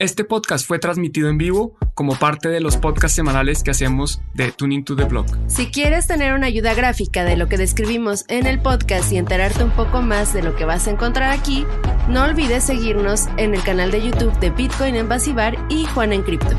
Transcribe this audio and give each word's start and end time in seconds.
Este 0.00 0.22
podcast 0.22 0.64
fue 0.64 0.78
transmitido 0.78 1.28
en 1.28 1.38
vivo 1.38 1.76
como 1.94 2.16
parte 2.16 2.48
de 2.48 2.60
los 2.60 2.76
podcasts 2.76 3.16
semanales 3.16 3.64
que 3.64 3.72
hacemos 3.72 4.20
de 4.32 4.52
Tuning 4.52 4.84
to 4.84 4.94
the 4.94 5.02
Blog. 5.02 5.26
Si 5.48 5.72
quieres 5.72 6.06
tener 6.06 6.34
una 6.34 6.46
ayuda 6.46 6.72
gráfica 6.74 7.24
de 7.24 7.36
lo 7.36 7.48
que 7.48 7.56
describimos 7.56 8.24
en 8.28 8.46
el 8.46 8.60
podcast 8.60 9.10
y 9.10 9.16
enterarte 9.16 9.64
un 9.64 9.72
poco 9.72 10.00
más 10.00 10.32
de 10.32 10.44
lo 10.44 10.54
que 10.54 10.64
vas 10.64 10.86
a 10.86 10.92
encontrar 10.92 11.32
aquí, 11.32 11.66
no 12.08 12.22
olvides 12.22 12.62
seguirnos 12.62 13.26
en 13.38 13.56
el 13.56 13.62
canal 13.64 13.90
de 13.90 14.00
YouTube 14.00 14.38
de 14.38 14.50
Bitcoin 14.50 14.94
en 14.94 15.08
Basibar 15.08 15.58
y 15.68 15.84
Juan 15.86 16.12
en 16.12 16.22
Cripto. 16.22 16.56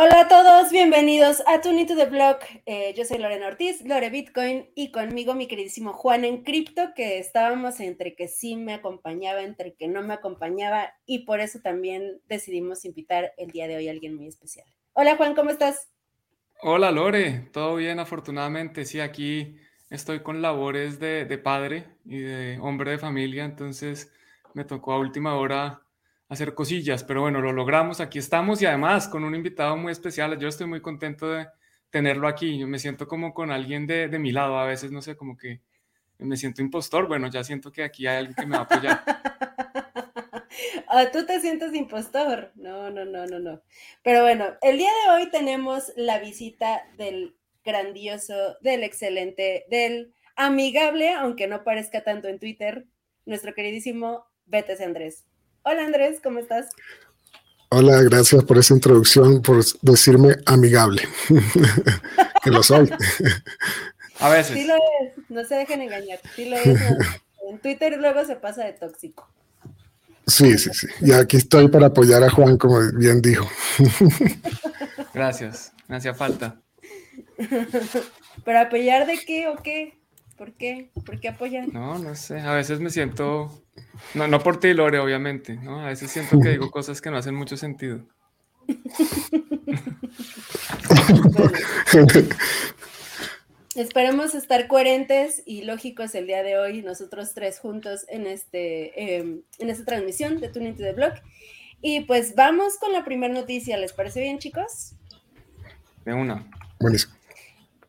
Hola 0.00 0.20
a 0.20 0.28
todos, 0.28 0.70
bienvenidos 0.70 1.42
a 1.48 1.60
Tune 1.60 1.84
to 1.84 1.96
the 1.96 2.04
Blog. 2.04 2.36
Eh, 2.66 2.94
yo 2.96 3.04
soy 3.04 3.18
Lorena 3.18 3.48
Ortiz, 3.48 3.84
Lore 3.84 4.10
Bitcoin, 4.10 4.70
y 4.76 4.92
conmigo 4.92 5.34
mi 5.34 5.48
queridísimo 5.48 5.92
Juan 5.92 6.24
en 6.24 6.44
Cripto, 6.44 6.94
que 6.94 7.18
estábamos 7.18 7.80
entre 7.80 8.14
que 8.14 8.28
sí 8.28 8.54
me 8.54 8.74
acompañaba, 8.74 9.42
entre 9.42 9.74
que 9.74 9.88
no 9.88 10.02
me 10.02 10.14
acompañaba, 10.14 10.92
y 11.04 11.24
por 11.24 11.40
eso 11.40 11.58
también 11.64 12.20
decidimos 12.28 12.84
invitar 12.84 13.32
el 13.38 13.50
día 13.50 13.66
de 13.66 13.74
hoy 13.74 13.88
a 13.88 13.90
alguien 13.90 14.14
muy 14.14 14.28
especial. 14.28 14.68
Hola 14.92 15.16
Juan, 15.16 15.34
¿cómo 15.34 15.50
estás? 15.50 15.90
Hola 16.62 16.92
Lore, 16.92 17.48
todo 17.52 17.74
bien 17.74 17.98
afortunadamente. 17.98 18.84
Sí, 18.84 19.00
aquí 19.00 19.56
estoy 19.90 20.20
con 20.20 20.42
labores 20.42 21.00
de, 21.00 21.24
de 21.24 21.38
padre 21.38 21.88
y 22.04 22.18
de 22.18 22.60
hombre 22.60 22.92
de 22.92 22.98
familia, 22.98 23.44
entonces 23.44 24.12
me 24.54 24.64
tocó 24.64 24.92
a 24.92 25.00
última 25.00 25.34
hora 25.34 25.82
hacer 26.28 26.54
cosillas, 26.54 27.04
pero 27.04 27.22
bueno, 27.22 27.40
lo 27.40 27.52
logramos, 27.52 28.00
aquí 28.00 28.18
estamos 28.18 28.60
y 28.60 28.66
además 28.66 29.08
con 29.08 29.24
un 29.24 29.34
invitado 29.34 29.76
muy 29.76 29.92
especial, 29.92 30.38
yo 30.38 30.48
estoy 30.48 30.66
muy 30.66 30.80
contento 30.80 31.28
de 31.28 31.46
tenerlo 31.90 32.28
aquí, 32.28 32.58
yo 32.58 32.66
me 32.66 32.78
siento 32.78 33.08
como 33.08 33.32
con 33.32 33.50
alguien 33.50 33.86
de, 33.86 34.08
de 34.08 34.18
mi 34.18 34.32
lado, 34.32 34.58
a 34.58 34.66
veces 34.66 34.92
no 34.92 35.00
sé, 35.00 35.16
como 35.16 35.36
que 35.36 35.60
me 36.18 36.36
siento 36.36 36.62
impostor, 36.62 37.06
bueno, 37.06 37.28
ya 37.28 37.44
siento 37.44 37.72
que 37.72 37.82
aquí 37.82 38.06
hay 38.06 38.18
alguien 38.18 38.34
que 38.34 38.46
me 38.46 38.56
va 38.56 38.62
a 38.62 38.64
apoyar. 38.64 39.02
Ah, 40.90 41.10
tú 41.12 41.26
te 41.26 41.38
sientes 41.40 41.74
impostor, 41.74 42.50
no, 42.56 42.90
no, 42.90 43.04
no, 43.04 43.26
no, 43.26 43.38
no. 43.38 43.62
Pero 44.02 44.22
bueno, 44.22 44.46
el 44.62 44.78
día 44.78 44.90
de 45.04 45.12
hoy 45.12 45.30
tenemos 45.30 45.92
la 45.96 46.18
visita 46.18 46.82
del 46.96 47.36
grandioso, 47.62 48.56
del 48.62 48.82
excelente, 48.82 49.66
del 49.68 50.14
amigable, 50.34 51.12
aunque 51.12 51.46
no 51.46 51.62
parezca 51.62 52.02
tanto 52.02 52.28
en 52.28 52.38
Twitter, 52.38 52.86
nuestro 53.26 53.52
queridísimo 53.52 54.24
Betes 54.46 54.80
Andrés. 54.80 55.27
Hola 55.62 55.84
Andrés, 55.84 56.20
¿cómo 56.22 56.38
estás? 56.38 56.68
Hola, 57.70 58.02
gracias 58.02 58.44
por 58.44 58.58
esa 58.58 58.74
introducción, 58.74 59.42
por 59.42 59.62
decirme 59.82 60.36
amigable. 60.46 61.02
que 62.42 62.50
lo 62.50 62.62
soy. 62.62 62.90
A 64.20 64.30
veces. 64.30 64.56
Sí 64.56 64.66
lo 64.66 64.74
es, 64.74 65.12
no 65.28 65.44
se 65.44 65.56
dejen 65.56 65.82
engañar. 65.82 66.20
Sí 66.34 66.48
lo 66.48 66.56
es. 66.56 66.80
En 67.48 67.58
Twitter 67.58 67.98
luego 67.98 68.24
se 68.24 68.36
pasa 68.36 68.64
de 68.64 68.72
tóxico. 68.72 69.28
Sí, 70.26 70.58
sí, 70.58 70.70
sí. 70.72 70.86
Y 71.00 71.12
aquí 71.12 71.38
estoy 71.38 71.68
para 71.68 71.86
apoyar 71.86 72.22
a 72.22 72.30
Juan, 72.30 72.58
como 72.58 72.80
bien 72.92 73.22
dijo. 73.22 73.48
Gracias, 75.14 75.72
me 75.86 75.96
hacía 75.96 76.14
falta. 76.14 76.60
¿Pero 78.44 78.60
apoyar 78.60 79.06
de 79.06 79.18
qué 79.24 79.48
o 79.48 79.56
qué? 79.56 79.98
¿Por 80.38 80.54
qué? 80.54 80.92
¿Por 81.04 81.18
qué 81.18 81.28
apoyan? 81.28 81.72
No, 81.72 81.98
no 81.98 82.14
sé. 82.14 82.40
A 82.40 82.54
veces 82.54 82.78
me 82.78 82.90
siento. 82.90 83.64
No, 84.14 84.28
no 84.28 84.38
por 84.38 84.60
ti, 84.60 84.72
Lore, 84.72 85.00
obviamente. 85.00 85.56
¿no? 85.56 85.80
A 85.80 85.86
veces 85.86 86.12
siento 86.12 86.38
que 86.38 86.50
digo 86.50 86.70
cosas 86.70 87.00
que 87.00 87.10
no 87.10 87.16
hacen 87.16 87.34
mucho 87.34 87.56
sentido. 87.56 88.06
Esperemos 93.74 94.34
estar 94.34 94.68
coherentes 94.68 95.42
y 95.44 95.62
lógicos 95.62 96.14
el 96.14 96.26
día 96.26 96.42
de 96.42 96.58
hoy, 96.58 96.82
nosotros 96.82 97.34
tres 97.34 97.58
juntos 97.58 98.06
en, 98.08 98.26
este, 98.26 99.18
eh, 99.18 99.42
en 99.58 99.70
esta 99.70 99.84
transmisión 99.84 100.40
de 100.40 100.48
Tuning 100.48 100.76
to 100.76 100.82
the 100.82 100.92
Blog. 100.92 101.14
Y 101.80 102.00
pues 102.00 102.34
vamos 102.36 102.76
con 102.78 102.92
la 102.92 103.04
primera 103.04 103.34
noticia. 103.34 103.76
¿Les 103.76 103.92
parece 103.92 104.20
bien, 104.20 104.38
chicos? 104.38 104.94
De 106.04 106.14
una. 106.14 106.48
Buenísimo. 106.80 107.17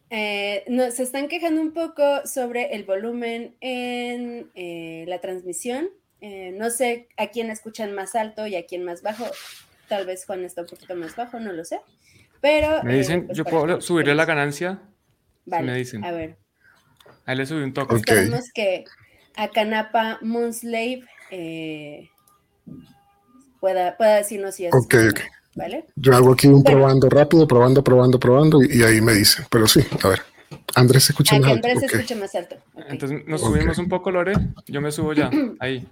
Eh, 0.10 0.64
no, 0.68 0.90
se 0.92 1.04
están 1.04 1.28
quejando 1.28 1.62
un 1.62 1.72
poco 1.72 2.26
sobre 2.26 2.76
el 2.76 2.84
volumen 2.84 3.56
en 3.62 4.50
eh, 4.56 5.06
la 5.08 5.20
transmisión. 5.22 5.90
Eh, 6.22 6.52
no 6.58 6.70
sé 6.70 7.08
a 7.18 7.28
quién 7.28 7.50
escuchan 7.50 7.94
más 7.94 8.16
alto 8.16 8.48
y 8.48 8.56
a 8.56 8.66
quién 8.66 8.84
más 8.84 9.02
bajo. 9.02 9.26
Tal 9.88 10.06
vez 10.06 10.26
Juan 10.26 10.44
está 10.44 10.62
un 10.62 10.68
poquito 10.68 10.96
más 10.96 11.16
bajo, 11.16 11.40
no 11.40 11.54
lo 11.54 11.64
sé. 11.64 11.80
Pero. 12.42 12.84
Me 12.84 12.96
dicen, 12.96 13.28
pues 13.28 13.38
yo 13.38 13.46
puedo 13.46 13.82
subirle 13.82 14.16
la 14.16 14.26
ganancia. 14.26 14.82
Vale, 15.46 15.72
me 15.72 15.78
dicen. 15.78 16.04
A 16.04 16.12
ver. 16.12 16.38
Ahí 17.26 17.36
le 17.36 17.46
subí 17.46 17.64
un 17.64 17.74
toque. 17.74 17.96
Ok. 17.96 18.08
Esperemos 18.08 18.52
que 18.54 18.86
a 19.36 19.50
Canapa 19.50 20.20
Moonslave 20.22 21.04
eh, 21.32 22.10
pueda, 23.60 23.96
pueda 23.98 24.16
decirnos 24.16 24.56
si 24.56 24.66
es. 24.66 24.74
Ok, 24.74 24.96
ok. 25.10 25.20
¿Vale? 25.60 25.86
Yo 25.96 26.16
hago 26.16 26.32
aquí 26.34 26.48
un 26.48 26.64
probando 26.64 27.10
rápido, 27.10 27.46
probando, 27.48 27.84
probando, 27.84 28.18
probando, 28.20 28.64
y, 28.64 28.80
y 28.80 28.84
ahí 28.84 29.02
me 29.02 29.14
dice. 29.14 29.46
Pero 29.52 29.68
sí, 29.68 29.82
a 30.04 30.08
ver. 30.08 30.22
Andrés 30.76 31.04
se 31.04 31.12
escucha 31.12 31.38
más 31.38 31.52
alto. 31.52 31.68
Andrés 31.68 31.84
ok. 31.84 31.90
se 31.90 31.96
escuche 31.98 32.16
más 32.16 32.36
alto. 32.36 32.56
Entonces 32.88 33.28
nos 33.28 33.42
subimos 33.42 33.78
un 33.78 33.90
poco, 33.90 34.10
Lore. 34.10 34.34
Yo 34.68 34.82
me 34.82 34.92
subo 34.92 35.14
ya. 35.14 35.30
Ahí. 35.60 35.86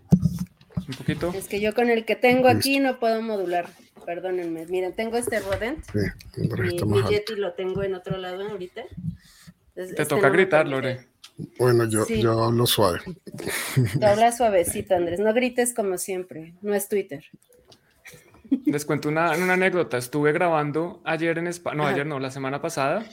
Un 0.88 0.94
poquito. 0.98 1.34
Es 1.36 1.48
que 1.48 1.60
yo 1.60 1.74
con 1.74 1.90
el 1.90 2.06
que 2.06 2.16
tengo 2.16 2.48
aquí 2.48 2.80
no 2.80 2.98
puedo 3.00 3.22
modular. 3.22 3.68
Perdónenme. 4.06 4.66
Miren, 4.68 4.94
tengo 4.94 5.18
este 5.18 5.42
Rodent. 5.42 5.84
Sí, 5.92 6.00
Andrés 6.42 6.86
Mi. 6.86 7.04
Yeti 7.10 7.36
lo 7.36 7.54
tengo 7.54 7.84
en 7.84 7.94
otro 7.96 8.18
lado 8.18 8.48
ahorita. 8.48 8.82
Entonces, 8.82 9.96
Te 9.96 10.02
este 10.04 10.06
toca 10.06 10.28
no 10.28 10.34
gritar, 10.34 10.66
permite. 10.66 10.94
Lore. 10.94 11.08
Bueno, 11.60 11.84
yo, 11.86 12.06
Sí. 12.06 12.22
yo 12.22 12.46
hablo 12.46 12.66
suave. 12.66 13.00
Tú 14.00 14.06
hablas 14.06 14.38
suavecito, 14.38 14.96
Andrés. 14.96 15.20
No 15.20 15.34
grites 15.34 15.74
como 15.74 15.98
siempre. 15.98 16.56
No 16.62 16.74
es 16.74 16.88
Twitter. 16.88 17.24
Les 18.66 18.86
cuento 18.86 19.10
una, 19.10 19.32
una 19.38 19.54
anécdota. 19.54 19.98
Estuve 19.98 20.32
grabando 20.32 21.02
ayer 21.06 21.38
en 21.38 21.48
España. 21.48 21.78
No, 21.78 21.84
Ajá. 21.84 21.94
ayer 21.94 22.06
no, 22.06 22.20
la 22.20 22.32
semana 22.32 22.62
pasada. 22.62 23.06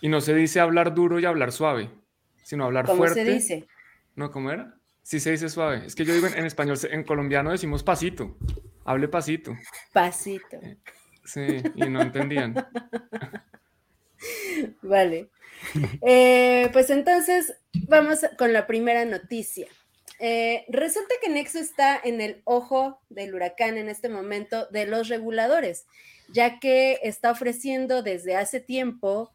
Y 0.00 0.08
no 0.08 0.20
se 0.20 0.34
dice 0.34 0.60
hablar 0.60 0.94
duro 0.94 1.20
y 1.20 1.24
hablar 1.24 1.52
suave, 1.52 1.90
sino 2.42 2.64
hablar 2.64 2.86
¿Cómo 2.86 2.98
fuerte. 2.98 3.24
se 3.24 3.32
dice? 3.32 3.68
No, 4.16 4.30
¿cómo 4.30 4.50
era? 4.50 4.74
Sí 5.02 5.20
se 5.20 5.30
dice 5.30 5.48
suave. 5.48 5.84
Es 5.86 5.94
que 5.94 6.04
yo 6.04 6.14
digo 6.14 6.26
en, 6.26 6.38
en 6.38 6.46
español, 6.46 6.76
en 6.90 7.04
colombiano 7.04 7.50
decimos 7.50 7.82
pasito. 7.82 8.36
Hable 8.84 9.08
pasito. 9.08 9.56
Pasito. 9.92 10.58
Sí, 11.24 11.62
y 11.76 11.88
no 11.88 12.02
entendían. 12.02 12.54
Vale. 14.82 15.30
Eh, 16.00 16.68
pues 16.72 16.90
entonces 16.90 17.54
vamos 17.88 18.20
con 18.38 18.52
la 18.52 18.66
primera 18.66 19.04
noticia. 19.04 19.66
Eh, 20.24 20.64
resulta 20.68 21.16
que 21.20 21.28
Nexo 21.28 21.58
está 21.58 22.00
en 22.02 22.20
el 22.20 22.42
ojo 22.44 23.00
del 23.10 23.34
huracán 23.34 23.76
en 23.76 23.88
este 23.88 24.08
momento 24.08 24.66
de 24.66 24.86
los 24.86 25.08
reguladores, 25.08 25.84
ya 26.28 26.60
que 26.60 27.00
está 27.02 27.32
ofreciendo 27.32 28.04
desde 28.04 28.36
hace 28.36 28.60
tiempo 28.60 29.32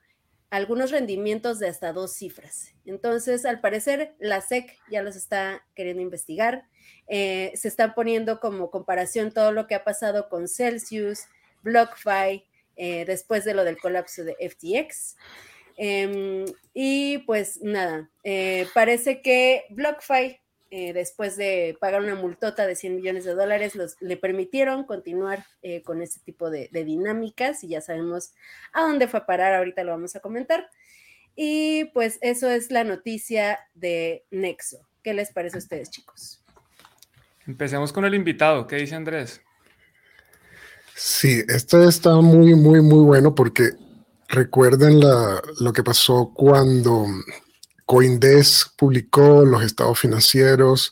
algunos 0.50 0.92
rendimientos 0.92 1.59
de 1.59 1.68
hasta 1.68 1.92
dos 1.92 2.14
cifras. 2.14 2.74
Entonces, 2.86 3.44
al 3.44 3.59
parecer, 3.59 4.16
la 4.18 4.40
SEC 4.40 4.80
ya 4.90 5.02
los 5.02 5.18
está 5.18 5.62
queriendo 5.75 6.02
investigar. 6.02 6.64
Eh, 7.09 7.52
se 7.56 7.68
está 7.68 7.94
poniendo 7.94 8.40
como 8.40 8.72
comparación 8.72 9.34
todo 9.34 9.52
lo 9.52 9.68
que 9.68 9.75
ha 9.75 9.84
pasado 9.84 10.30
con 10.30 10.48
Celsius, 10.48 11.25
BlockFi, 11.64 12.46
eh, 12.78 13.04
después 13.04 13.44
de 13.44 13.56
lo 13.56 13.66
del 13.66 13.78
colapso 13.78 14.24
de 14.24 14.38
FTX. 14.40 15.18
Em, 15.75 16.46
y 16.74 17.18
pues 17.19 17.59
nada, 17.62 18.09
parece 18.74 19.22
que 19.22 19.66
BlockFi, 19.69 20.40
eh, 20.72 20.94
después 20.94 21.35
de 21.38 21.78
pagar 21.79 22.01
una 22.01 22.16
multota 22.16 22.66
de 22.67 22.75
100 22.75 22.95
millones 22.97 23.25
de 23.25 23.33
dólares, 23.33 23.75
los, 23.75 23.95
le 24.01 24.17
permitieron 24.17 24.83
continuar 24.85 25.45
eh, 25.61 25.81
con 25.83 26.01
este 26.01 26.19
tipo 26.22 26.50
de, 26.50 26.69
de 26.72 26.83
dinámicas 26.83 27.63
y 27.63 27.69
ya 27.69 27.81
sabemos 27.81 28.33
a 28.73 28.81
dónde 28.83 29.07
fue 29.07 29.19
a 29.22 29.25
parar, 29.25 29.56
ahorita 29.56 29.83
lo 29.83 29.91
vamos 29.91 30.16
a 30.16 30.19
comentar. 30.19 30.69
Y 31.35 31.85
pues 31.94 32.17
eso 32.22 32.50
es 32.50 32.72
la 32.72 32.83
noticia 32.83 33.59
de 33.75 34.25
Nexo. 34.31 34.79
¿Qué 35.03 35.13
les 35.13 35.31
parece 35.31 35.57
a 35.57 35.59
ustedes, 35.59 35.89
chicos? 35.91 36.41
Empecemos 37.45 37.94
con 37.94 38.03
el 38.06 38.16
invitado. 38.16 38.67
¿Qué 38.67 38.75
dice 38.77 38.95
Andrés? 38.95 39.42
Sí, 40.95 41.44
esto 41.47 41.88
está 41.88 42.15
muy, 42.15 42.56
muy, 42.56 42.81
muy 42.81 43.03
bueno 43.06 43.36
porque 43.36 43.71
recuerden 44.27 45.00
la- 45.00 45.42
lo 45.59 45.71
que 45.71 45.83
pasó 45.83 46.31
cuando 46.33 47.06
Coindesk 47.88 48.75
publicó 48.75 49.45
los 49.45 49.63
estados 49.63 49.98
financieros 49.98 50.92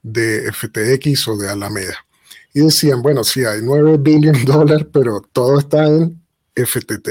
de 0.00 0.50
FTX 0.52 1.26
o 1.28 1.36
de 1.36 1.50
Alameda. 1.50 2.06
Y 2.54 2.60
decían, 2.60 3.02
bueno, 3.02 3.24
sí, 3.24 3.44
hay 3.44 3.60
9 3.62 3.98
billones 3.98 4.46
de 4.46 4.52
dólares, 4.52 4.86
pero 4.92 5.20
todo 5.32 5.58
está 5.58 5.86
en 5.86 6.22
FTT. 6.54 7.08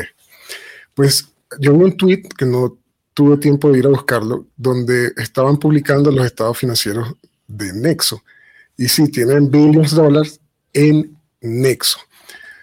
Pues 0.94 1.28
yo 1.60 1.78
vi 1.78 1.84
un 1.84 1.98
tweet 1.98 2.24
que 2.38 2.46
no 2.46 2.78
tuve 3.14 3.36
tiempo 3.38 3.70
de 3.70 3.80
ir 3.80 3.86
a 3.88 3.90
buscarlo, 3.90 4.48
donde 4.56 5.12
estaban 5.18 5.58
publicando 5.58 6.12
los 6.12 6.26
estados 6.26 6.58
financieros 6.58 7.14
de 7.46 7.74
Nexo. 7.74 8.24
Y 8.78 8.88
sí, 8.88 9.10
tienen 9.10 9.52
billones 9.52 9.92
de 9.92 10.02
dólares 10.02 10.40
en 10.72 11.18
Nexo. 11.42 12.00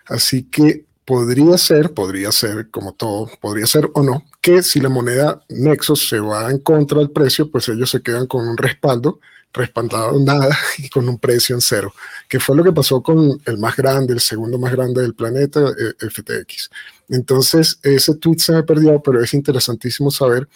Así 0.06 0.44
que 0.44 0.85
podría 1.06 1.56
ser, 1.56 1.94
podría 1.94 2.32
ser, 2.32 2.68
como 2.70 2.92
todo, 2.92 3.30
podría 3.40 3.66
ser 3.66 3.88
o 3.94 4.02
no, 4.02 4.24
que 4.42 4.62
si 4.62 4.80
la 4.80 4.88
moneda 4.88 5.40
Nexo 5.48 5.96
se 5.96 6.18
va 6.20 6.50
en 6.50 6.58
contra 6.58 6.98
del 6.98 7.10
precio, 7.10 7.50
pues 7.50 7.68
ellos 7.68 7.90
se 7.90 8.02
quedan 8.02 8.26
con 8.26 8.46
un 8.46 8.56
respaldo 8.56 9.20
respaldado 9.52 10.18
nada 10.20 10.56
y 10.78 10.88
con 10.88 11.08
un 11.08 11.18
precio 11.18 11.54
en 11.54 11.60
cero, 11.60 11.94
que 12.28 12.38
fue 12.38 12.56
lo 12.56 12.62
que 12.62 12.72
pasó 12.72 13.02
con 13.02 13.40
el 13.46 13.58
más 13.58 13.76
grande, 13.76 14.12
el 14.12 14.20
segundo 14.20 14.58
más 14.58 14.72
grande 14.72 15.02
del 15.02 15.14
planeta, 15.14 15.60
eh, 15.60 16.08
FTX. 16.10 16.70
Entonces, 17.08 17.78
ese 17.82 18.16
tweet 18.16 18.38
se 18.38 18.52
me 18.52 18.62
perdió, 18.64 19.00
pero 19.00 19.22
es 19.22 19.32
interesantísimo 19.32 20.10
saber 20.10 20.48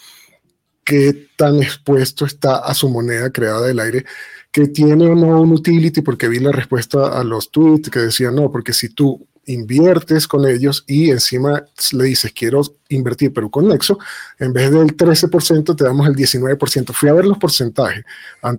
qué 0.85 1.29
tan 1.37 1.63
expuesto 1.63 2.27
está 2.27 2.57
a 2.57 2.75
su 2.75 2.89
moneda 2.89 3.31
creada 3.31 3.67
del 3.67 3.79
aire, 3.79 4.05
que 4.51 4.67
tiene 4.67 5.07
o 5.07 5.15
no 5.15 5.41
un 5.41 5.53
utility, 5.53 6.03
porque 6.03 6.29
vi 6.29 6.41
la 6.41 6.51
respuesta 6.51 7.19
a 7.19 7.23
los 7.23 7.51
tweets 7.51 7.89
que 7.89 8.01
decían, 8.01 8.35
no, 8.35 8.51
porque 8.51 8.73
si 8.73 8.89
tú 8.89 9.29
inviertes 9.47 10.29
con 10.29 10.47
ellos 10.47 10.85
y 10.87 11.11
encima 11.11 11.65
le 11.93 12.05
dices, 12.05 12.33
quiero 12.33 12.63
invertir, 12.89 13.33
pero 13.33 13.51
con 13.51 13.69
Nexo, 13.69 13.99
en 14.39 14.53
vez 14.53 14.71
del 14.71 14.97
13%, 14.97 15.77
te 15.77 15.85
damos 15.85 16.07
el 16.07 16.15
19%. 16.15 16.93
Fui 16.93 17.09
a 17.09 17.15
ver 17.15 17.25
los 17.25 17.39
porcentajes, 17.39 18.05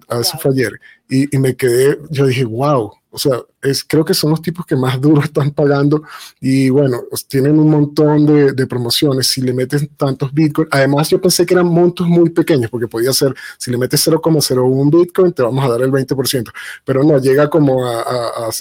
eso 0.09 0.37
fue 0.39 0.51
ayer, 0.51 0.79
y, 1.09 1.35
y, 1.35 1.39
me 1.39 1.55
quedé, 1.55 1.99
yo 2.09 2.25
dije, 2.25 2.45
wow, 2.45 2.91
o 3.13 3.17
sea, 3.17 3.41
es, 3.61 3.83
creo 3.83 4.05
que 4.05 4.13
son 4.13 4.29
los 4.29 4.41
tipos 4.41 4.65
que 4.65 4.77
más 4.77 4.99
duro 5.01 5.21
están 5.21 5.51
pagando 5.51 6.03
y 6.39 6.69
bueno, 6.69 7.01
tienen 7.27 7.59
un 7.59 7.69
montón 7.69 8.25
de, 8.25 8.53
de 8.53 8.67
promociones. 8.67 9.27
Si 9.27 9.41
le 9.41 9.53
metes 9.53 9.87
tantos 9.97 10.33
Bitcoin, 10.33 10.69
además 10.71 11.09
yo 11.09 11.19
pensé 11.19 11.45
que 11.45 11.53
eran 11.53 11.67
montos 11.67 12.07
muy 12.07 12.29
pequeños 12.29 12.71
porque 12.71 12.87
podía 12.87 13.11
ser, 13.11 13.35
si 13.57 13.69
le 13.69 13.77
metes 13.77 14.07
0,01 14.07 14.99
Bitcoin, 14.99 15.33
te 15.33 15.43
vamos 15.43 15.63
a 15.65 15.69
dar 15.69 15.81
el 15.81 15.91
20%, 15.91 16.51
pero 16.85 17.03
no, 17.03 17.17
llega 17.19 17.49
como 17.49 17.85
a, 17.85 18.01
a, 18.01 18.47
a 18.47 18.51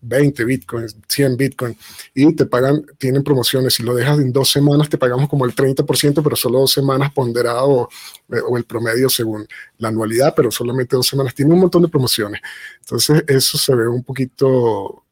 20 0.00 0.44
bitcoins, 0.44 0.96
100 1.08 1.36
bitcoins, 1.36 1.76
y 2.14 2.34
te 2.34 2.46
pagan, 2.46 2.84
tienen 2.98 3.22
promociones. 3.22 3.74
Si 3.74 3.82
lo 3.82 3.94
dejas 3.94 4.18
en 4.18 4.32
dos 4.32 4.50
semanas, 4.50 4.88
te 4.88 4.98
pagamos 4.98 5.28
como 5.28 5.44
el 5.44 5.54
30%, 5.54 6.22
pero 6.22 6.36
solo 6.36 6.60
dos 6.60 6.72
semanas 6.72 7.12
ponderado 7.12 7.88
eh, 8.30 8.40
o 8.46 8.56
el 8.56 8.64
promedio 8.64 9.08
según 9.08 9.46
la 9.78 9.88
anualidad, 9.88 10.34
pero 10.36 10.50
solamente 10.50 10.96
dos 10.96 11.06
semanas. 11.06 11.34
Tiene 11.34 11.52
un 11.52 11.60
montón 11.60 11.82
de 11.82 11.88
promociones. 11.88 12.40
Entonces, 12.80 13.24
eso 13.26 13.58
se 13.58 13.74
ve 13.74 13.88
un 13.88 14.04
poquito 14.04 15.04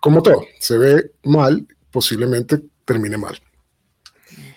como 0.00 0.22
todo. 0.22 0.44
Se 0.58 0.76
ve 0.76 1.12
mal, 1.24 1.66
posiblemente 1.90 2.60
termine 2.84 3.16
mal. 3.16 3.40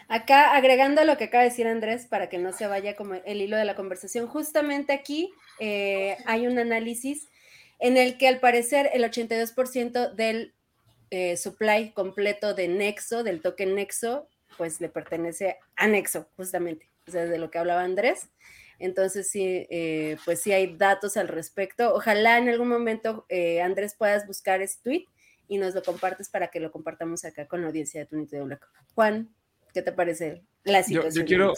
Acá, 0.07 0.55
agregando 0.55 1.05
lo 1.05 1.17
que 1.17 1.25
acaba 1.25 1.43
de 1.43 1.51
decir 1.51 1.67
Andrés, 1.67 2.05
para 2.05 2.27
que 2.27 2.37
no 2.37 2.51
se 2.51 2.67
vaya 2.67 2.97
como 2.97 3.13
el 3.13 3.41
hilo 3.41 3.55
de 3.55 3.63
la 3.63 3.77
conversación, 3.77 4.27
justamente 4.27 4.91
aquí 4.91 5.31
eh, 5.59 6.17
hay 6.25 6.47
un 6.47 6.59
análisis 6.59 7.29
en 7.81 7.97
el 7.97 8.17
que 8.17 8.27
al 8.27 8.39
parecer 8.39 8.89
el 8.93 9.03
82% 9.03 10.13
del 10.13 10.53
eh, 11.09 11.35
supply 11.35 11.91
completo 11.91 12.53
de 12.53 12.67
Nexo, 12.67 13.23
del 13.23 13.41
token 13.41 13.75
Nexo, 13.75 14.27
pues 14.57 14.79
le 14.79 14.87
pertenece 14.87 15.57
a 15.75 15.87
Nexo, 15.87 16.29
justamente, 16.37 16.87
o 17.07 17.11
sea, 17.11 17.25
de 17.25 17.39
lo 17.39 17.49
que 17.49 17.57
hablaba 17.57 17.81
Andrés. 17.81 18.29
Entonces, 18.77 19.29
sí, 19.29 19.67
eh, 19.69 20.17
pues 20.25 20.41
sí 20.41 20.51
hay 20.53 20.75
datos 20.75 21.17
al 21.17 21.27
respecto. 21.27 21.93
Ojalá 21.93 22.37
en 22.37 22.49
algún 22.49 22.67
momento, 22.67 23.25
eh, 23.29 23.61
Andrés, 23.61 23.95
puedas 23.97 24.25
buscar 24.27 24.61
ese 24.61 24.79
tweet 24.83 25.05
y 25.47 25.57
nos 25.57 25.73
lo 25.73 25.81
compartes 25.81 26.29
para 26.29 26.47
que 26.47 26.59
lo 26.59 26.71
compartamos 26.71 27.25
acá 27.25 27.47
con 27.47 27.61
la 27.61 27.67
audiencia 27.67 27.99
de 27.99 28.05
Tunito 28.05 28.35
de 28.35 28.43
Black. 28.43 28.67
Juan, 28.93 29.29
¿qué 29.73 29.81
te 29.81 29.91
parece 29.91 30.43
la 30.63 30.83
situación? 30.83 31.25
Yo, 31.25 31.27
quiero 31.27 31.53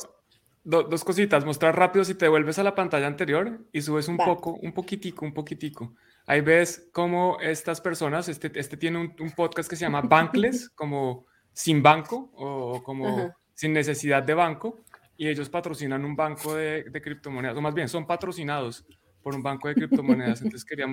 dos 0.64 1.04
cositas, 1.04 1.44
mostrar 1.44 1.78
rápido 1.78 2.06
si 2.06 2.16
te 2.16 2.30
vuelves 2.30 2.58
a 2.60 2.64
la 2.64 2.76
pantalla 2.76 3.08
anterior 3.08 3.60
y 3.74 3.82
subes 3.82 4.08
un 4.08 4.18
poco, 4.18 4.54
un 4.62 4.72
poquitico, 4.74 5.26
un 5.26 5.34
poquitico. 5.34 5.94
Ahí 6.26 6.42
ves 6.42 6.90
cómo 6.94 7.38
estas 7.42 7.82
personas, 7.82 8.30
este, 8.30 8.52
este 8.56 8.78
tiene 8.78 9.00
un, 9.00 9.32
podcast 9.36 9.70
que 9.70 9.76
se 9.76 9.86
llama 9.86 10.02
Bankless, 10.02 10.70
como 10.76 11.26
sin 11.52 11.84
banco 11.84 12.32
o 12.36 12.82
como 12.82 13.34
sin 13.54 13.74
necesidad 13.74 14.24
de 14.24 14.34
banco, 14.34 14.84
y 15.18 15.28
ellos 15.28 15.50
patrocinan 15.50 16.04
un 16.04 16.16
banco 16.16 16.56
de, 16.56 16.84
de, 16.84 17.02
criptomonedas, 17.02 17.58
o 17.58 17.62
más 17.62 17.74
bien 17.74 17.88
son 17.88 18.08
patrocinados 18.08 18.86
por 19.22 19.36
un 19.36 19.44
banco 19.44 19.68
de 19.68 19.76
criptomonedas. 19.76 20.42
Entonces 20.42 20.66
quería 20.66 20.88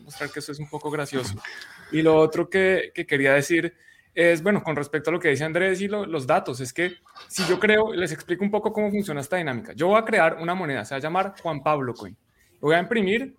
mostrar 0.00 0.30
que 0.30 0.38
eso 0.40 0.52
es 0.52 0.58
un 0.58 0.68
poco 0.68 0.90
gracioso. 0.90 1.34
Y 1.92 2.02
lo 2.02 2.16
otro 2.16 2.48
que, 2.48 2.90
que 2.94 3.06
quería 3.06 3.34
decir 3.34 3.74
es, 4.14 4.42
bueno, 4.42 4.62
con 4.62 4.74
respecto 4.74 5.10
a 5.10 5.12
lo 5.12 5.20
que 5.20 5.28
dice 5.28 5.44
Andrés 5.44 5.80
y 5.82 5.88
los 5.88 6.26
datos, 6.26 6.60
es 6.60 6.72
que 6.72 6.94
si 7.28 7.44
yo 7.44 7.60
creo, 7.60 7.92
les 7.92 8.12
explico 8.12 8.42
un 8.42 8.50
poco 8.50 8.72
cómo 8.72 8.90
funciona 8.90 9.20
esta 9.20 9.36
dinámica. 9.36 9.72
Yo 9.74 9.88
voy 9.88 9.98
a 9.98 10.04
crear 10.04 10.38
una 10.40 10.54
moneda, 10.54 10.84
se 10.84 10.94
va 10.94 10.96
a 10.96 11.02
llamar 11.02 11.34
Juan 11.42 11.62
Pablo 11.62 11.92
Coin. 11.92 12.16
Voy 12.60 12.74
a 12.74 12.78
imprimir 12.78 13.36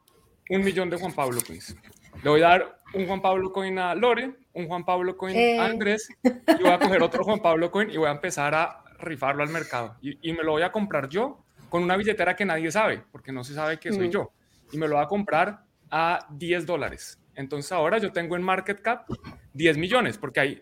un 0.50 0.64
millón 0.64 0.90
de 0.90 0.98
Juan 0.98 1.14
Pablo 1.14 1.42
Coins. 1.46 1.76
Le 2.24 2.30
voy 2.30 2.42
a 2.42 2.50
dar 2.50 2.82
un 2.94 3.06
Juan 3.06 3.22
Pablo 3.22 3.52
Coin 3.52 3.78
a 3.80 3.96
Lore, 3.96 4.36
un 4.54 4.68
Juan 4.68 4.86
Pablo 4.86 5.18
Coin 5.18 5.36
a 5.36 5.40
eh. 5.40 5.60
Andrés, 5.60 6.08
y 6.24 6.62
voy 6.62 6.72
a 6.72 6.80
coger 6.80 7.02
otro 7.04 7.24
Juan 7.24 7.40
Pablo 7.40 7.70
Coin 7.70 7.90
y 7.90 7.98
voy 7.98 8.08
a 8.08 8.12
empezar 8.12 8.56
a 8.56 8.84
rifarlo 9.00 9.44
al 9.44 9.50
mercado. 9.50 9.96
Y, 10.02 10.34
me 10.34 10.44
lo 10.44 10.54
voy 10.54 10.64
a 10.64 10.72
comprar 10.72 11.10
yo 11.10 11.44
con 11.70 11.84
una 11.84 11.98
billetera 11.98 12.36
que 12.36 12.46
nadie 12.46 12.72
sabe, 12.72 13.04
porque 13.12 13.32
no 13.32 13.44
se 13.44 13.54
sabe 13.54 13.80
que 13.80 13.92
soy 13.92 14.10
yo. 14.10 14.32
Y 14.72 14.78
me 14.78 14.88
lo 14.88 14.96
voy 14.96 15.04
a 15.04 15.08
comprar 15.08 15.64
a 15.90 16.28
10 16.32 16.66
dólares. 16.66 17.20
Entonces 17.36 17.72
ahora 17.72 18.00
yo 18.00 18.12
tengo 18.12 18.36
en 18.36 18.42
market 18.42 18.82
cap 18.82 19.06
10 19.54 19.78
millones, 19.78 20.18
porque 20.18 20.40
hay, 20.40 20.62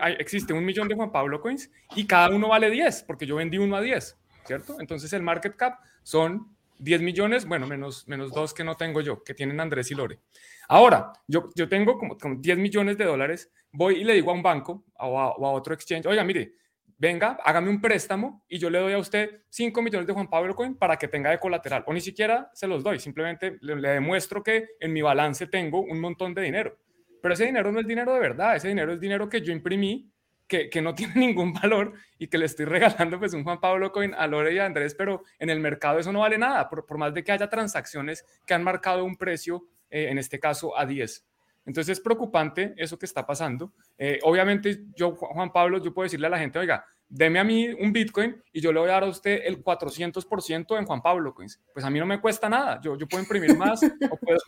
hay, 0.00 0.14
existe 0.18 0.52
un 0.52 0.64
millón 0.64 0.88
de 0.88 0.94
Juan 0.94 1.12
Pablo 1.12 1.40
Coins 1.40 1.70
y 1.94 2.06
cada 2.06 2.30
uno 2.30 2.48
vale 2.48 2.70
10, 2.70 3.04
porque 3.04 3.26
yo 3.26 3.36
vendí 3.36 3.58
uno 3.58 3.76
a 3.76 3.80
10, 3.80 4.18
¿cierto? 4.44 4.76
Entonces 4.80 5.12
el 5.12 5.22
market 5.22 5.54
cap 5.56 5.78
son 6.02 6.55
10 6.78 7.02
millones, 7.02 7.46
bueno, 7.46 7.66
menos, 7.66 8.06
menos 8.08 8.32
dos 8.32 8.52
que 8.52 8.64
no 8.64 8.76
tengo 8.76 9.00
yo, 9.00 9.22
que 9.22 9.34
tienen 9.34 9.60
Andrés 9.60 9.90
y 9.90 9.94
Lore. 9.94 10.20
Ahora, 10.68 11.12
yo, 11.26 11.50
yo 11.54 11.68
tengo 11.68 11.98
como, 11.98 12.16
10 12.16 12.58
millones 12.58 12.98
de 12.98 13.04
dólares, 13.04 13.52
voy 13.72 13.96
y 13.96 14.04
le 14.04 14.14
digo 14.14 14.30
a 14.30 14.34
un 14.34 14.42
banco 14.42 14.84
o 14.98 15.18
a, 15.18 15.50
otro 15.52 15.74
exchange, 15.74 16.06
oiga, 16.06 16.24
mire, 16.24 16.54
venga, 16.98 17.38
hágame 17.44 17.70
un 17.70 17.80
préstamo 17.80 18.44
y 18.48 18.58
yo 18.58 18.70
le 18.70 18.78
doy 18.78 18.92
a 18.94 18.98
usted 18.98 19.42
5 19.50 19.82
millones 19.82 20.06
de 20.06 20.12
Juan 20.12 20.28
Pablo 20.28 20.54
Coin 20.54 20.76
para 20.76 20.96
que 20.96 21.08
tenga 21.08 21.30
de 21.30 21.38
colateral. 21.38 21.84
O 21.86 21.92
ni 21.92 22.00
siquiera 22.00 22.50
se 22.52 22.66
los 22.66 22.82
doy, 22.82 22.98
simplemente 22.98 23.58
le, 23.60 23.76
le, 23.76 23.90
demuestro 23.90 24.42
que 24.42 24.70
en 24.80 24.92
mi 24.92 25.02
balance 25.02 25.46
tengo 25.46 25.80
un 25.80 26.00
montón 26.00 26.34
de 26.34 26.42
dinero. 26.42 26.78
Pero 27.22 27.34
ese 27.34 27.46
dinero 27.46 27.72
no 27.72 27.80
es 27.80 27.86
dinero 27.86 28.12
de 28.14 28.20
verdad, 28.20 28.56
ese 28.56 28.68
dinero 28.68 28.92
es 28.92 29.00
dinero 29.00 29.28
que 29.28 29.40
yo 29.40 29.52
imprimí 29.52 30.10
que, 30.46 30.70
no 30.82 30.94
tiene 30.94 31.14
ningún 31.14 31.52
valor 31.52 31.94
y 32.18 32.28
que 32.28 32.38
le 32.38 32.46
estoy 32.46 32.64
regalando 32.66 33.18
pues 33.18 33.34
un 33.34 33.44
Juan 33.44 33.60
Pablo 33.60 33.92
Coin 33.92 34.14
a 34.14 34.26
Lore 34.26 34.54
y 34.54 34.58
a 34.58 34.66
Andrés, 34.66 34.94
pero 34.94 35.22
en 35.38 35.50
el 35.50 35.60
mercado 35.60 35.98
eso 35.98 36.12
no 36.12 36.20
vale 36.20 36.38
nada, 36.38 36.68
por, 36.68 36.86
por 36.86 36.98
más 36.98 37.14
de 37.14 37.24
que 37.24 37.32
haya 37.32 37.48
transacciones 37.48 38.24
que 38.46 38.54
han 38.54 38.64
marcado 38.64 39.04
un 39.04 39.16
precio, 39.16 39.66
eh, 39.90 40.08
en 40.10 40.18
este 40.18 40.38
caso 40.38 40.76
a 40.76 40.86
10. 40.86 41.24
Entonces 41.66 41.98
es 41.98 42.00
preocupante 42.00 42.74
eso 42.76 42.98
que 42.98 43.06
está 43.06 43.26
pasando. 43.26 43.72
Eh, 43.98 44.20
obviamente 44.22 44.84
yo, 44.94 45.16
Juan 45.16 45.52
Pablo, 45.52 45.82
yo 45.82 45.92
puedo 45.92 46.04
decirle 46.04 46.28
a 46.28 46.30
la 46.30 46.38
gente, 46.38 46.60
oiga, 46.60 46.84
deme 47.08 47.40
a 47.40 47.44
mí 47.44 47.68
un 47.68 47.92
Bitcoin 47.92 48.40
y 48.52 48.60
yo 48.60 48.72
le 48.72 48.80
voy 48.80 48.88
a 48.88 48.92
dar 48.92 49.02
a 49.04 49.08
usted 49.08 49.42
el 49.44 49.62
400% 49.62 50.78
en 50.78 50.86
Juan 50.86 51.02
Pablo 51.02 51.34
Coins. 51.34 51.60
Pues 51.72 51.84
a 51.84 51.90
mí 51.90 51.98
no 51.98 52.06
me 52.06 52.20
cuesta 52.20 52.48
nada, 52.48 52.80
yo, 52.80 52.96
yo 52.96 53.08
puedo 53.08 53.22
imprimir 53.22 53.56
más 53.56 53.80
o 54.10 54.16
puedo, 54.16 54.38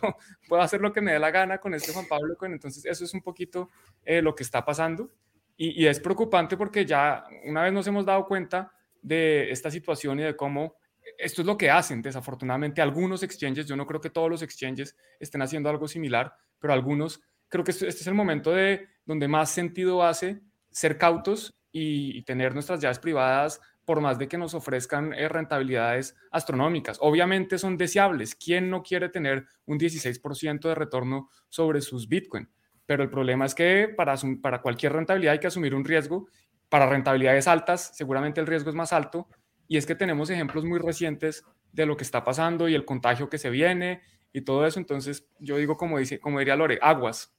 puedo, 0.49 0.63
hacer 0.63 0.81
lo 0.81 0.93
que 0.93 1.01
me 1.01 1.13
dé 1.13 1.19
la 1.19 1.33
gana 1.33 1.59
con 1.59 1.75
este 1.75 1.93
Juan 1.93 2.07
Pablo 2.07 2.37
Coin. 2.37 2.53
Entonces 2.53 2.85
eso 2.85 3.05
es 3.05 3.13
un 3.13 3.21
poquito 3.21 3.69
eh, 4.05 4.23
lo 4.23 4.35
que 4.35 4.45
está 4.45 4.65
pasando. 4.65 5.11
Y, 5.61 5.87
es 5.87 5.99
preocupante 5.99 6.57
porque 6.57 6.87
ya 6.87 7.25
una 7.45 7.65
vez 7.65 7.73
nos 7.73 7.87
hemos 7.89 8.07
dado 8.07 8.25
cuenta 8.27 8.73
de 9.03 9.51
esta 9.51 9.71
situación 9.73 10.21
y 10.21 10.23
de 10.23 10.37
cómo 10.37 10.77
esto 11.19 11.43
es 11.43 11.47
lo 11.47 11.57
que 11.57 11.69
hacen, 11.69 12.01
desafortunadamente, 12.01 12.81
algunos 12.81 13.25
exchanges, 13.25 13.67
yo 13.67 13.77
no 13.77 13.87
creo 13.87 14.01
que 14.01 14.11
todos 14.11 14.31
los 14.31 14.43
exchanges 14.43 14.97
estén 15.19 15.43
haciendo 15.43 15.69
algo 15.69 15.89
similar, 15.89 16.33
pero 16.61 16.73
algunos, 16.73 17.21
creo 17.49 17.65
que 17.65 17.73
este, 17.73 17.89
es 17.89 18.07
el 18.07 18.15
momento 18.15 18.53
de 18.53 18.87
donde 19.05 19.27
más 19.27 19.51
sentido 19.51 20.05
hace 20.05 20.41
ser 20.71 20.97
cautos 20.97 21.59
y, 21.73 22.23
tener 22.23 22.55
nuestras 22.55 22.81
llaves 22.81 23.01
privadas 23.01 23.61
por 23.85 24.01
más 24.01 24.19
de 24.19 24.29
que 24.29 24.39
nos 24.39 24.55
ofrezcan 24.55 25.13
eh, 25.15 25.29
rentabilidades 25.29 26.15
astronómicas. 26.31 26.99
Obviamente 27.01 27.59
son 27.59 27.77
deseables. 27.77 28.35
¿Quién 28.35 28.71
no 28.71 28.83
quiere 28.83 29.09
tener 29.09 29.47
un 29.65 29.79
16% 29.79 30.69
de 30.69 30.75
retorno 30.75 31.31
sobre 31.49 31.81
sus 31.81 32.07
Bitcoin? 32.07 32.49
Pero 32.89 33.03
el 33.03 33.11
problema 33.11 33.45
es 33.45 33.55
que 33.55 33.93
para, 33.95 34.15
para 34.41 34.63
cualquier 34.63 34.95
rentabilidad 34.95 35.35
hay 35.35 35.41
que 35.41 35.47
asumir 35.47 35.75
un 35.75 35.85
riesgo. 35.85 36.27
Para 36.71 36.87
rentabilidades 36.87 37.47
altas, 37.47 37.91
seguramente 37.95 38.41
el 38.41 38.47
riesgo 38.47 38.71
es 38.71 38.75
más 38.75 38.95
alto. 38.95 39.29
Y 39.67 39.77
es 39.77 39.85
que 39.85 39.95
tenemos 39.95 40.31
ejemplos 40.31 40.65
muy 40.65 40.79
recientes 40.79 41.45
de 41.71 41.85
lo 41.85 41.99
que 41.99 42.05
está 42.05 42.25
pasando 42.25 42.67
y 42.67 42.75
el 42.75 42.87
contagio 42.87 43.29
que 43.29 43.37
se 43.37 43.51
viene 43.51 44.01
y 44.33 44.41
todo 44.41 44.67
eso. 44.67 44.81
Entonces, 44.81 45.29
yo 45.39 45.59
digo, 45.59 45.77
como, 45.77 45.99
dice, 45.99 46.19
como 46.19 46.39
diría 46.39 46.57
Lore, 46.57 46.79
aguas. 46.81 47.37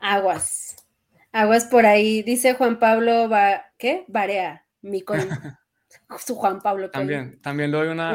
Aguas. 0.00 0.88
Aguas 1.32 1.66
por 1.66 1.84
ahí. 1.84 2.22
Dice 2.22 2.54
Juan 2.54 2.78
Pablo, 2.78 3.28
va, 3.28 3.66
¿qué? 3.76 4.06
Barea, 4.08 4.64
mi 4.80 5.02
coin. 5.02 5.28
Su 6.24 6.34
Juan 6.34 6.62
Pablo. 6.62 6.90
También, 6.90 7.42
también 7.42 7.70
le 7.70 7.76
doy 7.76 7.88
una, 7.88 8.14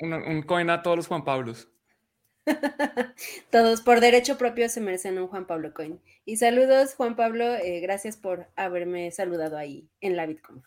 un 0.00 0.40
coin 0.40 0.70
a 0.70 0.80
todos 0.80 0.96
los 0.96 1.06
Juan 1.06 1.22
Pablos. 1.22 1.68
Todos 3.50 3.80
por 3.80 4.00
derecho 4.00 4.38
propio 4.38 4.68
se 4.68 4.80
merecen 4.80 5.18
un 5.18 5.28
Juan 5.28 5.46
Pablo 5.46 5.72
Coin. 5.74 6.00
Y 6.24 6.36
saludos, 6.36 6.94
Juan 6.94 7.16
Pablo, 7.16 7.54
eh, 7.54 7.80
gracias 7.80 8.16
por 8.16 8.48
haberme 8.56 9.10
saludado 9.10 9.56
ahí 9.56 9.88
en 10.00 10.16
la 10.16 10.26
BitConf. 10.26 10.64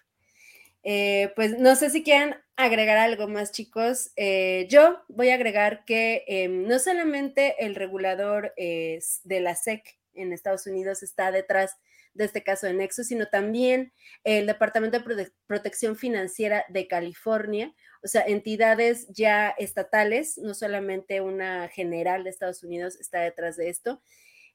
Eh, 0.83 1.31
pues 1.35 1.59
no 1.59 1.75
sé 1.75 1.89
si 1.89 2.03
quieren 2.03 2.35
agregar 2.55 2.97
algo 2.97 3.27
más, 3.27 3.51
chicos. 3.51 4.11
Eh, 4.15 4.67
yo 4.69 5.01
voy 5.07 5.29
a 5.29 5.35
agregar 5.35 5.83
que 5.85 6.23
em, 6.27 6.67
no 6.67 6.79
solamente 6.79 7.55
el 7.65 7.75
regulador 7.75 8.53
de 8.55 9.41
la 9.41 9.55
SEC 9.55 9.97
en 10.13 10.33
Estados 10.33 10.67
Unidos 10.67 11.03
está 11.03 11.31
detrás 11.31 11.77
de 12.13 12.25
este 12.25 12.43
caso 12.43 12.67
de 12.67 12.73
Nexus, 12.73 13.07
sino 13.07 13.27
también 13.27 13.93
el 14.23 14.45
Departamento 14.45 14.99
de 14.99 15.31
Protección 15.47 15.95
Financiera 15.95 16.65
de 16.69 16.87
California, 16.87 17.73
o 18.03 18.07
sea, 18.07 18.21
entidades 18.21 19.07
ya 19.09 19.49
estatales, 19.49 20.37
no 20.37 20.53
solamente 20.53 21.21
una 21.21 21.67
general 21.67 22.23
de 22.23 22.29
Estados 22.29 22.63
Unidos 22.63 22.97
está 22.99 23.21
detrás 23.21 23.57
de 23.57 23.69
esto. 23.69 24.01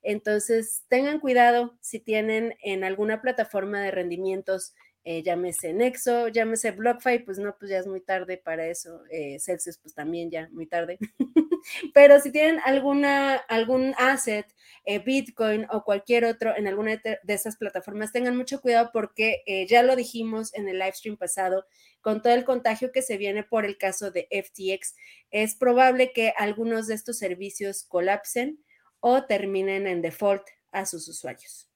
Entonces, 0.02 0.84
tengan 0.88 1.18
cuidado 1.18 1.76
si 1.80 1.98
tienen 1.98 2.56
en 2.62 2.84
alguna 2.84 3.22
plataforma 3.22 3.80
de 3.80 3.90
rendimientos 3.90 4.74
eh, 5.06 5.22
llámese 5.22 5.74
Nexo, 5.74 6.28
llámese 6.28 6.70
BlockFi, 6.70 7.18
pues 7.20 7.38
no, 7.38 7.54
pues 7.58 7.70
ya 7.70 7.78
es 7.78 7.86
muy 7.86 8.00
tarde 8.00 8.38
para 8.38 8.66
eso, 8.66 9.02
eh, 9.10 9.38
Celsius 9.38 9.76
pues 9.76 9.94
también 9.94 10.30
ya 10.30 10.48
muy 10.50 10.66
tarde, 10.66 10.98
pero 11.94 12.18
si 12.20 12.32
tienen 12.32 12.58
alguna, 12.64 13.34
algún 13.34 13.94
asset, 13.98 14.46
eh, 14.86 15.00
Bitcoin 15.00 15.66
o 15.70 15.84
cualquier 15.84 16.24
otro 16.24 16.56
en 16.56 16.66
alguna 16.66 17.02
de 17.04 17.34
esas 17.34 17.58
plataformas, 17.58 18.12
tengan 18.12 18.34
mucho 18.34 18.62
cuidado 18.62 18.90
porque 18.94 19.42
ya 19.68 19.82
lo 19.82 19.94
dijimos 19.94 20.54
en 20.54 20.68
el 20.68 20.78
live 20.78 20.94
stream 20.94 21.18
pasado, 21.18 21.66
con 22.00 22.22
todo 22.22 22.32
el 22.32 22.44
contagio 22.44 22.90
que 22.90 23.02
se 23.02 23.18
viene 23.18 23.44
por 23.44 23.66
el 23.66 23.76
caso 23.76 24.10
de 24.10 24.26
FTX, 24.30 24.94
es 25.30 25.54
probable 25.54 26.12
que 26.12 26.32
algunos 26.38 26.86
de 26.86 26.94
estos 26.94 27.18
servicios 27.18 27.84
colapsen 27.84 28.58
o 29.00 29.24
terminen 29.24 29.86
en 29.86 30.00
default 30.00 30.44
a 30.74 30.84
sus 30.84 31.08
usuarios. 31.08 31.66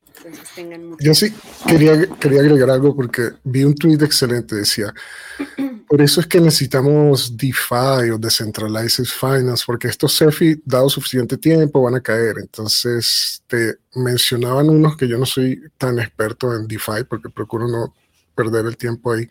Yo 1.00 1.14
sí 1.14 1.32
quería, 1.66 2.06
quería 2.18 2.40
agregar 2.40 2.70
algo 2.70 2.94
porque 2.96 3.30
vi 3.44 3.62
un 3.62 3.74
tweet 3.74 4.02
excelente, 4.02 4.56
decía, 4.56 4.92
por 5.88 6.02
eso 6.02 6.20
es 6.20 6.26
que 6.26 6.40
necesitamos 6.40 7.36
DeFi 7.36 8.10
o 8.12 8.18
Decentralized 8.18 9.04
Finance, 9.04 9.62
porque 9.64 9.88
estos 9.88 10.18
CEFI, 10.18 10.60
dado 10.64 10.88
suficiente 10.88 11.36
tiempo, 11.36 11.82
van 11.82 11.94
a 11.94 12.00
caer. 12.00 12.36
Entonces, 12.40 13.42
te 13.46 13.76
mencionaban 13.94 14.68
unos 14.68 14.96
que 14.96 15.06
yo 15.06 15.18
no 15.18 15.26
soy 15.26 15.62
tan 15.76 15.98
experto 16.00 16.54
en 16.54 16.66
DeFi, 16.66 17.04
porque 17.08 17.28
procuro 17.28 17.68
no 17.68 17.94
perder 18.34 18.66
el 18.66 18.76
tiempo 18.76 19.12
ahí. 19.12 19.28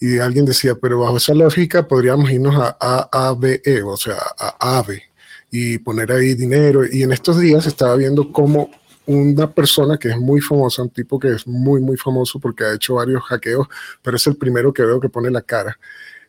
Y 0.00 0.18
alguien 0.18 0.44
decía, 0.44 0.74
pero 0.74 1.00
bajo 1.00 1.16
esa 1.16 1.34
lógica 1.34 1.88
podríamos 1.88 2.30
irnos 2.30 2.56
a 2.56 3.08
AAVE, 3.10 3.62
o 3.84 3.96
sea, 3.96 4.18
a 4.38 4.78
AVE, 4.78 5.02
y 5.50 5.78
poner 5.78 6.12
ahí 6.12 6.34
dinero. 6.34 6.82
Y 6.90 7.02
en 7.02 7.12
estos 7.12 7.40
días 7.40 7.66
estaba 7.66 7.96
viendo 7.96 8.32
cómo 8.32 8.70
una 9.06 9.50
persona 9.50 9.98
que 9.98 10.08
es 10.08 10.16
muy 10.16 10.40
famosa, 10.40 10.82
un 10.82 10.90
tipo 10.90 11.18
que 11.18 11.30
es 11.30 11.46
muy, 11.46 11.80
muy 11.80 11.96
famoso 11.96 12.40
porque 12.40 12.64
ha 12.64 12.74
hecho 12.74 12.94
varios 12.94 13.22
hackeos, 13.22 13.68
pero 14.02 14.16
es 14.16 14.26
el 14.26 14.36
primero 14.36 14.72
que 14.72 14.82
veo 14.82 15.00
que 15.00 15.08
pone 15.08 15.30
la 15.30 15.42
cara. 15.42 15.78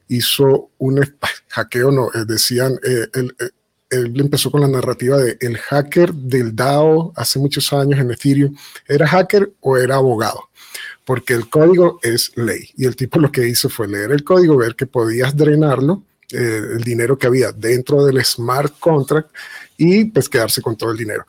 Hizo 0.08 0.70
un 0.78 1.02
hackeo, 1.50 1.92
no, 1.92 2.08
eh, 2.14 2.26
decían, 2.26 2.74
eh, 2.84 3.08
eh, 3.14 3.50
él, 3.90 4.20
empezó 4.20 4.52
con 4.52 4.62
la 4.62 4.68
narrativa 4.68 5.18
de 5.18 5.38
el 5.42 5.58
hacker 5.58 6.14
del 6.14 6.56
DAO 6.56 7.14
hace 7.16 7.40
muchos 7.40 7.72
años 7.74 8.00
en 8.00 8.12
Ethereum, 8.12 8.56
¿era 8.88 9.08
hacker 9.08 9.52
o 9.62 9.78
era 9.78 9.96
abogado? 9.96 10.50
Porque 11.04 11.34
el 11.34 11.50
código 11.50 12.00
es 12.04 12.32
ley. 12.36 12.70
Y 12.76 12.86
el 12.86 12.96
tipo 12.96 13.20
lo 13.20 13.32
que 13.32 13.48
hizo 13.48 13.70
fue 13.70 13.88
leer 13.88 14.12
el 14.12 14.24
código, 14.24 14.58
ver 14.58 14.76
que 14.76 14.86
podías 14.86 15.36
drenarlo, 15.36 16.04
el 16.30 16.84
dinero 16.84 17.18
que 17.18 17.28
había 17.28 17.54
dentro 17.54 18.06
del 18.06 18.24
smart 18.26 18.78
contract 18.80 19.30
y 19.78 20.04
pues 20.04 20.28
quedarse 20.28 20.62
con 20.62 20.76
todo 20.76 20.92
el 20.92 20.98
dinero. 20.98 21.26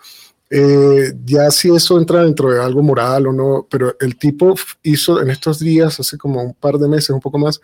Eh, 0.51 1.13
ya 1.25 1.51
si 1.51 1.75
eso 1.75 1.99
entra 1.99 2.25
dentro 2.25 2.51
de 2.51 2.63
algo 2.63 2.83
moral 2.83 3.27
o 3.27 3.33
no, 3.33 3.67
pero 3.71 3.95
el 4.01 4.17
tipo 4.17 4.55
hizo 4.83 5.21
en 5.21 5.31
estos 5.31 5.59
días, 5.59 6.01
hace 6.01 6.17
como 6.17 6.43
un 6.43 6.55
par 6.55 6.79
de 6.79 6.89
meses, 6.89 7.11
un 7.11 7.21
poco 7.21 7.39
más, 7.39 7.61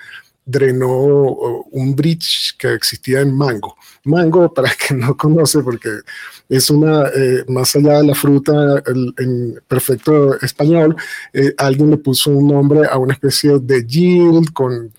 drenó 0.47 0.91
un 1.71 1.97
bridge 1.97 2.55
que 2.59 2.75
existía 2.75 3.21
en 3.21 3.35
Mango. 3.35 3.77
Mango, 4.05 4.53
para 4.55 4.71
quien 4.71 5.01
no 5.01 5.17
conoce, 5.17 5.61
porque 5.61 5.89
es 6.49 6.69
una, 6.69 7.09
eh, 7.09 7.45
más 7.49 7.75
allá 7.77 7.99
de 7.99 8.09
la 8.09 8.15
fruta 8.15 8.83
en 8.87 9.59
perfecto 9.67 10.39
español, 10.41 10.95
eh, 11.33 11.55
alguien 11.57 11.91
le 11.91 11.97
puso 11.97 12.31
un 12.31 12.49
nombre 12.49 12.87
a 12.87 12.99
una 12.99 13.15
especie 13.15 13.59
de 13.59 13.87
yield 13.87 14.53
con 14.53 14.93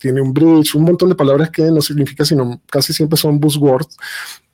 tiene 0.00 0.22
un 0.22 0.32
bridge, 0.32 0.74
un 0.74 0.84
montón 0.84 1.10
de 1.10 1.14
palabras 1.14 1.50
que 1.50 1.62
no 1.70 1.82
significa, 1.82 2.24
sino 2.24 2.60
casi 2.70 2.92
siempre 2.92 3.18
son 3.18 3.38
buzzwords. 3.38 3.98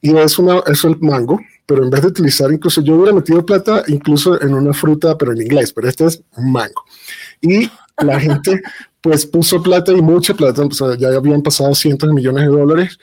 Y 0.00 0.14
es, 0.16 0.38
una, 0.38 0.60
es 0.66 0.82
el 0.82 0.98
mango, 0.98 1.40
pero 1.66 1.82
en 1.82 1.90
vez 1.90 2.02
de 2.02 2.08
utilizar, 2.08 2.52
incluso 2.52 2.80
yo 2.80 2.94
hubiera 2.94 3.12
metido 3.12 3.44
plata 3.44 3.82
incluso 3.88 4.40
en 4.40 4.54
una 4.54 4.72
fruta, 4.72 5.18
pero 5.18 5.32
en 5.32 5.42
inglés, 5.42 5.72
pero 5.72 5.88
este 5.88 6.06
es 6.06 6.22
mango. 6.36 6.84
Y 7.40 7.68
la 7.98 8.20
gente 8.20 8.62
pues 9.00 9.26
puso 9.26 9.62
plata 9.62 9.92
y 9.92 10.00
mucha 10.00 10.34
plata, 10.34 10.62
ya 10.98 11.08
habían 11.08 11.42
pasado 11.42 11.74
cientos 11.74 12.08
de 12.08 12.14
millones 12.14 12.44
de 12.44 12.50
dólares 12.50 12.98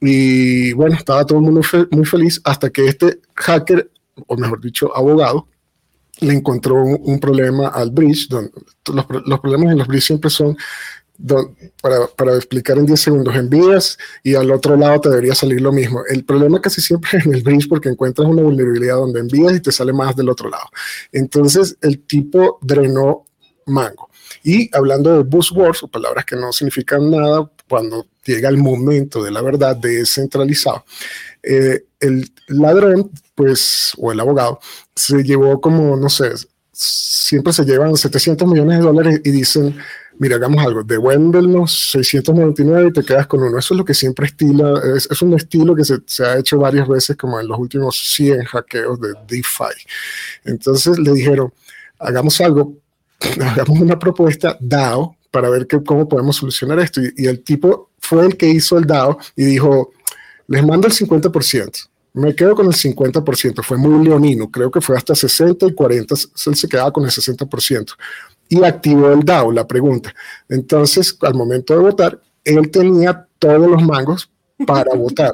y 0.00 0.72
bueno, 0.72 0.96
estaba 0.96 1.24
todo 1.24 1.38
el 1.38 1.44
mundo 1.44 1.62
muy 1.90 2.04
feliz 2.04 2.40
hasta 2.44 2.70
que 2.70 2.86
este 2.86 3.20
hacker, 3.34 3.90
o 4.26 4.36
mejor 4.36 4.60
dicho, 4.60 4.94
abogado, 4.96 5.48
le 6.20 6.32
encontró 6.32 6.82
un, 6.82 7.18
problema 7.18 7.68
al 7.68 7.90
bridge, 7.90 8.28
donde 8.28 8.50
los, 8.92 9.06
los, 9.26 9.40
problemas 9.40 9.72
en 9.72 9.78
los 9.78 9.86
bridge 9.86 10.04
siempre 10.04 10.30
son 10.30 10.56
para, 11.80 12.06
para, 12.08 12.36
explicar 12.36 12.78
en 12.78 12.86
10 12.86 13.00
segundos, 13.00 13.34
envías 13.34 13.98
y 14.22 14.34
al 14.34 14.50
otro 14.50 14.76
lado 14.76 15.00
te 15.00 15.08
debería 15.10 15.34
salir 15.34 15.60
lo 15.60 15.72
mismo. 15.72 16.02
El 16.08 16.24
problema 16.24 16.60
casi 16.60 16.80
siempre 16.80 17.18
en 17.24 17.34
el 17.34 17.42
bridge 17.42 17.68
porque 17.68 17.88
encuentras 17.88 18.28
una 18.28 18.42
vulnerabilidad 18.42 18.96
donde 18.96 19.20
envías 19.20 19.54
y 19.54 19.60
te 19.60 19.72
sale 19.72 19.92
más 19.92 20.14
del 20.16 20.28
otro 20.28 20.48
lado. 20.48 20.66
Entonces 21.12 21.76
el 21.80 22.00
tipo 22.00 22.58
drenó 22.62 23.24
Mango. 23.66 24.10
Y 24.42 24.70
hablando 24.76 25.16
de 25.16 25.22
buzzwords 25.24 25.82
o 25.82 25.88
palabras 25.88 26.24
que 26.24 26.36
no 26.36 26.52
significan 26.52 27.10
nada, 27.10 27.50
cuando 27.68 28.06
llega 28.24 28.48
el 28.48 28.58
momento 28.58 29.22
de 29.22 29.30
la 29.30 29.42
verdad 29.42 29.76
descentralizado, 29.76 30.84
eh, 31.42 31.84
el 32.00 32.30
ladrón, 32.48 33.10
pues, 33.34 33.92
o 33.98 34.12
el 34.12 34.20
abogado, 34.20 34.60
se 34.94 35.22
llevó 35.22 35.60
como, 35.60 35.96
no 35.96 36.08
sé, 36.08 36.30
siempre 36.72 37.52
se 37.52 37.64
llevan 37.64 37.96
700 37.96 38.46
millones 38.46 38.78
de 38.78 38.84
dólares 38.84 39.20
y 39.24 39.30
dicen, 39.30 39.76
mira, 40.18 40.36
hagamos 40.36 40.64
algo, 40.64 40.82
devuélvenos 40.82 41.90
699 41.92 42.88
y 42.88 42.92
te 42.92 43.04
quedas 43.04 43.26
con 43.26 43.42
uno. 43.42 43.58
Eso 43.58 43.74
es 43.74 43.78
lo 43.78 43.84
que 43.84 43.94
siempre 43.94 44.26
estila, 44.26 44.80
es, 44.96 45.08
es 45.10 45.22
un 45.22 45.34
estilo 45.34 45.74
que 45.74 45.84
se, 45.84 45.98
se, 46.06 46.24
ha 46.24 46.38
hecho 46.38 46.58
varias 46.58 46.88
veces 46.88 47.16
como 47.16 47.40
en 47.40 47.48
los 47.48 47.58
últimos 47.58 47.96
100 48.14 48.44
hackeos 48.44 49.00
de 49.00 49.14
DeFi. 49.28 49.74
Entonces 50.44 50.98
le 50.98 51.12
dijeron, 51.12 51.52
hagamos 51.98 52.40
algo, 52.40 52.74
hagamos 53.40 53.80
una 53.80 53.98
propuesta 53.98 54.56
DAO 54.60 55.16
para 55.30 55.50
ver 55.50 55.66
que, 55.66 55.82
cómo 55.82 56.08
podemos 56.08 56.36
solucionar 56.36 56.78
esto. 56.78 57.00
Y, 57.02 57.12
y 57.16 57.26
el 57.26 57.42
tipo 57.42 57.90
fue 57.98 58.26
el 58.26 58.36
que 58.36 58.48
hizo 58.48 58.78
el 58.78 58.86
DAO 58.86 59.18
y 59.34 59.44
dijo, 59.44 59.92
les 60.48 60.64
mando 60.64 60.86
el 60.86 60.92
50%. 60.92 61.88
Me 62.14 62.34
quedo 62.34 62.54
con 62.54 62.66
el 62.66 62.72
50%, 62.72 63.62
fue 63.62 63.76
muy 63.76 64.02
leonino, 64.02 64.50
creo 64.50 64.70
que 64.70 64.80
fue 64.80 64.96
hasta 64.96 65.14
60 65.14 65.66
y 65.66 65.74
40, 65.74 66.14
él 66.46 66.56
se 66.56 66.66
quedaba 66.66 66.90
con 66.90 67.04
el 67.04 67.10
60% 67.10 67.92
y 68.48 68.62
activó 68.64 69.12
el 69.12 69.24
DAO, 69.24 69.52
la 69.52 69.66
pregunta. 69.66 70.14
Entonces, 70.48 71.16
al 71.22 71.34
momento 71.34 71.74
de 71.74 71.80
votar, 71.80 72.20
él 72.44 72.70
tenía 72.70 73.26
todos 73.38 73.68
los 73.68 73.82
mangos 73.82 74.30
para 74.66 74.94
votar. 74.96 75.32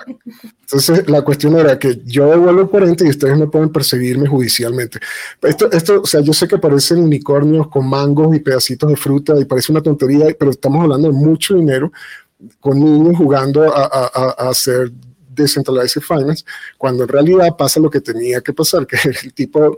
Entonces, 0.60 1.08
la 1.08 1.22
cuestión 1.22 1.56
era 1.56 1.78
que 1.78 2.00
yo 2.04 2.26
devuelvo 2.26 2.62
el 2.62 2.68
40 2.68 3.04
y 3.04 3.10
ustedes 3.10 3.38
no 3.38 3.50
pueden 3.50 3.70
perseguirme 3.70 4.26
judicialmente. 4.26 4.98
Esto, 5.42 5.70
esto, 5.70 6.00
o 6.02 6.06
sea, 6.06 6.20
yo 6.20 6.32
sé 6.32 6.48
que 6.48 6.58
parecen 6.58 6.98
unicornios 6.98 7.68
con 7.68 7.88
mangos 7.88 8.34
y 8.34 8.40
pedacitos 8.40 8.88
de 8.88 8.96
fruta 8.96 9.38
y 9.38 9.44
parece 9.44 9.72
una 9.72 9.82
tontería, 9.82 10.26
pero 10.38 10.50
estamos 10.50 10.82
hablando 10.82 11.08
de 11.08 11.14
mucho 11.14 11.54
dinero 11.54 11.92
con 12.58 12.80
niños 12.80 13.16
jugando 13.16 13.62
a, 13.62 13.84
a, 13.84 14.46
a 14.46 14.48
hacer 14.48 14.90
decentralized 15.34 16.02
finance, 16.02 16.44
cuando 16.76 17.04
en 17.04 17.08
realidad 17.08 17.56
pasa 17.56 17.80
lo 17.80 17.90
que 17.90 18.00
tenía 18.00 18.40
que 18.40 18.52
pasar, 18.52 18.86
que 18.86 18.96
el 19.08 19.32
tipo 19.32 19.76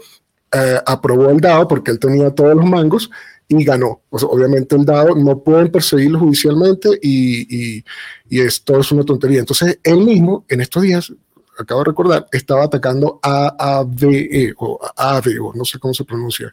eh, 0.55 0.81
aprobó 0.87 1.31
el 1.31 1.41
DAO 1.41 1.67
porque 1.67 1.91
él 1.91 1.99
tenía 1.99 2.31
todos 2.31 2.55
los 2.55 2.65
mangos 2.65 3.11
y 3.49 3.65
ganó. 3.65 4.01
obviamente 4.11 4.77
el 4.77 4.85
DAO 4.85 5.15
no 5.17 5.39
pueden 5.41 5.71
perseguirlo 5.71 6.21
judicialmente 6.21 6.89
y, 7.03 7.77
y, 7.77 7.85
y, 8.29 8.41
es 8.41 8.63
una 8.93 9.05
tontería. 9.05 9.41
Entonces 9.41 9.79
él 9.83 9.99
mismo 9.99 10.45
en 10.49 10.61
estos 10.61 10.83
días, 10.83 11.13
acabo 11.59 11.81
de 11.81 11.87
recordar, 11.87 12.27
estaba 12.33 12.65
atacando 12.65 13.21
a 13.23 13.79
AVE 13.79 14.55
o 14.57 14.81
AVE 14.97 15.39
o 15.41 15.53
no 15.55 15.65
sé 15.65 15.79
cómo 15.79 15.93
se 15.93 16.05
pronuncia. 16.05 16.53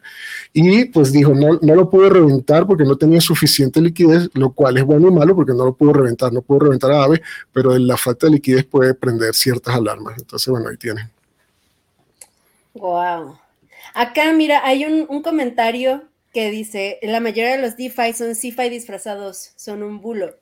Y 0.52 0.86
pues 0.86 1.12
dijo, 1.12 1.34
no, 1.34 1.58
no 1.62 1.74
lo 1.74 1.88
pude 1.88 2.10
reventar 2.10 2.66
porque 2.66 2.84
no 2.84 2.96
tenía 2.96 3.20
suficiente 3.20 3.80
liquidez, 3.80 4.28
lo 4.34 4.52
cual 4.52 4.76
es 4.78 4.84
bueno 4.84 5.08
y 5.08 5.12
malo 5.12 5.34
porque 5.34 5.52
no 5.52 5.64
lo 5.64 5.74
pudo 5.74 5.94
reventar. 5.94 6.32
No 6.32 6.42
pudo 6.42 6.60
reventar 6.60 6.92
a 6.92 7.04
AVE, 7.04 7.22
pero 7.52 7.76
la 7.78 7.96
falta 7.96 8.26
de 8.26 8.34
liquidez 8.34 8.64
puede 8.64 8.94
prender 8.94 9.34
ciertas 9.34 9.74
alarmas. 9.74 10.14
Entonces, 10.18 10.48
bueno, 10.48 10.68
ahí 10.68 10.76
tiene 10.76 11.08
Wow. 12.74 13.36
Acá, 13.94 14.32
mira, 14.32 14.64
hay 14.64 14.84
un, 14.84 15.22
comentario 15.22 16.08
que 16.32 16.50
dice, 16.50 16.98
la 17.02 17.20
mayoría 17.20 17.56
de 17.56 17.62
los 17.62 17.76
DeFi 17.76 18.14
son 18.14 18.34
CeFi 18.34 18.70
disfrazados, 18.70 19.52
son 19.56 19.82
un 19.82 20.00
bulo. 20.00 20.38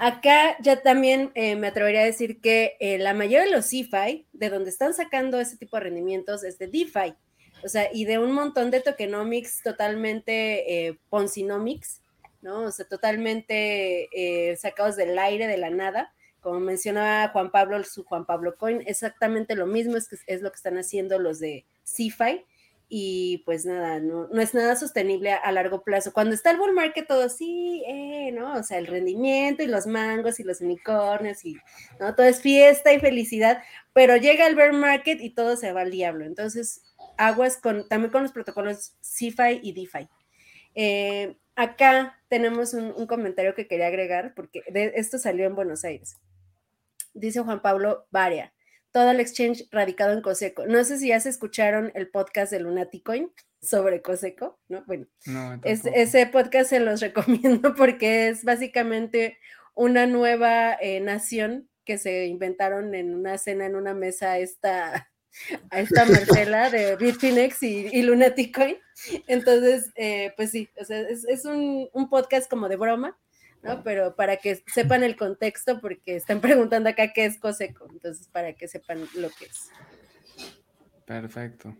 Acá 0.00 0.56
ya 0.60 0.82
también 0.82 1.30
eh, 1.34 1.54
me 1.56 1.68
atrevería 1.68 2.00
a 2.00 2.04
decir 2.04 2.40
que 2.40 2.76
eh, 2.80 2.98
la 2.98 3.14
mayoría 3.14 3.42
de 3.42 3.50
los 3.50 3.68
CeFi, 3.68 4.26
de 4.32 4.50
donde 4.50 4.70
están 4.70 4.94
sacando 4.94 5.40
ese 5.40 5.56
tipo 5.56 5.76
de 5.76 5.84
rendimientos, 5.84 6.42
es 6.42 6.58
de 6.58 6.66
DeFi. 6.66 7.14
O 7.64 7.68
sea, 7.68 7.88
y 7.92 8.04
de 8.04 8.18
un 8.18 8.32
montón 8.32 8.70
de 8.70 8.80
tokenomics 8.80 9.62
totalmente 9.62 10.88
eh, 10.88 10.98
¿no? 12.40 12.62
O 12.62 12.70
sea, 12.70 12.86
totalmente 12.86 14.08
sacados 14.56 14.96
del 14.96 15.18
aire, 15.18 15.46
de 15.46 15.56
la 15.56 15.70
nada 15.70 16.12
como 16.40 16.60
mencionaba 16.60 17.28
Juan 17.28 17.50
Pablo, 17.50 17.82
su 17.82 18.04
Juan 18.04 18.24
Pablo 18.24 18.56
Coin, 18.56 18.82
exactamente 18.86 19.56
lo 19.56 19.66
mismo 19.66 19.96
es, 19.96 20.08
que 20.08 20.16
es 20.26 20.40
lo 20.40 20.50
que 20.50 20.56
están 20.56 20.78
haciendo 20.78 21.18
los 21.18 21.40
de 21.40 21.66
CeFi 21.84 22.44
y 22.90 23.38
pues 23.44 23.66
nada, 23.66 24.00
no, 24.00 24.28
no, 24.28 24.40
es 24.40 24.54
nada 24.54 24.74
sostenible 24.74 25.32
a, 25.32 25.52
largo 25.52 25.82
plazo. 25.82 26.12
Cuando 26.12 26.34
está 26.34 26.50
el 26.50 26.56
bull 26.56 26.72
market 26.72 27.06
todo 27.06 27.22
así, 27.24 27.82
eh, 27.86 28.32
¿no? 28.32 28.54
O 28.54 28.62
sea, 28.62 28.78
el 28.78 28.86
rendimiento 28.86 29.62
y 29.62 29.66
los 29.66 29.86
mangos 29.86 30.40
y 30.40 30.42
los 30.42 30.62
unicornios 30.62 31.44
y, 31.44 31.58
¿no? 32.00 32.14
Todo 32.14 32.26
es 32.26 32.40
fiesta 32.40 32.92
y 32.94 32.98
felicidad, 32.98 33.62
pero 33.92 34.16
llega 34.16 34.46
el 34.46 34.54
bear 34.54 34.72
market 34.72 35.20
y 35.20 35.30
todo 35.30 35.56
se 35.56 35.72
va 35.72 35.82
al 35.82 35.90
diablo. 35.90 36.24
Entonces, 36.24 36.82
aguas 37.18 37.58
con, 37.58 37.86
también 37.88 38.10
con 38.10 38.22
los 38.22 38.32
protocolos 38.32 38.94
CeFi 39.02 39.60
y 39.62 39.72
DeFi. 39.72 40.08
Eh, 40.74 41.36
acá 41.56 42.18
tenemos 42.28 42.72
un, 42.72 42.94
un, 42.96 43.06
comentario 43.06 43.54
que 43.54 43.66
quería 43.66 43.88
agregar, 43.88 44.32
porque 44.34 44.62
de, 44.70 44.92
esto 44.96 45.18
salió 45.18 45.46
en 45.46 45.54
Buenos 45.54 45.84
Aires. 45.84 46.16
Dice 47.12 47.40
Juan 47.40 47.60
Pablo 47.60 48.06
Varia 48.10 48.52
todo 48.92 49.10
el 49.10 49.20
exchange 49.20 49.68
radicado 49.70 50.12
en 50.12 50.22
Coseco. 50.22 50.66
No 50.66 50.82
sé 50.84 50.98
si 50.98 51.08
ya 51.08 51.20
se 51.20 51.28
escucharon 51.28 51.92
el 51.94 52.08
podcast 52.10 52.52
de 52.52 52.60
Lunaticoin 52.60 53.32
sobre 53.60 54.02
Coseco, 54.02 54.58
¿no? 54.68 54.84
Bueno, 54.86 55.06
ese 55.64 56.26
podcast 56.26 56.70
se 56.70 56.80
los 56.80 57.00
recomiendo 57.00 57.74
porque 57.74 58.28
es 58.28 58.44
básicamente 58.44 59.38
una 59.74 60.06
nueva 60.06 60.74
eh, 60.80 61.00
nación 61.00 61.68
que 61.84 61.98
se 61.98 62.26
inventaron 62.26 62.94
en 62.94 63.14
una 63.14 63.38
cena, 63.38 63.66
en 63.66 63.76
una 63.76 63.94
mesa, 63.94 64.38
esta, 64.38 65.10
a 65.70 65.80
esta 65.80 66.04
Marcela 66.04 66.68
de 66.70 66.96
Bitfinex 66.96 67.62
y, 67.62 67.88
y 67.92 68.02
Lunaticoin. 68.02 68.76
Entonces, 69.26 69.90
eh, 69.94 70.32
pues 70.36 70.50
sí, 70.50 70.68
o 70.80 70.84
sea, 70.84 71.00
es, 71.00 71.44
un, 71.44 71.88
un 71.92 72.10
podcast 72.10 72.50
como 72.50 72.68
de 72.68 72.76
broma, 72.76 73.18
¿no? 73.62 73.82
Pero 73.82 74.14
para 74.14 74.36
que 74.36 74.62
sepan 74.66 75.02
el 75.02 75.16
contexto, 75.16 75.80
porque 75.80 76.16
están 76.16 76.40
preguntando 76.40 76.88
acá 76.88 77.12
qué 77.12 77.24
es 77.24 77.38
COSECO, 77.38 77.88
entonces 77.90 78.28
para 78.28 78.52
que 78.52 78.68
sepan 78.68 79.00
lo 79.14 79.30
que 79.30 79.46
es. 79.46 79.70
Perfecto. 81.04 81.74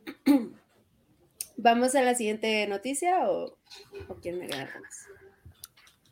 ¿Vamos 1.57 1.95
a 1.95 2.03
la 2.03 2.15
siguiente 2.15 2.67
noticia 2.67 3.29
o, 3.29 3.59
o 4.09 4.15
quién 4.23 4.39
me 4.39 4.49
más? 4.49 5.09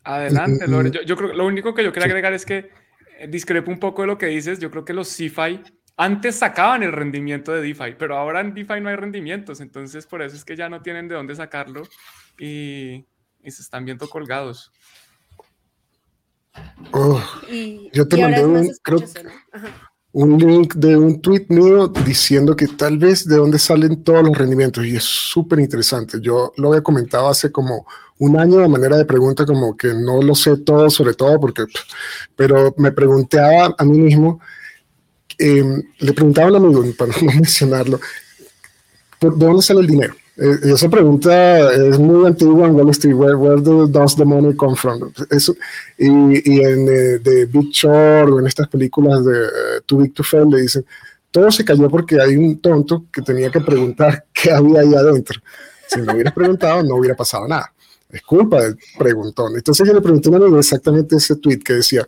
Adelante, 0.03 0.67
Lore. 0.69 0.91
Yo, 1.05 1.17
creo 1.17 1.33
lo 1.33 1.47
único 1.47 1.75
que 1.75 1.83
yo 1.83 1.93
quería 1.93 2.07
agregar 2.07 2.33
es 2.33 2.45
que 2.45 2.71
eh, 3.19 3.27
discrepo 3.29 3.71
un 3.71 3.79
poco 3.79 4.03
de 4.03 4.09
lo 4.09 4.19
que 4.19 4.27
dices. 4.27 4.59
Yo 4.59 4.71
creo 4.71 4.85
que 4.85 4.93
los 4.93 5.09
CFI 5.09 5.63
antes 5.97 6.37
sacaban 6.37 6.83
el 6.83 6.93
rendimiento 6.93 7.53
de 7.53 7.63
DeFi, 7.63 7.95
pero 7.99 8.17
ahora 8.17 8.41
en 8.41 8.55
DeFi 8.55 8.81
no 8.81 8.91
hay 8.91 8.97
rendimientos, 8.97 9.61
entonces 9.61 10.07
por 10.07 10.21
eso 10.21 10.37
es 10.37 10.45
que 10.45 10.55
ya 10.55 10.69
no 10.69 10.83
tienen 10.83 11.09
de 11.09 11.15
dónde 11.15 11.35
sacarlo 11.35 11.83
y, 12.39 13.07
y 13.43 13.51
se 13.51 13.63
están 13.63 13.85
viendo 13.85 14.09
colgados. 14.09 14.73
Oh, 16.93 17.23
yo 17.93 18.09
te 18.09 18.21
mandé 18.21 18.45
un, 18.45 18.71
un 20.13 20.39
link 20.39 20.75
de 20.77 20.97
un 20.97 21.21
tweet 21.21 21.47
mío 21.51 21.89
diciendo 21.89 22.57
que 22.57 22.69
tal 22.69 22.97
vez 22.97 23.29
de 23.29 23.37
dónde 23.37 23.59
salen 23.59 24.03
todos 24.03 24.25
los 24.25 24.37
rendimientos 24.37 24.87
y 24.87 24.97
es 24.97 25.05
súper 25.05 25.59
interesante. 25.61 26.19
Yo 26.23 26.55
lo 26.57 26.69
había 26.69 26.83
comentado 26.83 27.29
hace 27.29 27.53
como 27.53 27.87
un 28.19 28.39
año 28.39 28.59
de 28.59 28.69
manera 28.69 28.97
de 28.97 29.05
pregunta 29.05 29.45
como 29.45 29.77
que 29.77 29.89
no 29.89 30.23
lo 30.23 30.35
sé 30.35 30.57
todo 30.59 30.89
sobre 30.89 31.13
todo 31.13 31.39
porque, 31.39 31.65
pero 32.35 32.75
me 32.79 32.93
preguntaba 32.93 33.75
a 33.77 33.85
mí 33.85 33.99
mismo, 33.99 34.41
em, 35.37 35.83
le 35.99 36.13
preguntaba 36.15 36.49
a 36.49 36.51
un 36.53 36.57
amigo, 36.57 36.85
para 36.97 37.13
no 37.13 37.27
mencionarlo, 37.35 38.01
¿de 39.21 39.31
dónde 39.31 39.63
sale 39.63 39.81
el 39.81 39.87
dinero? 39.87 40.15
Eh, 40.39 40.73
esa 40.75 40.89
pregunta 40.91 41.73
es 41.73 41.99
muy 41.99 42.27
antigua 42.27 42.67
en 42.67 42.75
Wall 42.75 42.91
Street. 42.91 43.15
Where, 43.15 43.61
does 43.89 44.17
the 44.17 44.25
money 44.25 44.55
come 44.55 44.77
from? 44.77 45.13
Eso, 45.31 45.55
y, 45.97 46.07
y 46.07 46.61
en 46.61 46.89
eh, 46.89 47.19
The 47.23 47.47
Big 47.47 47.71
Short 47.71 48.31
o 48.31 48.41
en 48.41 48.47
estas 48.47 48.69
películas 48.69 49.25
de 49.25 49.33
uh, 49.33 49.81
Too 49.87 49.99
Big 49.99 50.15
to 50.15 50.23
Fail 50.23 50.51
le 50.51 50.63
dicen, 50.63 50.85
todo 51.31 51.51
se 51.51 51.65
cayó 51.65 51.89
porque 51.89 52.21
hay 52.21 52.37
un 52.37 52.61
tonto 52.61 53.07
que 53.13 53.23
tenía 53.23 53.51
que 53.51 53.61
preguntar 53.61 54.27
qué 54.33 54.51
había 54.51 54.81
ahí 54.81 54.95
adentro. 54.95 55.41
Si 55.89 56.01
no 56.01 56.13
hubieras 56.13 56.35
preguntado, 56.35 56.83
no 56.83 56.97
hubiera 56.97 57.17
pasado 57.17 57.49
nada. 57.49 57.73
Es 58.11 58.23
culpa 58.23 58.63
del 58.63 58.77
preguntón. 58.99 59.57
Entonces 59.57 59.87
yo 59.87 59.95
le 59.95 60.01
pregunté 60.01 60.31
a 60.35 60.59
exactamente 60.59 61.17
ese 61.17 61.37
tweet 61.37 61.59
que 61.59 61.75
decía, 61.75 62.07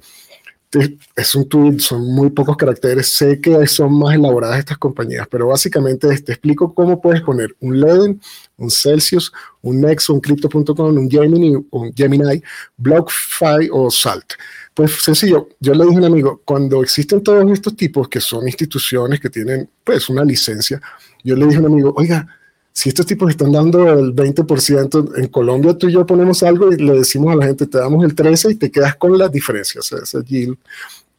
es 1.17 1.35
un 1.35 1.49
tweet, 1.49 1.79
son 1.79 2.03
muy 2.15 2.31
pocos 2.31 2.57
caracteres, 2.57 3.09
sé 3.09 3.41
que 3.41 3.67
son 3.67 3.99
más 3.99 4.15
elaboradas 4.15 4.59
estas 4.59 4.77
compañías, 4.77 5.27
pero 5.31 5.47
básicamente 5.47 6.09
te 6.21 6.33
explico 6.33 6.75
cómo 6.75 7.01
puedes 7.01 7.23
poner 7.23 7.57
un 7.61 7.81
Leden, 7.81 8.21
un 8.59 8.71
Celsius, 8.71 9.33
un 9.63 9.81
Nexo, 9.81 10.13
un 10.13 10.21
Crypto.com, 10.21 10.97
un 10.97 11.11
Gemini, 11.11 11.57
un 11.71 11.93
Gemini, 11.95 12.43
BlockFi 12.77 13.71
o 13.73 13.91
Salt. 13.91 14.35
Pues 14.75 14.93
sencillo, 15.03 15.49
yo 15.59 15.73
le 15.75 15.85
dije 15.85 15.97
a 15.97 16.01
un 16.01 16.05
amigo, 16.05 16.43
cuando 16.45 16.83
existen 16.83 17.23
todos 17.23 17.51
estos 17.51 17.75
tipos 17.75 18.09
que 18.09 18.21
son 18.21 18.47
instituciones 18.47 19.21
que 19.21 19.31
tienen 19.31 19.71
pues 19.83 20.09
una 20.11 20.23
licencia, 20.23 20.81
yo 21.25 21.35
le 21.35 21.47
dije 21.47 21.57
a 21.57 21.61
un 21.61 21.67
amigo, 21.67 21.95
oiga, 21.97 22.38
si 22.79 22.91
estos 22.91 23.07
tipos 23.07 23.29
están 23.31 23.51
dando 23.51 23.93
el 23.93 24.15
20%, 24.15 25.19
en 25.19 25.27
Colombia 25.27 25.77
tú 25.77 25.89
y 25.89 25.95
yo 25.95 26.07
ponemos 26.07 26.45
algo 26.45 26.73
y 26.73 26.77
le 26.77 26.93
decimos 26.93 27.33
a 27.33 27.35
la 27.35 27.47
gente, 27.47 27.67
te 27.67 27.77
damos 27.77 28.05
el 28.05 28.15
13% 28.15 28.53
y 28.53 28.55
te 28.55 28.71
quedas 28.71 28.95
con 28.95 29.19
las 29.19 29.33
diferencias, 29.33 29.91
ese. 29.91 30.23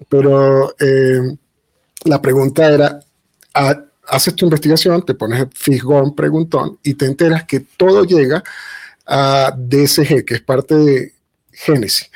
Pero 0.07 0.73
eh, 0.79 1.35
la 2.05 2.21
pregunta 2.21 2.73
era, 2.73 3.01
haces 4.07 4.35
tu 4.35 4.45
investigación, 4.45 5.03
te 5.03 5.15
pones 5.15 5.47
Fisgón, 5.53 6.15
preguntón, 6.15 6.79
y 6.81 6.93
te 6.93 7.07
enteras 7.07 7.43
que 7.43 7.59
todo 7.59 8.05
llega 8.05 8.41
a 9.05 9.53
DSG, 9.53 10.23
que 10.23 10.35
es 10.35 10.41
parte 10.41 10.75
de 10.75 11.13
Génesis. 11.61 12.09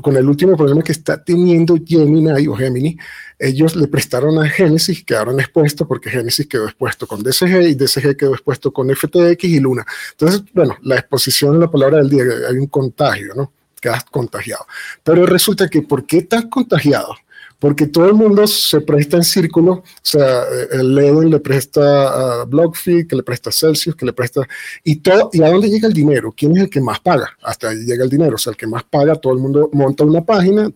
con 0.00 0.16
el 0.16 0.26
último 0.26 0.56
problema 0.56 0.82
que 0.82 0.92
está 0.92 1.22
teniendo 1.22 1.76
Gemini 1.84 2.48
o 2.48 2.54
Gemini, 2.54 2.96
ellos 3.38 3.76
le 3.76 3.86
prestaron 3.86 4.38
a 4.38 4.48
Genesis, 4.48 5.04
quedaron 5.04 5.38
expuestos 5.38 5.86
porque 5.86 6.08
Genesis 6.08 6.46
quedó 6.46 6.64
expuesto 6.64 7.06
con 7.06 7.22
DCG 7.22 7.68
y 7.68 7.74
DCG 7.74 8.16
quedó 8.16 8.32
expuesto 8.32 8.72
con 8.72 8.88
FTX 8.88 9.44
y 9.44 9.60
Luna. 9.60 9.84
Entonces, 10.12 10.42
bueno, 10.54 10.78
la 10.82 10.96
exposición 10.96 11.54
es 11.54 11.60
la 11.60 11.70
palabra 11.70 11.98
del 11.98 12.08
día, 12.08 12.24
hay 12.48 12.56
un 12.56 12.68
contagio, 12.68 13.34
¿no? 13.34 13.52
Quedas 13.78 14.04
contagiado. 14.04 14.66
Pero 15.04 15.26
resulta 15.26 15.68
que, 15.68 15.82
¿por 15.82 16.06
qué 16.06 16.18
estás 16.18 16.46
contagiado? 16.46 17.14
Porque 17.58 17.86
todo 17.86 18.06
el 18.06 18.14
mundo 18.14 18.46
se 18.46 18.80
presta 18.80 19.16
en 19.16 19.24
círculo, 19.24 19.72
o 19.72 19.84
sea, 20.02 20.44
el 20.70 20.94
Leden 20.94 21.30
le 21.30 21.40
presta 21.40 22.40
a 22.40 22.44
BlockFi, 22.44 23.06
que 23.06 23.16
le 23.16 23.22
presta 23.22 23.50
a 23.50 23.52
Celsius, 23.52 23.96
que 23.96 24.06
le 24.06 24.12
presta, 24.12 24.46
y 24.84 24.96
todo, 24.96 25.30
¿y 25.32 25.42
a 25.42 25.50
dónde 25.50 25.68
llega 25.68 25.88
el 25.88 25.94
dinero? 25.94 26.32
¿Quién 26.36 26.56
es 26.56 26.64
el 26.64 26.70
que 26.70 26.80
más 26.80 27.00
paga? 27.00 27.36
Hasta 27.42 27.70
ahí 27.70 27.78
llega 27.78 28.04
el 28.04 28.10
dinero, 28.10 28.36
o 28.36 28.38
sea, 28.38 28.52
el 28.52 28.56
que 28.56 28.66
más 28.66 28.84
paga, 28.84 29.16
todo 29.16 29.32
el 29.32 29.40
mundo 29.40 29.68
monta 29.72 30.04
una 30.04 30.24
página, 30.24 30.70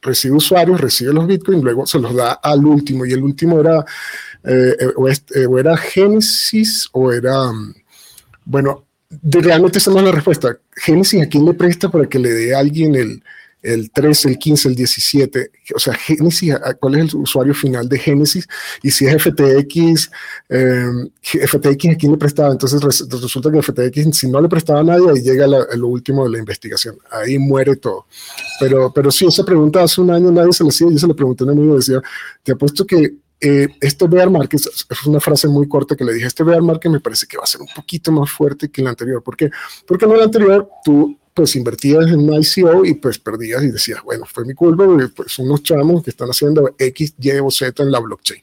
recibe 0.00 0.36
usuarios, 0.36 0.80
recibe 0.80 1.12
los 1.12 1.26
bitcoins, 1.26 1.62
luego 1.62 1.86
se 1.86 1.98
los 1.98 2.14
da 2.14 2.32
al 2.34 2.64
último, 2.64 3.04
y 3.04 3.12
el 3.12 3.22
último 3.22 3.58
era, 3.58 3.84
eh, 4.44 4.76
eh, 4.78 5.46
o, 5.46 5.58
era 5.58 5.76
Genesis 5.76 6.88
o 6.92 7.12
era, 7.12 7.50
mm, 7.52 7.74
bueno, 8.44 8.84
de, 9.08 9.40
realmente 9.40 9.78
esa 9.78 9.90
la 9.90 10.10
respuesta. 10.10 10.56
Genesis, 10.74 11.22
¿a 11.22 11.28
quién 11.28 11.44
le 11.44 11.54
presta 11.54 11.90
para 11.90 12.06
que 12.06 12.18
le 12.18 12.30
dé 12.30 12.54
a 12.54 12.60
alguien 12.60 12.94
el 12.94 13.22
el 13.62 13.90
13, 13.90 14.30
el 14.30 14.38
15, 14.38 14.68
el 14.68 14.74
17, 14.74 15.50
o 15.74 15.78
sea, 15.78 15.94
Genesis, 15.94 16.54
¿cuál 16.80 16.96
es 16.96 17.14
el 17.14 17.20
usuario 17.20 17.54
final 17.54 17.88
de 17.88 17.98
Genesis? 17.98 18.46
Y 18.82 18.90
si 18.90 19.06
es 19.06 19.22
FTX, 19.22 20.10
eh, 20.48 20.86
FTX 21.22 21.90
a 21.90 21.96
quién 21.96 22.12
le 22.12 22.18
prestaba, 22.18 22.52
entonces 22.52 22.82
resulta 22.82 23.50
que 23.50 23.62
FTX, 23.62 24.16
si 24.16 24.28
no 24.28 24.40
le 24.40 24.48
prestaba 24.48 24.80
a 24.80 24.84
nadie, 24.84 25.08
ahí 25.08 25.22
llega 25.22 25.46
lo 25.46 25.86
último 25.86 26.24
de 26.24 26.30
la 26.30 26.38
investigación, 26.38 26.96
ahí 27.10 27.38
muere 27.38 27.76
todo. 27.76 28.06
Pero, 28.58 28.92
pero 28.92 29.10
sí, 29.10 29.26
esa 29.26 29.44
pregunta 29.44 29.82
hace 29.82 30.00
un 30.00 30.10
año 30.10 30.30
nadie 30.32 30.52
se 30.52 30.64
la 30.64 30.70
hacía, 30.70 30.88
yo 30.90 30.98
se 30.98 31.06
la 31.06 31.14
pregunté 31.14 31.44
a 31.44 31.46
un 31.46 31.52
amigo, 31.52 31.76
decía, 31.76 32.02
te 32.42 32.52
apuesto 32.52 32.84
que 32.84 33.14
eh, 33.44 33.68
este 33.80 34.06
bear 34.06 34.30
market, 34.30 34.60
es 34.60 35.06
una 35.06 35.18
frase 35.18 35.48
muy 35.48 35.68
corta 35.68 35.96
que 35.96 36.04
le 36.04 36.14
dije, 36.14 36.26
este 36.26 36.44
bear 36.44 36.62
market 36.62 36.92
me 36.92 37.00
parece 37.00 37.26
que 37.26 37.36
va 37.36 37.42
a 37.42 37.46
ser 37.46 37.60
un 37.60 37.66
poquito 37.74 38.12
más 38.12 38.30
fuerte 38.30 38.70
que 38.70 38.82
el 38.82 38.86
anterior. 38.86 39.20
¿Por 39.20 39.36
qué? 39.36 39.50
Porque 39.84 40.04
en 40.04 40.12
el 40.12 40.20
anterior 40.20 40.68
tú 40.84 41.18
pues 41.34 41.56
invertías 41.56 42.06
en 42.08 42.28
un 42.28 42.42
ICO 42.42 42.84
y 42.84 42.94
pues 42.94 43.18
perdías 43.18 43.62
y 43.62 43.70
decías, 43.70 44.02
bueno, 44.02 44.24
fue 44.26 44.44
mi 44.44 44.54
culpa, 44.54 44.84
pues 45.14 45.38
unos 45.38 45.62
chamos 45.62 46.02
que 46.02 46.10
están 46.10 46.28
haciendo 46.28 46.74
X, 46.78 47.14
Y 47.18 47.30
o 47.38 47.50
Z 47.50 47.82
en 47.82 47.90
la 47.90 48.00
blockchain. 48.00 48.40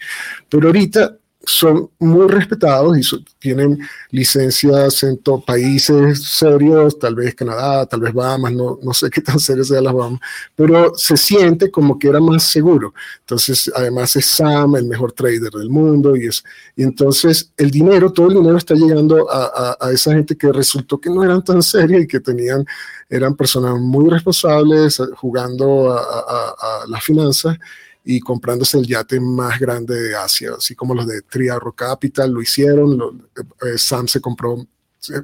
Pero 0.49 0.67
ahorita 0.67 1.18
son 1.45 1.89
muy 1.99 2.27
respetados 2.27 2.97
y 2.97 3.25
tienen 3.39 3.79
licencias 4.11 5.03
en 5.03 5.17
países 5.45 6.21
serios, 6.23 6.99
tal 6.99 7.15
vez 7.15 7.33
Canadá, 7.33 7.85
tal 7.85 8.01
vez 8.01 8.13
Bahamas, 8.13 8.51
no, 8.51 8.77
no 8.81 8.93
sé 8.93 9.09
qué 9.13 9.21
tan 9.21 9.39
serios 9.39 9.69
sean 9.69 9.85
las 9.85 9.93
Bahamas, 9.93 10.19
pero 10.55 10.93
se 10.95 11.15
siente 11.15 11.71
como 11.71 11.97
que 11.97 12.09
era 12.09 12.19
más 12.19 12.43
seguro. 12.43 12.93
Entonces, 13.21 13.71
además 13.73 14.15
es 14.17 14.25
Sam, 14.25 14.75
el 14.75 14.85
mejor 14.85 15.13
trader 15.13 15.51
del 15.51 15.69
mundo, 15.69 16.15
y, 16.15 16.27
es, 16.27 16.43
y 16.75 16.83
entonces 16.83 17.51
el 17.55 17.71
dinero, 17.71 18.11
todo 18.11 18.27
el 18.27 18.35
dinero 18.35 18.57
está 18.57 18.75
llegando 18.75 19.31
a, 19.31 19.77
a, 19.79 19.91
esa 19.91 20.13
gente 20.13 20.35
que 20.35 20.51
resultó 20.51 20.99
que 20.99 21.09
no 21.09 21.23
eran 21.23 21.43
tan 21.43 21.63
serias 21.63 22.03
y 22.03 22.07
que 22.07 22.19
tenían, 22.19 22.65
eran 23.09 23.35
personas 23.35 23.79
muy 23.79 24.09
responsables 24.09 25.01
jugando 25.15 25.93
a, 25.93 25.99
a 26.01 26.87
las 26.87 27.03
finanzas 27.03 27.57
y 28.03 28.19
comprándose 28.19 28.77
el 28.79 28.87
yate 28.87 29.19
más 29.19 29.59
grande 29.59 29.93
de 29.93 30.15
Asia, 30.15 30.51
así 30.57 30.75
como 30.75 30.95
los 30.95 31.05
de 31.05 31.21
Triarro 31.21 31.73
Capital 31.73 32.31
lo 32.31 32.41
hicieron, 32.41 33.29
eh, 33.35 33.77
Sam 33.77 34.07
se 34.07 34.21
compró 34.21 34.65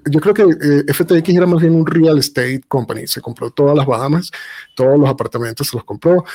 Yo 0.10 0.20
creo 0.20 0.34
que 0.34 0.44
eh, 0.44 0.94
FTX 0.94 1.30
era 1.30 1.46
más 1.46 1.62
bien 1.62 1.76
un 1.76 1.86
real 1.86 2.18
estate 2.18 2.62
company. 2.68 3.08
Se 3.08 3.22
compró 3.22 3.50
todas 3.52 3.76
las 3.76 3.86
Bahamas, 3.86 4.32
todos 4.76 5.00
los 5.00 5.10
apartamentos 5.10 5.68
se 5.68 5.78
los 5.78 5.84
compró. 5.84 6.26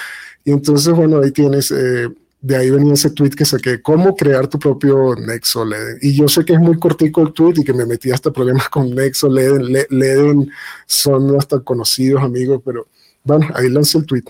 Y 0.45 0.53
entonces, 0.53 0.93
bueno, 0.95 1.21
ahí 1.21 1.31
tienes, 1.31 1.71
eh, 1.71 2.09
de 2.41 2.57
ahí 2.57 2.71
venía 2.71 2.95
ese 2.95 3.11
tweet 3.11 3.31
que 3.31 3.45
saqué, 3.45 3.83
cómo 3.83 4.17
crear 4.17 4.49
tu 4.49 4.59
propio 4.59 5.15
Nexo 5.15 5.65
Leden. 5.65 5.99
Y 6.01 6.15
yo 6.15 6.29
sé 6.29 6.45
que 6.45 6.55
es 6.55 6.61
muy 6.61 6.79
cortico 6.79 7.23
el 7.23 7.33
tweet 7.33 7.55
y 7.59 7.65
que 7.65 7.75
me 7.75 7.87
metí 7.87 8.11
hasta 8.11 8.33
problemas 8.33 8.69
con 8.69 8.95
Nexo 8.95 9.29
Leden. 9.29 9.73
Leden 9.91 10.51
son 10.87 11.37
hasta 11.37 11.61
conocidos 11.61 12.23
amigos, 12.23 12.63
pero 12.65 12.89
bueno, 13.25 13.47
ahí 13.55 13.69
lancé 13.69 13.99
el 13.99 14.07
tweet. 14.07 14.25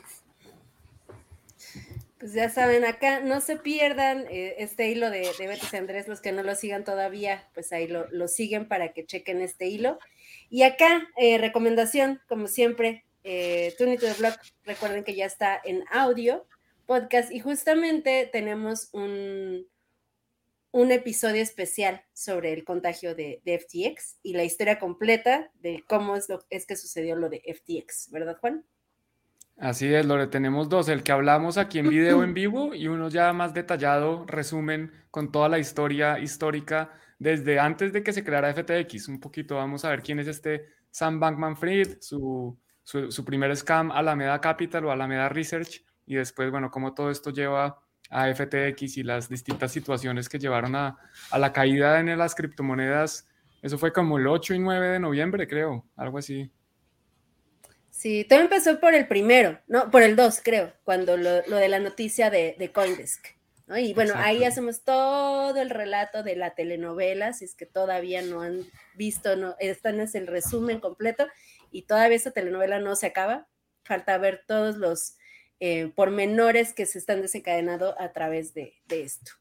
Pues 2.30 2.36
ya 2.36 2.48
saben, 2.48 2.84
acá 2.84 3.18
no 3.18 3.40
se 3.40 3.56
pierdan 3.56 4.24
eh, 4.30 4.54
este 4.58 4.88
hilo 4.88 5.10
de, 5.10 5.28
de 5.36 5.48
Betis 5.48 5.74
Andrés, 5.74 6.06
los 6.06 6.20
que 6.20 6.30
no 6.30 6.44
lo 6.44 6.54
sigan 6.54 6.84
todavía, 6.84 7.50
pues 7.54 7.72
ahí 7.72 7.88
lo, 7.88 8.28
siguen 8.28 8.68
para 8.68 8.92
que 8.92 9.04
chequen 9.04 9.40
este 9.40 9.66
hilo. 9.66 9.98
Y 10.48 10.62
acá, 10.62 11.08
eh, 11.16 11.38
recomendación, 11.38 12.20
como 12.28 12.46
siempre, 12.46 13.04
eh, 13.24 13.74
Tune 13.78 13.98
to 13.98 14.06
the 14.06 14.12
Blog, 14.12 14.34
recuerden 14.62 15.02
que 15.02 15.16
ya 15.16 15.26
está 15.26 15.60
en 15.64 15.82
audio, 15.90 16.46
podcast, 16.86 17.32
y 17.32 17.40
justamente 17.40 18.30
tenemos 18.30 18.90
un, 18.92 19.66
un 20.70 20.92
episodio 20.92 21.42
especial 21.42 22.04
sobre 22.12 22.52
el 22.52 22.62
contagio 22.62 23.16
de, 23.16 23.40
de, 23.44 23.58
FTX 23.58 24.18
y 24.22 24.34
la 24.34 24.44
historia 24.44 24.78
completa 24.78 25.50
de 25.54 25.82
cómo 25.88 26.14
es, 26.14 26.28
lo, 26.28 26.44
es 26.48 26.64
que 26.64 26.76
sucedió 26.76 27.16
lo 27.16 27.28
de 27.28 27.42
FTX, 27.42 28.12
¿verdad, 28.12 28.36
Juan? 28.40 28.64
Así 29.60 29.92
es, 29.92 30.06
Lore, 30.06 30.26
tenemos 30.26 30.70
dos, 30.70 30.88
el 30.88 31.02
que 31.02 31.12
hablamos 31.12 31.58
aquí 31.58 31.80
en 31.80 31.90
video 31.90 32.24
en 32.24 32.32
vivo 32.32 32.74
y 32.74 32.88
uno 32.88 33.10
ya 33.10 33.30
más 33.34 33.52
detallado, 33.52 34.24
resumen 34.26 34.90
con 35.10 35.30
toda 35.30 35.50
la 35.50 35.58
historia 35.58 36.18
histórica 36.18 36.92
desde 37.18 37.60
antes 37.60 37.92
de 37.92 38.02
que 38.02 38.14
se 38.14 38.24
creara 38.24 38.54
FTX. 38.54 39.08
Un 39.08 39.20
poquito 39.20 39.56
vamos 39.56 39.84
a 39.84 39.90
ver 39.90 40.00
quién 40.00 40.18
es 40.18 40.28
este 40.28 40.64
Sam 40.90 41.20
Bankman 41.20 41.58
Fried, 41.58 41.98
su, 42.00 42.58
su, 42.82 43.12
su 43.12 43.22
primer 43.22 43.54
scam 43.54 43.90
Alameda 43.90 44.40
Capital 44.40 44.86
o 44.86 44.92
Alameda 44.92 45.28
Research 45.28 45.84
y 46.06 46.14
después, 46.14 46.50
bueno, 46.50 46.70
cómo 46.70 46.94
todo 46.94 47.10
esto 47.10 47.28
lleva 47.28 47.82
a 48.08 48.34
FTX 48.34 48.96
y 48.96 49.02
las 49.02 49.28
distintas 49.28 49.70
situaciones 49.72 50.30
que 50.30 50.38
llevaron 50.38 50.74
a, 50.74 50.96
a 51.30 51.38
la 51.38 51.52
caída 51.52 52.00
en 52.00 52.16
las 52.16 52.34
criptomonedas. 52.34 53.28
Eso 53.60 53.76
fue 53.76 53.92
como 53.92 54.16
el 54.16 54.26
8 54.26 54.54
y 54.54 54.58
9 54.58 54.88
de 54.88 55.00
noviembre, 55.00 55.46
creo, 55.46 55.84
algo 55.96 56.16
así. 56.16 56.50
Sí, 58.00 58.24
todo 58.24 58.40
empezó 58.40 58.80
por 58.80 58.94
el 58.94 59.06
primero, 59.06 59.60
no, 59.66 59.90
por 59.90 60.02
el 60.02 60.16
dos, 60.16 60.40
creo, 60.42 60.72
cuando 60.84 61.18
lo, 61.18 61.46
lo 61.48 61.56
de 61.56 61.68
la 61.68 61.80
noticia 61.80 62.30
de, 62.30 62.56
de 62.58 62.72
Coindesk. 62.72 63.26
¿no? 63.66 63.76
Y 63.76 63.92
bueno, 63.92 64.12
Exacto. 64.12 64.26
ahí 64.26 64.44
hacemos 64.44 64.84
todo 64.84 65.60
el 65.60 65.68
relato 65.68 66.22
de 66.22 66.34
la 66.34 66.54
telenovela, 66.54 67.34
si 67.34 67.44
es 67.44 67.54
que 67.54 67.66
todavía 67.66 68.22
no 68.22 68.40
han 68.40 68.64
visto, 68.94 69.36
no, 69.36 69.54
este 69.58 69.90
es 70.02 70.14
el 70.14 70.28
resumen 70.28 70.80
completo, 70.80 71.26
y 71.70 71.82
todavía 71.82 72.16
esa 72.16 72.30
telenovela 72.30 72.78
no 72.78 72.96
se 72.96 73.04
acaba, 73.04 73.48
falta 73.84 74.16
ver 74.16 74.44
todos 74.46 74.78
los 74.78 75.18
eh, 75.60 75.92
pormenores 75.94 76.72
que 76.72 76.86
se 76.86 76.98
están 76.98 77.20
desencadenando 77.20 78.00
a 78.00 78.14
través 78.14 78.54
de, 78.54 78.78
de 78.88 79.02
esto. 79.02 79.32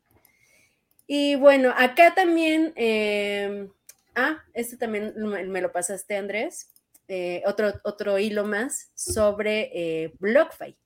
Y 1.08 1.36
bueno, 1.36 1.74
acá 1.78 2.14
también, 2.14 2.74
eh, 2.76 3.70
ah, 4.16 4.44
este 4.54 4.76
también 4.76 5.14
me 5.16 5.62
lo 5.62 5.72
pasaste, 5.72 6.18
Andrés 6.18 6.74
eh, 7.10 7.42
otro, 7.48 7.74
otro 7.84 8.20
hilo 8.20 8.46
más 8.46 8.92
sobre 8.94 9.72
eh, 9.74 10.14
BlockFi. 10.20 10.78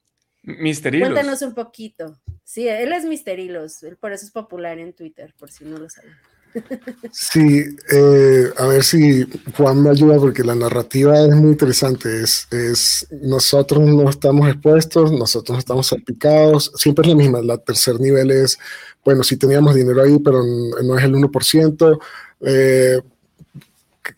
Misterilos. 0.43 1.09
Cuéntanos 1.09 1.41
un 1.41 1.53
poquito. 1.53 2.17
Sí, 2.43 2.67
él 2.67 2.93
es 2.93 3.03
Misterilos, 3.03 3.83
él 3.83 3.97
por 3.97 4.13
eso 4.13 4.25
es 4.25 4.31
popular 4.31 4.79
en 4.79 4.93
Twitter, 4.93 5.33
por 5.37 5.51
si 5.51 5.65
no 5.65 5.77
lo 5.77 5.89
saben. 5.89 6.11
Sí, 7.11 7.63
eh, 7.91 8.45
a 8.57 8.67
ver 8.67 8.83
si 8.83 9.25
Juan 9.57 9.81
me 9.81 9.89
ayuda 9.89 10.17
porque 10.19 10.43
la 10.43 10.55
narrativa 10.55 11.19
es 11.19 11.35
muy 11.35 11.51
interesante. 11.51 12.21
Es, 12.21 12.47
es, 12.51 13.07
nosotros 13.21 13.81
no 13.81 14.09
estamos 14.09 14.47
expuestos, 14.47 15.11
nosotros 15.11 15.55
no 15.55 15.59
estamos 15.59 15.87
salpicados, 15.87 16.71
siempre 16.75 17.03
es 17.03 17.09
la 17.09 17.15
misma. 17.15 17.41
La 17.41 17.57
tercer 17.57 17.99
nivel 17.99 18.31
es, 18.31 18.57
bueno, 19.03 19.23
sí 19.23 19.35
teníamos 19.35 19.75
dinero 19.75 20.03
ahí, 20.03 20.19
pero 20.19 20.43
no 20.83 20.97
es 20.97 21.03
el 21.03 21.15
1%. 21.15 21.99
Eh, 22.41 23.01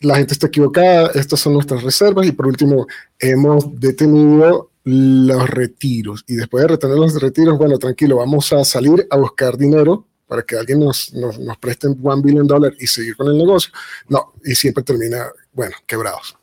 la 0.00 0.16
gente 0.16 0.32
está 0.32 0.46
equivocada, 0.48 1.10
estas 1.14 1.40
son 1.40 1.54
nuestras 1.54 1.82
reservas 1.82 2.26
y 2.26 2.32
por 2.32 2.46
último 2.46 2.86
hemos 3.18 3.78
detenido 3.78 4.70
los 4.84 5.50
retiros 5.50 6.24
y 6.28 6.36
después 6.36 6.62
de 6.62 6.68
retener 6.68 6.96
los 6.96 7.20
retiros, 7.20 7.58
bueno, 7.58 7.78
tranquilo, 7.78 8.18
vamos 8.18 8.52
a 8.52 8.64
salir 8.64 9.06
a 9.10 9.16
buscar 9.16 9.56
dinero 9.56 10.06
para 10.26 10.42
que 10.42 10.56
alguien 10.56 10.80
nos, 10.80 11.12
nos, 11.12 11.38
nos 11.38 11.56
preste 11.58 11.88
un 11.88 12.22
billion 12.22 12.46
dólar 12.46 12.72
y 12.78 12.86
seguir 12.86 13.16
con 13.16 13.28
el 13.28 13.38
negocio. 13.38 13.72
No, 14.08 14.32
y 14.44 14.54
siempre 14.54 14.82
termina, 14.82 15.26
bueno, 15.52 15.76
quebrados. 15.86 16.36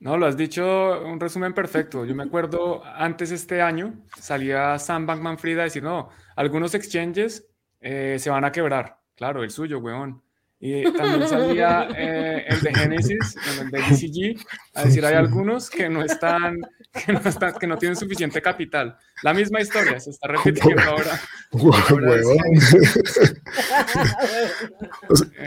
No, 0.00 0.16
lo 0.16 0.26
has 0.26 0.36
dicho, 0.36 1.00
un 1.04 1.20
resumen 1.20 1.54
perfecto. 1.54 2.04
Yo 2.04 2.14
me 2.14 2.24
acuerdo 2.24 2.82
antes 2.84 3.30
este 3.30 3.62
año 3.62 3.94
salía 4.20 4.76
Sam 4.80 5.06
Bankman 5.06 5.38
Fried 5.38 5.60
a 5.60 5.62
decir, 5.62 5.82
no, 5.82 6.08
algunos 6.34 6.74
exchanges 6.74 7.46
eh, 7.80 8.16
se 8.18 8.30
van 8.30 8.44
a 8.44 8.50
quebrar. 8.50 8.98
Claro, 9.14 9.44
el 9.44 9.50
suyo, 9.50 9.78
weón. 9.78 10.20
Y 10.64 10.84
también 10.92 11.28
salía 11.28 11.88
eh, 11.98 12.44
el 12.46 12.60
de 12.60 12.72
Genesis, 12.72 13.36
el 13.58 13.68
de 13.72 13.80
DCG, 13.80 14.46
a 14.74 14.84
decir, 14.84 15.04
hay 15.04 15.16
algunos 15.16 15.68
que 15.68 15.88
no 15.88 16.04
están, 16.04 16.60
que 17.04 17.12
no, 17.12 17.18
están, 17.18 17.54
que 17.54 17.66
no 17.66 17.76
tienen 17.76 17.96
suficiente 17.96 18.40
capital. 18.40 18.96
La 19.24 19.34
misma 19.34 19.60
historia 19.60 19.98
se 19.98 20.10
está 20.10 20.28
repitiendo 20.28 20.80
ahora. 20.82 21.20
ahora 21.90 22.22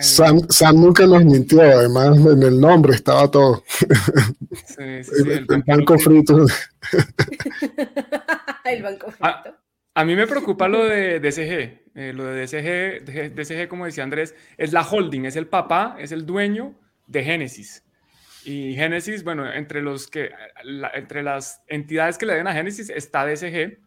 Sam, 0.02 0.42
Sam, 0.50 0.82
nunca 0.82 1.08
nos 1.08 1.24
mintió, 1.24 1.62
además 1.62 2.18
en 2.18 2.44
el 2.44 2.60
nombre 2.60 2.96
estaba 2.96 3.32
todo. 3.32 3.64
Sí, 3.70 3.86
sí, 5.02 5.04
sí, 5.04 5.32
el, 5.32 5.46
el, 5.50 5.64
banco 5.66 5.98
frito. 5.98 6.46
el 8.66 8.84
banco 8.84 9.12
frito. 9.12 9.26
Ah, 9.26 9.44
a 9.98 10.04
mí 10.04 10.14
me 10.16 10.28
preocupa 10.28 10.68
lo 10.68 10.84
de 10.84 11.22
DSG. 11.22 11.86
Eh, 11.96 12.12
lo 12.14 12.26
de 12.26 12.46
DSG, 12.46 13.34
DSG, 13.34 13.70
como 13.70 13.86
decía 13.86 14.04
Andrés, 14.04 14.36
es 14.58 14.74
la 14.74 14.82
holding, 14.82 15.24
es 15.24 15.38
el 15.38 15.48
papá, 15.48 15.96
es 15.98 16.12
el 16.12 16.26
dueño 16.26 16.76
de 17.08 17.24
Genesis. 17.24 17.82
Y 18.44 18.76
Genesis, 18.76 19.24
bueno, 19.24 19.52
entre, 19.52 19.82
los 19.82 20.08
que, 20.08 20.32
entre 20.94 21.24
las 21.24 21.64
entidades 21.68 22.18
que 22.18 22.26
le 22.26 22.34
den 22.34 22.46
a 22.48 22.54
Genesis 22.54 22.90
está 22.90 23.26
DSG. 23.26 23.56
Eh, 23.56 23.80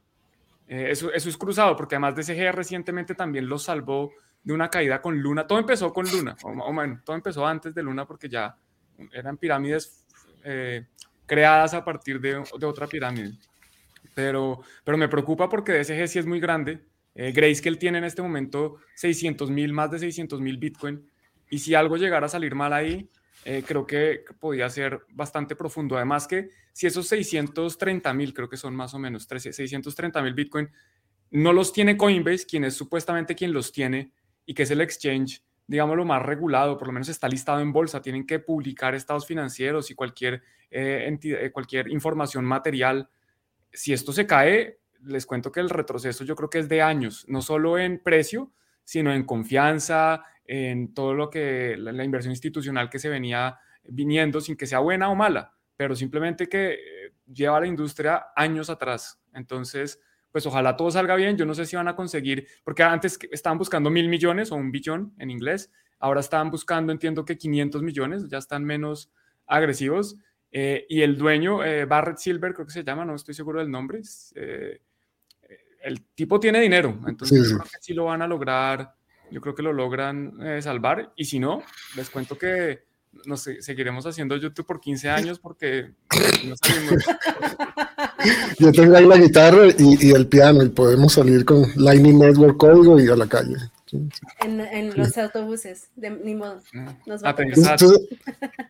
eso, 0.69 1.13
eso, 1.13 1.29
es 1.29 1.37
cruzado, 1.37 1.77
porque 1.77 1.97
además 1.97 2.17
DSG 2.17 2.53
recientemente 2.53 3.15
también 3.15 3.47
lo 3.47 3.59
salvó 3.59 4.11
de 4.43 4.55
una 4.55 4.71
caída 4.71 5.03
con 5.03 5.19
Luna. 5.21 5.47
Todo 5.47 5.59
empezó 5.59 5.93
con 5.93 6.11
Luna, 6.11 6.37
o, 6.43 6.73
bueno, 6.73 7.03
todo 7.05 7.17
empezó 7.17 7.47
antes 7.47 7.75
de 7.75 7.83
Luna 7.83 8.07
porque 8.07 8.31
ya 8.31 8.57
eran 9.13 9.37
pirámides 9.37 10.07
eh, 10.43 10.87
creadas 11.27 11.75
a 11.75 11.85
partir 11.85 12.19
de 12.19 12.43
otra 12.63 12.87
pirámide 12.87 13.33
pero, 14.19 14.63
pero 14.83 14.99
me 14.99 15.07
preocupa 15.07 15.49
porque 15.49 15.71
DSG 15.71 16.09
sí 16.09 16.19
es 16.19 16.27
muy 16.27 16.41
grande. 16.41 16.81
Eh, 17.15 17.31
Grayscale 17.31 17.77
tiene 17.77 17.99
en 17.99 18.05
este 18.05 18.21
momento 18.21 18.79
600 18.97 19.49
mil, 19.49 19.73
más 19.73 19.93
de 19.93 20.01
600 20.01 20.41
mil 20.41 20.59
Bitcoin. 20.59 21.09
Y 21.49 21.61
si 21.61 21.77
algo 21.77 21.97
llegara 21.97 22.27
a 22.27 22.29
salir 22.29 22.57
mal 22.57 22.73
ahí, 22.73 23.09
eh, 23.45 23.63
creo 23.65 23.87
que 23.87 24.25
podría 24.41 24.69
ser 24.71 25.03
bastante 25.11 25.55
profundo. 25.55 25.95
Además 25.95 26.27
que 26.27 26.51
si 26.73 26.89
esos 26.89 27.07
630 27.07 28.13
mil, 28.13 28.35
creo 28.35 28.49
que 28.49 28.57
son 28.57 28.75
más 28.75 28.93
o 28.93 28.99
menos 28.99 29.29
630 29.29 30.21
mil 30.21 30.35
Bitcoin, 30.35 30.69
no 31.31 31.53
los 31.53 31.73
tiene 31.73 31.97
Coinbase, 31.97 32.45
quien 32.45 32.65
es 32.65 32.75
supuestamente 32.75 33.37
quien 33.37 33.53
los 33.53 33.71
tiene 33.71 34.11
y 34.45 34.53
que 34.53 34.65
es 34.65 34.71
el 34.73 34.81
exchange, 34.81 35.45
digamos, 35.69 35.97
lo 35.97 36.05
más 36.05 36.25
regulado, 36.25 36.77
por 36.77 36.89
lo 36.89 36.93
menos 36.93 37.09
está 37.09 37.29
listado 37.29 37.61
en 37.61 37.73
bolsa, 37.73 38.03
tienen 38.03 38.27
que 38.27 38.41
publicar 38.41 38.97
estados 38.97 39.29
financieros 39.29 39.93
y 39.93 39.95
cualquier, 39.95 40.43
eh, 40.73 41.05
entidad, 41.07 41.39
cualquier 41.53 41.89
información 41.93 42.45
material 42.45 43.09
si 43.73 43.93
esto 43.93 44.13
se 44.13 44.27
cae, 44.27 44.81
les 45.03 45.27
cuento 45.27 45.53
que 45.53 45.61
el 45.61 45.71
retroceso 45.71 46.25
yo 46.25 46.35
creo 46.35 46.51
que 46.51 46.59
es 46.59 46.69
de 46.69 46.83
años, 46.83 47.25
no 47.29 47.43
solo 47.43 47.79
en 47.79 48.03
precio, 48.03 48.53
sino 48.85 49.13
en 49.13 49.25
confianza, 49.25 50.23
en 50.45 50.95
todo 50.95 51.15
lo 51.15 51.31
que 51.31 51.77
la, 51.77 52.05
inversión 52.05 52.33
institucional 52.33 52.89
que 52.89 52.99
se 52.99 53.09
venía 53.09 53.59
viniendo 53.85 54.41
sin 54.41 54.57
que 54.57 54.67
sea 54.67 54.79
buena 54.79 55.11
o 55.11 55.15
mala, 55.15 55.55
pero 55.77 55.95
simplemente 55.95 56.49
que 56.49 56.73
eh, 56.73 56.79
lleva 57.33 57.59
a 57.59 57.61
la 57.61 57.67
industria 57.67 58.29
años 58.35 58.71
atrás. 58.71 59.21
Entonces, 59.35 60.01
pues 60.33 60.47
ojalá 60.47 60.77
todo 60.77 60.91
salga 60.91 61.17
bien. 61.17 61.37
Yo 61.37 61.45
no 61.45 61.55
sé 61.55 61.67
si 61.67 61.77
van 61.77 61.89
a 61.89 61.97
conseguir, 61.97 62.47
porque 62.65 62.83
antes 62.83 63.19
estaban 63.31 63.59
buscando 63.59 63.91
mil 63.91 64.09
millones 64.09 64.51
o 64.51 64.57
un 64.57 64.73
billón 64.73 65.15
en 65.19 65.31
inglés, 65.31 65.71
ahora 65.99 66.21
estaban 66.21 66.51
buscando, 66.51 66.93
entiendo 66.93 67.25
que 67.25 67.37
500 67.37 67.83
millones, 67.83 68.29
ya 68.29 68.39
están 68.39 68.65
menos 68.65 69.11
agresivos. 69.47 70.17
Eh, 70.51 70.87
y 70.89 71.03
el 71.03 71.19
dueño, 71.19 71.63
eh, 71.63 71.85
Barrett 71.85 72.19
Silver, 72.19 72.55
creo 72.55 72.67
que 72.67 72.73
se 72.73 72.85
llama, 72.85 73.05
no 73.05 73.15
estoy 73.15 73.35
seguro 73.35 73.61
del 73.61 73.71
nombre, 73.71 74.01
eh, 74.35 74.81
el 75.83 76.07
tipo 76.15 76.41
tiene 76.41 76.61
dinero, 76.61 76.99
entonces 77.07 77.43
sí, 77.43 77.49
sí. 77.49 77.55
creo 77.55 77.65
que 77.65 77.79
sí 77.81 77.95
lo 77.95 78.07
van 78.07 78.23
a 78.23 78.27
lograr, 78.27 78.95
yo 79.31 79.41
creo 79.41 79.55
que 79.55 79.63
lo 79.63 79.73
logran 79.73 80.35
eh, 80.43 80.63
salvar, 80.63 81.13
y 81.17 81.27
si 81.27 81.39
no, 81.39 81.63
les 81.97 82.09
cuento 82.09 82.39
que 82.39 82.89
nos 83.25 83.43
seguiremos 83.43 84.07
haciendo 84.07 84.37
YouTube 84.37 84.67
por 84.67 84.81
15 84.81 85.09
años 85.09 85.39
porque 85.39 85.93
no 86.47 86.55
salimos. 86.57 87.05
Yo 88.59 88.71
tengo 88.71 88.97
ahí 88.97 89.07
la 89.07 89.17
guitarra 89.17 89.67
y, 89.79 90.09
y, 90.09 90.11
el 90.13 90.27
piano 90.27 90.63
y 90.63 90.69
podemos 90.69 91.15
salir 91.15 91.45
con 91.45 91.65
Lightning 91.77 92.19
Network 92.19 92.59
código 92.59 93.01
y 93.01 93.09
a 93.09 93.17
la 93.17 93.27
calle. 93.27 93.57
En, 94.41 94.97
los 94.97 95.17
autobuses, 95.17 95.89
de, 95.97 96.11
ni 96.11 96.35
modo. 96.35 96.61
Nos 97.07 97.23
va 97.25 97.31
a 97.31 97.37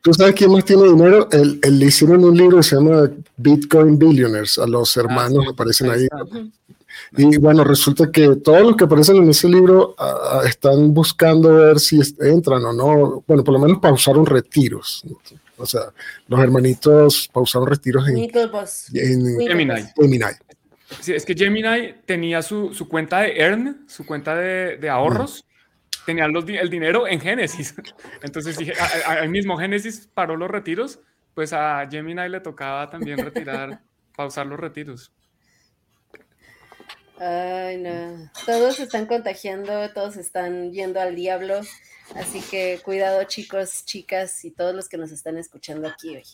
¿Tú, 0.03 0.15
sabes 0.15 0.35
quién 0.35 0.53
más 0.53 0.65
tiene 0.65 0.85
dinero? 0.85 1.29
El, 1.33 1.59
el, 1.63 1.79
le 1.79 1.87
hicieron 1.87 2.25
un 2.25 2.37
libro 2.37 2.59
que 2.59 2.63
se 2.63 2.77
llama 2.77 3.11
Bitcoin 3.37 3.99
Billionaires, 3.99 4.59
a 4.59 4.67
los 4.67 4.97
ah, 4.97 5.01
hermanos 5.01 5.47
aparecen 5.49 5.91
ahí. 5.91 6.09
Y 7.17 7.37
bueno, 7.39 7.65
resulta 7.65 8.11
que 8.11 8.37
todos 8.37 8.63
los 8.63 8.77
que 8.77 8.85
aparecen 8.85 9.17
en 9.17 9.31
ese 9.31 9.49
libro 9.49 9.95
ah, 9.99 10.43
están 10.47 10.93
buscando 10.93 11.55
ver 11.55 11.81
si 11.81 12.01
entran 12.21 12.65
o 12.65 12.73
no. 12.73 13.25
Bueno, 13.27 13.45
por 13.45 13.55
lo 13.55 13.61
menos 13.61 13.79
pausaron 13.79 14.27
retiros. 14.27 15.05
O 15.57 15.67
sea, 15.67 15.93
los 16.29 16.41
hermanitos 16.41 17.29
pausaron 17.33 17.69
retiros 17.69 18.09
en, 18.09 18.19
en 18.19 18.31
Gemini. 19.41 19.73
Gemini. 19.97 20.25
Sí, 21.01 21.13
es 21.13 21.25
que 21.25 21.35
Gemini 21.35 21.95
tenía 22.07 22.43
su, 22.43 22.73
su 22.73 22.89
cuenta 22.89 23.21
de 23.21 23.39
Earn, 23.41 23.85
su 23.89 24.07
cuenta 24.07 24.35
de, 24.35 24.89
ahorros, 24.89 25.45
tenía 26.07 26.25
el 26.25 26.71
dinero 26.71 27.07
en 27.07 27.21
Genesis. 27.21 27.75
Entonces 28.23 28.57
dije, 28.57 28.73
al 29.07 29.29
mismo 29.29 29.59
Genesis 29.59 30.09
paró 30.13 30.37
los 30.37 30.51
retiros, 30.51 31.01
pues 31.35 31.53
a 31.53 31.87
Gemini 31.91 32.29
le 32.29 32.41
tocaba 32.41 32.89
también 32.89 33.19
retirar, 33.19 33.81
pausar 34.17 34.47
los 34.47 34.59
retiros. 34.59 35.13
Ay, 37.21 37.79
no. 37.79 38.31
Todos 38.47 38.79
están 38.81 39.07
contagiando, 39.07 39.91
todos 39.93 40.17
están 40.17 40.73
yendo 40.73 41.01
al 41.01 41.15
diablo. 41.15 41.61
Así 42.15 42.41
que 42.41 42.81
cuidado, 42.83 43.23
chicos, 43.25 43.85
chicas 43.85 44.45
y 44.45 44.51
todos 44.51 44.75
los 44.75 44.89
que 44.89 44.97
nos 44.97 45.11
están 45.11 45.37
escuchando 45.37 45.89
aquí 45.89 46.17
hoy. 46.17 46.25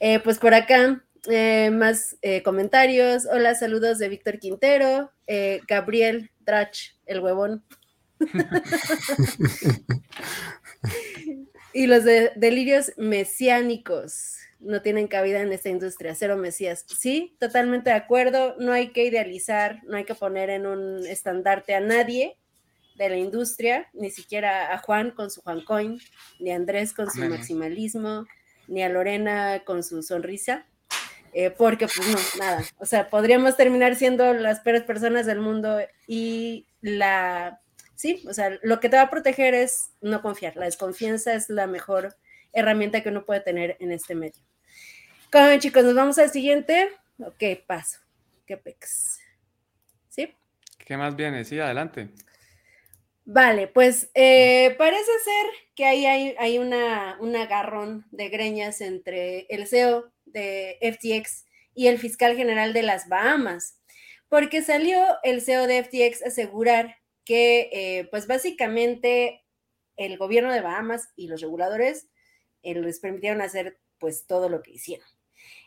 Eh, 0.00 0.20
pues 0.20 0.38
por 0.38 0.52
acá, 0.52 1.02
eh, 1.28 1.70
más 1.70 2.16
eh, 2.22 2.42
comentarios. 2.42 3.26
Hola, 3.26 3.54
saludos 3.54 3.98
de 3.98 4.08
Víctor 4.08 4.38
Quintero, 4.38 5.12
Gabriel 5.68 6.30
Drach, 6.40 6.94
el 7.06 7.20
huevón. 7.20 7.64
y 11.72 11.86
los 11.86 12.04
de 12.04 12.32
delirios 12.36 12.92
mesiánicos 12.96 14.36
no 14.60 14.82
tienen 14.82 15.08
cabida 15.08 15.40
en 15.40 15.52
esta 15.52 15.68
industria, 15.68 16.14
cero 16.14 16.36
mesías. 16.36 16.84
Sí, 16.86 17.36
totalmente 17.38 17.90
de 17.90 17.96
acuerdo, 17.96 18.56
no 18.58 18.72
hay 18.72 18.92
que 18.92 19.04
idealizar, 19.04 19.82
no 19.84 19.96
hay 19.96 20.04
que 20.04 20.14
poner 20.14 20.50
en 20.50 20.66
un 20.66 21.06
estandarte 21.06 21.74
a 21.74 21.80
nadie 21.80 22.38
de 22.96 23.08
la 23.08 23.16
industria, 23.16 23.88
ni 23.92 24.10
siquiera 24.10 24.72
a 24.72 24.78
Juan 24.78 25.10
con 25.10 25.30
su 25.30 25.42
Juan 25.42 25.62
Coin, 25.62 26.00
ni 26.38 26.50
a 26.50 26.56
Andrés 26.56 26.94
con 26.94 27.10
su 27.10 27.20
maximalismo, 27.20 28.26
ni 28.68 28.82
a 28.82 28.88
Lorena 28.88 29.62
con 29.64 29.82
su 29.82 30.02
sonrisa, 30.02 30.66
eh, 31.34 31.50
porque 31.50 31.86
pues 31.86 32.08
no, 32.08 32.18
nada, 32.38 32.62
o 32.78 32.86
sea, 32.86 33.08
podríamos 33.08 33.56
terminar 33.56 33.96
siendo 33.96 34.32
las 34.34 34.60
peores 34.60 34.82
personas 34.84 35.26
del 35.26 35.40
mundo 35.40 35.80
y 36.06 36.66
la, 36.80 37.60
sí, 37.94 38.22
o 38.28 38.32
sea, 38.32 38.58
lo 38.62 38.80
que 38.80 38.88
te 38.88 38.96
va 38.96 39.02
a 39.02 39.10
proteger 39.10 39.52
es 39.54 39.90
no 40.00 40.22
confiar, 40.22 40.56
la 40.56 40.66
desconfianza 40.66 41.34
es 41.34 41.50
la 41.50 41.66
mejor 41.66 42.16
herramienta 42.52 43.02
que 43.02 43.08
uno 43.08 43.24
puede 43.24 43.40
tener 43.40 43.76
en 43.80 43.92
este 43.92 44.14
medio. 44.14 44.40
Como 45.30 45.58
chicos, 45.58 45.82
nos 45.82 45.96
vamos 45.96 46.16
al 46.18 46.30
siguiente. 46.30 46.90
Ok, 47.18 47.42
paso. 47.66 47.98
¿Qué 48.46 48.56
pex? 48.56 49.18
¿Sí? 50.08 50.32
¿Qué 50.78 50.96
más 50.96 51.16
viene? 51.16 51.44
Sí, 51.44 51.58
adelante. 51.58 52.10
Vale, 53.24 53.66
pues 53.66 54.10
eh, 54.14 54.76
parece 54.78 55.10
ser 55.24 55.46
que 55.74 55.86
ahí 55.86 56.06
hay, 56.06 56.36
hay 56.38 56.58
una, 56.58 57.16
un 57.18 57.34
agarrón 57.34 58.06
de 58.12 58.28
greñas 58.28 58.80
entre 58.80 59.46
el 59.48 59.66
CEO 59.66 60.13
de 60.34 60.76
FTX 60.82 61.46
y 61.74 61.86
el 61.86 61.98
fiscal 61.98 62.36
general 62.36 62.74
de 62.74 62.82
las 62.82 63.08
Bahamas, 63.08 63.80
porque 64.28 64.62
salió 64.62 65.02
el 65.22 65.40
CEO 65.40 65.66
de 65.66 65.82
FTX 65.82 66.22
a 66.22 66.28
asegurar 66.28 66.96
que, 67.24 67.70
eh, 67.72 68.08
pues 68.10 68.26
básicamente, 68.26 69.42
el 69.96 70.18
gobierno 70.18 70.52
de 70.52 70.60
Bahamas 70.60 71.08
y 71.16 71.28
los 71.28 71.40
reguladores 71.40 72.08
eh, 72.62 72.74
les 72.74 73.00
permitieron 73.00 73.40
hacer, 73.40 73.78
pues, 73.98 74.26
todo 74.26 74.48
lo 74.48 74.60
que 74.60 74.72
hicieron. 74.72 75.06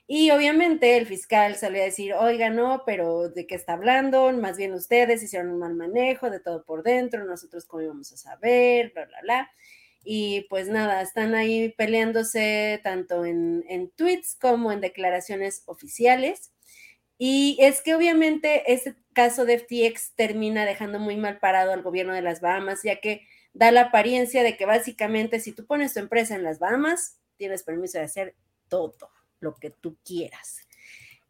Y 0.06 0.32
obviamente 0.32 0.98
el 0.98 1.06
fiscal 1.06 1.56
salió 1.56 1.82
a 1.82 1.86
decir, 1.86 2.14
oiga, 2.14 2.50
no, 2.50 2.84
pero 2.86 3.30
¿de 3.30 3.46
qué 3.46 3.56
está 3.56 3.74
hablando? 3.74 4.32
Más 4.32 4.58
bien 4.58 4.74
ustedes 4.74 5.22
hicieron 5.22 5.52
un 5.52 5.60
mal 5.60 5.74
manejo 5.76 6.30
de 6.30 6.40
todo 6.40 6.64
por 6.64 6.84
dentro, 6.84 7.26
nosotros 7.26 7.66
cómo 7.66 7.84
íbamos 7.84 8.14
a 8.14 8.18
saber, 8.18 8.94
bla, 8.94 9.06
bla, 9.06 9.22
bla. 9.22 9.52
Y 10.10 10.46
pues 10.50 10.70
nada, 10.70 11.02
están 11.02 11.36
ahí 11.36 11.74
peleándose 11.78 12.80
tanto 12.82 13.26
en, 13.26 13.66
en 13.68 13.90
tweets 13.90 14.38
como 14.40 14.72
en 14.72 14.80
declaraciones 14.80 15.64
oficiales. 15.66 16.54
Y 17.18 17.58
es 17.60 17.82
que 17.82 17.94
obviamente 17.94 18.72
este 18.72 18.96
caso 19.12 19.44
de 19.44 19.60
FTX 19.60 20.14
termina 20.16 20.64
dejando 20.64 20.98
muy 20.98 21.18
mal 21.18 21.40
parado 21.40 21.74
al 21.74 21.82
gobierno 21.82 22.14
de 22.14 22.22
las 22.22 22.40
Bahamas, 22.40 22.84
ya 22.84 23.02
que 23.02 23.28
da 23.52 23.70
la 23.72 23.82
apariencia 23.82 24.44
de 24.44 24.56
que 24.56 24.66
básicamente 24.66 25.42
si 25.42 25.52
tú 25.52 25.66
pones 25.66 25.94
tu 25.94 26.00
empresa 26.00 26.36
en 26.36 26.44
las 26.44 26.60
Bahamas, 26.60 27.20
tienes 27.36 27.64
permiso 27.64 27.98
de 27.98 28.06
hacer 28.06 28.36
todo 28.70 29.12
lo 29.42 29.56
que 29.56 29.72
tú 29.72 29.98
quieras. 30.06 30.70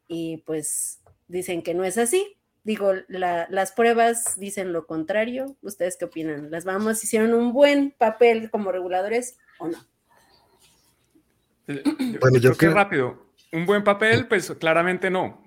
Y 0.07 0.37
pues 0.45 1.01
dicen 1.27 1.63
que 1.63 1.73
no 1.73 1.83
es 1.83 1.97
así. 1.97 2.37
Digo, 2.67 2.91
las 3.07 3.71
pruebas 3.71 4.37
dicen 4.37 4.73
lo 4.73 4.85
contrario. 4.85 5.55
¿Ustedes 5.61 5.95
qué 5.95 6.03
opinan? 6.03 6.51
¿Las 6.51 6.65
vamos 6.65 7.01
hicieron 7.01 7.33
un 7.33 7.53
buen 7.53 7.91
papel 7.91 8.51
como 8.51 8.73
reguladores 8.73 9.37
o 9.57 9.69
no? 9.69 9.77
Eh, 11.69 11.81
bueno, 12.19 12.39
yo, 12.39 12.53
creo 12.57 12.71
que 12.71 12.75
rápido. 12.75 13.27
Un 13.53 13.65
buen 13.65 13.85
papel, 13.85 14.27
pues 14.27 14.51
claramente 14.59 15.09
no. 15.09 15.45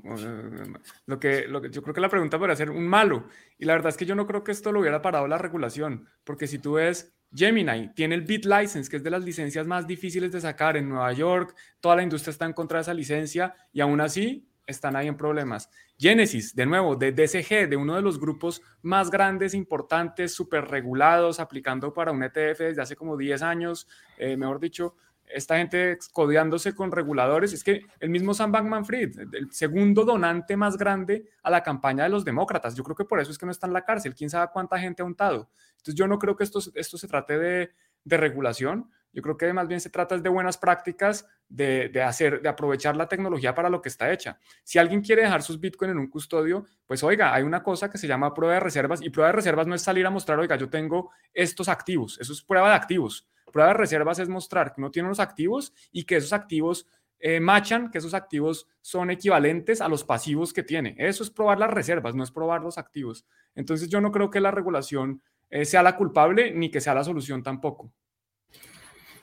Lo 1.04 1.20
que, 1.20 1.46
lo 1.46 1.61
que 1.61 1.68
yo 1.68 1.83
creo 1.83 1.92
que 1.94 2.00
la 2.00 2.09
pregunta 2.09 2.38
podría 2.38 2.56
ser 2.56 2.70
un 2.70 2.88
malo. 2.88 3.26
Y 3.59 3.66
la 3.66 3.74
verdad 3.74 3.90
es 3.90 3.98
que 3.98 4.06
yo 4.06 4.14
no 4.14 4.26
creo 4.26 4.42
que 4.42 4.52
esto 4.52 4.72
lo 4.72 4.80
hubiera 4.80 5.02
parado 5.02 5.28
la 5.28 5.37
regulación, 5.37 6.09
porque 6.24 6.46
si 6.46 6.59
tú 6.59 6.72
ves 6.72 7.12
Gemini 7.35 7.90
tiene 7.92 8.14
el 8.14 8.22
Bit 8.22 8.46
License, 8.46 8.88
que 8.88 8.96
es 8.96 9.02
de 9.02 9.11
las 9.11 9.22
licencias 9.22 9.66
más 9.66 9.87
difíciles 9.87 10.33
de 10.33 10.40
sacar 10.40 10.78
en 10.78 10.88
Nueva 10.88 11.12
York. 11.12 11.54
Toda 11.80 11.96
la 11.96 12.02
industria 12.02 12.30
está 12.30 12.46
en 12.46 12.54
contra 12.54 12.78
de 12.78 12.83
esa 12.85 12.94
licencia 12.94 13.54
y 13.74 13.83
aún 13.83 14.00
así 14.00 14.48
están 14.66 14.96
ahí 14.96 15.06
en 15.06 15.18
problemas. 15.18 15.68
Genesis, 16.01 16.55
de 16.55 16.65
nuevo, 16.65 16.97
de 16.97 17.13
DCG, 17.13 17.69
de 17.69 17.77
uno 17.77 17.95
de 17.95 18.01
los 18.01 18.19
grupos 18.19 18.63
más 18.81 19.11
grandes, 19.11 19.53
importantes, 19.53 20.33
súper 20.33 20.65
regulados, 20.65 21.41
aplicando 21.41 21.93
para 21.93 22.11
un 22.11 22.23
ETF 22.23 22.59
desde 22.59 22.81
hace 22.81 22.97
como 22.97 23.19
10 23.19 23.43
años, 23.43 23.87
eh, 24.17 24.35
mejor 24.35 24.61
dicho, 24.61 24.97
esta 25.27 25.59
gente 25.59 25.99
codeándose 26.15 26.75
con 26.75 26.91
reguladores. 26.91 27.53
Es 27.53 27.63
que 27.63 27.83
el 27.99 28.09
mismo 28.09 28.33
Sam 28.33 28.51
Bankman 28.51 28.87
Fried, 28.87 29.15
el 29.35 29.53
segundo 29.53 30.07
donante 30.07 30.57
más 30.57 30.79
grande 30.79 31.29
a 31.43 31.51
la 31.51 31.63
campaña 31.63 32.05
de 32.05 32.09
los 32.09 32.25
demócratas. 32.25 32.75
Yo 32.75 32.83
creo 32.83 32.97
que 32.97 33.05
por 33.05 33.21
eso 33.21 33.31
es 33.31 33.37
que 33.37 33.45
no 33.45 33.53
está 33.53 33.67
en 33.67 33.75
la 33.75 33.85
cárcel. 33.85 34.15
Quién 34.15 34.31
sabe 34.31 34.51
cuánta 34.55 34.79
gente 34.79 35.03
ha 35.03 35.05
untado. 35.05 35.51
Entonces, 35.73 35.97
yo 35.97 36.09
no 36.09 36.19
creo 36.19 36.35
que 36.35 36.45
esto, 36.45 36.61
esto 36.77 36.97
se 36.97 37.09
trate 37.09 37.39
de, 37.39 37.71
de 38.05 38.17
regulación. 38.17 38.91
Yo 39.12 39.23
creo 39.23 39.37
que 39.37 39.53
más 39.53 39.66
bien 39.66 39.81
se 39.81 39.90
trata 39.90 40.16
de 40.16 40.29
buenas 40.29 40.57
prácticas 40.57 41.27
de, 41.49 41.90
hacer, 42.03 42.40
de 42.40 42.49
aprovechar 42.49 42.96
la 42.96 43.09
tecnología 43.09 43.55
para 43.55 43.68
lo 43.68 43.83
que 43.83 43.88
está 43.88 44.12
hecha. 44.12 44.38
Si 44.62 44.79
alguien 44.79 45.01
quiere 45.01 45.23
dejar 45.23 45.42
sus 45.42 45.59
Bitcoin 45.59 45.90
en 45.90 45.99
un 45.99 46.09
custodio, 46.09 46.66
pues 46.87 47.03
oiga, 47.03 47.35
hay 47.35 47.42
una 47.42 47.62
cosa 47.62 47.90
que 47.90 47.99
se 47.99 48.07
llama 48.07 48.33
prueba 48.33 48.55
de 48.55 48.61
reservas 48.61 49.03
y 49.03 49.11
prueba 49.11 49.29
de 49.29 49.37
reservas 49.37 49.66
no 49.66 49.75
es 49.75 49.83
salir 49.83 50.07
a 50.07 50.11
mostrar, 50.11 50.38
oiga, 50.38 50.57
yo 50.57 50.70
tengo 50.70 51.11
estos 51.35 51.68
activos, 51.68 52.18
eso 52.20 52.33
es 52.33 52.42
prueba 52.42 52.68
de 52.68 52.75
activos. 52.75 53.27
Prueba 53.53 53.73
de 53.73 53.79
reservas 53.79 54.20
es 54.20 54.29
mostrar 54.29 54.73
que 54.73 54.81
uno 54.81 54.92
tiene 54.92 55.09
unos 55.09 55.18
activos 55.18 55.73
y 55.90 56.05
que 56.05 56.16
esos 56.16 56.33
activos 56.33 56.87
eh, 57.18 57.38
machan, 57.38 57.90
que 57.90 57.99
esos 57.99 58.14
activos 58.14 58.66
son 58.81 59.11
equivalentes 59.11 59.81
a 59.81 59.88
los 59.88 60.05
pasivos 60.05 60.53
que 60.53 60.62
tiene. 60.62 60.94
Eso 60.99 61.23
es 61.23 61.31
probar 61.31 61.59
las 61.59 61.70
reservas, 61.70 62.14
no 62.14 62.25
es 62.25 62.31
probar 62.31 62.62
los 62.62 62.79
activos. 62.79 63.27
Entonces 63.55 63.88
yo 63.88 64.01
no 64.01 64.11
creo 64.11 64.31
que 64.31 64.40
la 64.40 64.51
regulación 64.51 65.20
eh, 65.51 65.64
sea 65.64 65.83
la 65.83 65.96
culpable 65.96 66.53
ni 66.53 66.70
que 66.70 66.81
sea 66.81 66.94
la 66.94 67.05
solución 67.05 67.42
tampoco. 67.42 67.92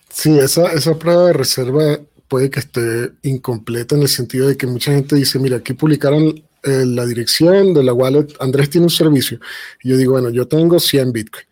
Sí, 0.10 0.38
esa, 0.40 0.72
esa 0.74 0.98
prueba 0.98 1.28
de 1.28 1.34
reserva 1.34 2.00
puede 2.28 2.50
que 2.50 2.60
esté 2.60 3.12
incompleta 3.24 3.96
en 3.96 4.02
el 4.02 4.08
sentido 4.08 4.48
de 4.48 4.58
que 4.58 4.68
mucha 4.68 4.92
gente 4.92 5.16
dice, 5.16 5.40
mira, 5.40 5.58
aquí 5.58 5.74
publicaron 5.74 6.44
eh, 6.64 6.86
la 6.86 7.06
dirección 7.06 7.74
de 7.74 7.84
la 7.84 7.94
wallet, 7.94 8.28
Andrés 8.40 8.70
tiene 8.70 8.86
un 8.86 8.92
servicio. 8.92 9.40
Y 9.84 9.90
yo 9.90 9.98
digo, 9.98 10.14
bueno, 10.14 10.30
yo 10.30 10.48
tengo 10.48 10.80
100 10.80 11.12
Bitcoin 11.12 11.46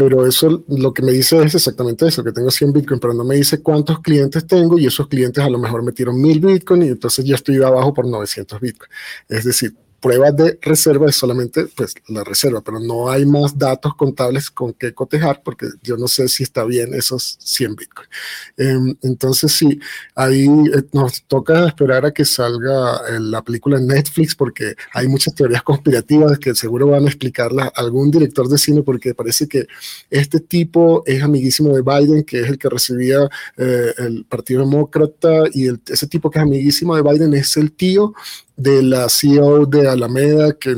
pero 0.00 0.26
eso 0.26 0.64
lo 0.68 0.94
que 0.94 1.02
me 1.02 1.12
dice 1.12 1.42
es 1.42 1.54
exactamente 1.54 2.06
eso, 2.06 2.24
que 2.24 2.32
tengo 2.32 2.50
100 2.50 2.72
Bitcoin, 2.72 2.98
pero 2.98 3.12
no 3.12 3.22
me 3.22 3.34
dice 3.34 3.62
cuántos 3.62 4.00
clientes 4.00 4.46
tengo 4.46 4.78
y 4.78 4.86
esos 4.86 5.08
clientes 5.08 5.44
a 5.44 5.50
lo 5.50 5.58
mejor 5.58 5.82
metieron 5.82 6.18
1000 6.18 6.40
Bitcoin 6.40 6.84
y 6.84 6.88
entonces 6.88 7.22
ya 7.22 7.34
estoy 7.34 7.62
abajo 7.62 7.92
por 7.92 8.06
900 8.06 8.60
Bitcoin. 8.62 8.90
Es 9.28 9.44
decir, 9.44 9.76
pruebas 10.00 10.34
de 10.34 10.58
reserva 10.62 11.08
es 11.08 11.16
solamente 11.16 11.66
pues 11.76 11.94
la 12.08 12.24
reserva, 12.24 12.62
pero 12.62 12.80
no 12.80 13.10
hay 13.10 13.26
más 13.26 13.56
datos 13.56 13.94
contables 13.94 14.50
con 14.50 14.72
que 14.72 14.94
cotejar 14.94 15.42
porque 15.42 15.66
yo 15.82 15.96
no 15.96 16.08
sé 16.08 16.28
si 16.28 16.42
está 16.42 16.64
bien 16.64 16.94
esos 16.94 17.36
100 17.40 17.76
Bitcoin. 17.76 18.08
Em, 18.56 18.96
entonces 19.02 19.52
sí, 19.52 19.78
ahí 20.14 20.46
eh, 20.46 20.82
nos 20.92 21.22
toca 21.24 21.66
esperar 21.66 22.06
a 22.06 22.12
que 22.12 22.24
salga 22.24 22.96
eh, 23.08 23.20
la 23.20 23.42
película 23.42 23.78
en 23.78 23.86
Netflix 23.86 24.34
porque 24.34 24.74
hay 24.92 25.06
muchas 25.06 25.34
teorías 25.34 25.62
conspirativas 25.62 26.38
que 26.38 26.54
seguro 26.54 26.88
van 26.88 27.04
a 27.04 27.08
explicarlas 27.08 27.70
algún 27.74 28.10
director 28.10 28.48
de 28.48 28.58
cine 28.58 28.82
porque 28.82 29.14
parece 29.14 29.46
que 29.48 29.66
este 30.08 30.40
tipo 30.40 31.02
es 31.06 31.22
amiguísimo 31.22 31.74
de 31.74 31.82
Biden, 31.82 32.24
que 32.24 32.40
es 32.40 32.48
el 32.48 32.58
que 32.58 32.68
recibía 32.68 33.28
eh, 33.56 33.92
el 33.98 34.24
Partido 34.24 34.60
Demócrata 34.60 35.44
y 35.52 35.68
ese 35.86 36.06
tipo 36.06 36.30
que 36.30 36.38
es 36.38 36.44
amiguísimo 36.44 36.96
de 36.96 37.02
Biden 37.02 37.34
es 37.34 37.56
el 37.56 37.72
tío 37.72 38.14
de 38.60 38.82
la 38.82 39.08
CEO 39.08 39.66
de 39.66 39.88
Alameda, 39.88 40.52
que, 40.52 40.74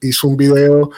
hizo 0.00 0.28
un 0.28 0.36
video 0.36 0.90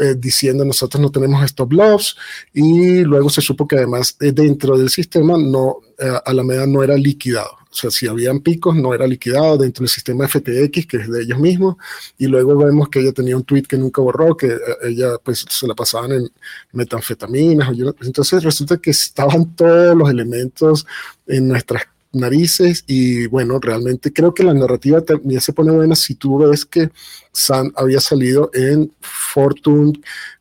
eh, 0.00 0.14
diciendo 0.16 0.64
nosotros 0.64 1.00
no 1.00 1.10
tenemos 1.10 1.42
stop 1.44 1.72
loss 1.72 2.16
y 2.54 3.02
luego 3.02 3.28
se 3.28 3.40
supo 3.40 3.66
que 3.66 3.76
además 3.76 4.16
eh, 4.20 4.30
dentro 4.30 4.78
del 4.78 4.90
sistema 4.90 5.36
no, 5.36 5.78
Alameda 6.24 6.66
no 6.66 6.82
era 6.82 6.96
liquidado. 6.96 7.56
O 7.76 7.78
sea, 7.78 7.90
si 7.90 8.06
habían 8.06 8.40
picos, 8.40 8.74
no 8.74 8.94
era 8.94 9.06
liquidado 9.06 9.58
dentro 9.58 9.82
del 9.82 9.90
sistema 9.90 10.26
FTX, 10.26 10.86
que 10.86 10.96
es 10.96 11.10
de 11.10 11.24
ellos 11.24 11.38
mismos. 11.38 11.76
Y 12.16 12.26
luego 12.26 12.56
vemos 12.56 12.88
que 12.88 13.00
ella 13.00 13.12
tenía 13.12 13.36
un 13.36 13.44
tweet 13.44 13.64
que 13.64 13.76
nunca 13.76 14.00
borró, 14.00 14.34
que 14.34 14.56
ella 14.82 15.18
pues 15.22 15.44
se 15.46 15.66
la 15.66 15.74
pasaban 15.74 16.12
en 16.12 16.30
metanfetaminas. 16.72 17.68
Entonces 18.00 18.42
resulta 18.42 18.78
que 18.78 18.92
estaban 18.92 19.54
todos 19.54 19.94
los 19.94 20.08
elementos 20.08 20.86
en 21.26 21.48
nuestras 21.48 21.82
narices 22.16 22.84
y 22.86 23.26
bueno, 23.26 23.58
realmente 23.60 24.12
creo 24.12 24.34
que 24.34 24.42
la 24.42 24.54
narrativa 24.54 25.00
también 25.00 25.40
se 25.40 25.52
pone 25.52 25.72
buena 25.72 25.94
si 25.94 26.14
tú 26.14 26.38
ves 26.38 26.64
que 26.64 26.90
Sam 27.32 27.72
había 27.76 28.00
salido 28.00 28.50
en 28.54 28.92
Fortune, 29.00 29.92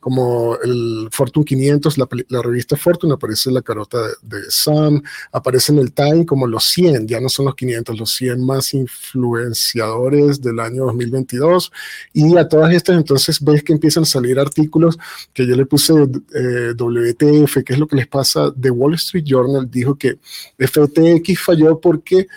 como 0.06 0.56
el 0.63 1.10
Fortune 1.12 1.44
500, 1.44 1.98
la, 1.98 2.41
revista 2.44 2.78
Fortune, 2.78 3.15
aparece 3.15 3.50
la 3.50 3.63
carota 3.63 3.98
de, 4.22 4.38
Sam, 4.50 5.02
aparece 5.32 5.72
en 5.72 5.80
el 5.80 5.94
Time 5.94 6.28
como 6.28 6.46
los 6.46 6.63
100, 6.65 7.08
ya 7.08 7.20
no 7.20 7.28
son 7.28 7.46
los 7.46 7.56
500, 7.56 7.98
los 7.98 8.12
100 8.13 8.46
más 8.46 8.76
influenciadores 8.76 10.39
del 10.44 10.60
año 10.60 10.86
2022. 10.86 11.72
Y 12.13 12.38
a 12.38 12.48
todas 12.48 12.72
estas 12.72 12.98
entonces 12.98 13.44
ves 13.44 13.63
que 13.63 13.74
empiezan 13.74 14.04
a 14.04 14.06
salir 14.06 14.38
artículos 14.38 15.00
que 15.34 15.48
yo 15.48 15.56
le 15.56 15.65
puse 15.65 15.94
eh, 15.96 16.76
WTF, 16.78 17.63
que 17.63 17.74
es 17.74 17.80
lo 17.80 17.88
que 17.88 17.96
les 17.96 18.08
pasa. 18.08 18.54
The 18.62 18.70
Wall 18.70 18.94
Street 18.94 19.26
Journal 19.26 19.68
dijo 19.72 19.96
que 19.96 20.20
FTX 20.60 21.39
falló 21.39 21.80
porque 21.80 22.28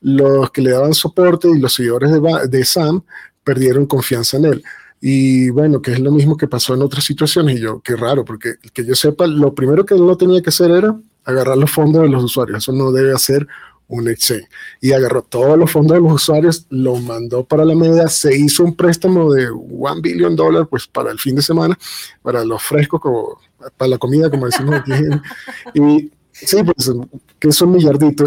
los 0.00 0.50
que 0.50 0.62
le 0.62 0.70
daban 0.70 0.94
soporte 0.94 1.50
y 1.50 1.58
los 1.58 1.74
seguidores 1.74 2.10
de, 2.10 2.48
de 2.48 2.64
Sam 2.64 3.02
perdieron 3.44 3.84
confianza 3.84 4.38
en 4.38 4.46
él. 4.46 4.64
Y 5.00 5.50
bueno, 5.50 5.80
que 5.80 5.92
es 5.92 6.00
lo 6.00 6.10
mismo 6.10 6.36
que 6.36 6.48
pasó 6.48 6.74
en 6.74 6.82
otras 6.82 7.04
situaciones. 7.04 7.58
Y 7.58 7.60
yo, 7.60 7.80
qué 7.80 7.96
raro, 7.96 8.24
porque 8.24 8.54
que 8.72 8.84
yo 8.84 8.94
sepa, 8.94 9.26
lo 9.26 9.54
primero 9.54 9.86
que 9.86 9.94
él 9.94 10.06
no 10.06 10.16
tenía 10.16 10.42
que 10.42 10.50
hacer 10.50 10.70
era 10.70 10.98
agarrar 11.24 11.58
los 11.58 11.70
fondos 11.70 12.02
de 12.02 12.08
los 12.08 12.24
usuarios. 12.24 12.58
Eso 12.58 12.72
no 12.72 12.90
debe 12.90 13.12
hacer 13.12 13.46
un 13.88 14.08
exchange. 14.08 14.48
Y 14.80 14.92
agarró 14.92 15.22
todos 15.22 15.58
los 15.58 15.70
fondos 15.70 15.96
de 15.96 16.02
los 16.02 16.12
usuarios, 16.12 16.66
lo 16.70 16.96
mandó 16.96 17.44
para 17.44 17.64
la 17.64 17.74
media, 17.74 18.08
se 18.08 18.36
hizo 18.36 18.64
un 18.64 18.76
préstamo 18.76 19.32
de 19.32 19.50
un 19.50 20.02
billón 20.02 20.36
de 20.36 20.42
dólares 20.42 20.68
pues 20.70 20.86
para 20.86 21.10
el 21.10 21.18
fin 21.18 21.36
de 21.36 21.42
semana, 21.42 21.76
para 22.22 22.44
los 22.44 22.62
frescos, 22.62 23.00
como, 23.00 23.40
para 23.76 23.88
la 23.90 23.98
comida, 23.98 24.30
como 24.30 24.46
decimos 24.46 24.76
aquí. 24.76 24.92
y 25.74 26.12
Sí, 26.40 26.62
pues 26.62 26.90
que 27.38 27.48
es 27.48 27.62
un 27.62 27.78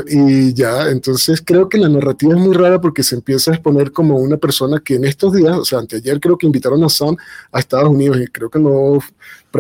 y 0.08 0.54
ya, 0.54 0.90
entonces 0.90 1.42
creo 1.46 1.70
que 1.70 1.78
la 1.78 1.90
narrativa 1.90 2.34
es 2.34 2.40
muy 2.40 2.54
rara 2.54 2.80
porque 2.80 3.04
se 3.04 3.16
empieza 3.16 3.52
a 3.52 3.54
exponer 3.56 3.92
como 3.92 4.18
una 4.18 4.38
persona 4.38 4.82
que 4.84 4.96
en 4.96 5.06
estos 5.06 5.34
días, 5.34 5.58
o 5.58 5.66
sea, 5.66 5.80
anteayer 5.80 6.20
creo 6.20 6.38
que 6.38 6.46
invitaron 6.46 6.84
a 6.84 6.90
Sam 6.90 7.16
a 7.52 7.60
Estados 7.60 7.90
Unidos 7.90 8.20
y 8.22 8.28
creo 8.28 8.50
que 8.50 8.60
no, 8.60 9.00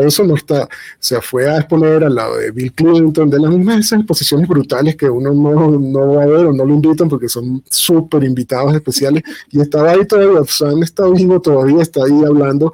eso 0.05 0.23
no 0.23 0.35
está, 0.35 0.63
o 0.63 0.67
sea, 0.99 1.21
fue 1.21 1.49
a 1.49 1.57
exponer 1.57 2.03
al 2.03 2.15
lado 2.15 2.37
de 2.37 2.51
Bill 2.51 2.73
Clinton, 2.73 3.29
de 3.29 3.39
las 3.39 3.51
mismas 3.51 3.79
esas 3.79 3.99
exposiciones 3.99 4.47
brutales 4.47 4.95
que 4.95 5.09
uno 5.09 5.33
no, 5.33 5.71
no 5.79 6.13
va 6.13 6.23
a 6.23 6.27
ver 6.27 6.45
o 6.45 6.53
no 6.53 6.65
lo 6.65 6.73
invitan 6.73 7.09
porque 7.09 7.29
son 7.29 7.63
súper 7.69 8.23
invitados 8.23 8.73
especiales 8.73 9.23
y 9.49 9.61
estaba 9.61 9.91
ahí 9.91 10.05
todavía, 10.05 10.41
Sam 10.45 10.83
está 10.83 11.07
vivo 11.09 11.41
todavía, 11.41 11.81
está 11.81 12.03
ahí 12.03 12.23
hablando 12.25 12.73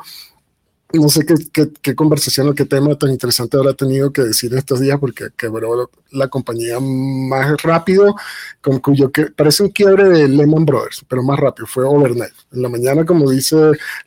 no 0.93 1.09
sé 1.09 1.25
qué, 1.25 1.95
conversación 1.95 2.47
o 2.47 2.55
qué 2.55 2.65
tema 2.65 2.95
tan 2.95 3.11
interesante 3.11 3.57
habrá 3.57 3.73
tenido 3.73 4.11
que 4.13 4.21
decir 4.21 4.53
estos 4.53 4.79
días, 4.79 4.97
porque 4.99 5.27
quebró 5.35 5.91
la 6.11 6.29
compañía 6.29 6.79
más 6.79 7.61
rápido, 7.61 8.15
con 8.61 8.79
cuyo 8.79 9.11
que 9.11 9.25
parece 9.25 9.63
un 9.63 9.69
quiebre 9.69 10.07
de 10.07 10.27
Lehman 10.29 10.65
Brothers, 10.65 11.05
pero 11.07 11.23
más 11.23 11.39
rápido, 11.39 11.67
fue 11.67 11.83
overnight. 11.83 12.33
En 12.53 12.61
la 12.61 12.69
mañana, 12.69 13.05
como 13.05 13.29
dice 13.29 13.55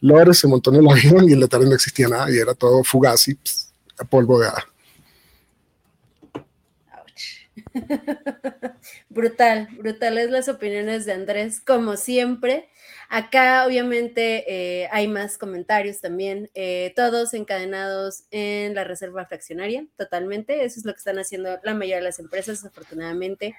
Lore, 0.00 0.32
se 0.32 0.48
montó 0.48 0.72
en 0.72 0.80
el 0.80 0.88
avión 0.90 1.28
y 1.28 1.34
en 1.34 1.40
la 1.40 1.48
tarde 1.48 1.66
no 1.66 1.74
existía 1.74 2.08
nada 2.08 2.30
y 2.30 2.38
era 2.38 2.54
todo 2.54 2.82
fugaz 2.82 3.28
y 3.28 3.38
polvo 4.08 4.40
de 4.40 4.48
hada. 4.48 4.64
brutal, 9.10 9.68
brutales 9.78 10.30
las 10.30 10.48
opiniones 10.48 11.04
de 11.04 11.12
Andrés, 11.12 11.60
como 11.60 11.98
siempre. 11.98 12.69
Acá 13.12 13.66
obviamente 13.66 14.44
eh, 14.46 14.88
hay 14.92 15.08
más 15.08 15.36
comentarios 15.36 16.00
también, 16.00 16.48
eh, 16.54 16.92
todos 16.94 17.34
encadenados 17.34 18.22
en 18.30 18.72
la 18.76 18.84
reserva 18.84 19.26
fraccionaria, 19.26 19.84
totalmente. 19.96 20.64
Eso 20.64 20.78
es 20.78 20.86
lo 20.86 20.92
que 20.92 20.98
están 20.98 21.18
haciendo 21.18 21.58
la 21.64 21.74
mayoría 21.74 21.96
de 21.96 22.02
las 22.02 22.20
empresas, 22.20 22.64
afortunadamente. 22.64 23.56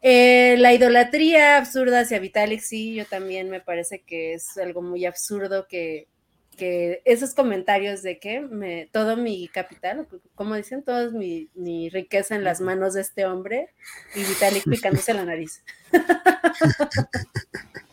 Eh, 0.00 0.56
la 0.60 0.72
idolatría 0.72 1.58
absurda 1.58 2.00
hacia 2.00 2.18
Vitalik, 2.20 2.62
sí, 2.62 2.94
yo 2.94 3.04
también 3.04 3.50
me 3.50 3.60
parece 3.60 4.00
que 4.00 4.32
es 4.32 4.56
algo 4.56 4.80
muy 4.80 5.04
absurdo 5.04 5.68
que, 5.68 6.08
que 6.56 7.02
esos 7.04 7.34
comentarios 7.34 8.02
de 8.02 8.18
que 8.18 8.40
me, 8.40 8.88
todo 8.92 9.18
mi 9.18 9.46
capital, 9.48 10.08
como 10.34 10.54
dicen, 10.54 10.82
toda 10.82 11.10
mi, 11.10 11.50
mi, 11.54 11.90
riqueza 11.90 12.34
en 12.34 12.44
las 12.44 12.62
manos 12.62 12.94
de 12.94 13.02
este 13.02 13.26
hombre 13.26 13.68
y 14.14 14.24
Vitalik 14.24 14.64
picándose 14.64 15.12
la 15.12 15.26
nariz. 15.26 15.62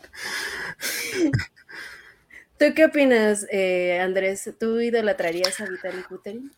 ¿Tú 2.58 2.66
qué 2.74 2.84
opinas, 2.84 3.46
eh, 3.50 3.98
Andrés? 4.00 4.50
¿Tú 4.58 4.80
idolatrarías 4.80 5.60
a 5.60 5.66
Vitaly 5.66 6.02
Buterin? 6.08 6.52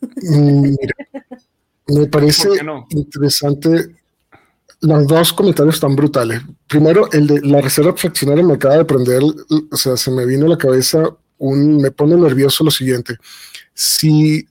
Mm, 0.00 0.74
me 1.88 2.06
parece 2.06 2.48
interesante. 2.90 3.96
Los 4.80 5.06
dos 5.06 5.32
comentarios 5.32 5.76
están 5.76 5.96
brutales. 5.96 6.42
Primero, 6.66 7.10
el 7.12 7.26
de 7.26 7.40
la 7.42 7.60
reserva 7.60 7.96
fraccionaria 7.96 8.44
me 8.44 8.54
acaba 8.54 8.76
de 8.76 8.84
prender, 8.84 9.22
o 9.22 9.76
sea, 9.76 9.96
se 9.96 10.10
me 10.10 10.26
vino 10.26 10.46
a 10.46 10.50
la 10.50 10.58
cabeza 10.58 11.16
un, 11.38 11.76
me 11.76 11.90
pone 11.90 12.16
nervioso 12.16 12.64
lo 12.64 12.70
siguiente. 12.70 13.16
Si 13.72 14.46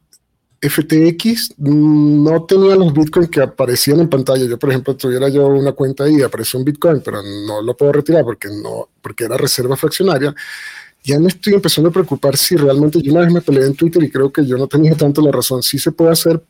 FTX 0.64 1.56
no 1.58 2.46
tenía 2.46 2.76
los 2.76 2.94
bitcoins 2.94 3.30
que 3.30 3.42
aparecían 3.42 4.00
en 4.00 4.10
pantalla. 4.10 4.46
Yo, 4.46 4.58
por 4.58 4.70
ejemplo, 4.70 4.96
tuviera 4.96 5.28
yo 5.28 5.46
una 5.48 5.74
cuenta 5.74 6.08
y 6.08 6.22
apareció 6.22 6.58
un 6.58 6.66
bitcoin, 6.66 7.02
pero 7.04 7.22
no 7.22 7.62
lo 7.62 7.76
puedo 7.76 7.92
retirar 7.92 8.24
porque, 8.24 8.48
no, 8.48 8.88
porque 9.02 9.26
era 9.26 9.36
reserva 9.36 9.76
fraccionaria. 9.76 10.34
Ya 11.04 11.20
me 11.20 11.28
estoy 11.28 11.56
empezando 11.56 11.90
a 11.90 11.94
preocupar 11.94 12.38
si 12.38 12.56
realmente 12.56 13.02
yo 13.02 13.12
una 13.12 13.22
vez 13.22 13.34
me 13.34 13.42
peleé 13.42 13.66
en 13.66 13.76
Twitter 13.76 14.02
y 14.04 14.10
creo 14.10 14.32
que 14.32 14.46
yo 14.46 14.58
no 14.58 14.68
tenía 14.68 14.96
tanto 14.96 15.22
la 15.22 15.34
razón. 15.34 15.62
Sí 15.62 15.78
se 15.78 15.92
puede 15.92 16.12
hacer 16.12 16.42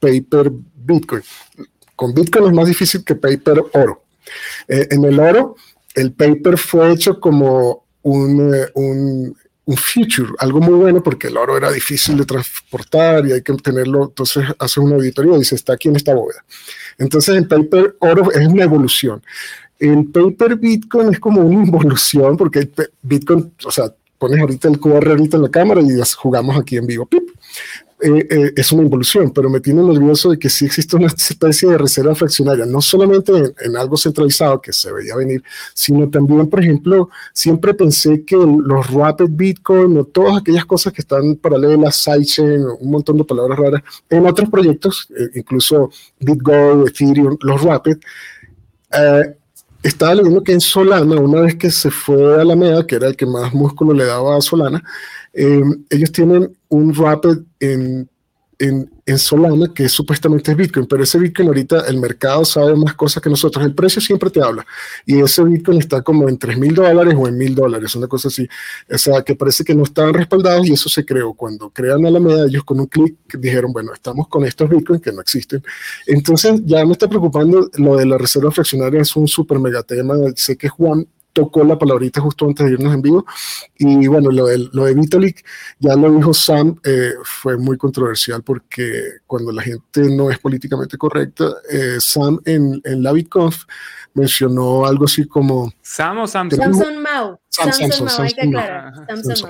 paper 0.00 0.50
bitcoin. 0.74 1.22
Con 1.94 2.14
bitcoin 2.14 2.46
es 2.46 2.52
más 2.52 2.66
difícil 2.66 3.04
que 3.04 3.16
paper 3.16 3.64
oro. 3.74 4.02
Eh, 4.66 4.88
en 4.90 5.04
el 5.04 5.20
oro, 5.20 5.56
el 5.94 6.12
paper 6.12 6.56
fue 6.56 6.92
hecho 6.92 7.20
como 7.20 7.84
un, 8.02 8.54
eh, 8.54 8.68
un 8.74 9.36
un 9.68 9.76
future, 9.76 10.32
algo 10.38 10.60
muy 10.60 10.76
bueno 10.76 11.02
porque 11.02 11.26
el 11.26 11.36
oro 11.36 11.54
era 11.54 11.70
difícil 11.70 12.16
de 12.16 12.24
transportar 12.24 13.26
y 13.26 13.32
hay 13.32 13.42
que 13.42 13.52
tenerlo, 13.52 14.04
entonces 14.04 14.44
hace 14.58 14.80
una 14.80 14.94
auditoría 14.94 15.34
y 15.34 15.40
dice, 15.40 15.56
está 15.56 15.74
aquí 15.74 15.88
en 15.88 15.96
esta 15.96 16.14
bóveda. 16.14 16.42
Entonces 16.96 17.36
el 17.36 17.46
paper 17.46 17.96
oro 17.98 18.32
es 18.32 18.48
una 18.48 18.64
evolución. 18.64 19.22
El 19.78 20.06
paper 20.06 20.56
Bitcoin 20.56 21.12
es 21.12 21.20
como 21.20 21.42
una 21.42 21.62
involución 21.66 22.38
porque 22.38 22.66
Bitcoin, 23.02 23.52
o 23.62 23.70
sea, 23.70 23.92
pones 24.16 24.40
ahorita 24.40 24.68
el 24.68 24.80
QR 24.80 25.10
ahorita 25.10 25.36
en 25.36 25.42
la 25.42 25.50
cámara 25.50 25.82
y 25.82 25.88
jugamos 26.16 26.58
aquí 26.58 26.78
en 26.78 26.86
vivo. 26.86 27.04
¡Pip! 27.04 27.28
Eh, 28.00 28.26
eh, 28.30 28.52
es 28.54 28.70
una 28.70 28.82
involución, 28.82 29.32
pero 29.32 29.50
me 29.50 29.58
tiene 29.58 29.82
nervioso 29.82 30.30
de 30.30 30.38
que 30.38 30.48
sí 30.48 30.66
existe 30.66 30.94
una 30.94 31.08
especie 31.08 31.68
de 31.68 31.78
reserva 31.78 32.14
fraccionaria, 32.14 32.64
no 32.64 32.80
solamente 32.80 33.32
en, 33.60 33.76
algo 33.76 33.96
centralizado 33.96 34.60
que 34.60 34.72
se 34.72 34.92
veía 34.92 35.16
venir, 35.16 35.42
sino 35.74 36.08
también, 36.08 36.48
por 36.48 36.60
ejemplo, 36.60 37.10
siempre 37.32 37.74
pensé 37.74 38.24
que 38.24 38.36
los 38.36 38.88
Rapid 38.92 39.30
Bitcoin 39.30 39.98
o 39.98 40.04
todas 40.04 40.38
aquellas 40.40 40.64
cosas 40.64 40.92
que 40.92 41.02
están 41.02 41.34
paralelas, 41.36 41.96
sidechain, 41.96 42.64
un 42.78 42.90
montón 42.90 43.18
de 43.18 43.24
palabras 43.24 43.58
raras, 43.58 43.82
en 44.08 44.26
otros 44.26 44.48
proyectos, 44.48 45.08
eh, 45.18 45.30
incluso 45.34 45.90
BitGo, 46.20 46.86
Ethereum, 46.86 47.36
los 47.40 47.62
Rapid, 47.62 47.96
estaba 49.82 50.14
leyendo 50.14 50.42
que 50.42 50.52
en 50.52 50.60
Solana, 50.60 51.16
una 51.16 51.42
vez 51.42 51.54
que 51.56 51.70
se 51.70 51.90
fue 51.90 52.40
a 52.40 52.44
la 52.44 52.56
MEA, 52.56 52.86
que 52.86 52.96
era 52.96 53.08
el 53.08 53.16
que 53.16 53.26
más 53.26 53.54
músculo 53.54 53.92
le 53.92 54.04
daba 54.04 54.36
a 54.36 54.40
Solana, 54.40 54.82
ellos 55.32 56.12
tienen 56.12 56.56
un 56.68 56.94
Rapid 56.94 57.38
en, 57.60 58.08
en, 58.58 58.90
en, 59.06 59.18
Solana, 59.18 59.72
que 59.72 59.88
supuestamente 59.88 60.50
es 60.50 60.56
Bitcoin, 60.56 60.86
pero 60.86 61.04
ese 61.04 61.18
Bitcoin 61.18 61.48
ahorita 61.48 61.86
el 61.86 61.98
mercado 61.98 62.44
sabe 62.44 62.74
más 62.74 62.94
cosas 62.94 63.22
que 63.22 63.30
nosotros. 63.30 63.64
El 63.64 63.74
precio 63.74 64.00
siempre 64.00 64.30
te 64.30 64.42
habla. 64.42 64.66
Y 65.06 65.20
ese 65.20 65.44
Bitcoin 65.44 65.78
está 65.78 66.02
como 66.02 66.28
en 66.28 66.38
3 66.38 66.58
mil 66.58 66.74
dólares 66.74 67.14
o 67.16 67.28
en 67.28 67.38
mil 67.38 67.54
dólares, 67.54 67.94
una 67.94 68.08
cosa 68.08 68.28
así. 68.28 68.48
O 68.90 68.98
sea, 68.98 69.22
que 69.22 69.36
parece 69.36 69.62
que 69.62 69.74
no 69.74 69.84
estaban 69.84 70.12
respaldados 70.12 70.66
y 70.68 70.72
eso 70.72 70.88
se 70.88 71.04
creó. 71.04 71.34
Cuando 71.34 71.70
crean 71.70 72.04
a 72.04 72.10
la 72.10 72.18
media, 72.18 72.44
ellos 72.46 72.64
con 72.64 72.80
un 72.80 72.86
clic 72.86 73.16
dijeron, 73.38 73.72
bueno, 73.72 73.92
estamos 73.92 74.26
con 74.28 74.44
estos 74.44 74.68
Bitcoins 74.68 75.02
que 75.02 75.12
no 75.12 75.20
existen. 75.20 75.62
Entonces 76.06 76.60
ya 76.64 76.84
me 76.84 76.92
está 76.92 77.08
preocupando 77.08 77.70
lo 77.74 77.96
de 77.96 78.06
la 78.06 78.18
reserva 78.18 78.50
fraccionaria, 78.50 79.02
es 79.02 79.14
un 79.14 79.28
súper 79.28 79.60
mega 79.60 79.82
tema. 79.84 80.16
Sé 80.34 80.56
que 80.56 80.68
Juan 80.68 81.06
tocó 81.32 81.64
la 81.64 81.78
palabrita 81.78 82.20
justo 82.20 82.46
antes 82.46 82.66
de 82.66 82.72
irnos 82.72 82.94
en 82.94 83.02
vivo. 83.02 83.24
Y 83.76 84.06
bueno, 84.06 84.30
lo 84.30 84.46
de, 84.46 84.68
lo 84.72 84.84
de 84.84 84.94
Vitalik, 84.94 85.44
ya 85.78 85.94
lo 85.94 86.10
dijo 86.10 86.34
Sam, 86.34 86.78
eh, 86.84 87.12
fue 87.22 87.56
muy 87.56 87.76
controversial 87.76 88.42
porque 88.42 89.18
cuando 89.26 89.52
la 89.52 89.62
gente 89.62 90.08
no 90.14 90.30
es 90.30 90.38
políticamente 90.38 90.98
correcta, 90.98 91.44
eh, 91.70 91.96
Sam 91.98 92.40
en, 92.44 92.80
en 92.84 93.02
la 93.02 93.12
BitConf 93.12 93.64
mencionó 94.14 94.86
algo 94.86 95.04
así 95.04 95.26
como... 95.26 95.72
Sam 95.82 96.18
o 96.18 96.26
Samson 96.26 97.02
Mao. 97.02 97.40
Samsung, 97.50 97.92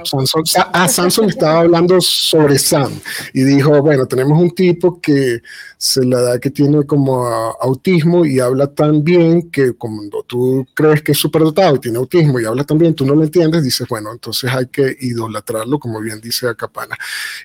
Samsung, 0.04 0.44
Ah, 0.72 0.88
Samsung 0.88 1.28
estaba 1.30 1.60
hablando 1.60 2.00
sobre 2.00 2.58
Sam 2.58 2.92
y 3.34 3.42
dijo, 3.42 3.82
bueno, 3.82 4.06
tenemos 4.06 4.40
un 4.40 4.50
tipo 4.52 5.00
que 5.00 5.42
se 5.76 6.04
la 6.04 6.20
da 6.20 6.38
que 6.38 6.50
tiene 6.50 6.84
como 6.86 7.26
autismo 7.60 8.24
y 8.24 8.38
habla 8.40 8.68
tan 8.68 9.02
bien 9.02 9.50
que 9.50 9.72
cuando 9.72 10.22
tú 10.22 10.66
crees 10.74 11.02
que 11.02 11.12
es 11.12 11.18
superdotado 11.18 11.76
y 11.76 11.80
tiene 11.80 11.98
autismo 11.98 12.38
y 12.38 12.44
habla 12.44 12.64
tan 12.64 12.78
bien, 12.78 12.94
tú 12.94 13.04
no 13.04 13.14
lo 13.14 13.24
entiendes, 13.24 13.64
dices, 13.64 13.86
bueno, 13.88 14.12
entonces 14.12 14.50
hay 14.52 14.66
que 14.66 14.96
idolatrarlo, 15.00 15.78
como 15.78 16.00
bien 16.00 16.20
dice 16.20 16.48
Acapana. 16.48 16.96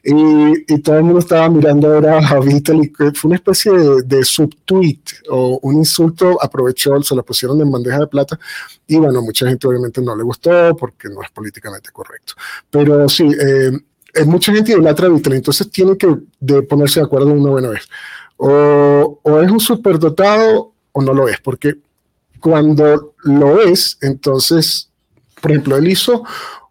Y, 0.04 0.14
y 0.74 0.80
todo 0.80 0.98
el 0.98 1.04
mundo 1.04 1.20
estaba 1.20 1.50
mirando 1.50 1.94
ahora 1.94 2.20
a 2.28 2.40
Vitaly, 2.40 2.94
fue 2.96 3.30
una 3.30 3.36
especie 3.36 3.72
de, 3.72 4.04
de 4.04 4.24
subtweet 4.24 5.02
o 5.30 5.60
un 5.64 5.78
insulto, 5.78 6.38
aprovechó, 6.42 7.02
se 7.02 7.16
la 7.16 7.24
pusieron 7.24 7.60
en 7.60 7.72
bandeja 7.72 8.00
de 8.00 8.08
plata 8.08 8.40
y 8.88 8.98
bueno, 8.98 9.22
mucha 9.22 9.48
gente 9.48 9.68
obviamente 9.68 10.02
no 10.02 10.16
le 10.16 10.24
gustó 10.24 10.43
porque 10.78 11.10
no 11.10 11.22
es 11.22 11.30
políticamente 11.32 11.92
correcto. 11.92 12.34
Pero 12.70 13.08
sí, 13.10 13.28
eh, 13.40 13.72
mucha 14.26 14.54
gente 14.54 14.72
idolatra 14.72 15.08
a 15.08 15.10
Vitaly, 15.10 15.38
entonces 15.38 15.70
tienen 15.72 15.98
que 15.98 16.16
de 16.40 16.62
ponerse 16.64 17.00
de 17.00 17.06
acuerdo 17.06 17.28
una 17.28 17.50
buena 17.50 17.70
vez. 17.70 17.88
O, 18.38 19.20
o 19.22 19.42
es 19.42 19.52
un 19.52 19.60
superdotado 19.60 20.74
o 20.92 21.02
no 21.02 21.14
lo 21.14 21.28
es, 21.28 21.40
porque 21.40 21.76
cuando 22.40 23.16
lo 23.24 23.62
es, 23.62 23.98
entonces, 24.02 24.90
por 25.42 25.52
ejemplo, 25.52 25.78
él 25.78 25.88
hizo 25.88 26.24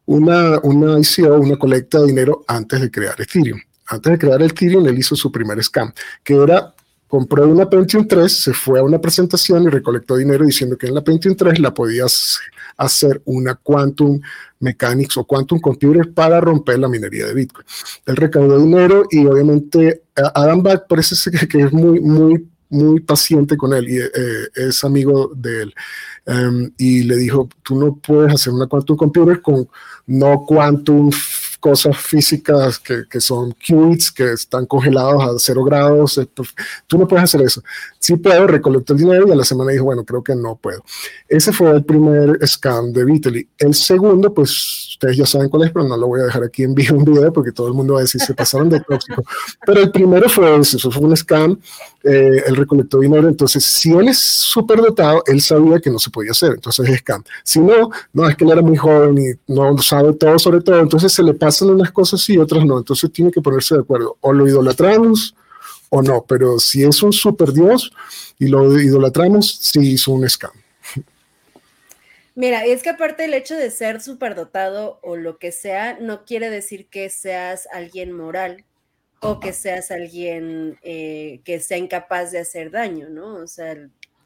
una, 0.07 0.59
una 0.63 0.99
ICO, 0.99 1.35
una 1.37 1.57
colecta 1.57 2.01
de 2.01 2.07
dinero 2.07 2.45
antes 2.47 2.81
de 2.81 2.91
crear 2.91 3.21
Ethereum. 3.21 3.59
Antes 3.87 4.13
de 4.13 4.19
crear 4.19 4.43
Ethereum, 4.43 4.87
él 4.87 4.99
hizo 4.99 5.17
su 5.17 5.33
primer 5.33 5.63
scam, 5.63 5.93
que 6.23 6.35
era 6.35 6.75
compró 7.13 7.47
una 7.47 7.69
Pentium 7.69 8.09
3, 8.09 8.33
se 8.33 8.55
fue 8.55 8.81
a 8.81 8.83
una 8.83 8.99
presentación 8.99 9.65
y 9.65 9.69
recolectó 9.69 10.17
dinero 10.17 10.47
diciendo 10.47 10.79
que 10.79 10.87
en 10.87 10.95
la 10.95 11.05
Pentium 11.05 11.37
3 11.37 11.59
la 11.59 11.75
podías 11.75 12.41
hacer 12.79 13.21
una 13.27 13.55
Quantum 13.55 14.19
Mechanics 14.61 15.19
o 15.19 15.25
Quantum 15.25 15.61
Computer 15.61 16.11
para 16.15 16.41
romper 16.41 16.79
la 16.79 16.89
minería 16.89 17.27
de 17.27 17.35
Bitcoin. 17.35 17.67
Él 18.07 18.17
recaudó 18.17 18.59
dinero 18.59 19.05
y 19.11 19.27
obviamente 19.27 20.05
Adam 20.15 20.63
Back 20.63 20.87
parece 20.89 21.31
que, 21.31 21.61
es 21.61 21.71
muy, 21.71 22.01
muy, 22.01 22.49
muy 22.71 23.01
paciente 23.01 23.59
con 23.59 23.75
él 23.75 23.91
y 23.91 23.99
eh, 23.99 24.49
es 24.55 24.83
amigo 24.83 25.33
de 25.37 25.65
él. 25.65 25.75
Em, 26.25 26.73
y 26.79 27.03
le 27.03 27.17
dijo, 27.17 27.47
tú 27.63 27.79
no 27.79 27.95
puedes 27.95 28.33
hacer 28.33 28.55
una 28.55 28.69
Quantum 28.69 28.97
Computer 28.97 29.43
con 29.43 29.69
no 30.07 30.47
Quantum 30.47 31.11
cosas 31.63 31.97
físicas 31.97 32.77
que, 32.81 33.05
que 33.09 33.21
son 33.21 33.53
qubits, 33.53 34.11
que 34.11 34.33
están 34.33 34.67
congelados 34.67 35.23
a 35.23 35.39
cero 35.39 35.63
grados. 35.63 36.21
Tú 36.89 36.99
no 36.99 37.07
puedes 37.07 37.23
hacer 37.23 37.41
eso. 37.41 37.63
Sí 38.03 38.17
puedo, 38.17 38.49
recolectar 38.49 38.97
el 38.97 39.03
dinero 39.05 39.29
y 39.29 39.31
a 39.31 39.37
la 39.37 39.45
semana 39.45 39.71
dijo, 39.71 39.85
bueno, 39.85 40.05
creo 40.05 40.25
que 40.25 40.35
no 40.35 40.57
puedo. 40.57 40.83
Ese 41.29 41.53
fue 41.53 41.71
el 41.71 41.85
primer 41.85 42.37
scam 42.45 42.93
de 42.93 43.05
Vitaly. 43.05 43.49
El 43.57 43.75
segundo, 43.75 44.35
pues 44.35 44.89
ustedes 44.91 45.19
ya 45.19 45.25
saben 45.25 45.49
cuál 45.49 45.63
es, 45.63 45.71
pero 45.71 45.87
no 45.87 45.97
lo 45.97 46.09
voy 46.09 46.21
a 46.21 46.25
dejar 46.25 46.43
aquí 46.43 46.65
en 46.65 46.75
vivo 46.75 46.97
un 46.97 47.05
video 47.05 47.33
porque 47.33 47.53
todo 47.53 47.69
el 47.69 47.75
mundo 47.75 47.95
va 47.95 48.01
a 48.01 48.03
decir 48.03 48.21
se 48.21 48.35
pasaron 48.35 48.69
de 48.69 48.81
tóxico. 48.81 49.23
Pero 49.65 49.83
el 49.83 49.93
primero 49.93 50.29
fue 50.29 50.59
eso, 50.59 50.91
fue 50.91 51.01
un 51.01 51.17
scam, 51.17 51.57
eh, 52.03 52.43
él 52.45 52.57
recolectó 52.57 52.99
dinero, 52.99 53.29
entonces 53.29 53.63
si 53.63 53.93
él 53.93 54.09
es 54.09 54.19
súper 54.19 54.81
dotado, 54.81 55.23
él 55.27 55.41
sabía 55.41 55.79
que 55.79 55.89
no 55.89 56.01
se 56.01 56.11
podía 56.11 56.33
hacer, 56.33 56.55
entonces 56.55 56.89
es 56.89 56.99
scam. 56.99 57.23
Si 57.45 57.61
no, 57.61 57.89
no, 58.13 58.29
es 58.29 58.35
que 58.35 58.43
él 58.43 58.51
era 58.51 58.63
muy 58.63 58.77
joven 58.77 59.17
y 59.17 59.53
no 59.53 59.79
sabe 59.79 60.13
todo 60.15 60.41
sobre 60.41 60.61
todo, 60.61 60.81
entonces 60.81 61.13
se 61.13 61.23
le 61.23 61.35
pasan 61.35 61.71
unas 61.71 61.93
cosas 61.93 62.29
y 62.29 62.37
otras 62.37 62.67
no, 62.67 62.79
entonces 62.79 63.13
tiene 63.13 63.31
que 63.31 63.41
ponerse 63.41 63.77
de 63.77 63.83
acuerdo, 63.83 64.17
o 64.21 64.33
lo 64.33 64.49
idolatramos 64.49 65.37
o 65.95 66.01
no, 66.01 66.25
pero 66.27 66.59
si 66.59 66.83
es 66.83 67.03
un 67.03 67.13
super 67.13 67.53
dios 67.53 67.93
y 68.39 68.49
lo 68.49 68.81
idolatramos, 68.81 69.59
sí 69.61 69.93
hizo 69.93 70.13
un 70.13 70.27
scam. 70.27 70.51
Mira, 72.35 72.65
es 72.65 72.83
que 72.83 72.89
aparte 72.89 73.27
el 73.27 73.35
hecho 73.35 73.55
de 73.55 73.71
ser 73.71 74.01
superdotado 74.01 75.01
o 75.03 75.17
lo 75.17 75.37
que 75.37 75.53
sea, 75.53 75.99
no 76.01 76.25
quiere 76.25 76.49
decir 76.49 76.87
que 76.87 77.11
seas 77.11 77.69
alguien 77.71 78.11
moral 78.13 78.65
o 79.21 79.39
que 79.39 79.53
seas 79.53 79.91
alguien 79.91 80.79
eh, 80.81 81.43
que 81.45 81.61
sea 81.61 81.77
incapaz 81.77 82.33
de 82.33 82.39
hacer 82.39 82.71
daño, 82.71 83.11
¿no? 83.11 83.35
O 83.35 83.47
sea, 83.47 83.77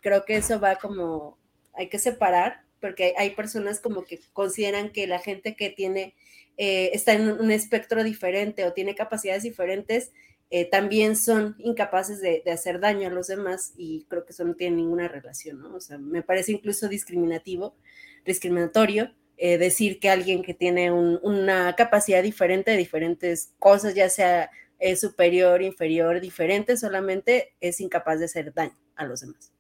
creo 0.01 0.25
que 0.25 0.37
eso 0.37 0.61
va 0.61 0.77
como, 0.77 1.37
hay 1.75 1.89
que 1.89 1.99
separar, 1.99 2.63
porque 2.81 3.13
hay 3.19 3.31
personas 3.31 3.81
como 3.81 4.05
que 4.05 4.21
consideran 4.33 4.91
que 4.91 5.09
la 5.09 5.19
gente 5.19 5.57
que 5.57 5.71
tiene, 5.71 6.15
eh, 6.59 6.91
está 6.93 7.15
en 7.15 7.29
un 7.29 7.51
espectro 7.51 8.05
diferente 8.05 8.65
o 8.65 8.73
tiene 8.73 8.95
capacidades 8.95 9.43
diferentes, 9.43 10.13
eh, 10.49 10.69
también 10.71 11.17
son 11.17 11.57
incapaces 11.59 12.21
de, 12.21 12.43
hacer 12.53 12.79
daño 12.79 13.09
a 13.09 13.11
los 13.11 13.27
demás 13.27 13.73
y 13.77 14.07
creo 14.09 14.25
que 14.25 14.33
eso 14.33 14.45
no 14.45 14.55
tiene 14.55 14.77
ninguna 14.77 15.09
relación, 15.09 15.61
¿no? 15.61 15.75
O 15.75 15.81
sea, 15.81 15.99
me 15.99 16.23
parece 16.23 16.53
incluso 16.53 16.89
discriminativo, 16.89 17.77
discriminatorio 18.25 19.13
eh, 19.39 19.59
decir 19.59 19.99
que 19.99 20.09
alguien 20.09 20.43
que 20.43 20.55
tiene 20.55 20.93
una 20.93 21.75
capacidad 21.75 22.23
diferente 22.23 22.71
de 22.71 22.77
diferentes 22.77 23.55
cosas, 23.59 23.95
ya 23.95 24.09
sea 24.09 24.51
eh, 24.79 24.95
superior, 24.95 25.63
inferior, 25.63 26.21
diferente, 26.21 26.77
solamente 26.77 27.57
es 27.61 27.81
incapaz 27.81 28.21
de 28.21 28.27
hacer 28.27 28.55
daño 28.55 28.77
a 28.95 29.05
los 29.05 29.23
demás. 29.23 29.53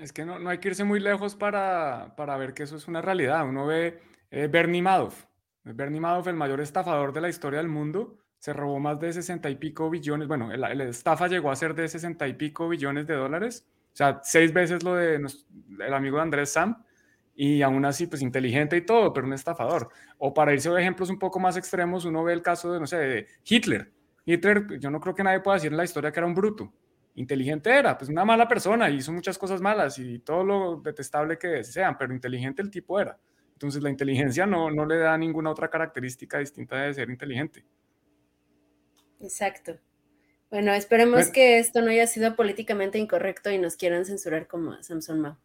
Es 0.00 0.12
que 0.12 0.24
no, 0.24 0.38
no 0.38 0.48
hay 0.48 0.58
que 0.58 0.68
irse 0.68 0.84
muy 0.84 1.00
lejos 1.00 1.36
para, 1.36 2.14
para, 2.16 2.36
ver 2.38 2.54
que 2.54 2.62
eso 2.62 2.76
es 2.76 2.88
una 2.88 3.02
realidad. 3.02 3.46
Uno 3.46 3.66
ve 3.66 4.00
Bernie 4.30 4.82
Madoff. 4.82 5.26
Bernie 5.64 6.00
Madoff, 6.00 6.26
el 6.26 6.34
mayor 6.34 6.60
estafador 6.60 7.12
de 7.12 7.20
la 7.20 7.28
historia 7.28 7.58
del 7.58 7.68
mundo, 7.68 8.21
se 8.42 8.52
robó 8.52 8.80
más 8.80 8.98
de 8.98 9.12
60 9.12 9.50
y 9.50 9.54
pico 9.54 9.88
billones, 9.88 10.26
bueno, 10.26 10.50
la, 10.56 10.72
estafa 10.72 11.28
llegó 11.28 11.52
a 11.52 11.54
ser 11.54 11.76
de 11.76 11.86
60 11.86 12.26
y 12.26 12.34
pico 12.34 12.68
billones 12.68 13.06
de 13.06 13.14
dólares, 13.14 13.64
o 13.92 13.96
sea, 13.96 14.20
seis 14.24 14.52
veces 14.52 14.82
lo 14.82 14.96
de 14.96 15.14
el 15.14 15.94
amigo 15.94 16.16
de 16.16 16.22
Andrés 16.24 16.50
Sam, 16.50 16.82
y 17.36 17.62
aún 17.62 17.84
así, 17.84 18.08
pues 18.08 18.20
inteligente 18.20 18.76
y 18.76 18.80
todo, 18.80 19.12
pero 19.12 19.28
un 19.28 19.32
estafador. 19.32 19.90
O 20.18 20.34
para 20.34 20.52
irse 20.52 20.68
a 20.68 20.80
ejemplos 20.80 21.08
un 21.08 21.20
poco 21.20 21.38
más 21.38 21.56
extremos, 21.56 22.04
uno 22.04 22.24
ve 22.24 22.32
el 22.32 22.42
caso 22.42 22.72
de, 22.72 22.80
no 22.80 22.86
sé, 22.88 22.96
de 22.96 23.26
Hitler. 23.44 23.92
Hitler, 24.24 24.80
yo 24.80 24.90
no 24.90 24.98
creo 24.98 25.14
que 25.14 25.22
nadie 25.22 25.38
pueda 25.38 25.58
decir 25.58 25.70
en 25.70 25.76
la 25.76 25.84
historia 25.84 26.10
que 26.10 26.18
era 26.18 26.26
un 26.26 26.34
bruto. 26.34 26.72
Inteligente 27.14 27.70
era, 27.70 27.96
pues 27.96 28.10
una 28.10 28.24
mala 28.24 28.48
persona, 28.48 28.90
hizo 28.90 29.12
muchas 29.12 29.38
cosas 29.38 29.60
malas 29.60 30.00
y 30.00 30.18
todo 30.18 30.42
lo 30.42 30.80
detestable 30.80 31.38
que 31.38 31.62
sean, 31.62 31.96
pero 31.96 32.12
inteligente 32.12 32.60
el 32.60 32.72
tipo 32.72 32.98
era. 32.98 33.16
Entonces 33.52 33.84
la 33.84 33.90
inteligencia 33.90 34.46
no, 34.46 34.68
no 34.68 34.84
le 34.84 34.96
da 34.98 35.16
ninguna 35.16 35.50
otra 35.50 35.70
característica 35.70 36.38
distinta 36.38 36.78
de 36.78 36.92
ser 36.92 37.08
inteligente. 37.08 37.64
Exacto. 39.22 39.78
Bueno, 40.50 40.72
esperemos 40.74 41.30
que 41.30 41.58
esto 41.58 41.80
no 41.80 41.90
haya 41.90 42.06
sido 42.06 42.36
políticamente 42.36 42.98
incorrecto 42.98 43.50
y 43.50 43.56
nos 43.56 43.76
quieran 43.76 44.04
censurar 44.04 44.46
como 44.46 44.82
Samson 44.82 45.20
Mao. 45.20 45.38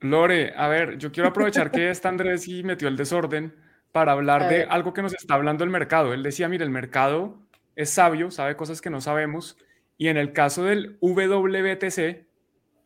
Lore, 0.00 0.52
a 0.56 0.68
ver, 0.68 0.96
yo 0.98 1.10
quiero 1.10 1.28
aprovechar 1.30 1.72
que 1.72 1.90
está 1.90 2.08
Andrés 2.08 2.46
y 2.46 2.62
metió 2.62 2.86
el 2.86 2.96
desorden 2.96 3.54
para 3.90 4.12
hablar 4.12 4.48
de 4.48 4.62
algo 4.64 4.92
que 4.92 5.02
nos 5.02 5.14
está 5.14 5.34
hablando 5.34 5.64
el 5.64 5.70
mercado. 5.70 6.12
Él 6.12 6.22
decía, 6.22 6.48
mire, 6.48 6.62
el 6.62 6.70
mercado 6.70 7.42
es 7.74 7.90
sabio, 7.90 8.30
sabe 8.30 8.54
cosas 8.54 8.80
que 8.80 8.90
no 8.90 9.00
sabemos, 9.00 9.56
y 9.96 10.08
en 10.08 10.16
el 10.16 10.32
caso 10.32 10.62
del 10.64 10.98
WBTC, 11.00 12.26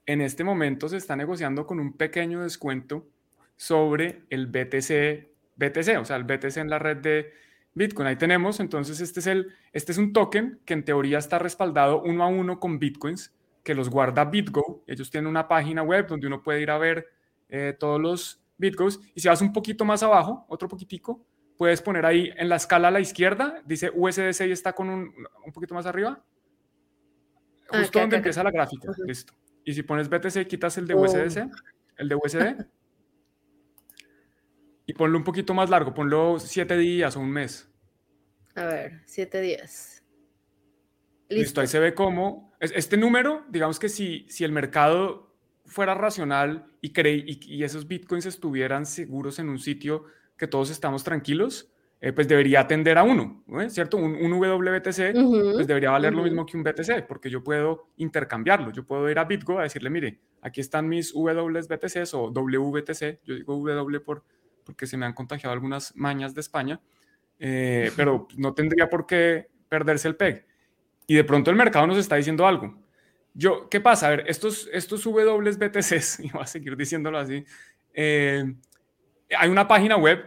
en 0.07 0.21
este 0.21 0.45
momento 0.45 0.89
se 0.89 0.97
está 0.97 1.17
negociando 1.17 1.67
con 1.67 1.81
un 1.81 1.97
pequeño 1.97 2.43
descuento 2.43 3.07
sobre 3.57 4.23
el 4.31 4.47
BTC, 4.47 5.29
BTC, 5.57 5.99
o 6.01 6.05
sea, 6.05 6.17
el 6.17 6.25
BTC 6.25 6.57
en 6.57 6.71
la 6.71 6.79
red 6.79 6.97
de 6.97 7.33
Bitcoin. 7.75 8.09
Ahí 8.09 8.17
tenemos, 8.17 8.61
entonces 8.61 9.01
este 9.01 9.21
es, 9.21 9.27
el, 9.27 9.55
este 9.73 9.93
es 9.93 9.99
un 9.99 10.13
token 10.13 10.61
que 10.65 10.75
en 10.75 10.85
teoría 10.85 11.19
está 11.19 11.39
respaldado 11.39 12.03
uno 12.03 12.25
a 12.25 12.27
uno 12.27 12.61
con 12.61 12.79
Bitcoins, 12.79 13.33
que 13.63 13.75
los 13.75 13.89
guarda 13.89 14.25
BitGo. 14.25 14.83
Ellos 14.87 15.11
tienen 15.11 15.29
una 15.29 15.49
página 15.49 15.83
web 15.83 16.07
donde 16.07 16.27
uno 16.27 16.43
puede 16.43 16.61
ir 16.61 16.71
a 16.71 16.79
ver 16.79 17.07
eh, 17.49 17.77
todos 17.79 18.01
los 18.01 18.43
BitGos. 18.59 19.01
Y 19.15 19.21
si 19.21 19.29
vas 19.29 19.41
un 19.41 19.53
poquito 19.53 19.85
más 19.85 20.03
abajo, 20.03 20.45
otro 20.49 20.69
poquitico, 20.69 21.25
puedes 21.57 21.81
poner 21.81 22.05
ahí 22.05 22.33
en 22.37 22.49
la 22.49 22.57
escala 22.57 22.89
a 22.89 22.91
la 22.91 23.01
izquierda, 23.01 23.63
dice 23.65 23.91
USDC 23.95 24.47
y 24.49 24.53
está 24.53 24.73
con 24.73 24.89
un, 24.89 25.15
un 25.47 25.53
poquito 25.53 25.75
más 25.75 25.87
arriba. 25.87 26.23
Ah, 27.71 27.79
Justo 27.79 28.01
donde 28.01 28.17
empieza 28.17 28.43
la 28.43 28.51
gráfica. 28.51 28.93
Listo. 29.07 29.33
Y 29.65 29.75
si 29.75 29.83
pones 29.83 30.09
BTC, 30.09 30.47
quitas 30.47 30.77
el 30.79 30.87
de 30.87 30.95
USDC, 30.95 31.49
el 31.97 32.09
de 32.09 32.15
USD. 32.15 32.67
Y 34.93 34.95
ponlo 34.95 35.17
un 35.17 35.25
poquito 35.25 35.55
más 35.55 35.71
largo, 35.71 35.95
ponlo 35.95 36.39
siete 36.39 36.77
días 36.77 37.17
o 37.17 37.21
un 37.21 37.31
mes. 37.31 37.67
A 38.55 38.67
ver, 38.67 39.01
siete 39.07 39.41
días. 39.41 40.05
Listo, 41.31 41.63
ahí 41.63 41.67
se 41.67 41.79
ve 41.79 41.95
cómo. 41.95 42.53
Este 42.61 42.99
número, 42.99 43.43
digamos 43.49 43.79
que 43.79 43.89
si, 43.89 44.27
si 44.29 44.45
el 44.45 44.53
mercado 44.53 45.35
fuera 45.65 45.95
racional 45.95 46.67
y, 46.83 46.93
y, 46.95 47.65
esos 47.65 47.89
bitcoins 47.89 48.27
estuvieran 48.27 48.85
seguros 48.85 49.39
en 49.39 49.49
un 49.49 49.59
sitio 49.59 50.05
que 50.37 50.47
todos 50.47 50.69
estamos 50.69 51.05
tranquilos, 51.05 51.73
eh, 52.03 52.13
pues 52.13 52.29
debería 52.29 52.67
tender 52.67 52.99
a 52.99 53.03
uno, 53.03 53.43
¿cierto? 53.69 53.97
Un, 53.97 54.31
WBTC, 54.31 55.15
pues 55.55 55.67
debería 55.67 55.91
valer 55.91 56.13
lo 56.13 56.23
mismo 56.23 56.45
que 56.45 56.59
un 56.59 56.65
BTC, 56.65 57.07
porque 57.09 57.31
yo 57.31 57.43
puedo 57.43 57.89
intercambiarlo. 57.97 58.73
Yo 58.73 58.85
puedo 58.85 59.09
ir 59.09 59.19
a 59.19 59.25
BitGo 59.25 59.59
a 59.59 59.63
decirle, 59.63 59.89
mire, 59.89 60.21
aquí 60.43 60.61
están 60.61 60.87
mis 60.87 61.15
WBTCs 61.15 62.13
o 62.13 62.31
WBTC, 62.31 63.21
yo 63.25 63.37
digo 63.37 63.57
W 63.57 64.01
por 64.01 64.23
porque 64.73 64.87
se 64.87 64.97
me 64.97 65.05
han 65.05 65.13
contagiado 65.13 65.53
algunas 65.53 65.95
mañas 65.97 66.35
de 66.35 66.41
España, 66.41 66.81
eh, 67.39 67.93
pero 67.95 68.27
no 68.39 68.55
tendría 68.55 68.89
por 68.89 69.05
qué 69.07 69.49
perderse 69.69 70.09
el 70.09 70.17
PEG. 70.17 70.47
Y 71.07 71.15
de 71.15 71.25
pronto 71.25 71.51
el 71.51 71.57
mercado 71.57 71.87
nos 71.87 71.99
está 71.99 72.17
diciendo 72.17 72.47
algo. 72.47 72.75
Yo, 73.35 73.69
¿qué 73.69 73.83
pasa? 73.83 74.07
A 74.07 74.11
ver, 74.11 74.25
estos, 74.29 74.71
estos 74.73 75.05
WBTCs, 75.05 76.21
y 76.25 76.31
voy 76.31 76.43
a 76.43 76.47
seguir 76.47 76.75
diciéndolo 76.75 77.19
así, 77.19 77.45
eh, 77.93 78.55
hay 79.37 79.51
una 79.51 79.69
página 79.69 79.99
web, 79.99 80.25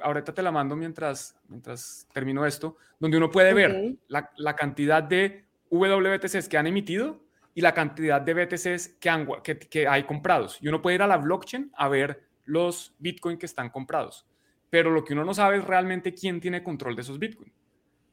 ahorita 0.00 0.32
te 0.32 0.42
la 0.42 0.52
mando 0.52 0.76
mientras, 0.76 1.36
mientras 1.48 2.06
termino 2.12 2.46
esto, 2.46 2.76
donde 3.00 3.16
uno 3.16 3.32
puede 3.32 3.52
ver 3.52 3.96
la, 4.06 4.30
la, 4.36 4.54
cantidad 4.54 5.02
de 5.02 5.44
WBTCs 5.70 6.48
que 6.48 6.56
han 6.56 6.68
emitido 6.68 7.24
y 7.52 7.62
la 7.62 7.74
cantidad 7.74 8.20
de 8.20 8.34
BTCs 8.34 8.96
que, 9.00 9.10
han, 9.10 9.26
que, 9.42 9.58
que 9.58 9.88
hay 9.88 10.04
comprados. 10.04 10.58
Y 10.60 10.68
uno 10.68 10.80
puede 10.80 10.94
ir 10.94 11.02
a 11.02 11.08
la 11.08 11.16
blockchain 11.16 11.72
a 11.74 11.88
ver 11.88 12.27
los 12.48 12.94
Bitcoin 12.98 13.38
que 13.38 13.46
están 13.46 13.68
comprados. 13.68 14.26
Pero 14.70 14.90
lo 14.90 15.04
que 15.04 15.12
uno 15.12 15.24
no 15.24 15.34
sabe 15.34 15.58
es 15.58 15.64
realmente 15.64 16.14
quién 16.14 16.40
tiene 16.40 16.62
control 16.62 16.96
de 16.96 17.02
esos 17.02 17.18
Bitcoin. 17.18 17.52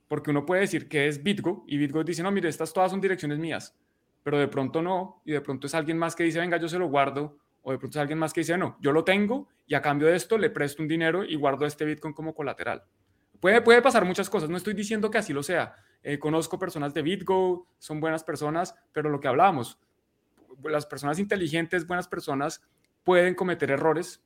Porque 0.08 0.30
uno 0.30 0.46
puede 0.46 0.62
decir 0.62 0.88
que 0.88 1.08
es 1.08 1.24
Bitgo 1.24 1.64
y 1.68 1.78
Bitgo 1.78 2.04
dice, 2.04 2.22
no, 2.22 2.32
mire, 2.32 2.50
estas 2.50 2.74
todas 2.74 2.92
son 2.92 3.02
direcciones 3.02 3.40
mías. 3.40 3.76
Pero 4.24 4.38
de 4.38 4.48
pronto 4.48 4.82
no, 4.82 5.22
y 5.26 5.32
de 5.32 5.42
pronto 5.42 5.68
es 5.68 5.74
alguien 5.74 5.98
más 5.98 6.16
que 6.16 6.24
dice, 6.24 6.40
venga, 6.40 6.58
yo 6.58 6.68
se 6.68 6.78
lo 6.78 6.88
guardo. 6.88 7.38
O 7.64 7.72
de 7.72 7.80
pronto 7.80 7.98
es 7.98 8.02
alguien 8.02 8.20
más 8.20 8.34
que 8.34 8.42
dice, 8.42 8.58
no, 8.58 8.78
yo 8.82 8.92
lo 8.92 9.04
tengo 9.04 9.48
y 9.66 9.74
a 9.74 9.82
cambio 9.82 10.08
de 10.08 10.16
esto 10.16 10.38
le 10.38 10.50
presto 10.50 10.84
un 10.84 10.88
dinero 10.88 11.24
y 11.24 11.36
guardo 11.36 11.66
este 11.66 11.86
Bitcoin 11.86 12.14
como 12.14 12.36
colateral. 12.36 12.84
Puede, 13.40 13.62
puede 13.62 13.82
pasar 13.82 14.06
muchas 14.06 14.30
cosas, 14.30 14.50
no 14.50 14.58
estoy 14.58 14.74
diciendo 14.74 15.10
que 15.10 15.18
así 15.18 15.34
lo 15.34 15.44
sea. 15.44 15.76
Eh, 16.04 16.20
conozco 16.20 16.60
personas 16.60 16.94
de 16.94 17.02
BitGo, 17.02 17.68
son 17.80 18.00
buenas 18.00 18.24
personas, 18.24 18.76
pero 18.92 19.10
lo 19.10 19.20
que 19.20 19.28
hablábamos, 19.28 19.80
las 20.64 20.86
personas 20.86 21.18
inteligentes, 21.18 21.88
buenas 21.88 22.08
personas, 22.08 22.62
pueden 23.04 23.36
cometer 23.36 23.72
errores, 23.72 24.24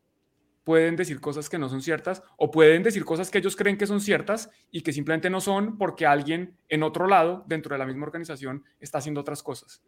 pueden 0.69 0.95
decir 0.95 1.19
cosas 1.19 1.49
que 1.49 1.57
no 1.57 1.67
son 1.67 1.81
ciertas 1.81 2.21
o 2.37 2.51
pueden 2.51 2.83
decir 2.83 3.03
cosas 3.03 3.31
que 3.31 3.39
ellos 3.39 3.55
creen 3.55 3.75
que 3.75 3.87
son 3.87 3.99
ciertas 3.99 4.51
y 4.69 4.81
que 4.81 4.93
simplemente 4.93 5.27
no 5.27 5.41
son 5.41 5.79
porque 5.79 6.05
alguien 6.05 6.55
en 6.67 6.83
otro 6.83 7.07
lado, 7.07 7.43
dentro 7.47 7.73
de 7.73 7.79
la 7.79 7.87
misma 7.87 8.05
organización, 8.05 8.63
está 8.79 8.99
haciendo 8.99 9.19
otras 9.19 9.41
cosas. 9.41 9.81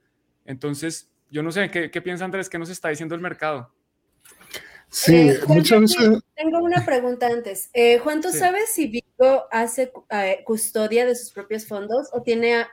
Entonces, 0.43 1.11
yo 1.29 1.43
no 1.43 1.51
sé, 1.51 1.69
¿qué, 1.69 1.91
qué 1.91 2.01
piensa 2.01 2.25
Andrés? 2.25 2.49
¿Qué 2.49 2.57
nos 2.57 2.71
está 2.71 2.89
diciendo 2.89 3.13
el 3.13 3.21
mercado? 3.21 3.71
Sí, 4.89 5.29
eh, 5.29 5.39
muchas 5.47 5.81
veces... 5.81 6.19
Tengo 6.35 6.57
una 6.63 6.83
pregunta 6.83 7.27
antes. 7.27 7.69
Eh, 7.73 7.99
Juan, 7.99 8.19
¿tú 8.19 8.31
sabes 8.31 8.73
si 8.73 8.87
Vigo 8.87 9.43
hace 9.51 9.93
eh, 10.09 10.41
custodia 10.45 11.05
de 11.05 11.13
sus 11.13 11.31
propios 11.31 11.67
fondos 11.67 12.09
o 12.11 12.23
tiene 12.23 12.65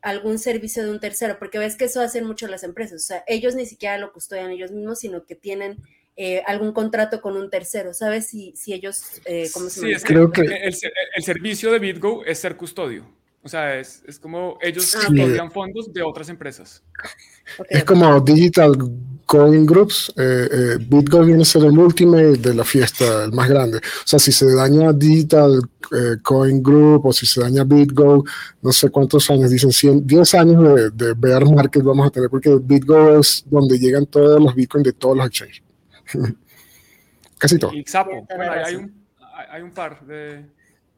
algún 0.00 0.38
servicio 0.38 0.82
de 0.82 0.90
un 0.90 1.00
tercero? 1.00 1.38
Porque 1.38 1.58
ves 1.58 1.76
que 1.76 1.84
eso 1.84 2.00
hacen 2.00 2.24
mucho 2.24 2.46
las 2.46 2.64
empresas. 2.64 3.02
O 3.02 3.06
sea, 3.06 3.24
ellos 3.26 3.54
ni 3.54 3.66
siquiera 3.66 3.98
lo 3.98 4.10
custodian 4.10 4.50
ellos 4.50 4.72
mismos, 4.72 5.00
sino 5.00 5.26
que 5.26 5.34
tienen 5.34 5.76
eh, 6.16 6.42
algún 6.46 6.72
contrato 6.72 7.20
con 7.20 7.36
un 7.36 7.48
tercero. 7.48 7.94
¿Sabes 7.94 8.26
si, 8.26 8.52
si 8.56 8.74
ellos, 8.74 9.02
eh, 9.24 9.48
cómo 9.54 9.70
se 9.70 9.80
Sí, 9.80 9.90
es 9.90 10.04
creo 10.04 10.30
que 10.30 10.42
el, 10.42 10.74
el, 11.14 11.22
servicio 11.22 11.72
de 11.72 11.78
BitGo 11.78 12.24
es 12.24 12.38
ser 12.38 12.56
custodio. 12.56 13.06
O 13.42 13.48
sea, 13.48 13.78
es, 13.78 14.02
es 14.06 14.18
como 14.18 14.58
ellos 14.60 14.94
ah, 14.96 15.06
custodian 15.06 15.50
fondos 15.50 15.90
de 15.94 16.02
otras 16.02 16.28
empresas. 16.28 16.82
Es 17.70 17.84
como 17.84 18.20
Digital 18.20 18.76
Coin 19.24 19.64
Groups. 19.64 20.12
Eh, 20.14 20.76
BitGo 20.78 21.24
viene 21.24 21.40
a 21.40 21.46
ser 21.46 21.64
el 21.64 21.78
último 21.78 22.18
de 22.18 22.54
la 22.54 22.64
fiesta, 22.64 23.24
el 23.24 23.32
más 23.32 23.48
grande. 23.48 23.78
O 23.78 24.06
sea, 24.06 24.18
si 24.18 24.30
se 24.30 24.54
daña 24.54 24.92
Digital 24.92 25.62
Coin 26.22 26.62
Group 26.62 27.06
o 27.06 27.12
si 27.14 27.24
se 27.24 27.40
daña 27.40 27.64
BitGo, 27.64 28.24
no 28.60 28.72
sé 28.72 28.90
cuántos 28.90 29.30
años, 29.30 29.50
dicen 29.50 29.72
100, 29.72 30.06
10 30.06 30.34
años 30.34 30.74
de, 30.74 30.90
de 30.90 31.14
bear 31.14 31.46
market 31.46 31.82
vamos 31.82 32.08
a 32.08 32.10
tener, 32.10 32.28
porque 32.28 32.58
BitGo 32.60 33.20
es 33.20 33.42
donde 33.46 33.78
llegan 33.78 34.04
todos 34.04 34.38
los 34.38 34.54
Bitcoin 34.54 34.82
de 34.82 34.92
todos 34.92 35.16
los 35.16 35.26
exchanges. 35.26 35.62
Casi 37.38 37.58
todo. 37.58 37.72
Y 37.72 37.84
Xapo, 37.84 38.26
hay, 38.28 38.76
un, 38.76 39.04
hay, 39.50 39.62
un, 39.62 39.70
par 39.70 40.04
de, 40.04 40.44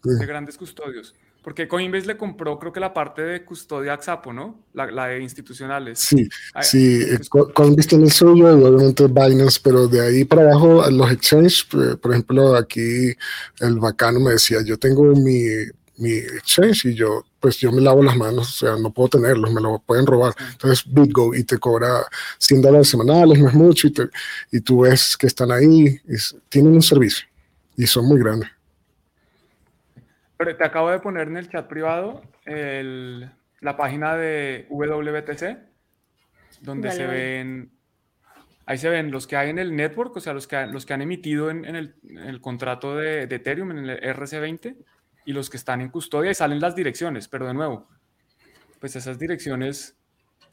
de, 0.03 0.27
grandes 0.27 0.57
custodios. 0.57 1.15
Porque 1.43 1.67
Coinbase 1.67 2.07
le 2.07 2.17
compró, 2.17 2.59
creo 2.59 2.73
que 2.73 2.79
la 2.79 2.95
parte 2.95 3.23
de 3.23 3.45
custodia 3.45 3.95
a 3.95 3.99
Xapo, 3.99 4.33
¿no? 4.33 4.65
La, 4.75 4.87
la 4.91 5.07
de 5.09 5.21
institucionales. 5.21 5.99
Sí, 5.99 6.29
sí. 6.61 7.03
Eh, 7.03 7.19
Coinbase 7.29 7.89
tiene 7.89 8.05
el 8.05 8.13
suyo 8.13 8.59
y 8.59 8.63
obviamente 8.63 9.07
Binance, 9.07 9.61
pero 9.63 9.89
de 9.89 10.01
ahí 10.01 10.25
para 10.25 10.43
abajo, 10.43 10.89
los 10.91 11.11
exchanges, 11.11 11.65
por 11.65 12.11
ejemplo, 12.13 12.57
aquí 12.57 13.13
el 13.61 13.79
bacano 13.79 14.21
me 14.21 14.33
decía, 14.33 14.59
yo 14.65 14.79
tengo 14.79 15.05
mi 15.05 15.47
mi 16.03 16.13
exchange 16.13 16.87
y 16.87 16.95
yo, 16.95 17.25
pues 17.43 17.59
yo 17.59 17.73
me 17.73 17.83
lavo 17.83 18.05
las 18.05 18.17
manos, 18.17 18.49
o 18.63 18.67
sea, 18.67 18.77
no 18.81 18.93
puedo 18.93 19.09
tenerlos, 19.09 19.53
me 19.53 19.61
lo 19.61 19.81
pueden 19.81 20.07
robar. 20.07 20.33
Entonces 20.53 20.85
BitGo 20.87 21.35
y 21.35 21.43
te 21.43 21.59
cobra 21.59 22.05
100 22.39 22.63
dólares 22.63 22.89
semanales, 22.89 23.41
no 23.41 23.49
es 23.49 23.55
mucho, 23.55 23.89
y, 23.89 23.95
y 24.53 24.61
tú 24.61 24.83
ves 24.83 25.17
que 25.17 25.27
están 25.27 25.51
ahí, 25.51 26.01
y 26.07 26.15
tienen 26.49 26.73
un 26.73 26.83
servicio 26.83 27.27
y 27.77 27.87
son 27.87 28.07
muy 28.07 28.21
grandes. 28.21 28.49
Pero 30.37 30.57
te 30.57 30.65
acabo 30.65 30.91
de 30.91 31.01
poner 31.01 31.27
en 31.27 31.37
el 31.37 31.51
chat 31.51 31.67
privado 31.67 32.23
el, 32.45 33.29
la 33.61 33.77
página 33.77 34.17
de 34.17 34.67
WBTC, 34.71 35.59
donde 36.61 36.93
se 36.93 37.07
ven, 37.09 37.73
ahí 38.67 38.79
se 38.79 38.89
ven 38.89 39.11
los 39.11 39.27
que 39.27 39.37
hay 39.37 39.51
en 39.51 39.59
el 39.59 39.75
network, 39.75 40.17
o 40.17 40.21
sea, 40.21 40.33
los 40.33 40.47
que, 40.47 40.65
los 40.69 40.87
que 40.87 40.95
han 40.95 41.03
emitido 41.03 41.51
en, 41.51 41.65
el, 41.65 41.97
en 42.09 42.19
el, 42.19 42.41
contrato 42.41 42.97
de, 42.97 43.27
de 43.27 43.37
Ethereum, 43.37 43.73
en 43.73 43.79
el 43.91 44.01
RC20 44.01 44.77
y 45.25 45.33
los 45.33 45.51
que 45.51 45.57
están 45.57 45.81
en 45.81 45.89
custodia 45.89 46.31
y 46.31 46.35
salen 46.35 46.61
las 46.61 46.75
direcciones, 46.75 47.29
pero 47.29 47.47
de 47.47 47.55
nuevo, 47.55 47.89
pues 48.81 48.97
esas 48.97 49.19
direcciones 49.19 49.97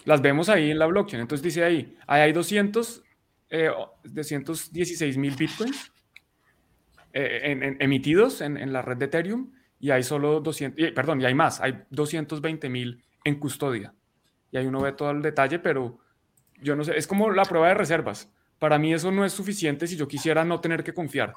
las 0.06 0.22
vemos 0.22 0.50
ahí 0.50 0.72
en 0.72 0.80
la 0.80 0.86
blockchain. 0.86 1.22
Entonces 1.22 1.44
dice 1.44 1.64
ahí, 1.64 1.98
ahí 2.08 2.22
hay 2.22 2.34
200, 2.34 3.04
eh, 3.50 3.70
216 4.04 5.18
mil 5.18 5.36
bitcoins 5.36 5.92
eh, 7.12 7.78
emitidos 7.80 8.42
en, 8.42 8.72
la 8.72 8.82
red 8.82 8.98
de 8.98 9.06
Ethereum 9.06 9.52
y 9.80 9.92
hay 9.92 10.04
solo 10.04 10.42
200, 10.42 10.92
perdón, 10.92 11.22
y 11.22 11.26
hay 11.26 11.34
más, 11.34 11.60
hay 11.60 11.84
220 11.90 12.70
mil 12.70 13.04
en 13.24 13.40
custodia. 13.40 13.94
Y 14.52 14.58
ahí 14.58 14.66
uno 14.68 14.82
ve 14.82 14.92
todo 14.94 15.12
el 15.12 15.22
detalle, 15.22 15.60
pero 15.60 16.00
yo 16.62 16.76
no 16.76 16.84
sé, 16.84 16.98
es 16.98 17.08
como 17.08 17.32
la 17.32 17.46
prueba 17.46 17.68
de 17.70 17.74
reservas. 17.74 18.32
Para 18.60 18.78
mí 18.78 18.94
eso 18.94 19.12
no 19.12 19.26
es 19.26 19.34
suficiente 19.34 19.88
si 19.88 19.96
yo 19.96 20.08
quisiera 20.08 20.44
no 20.44 20.60
tener 20.60 20.84
que 20.84 20.94
confiar. 20.94 21.34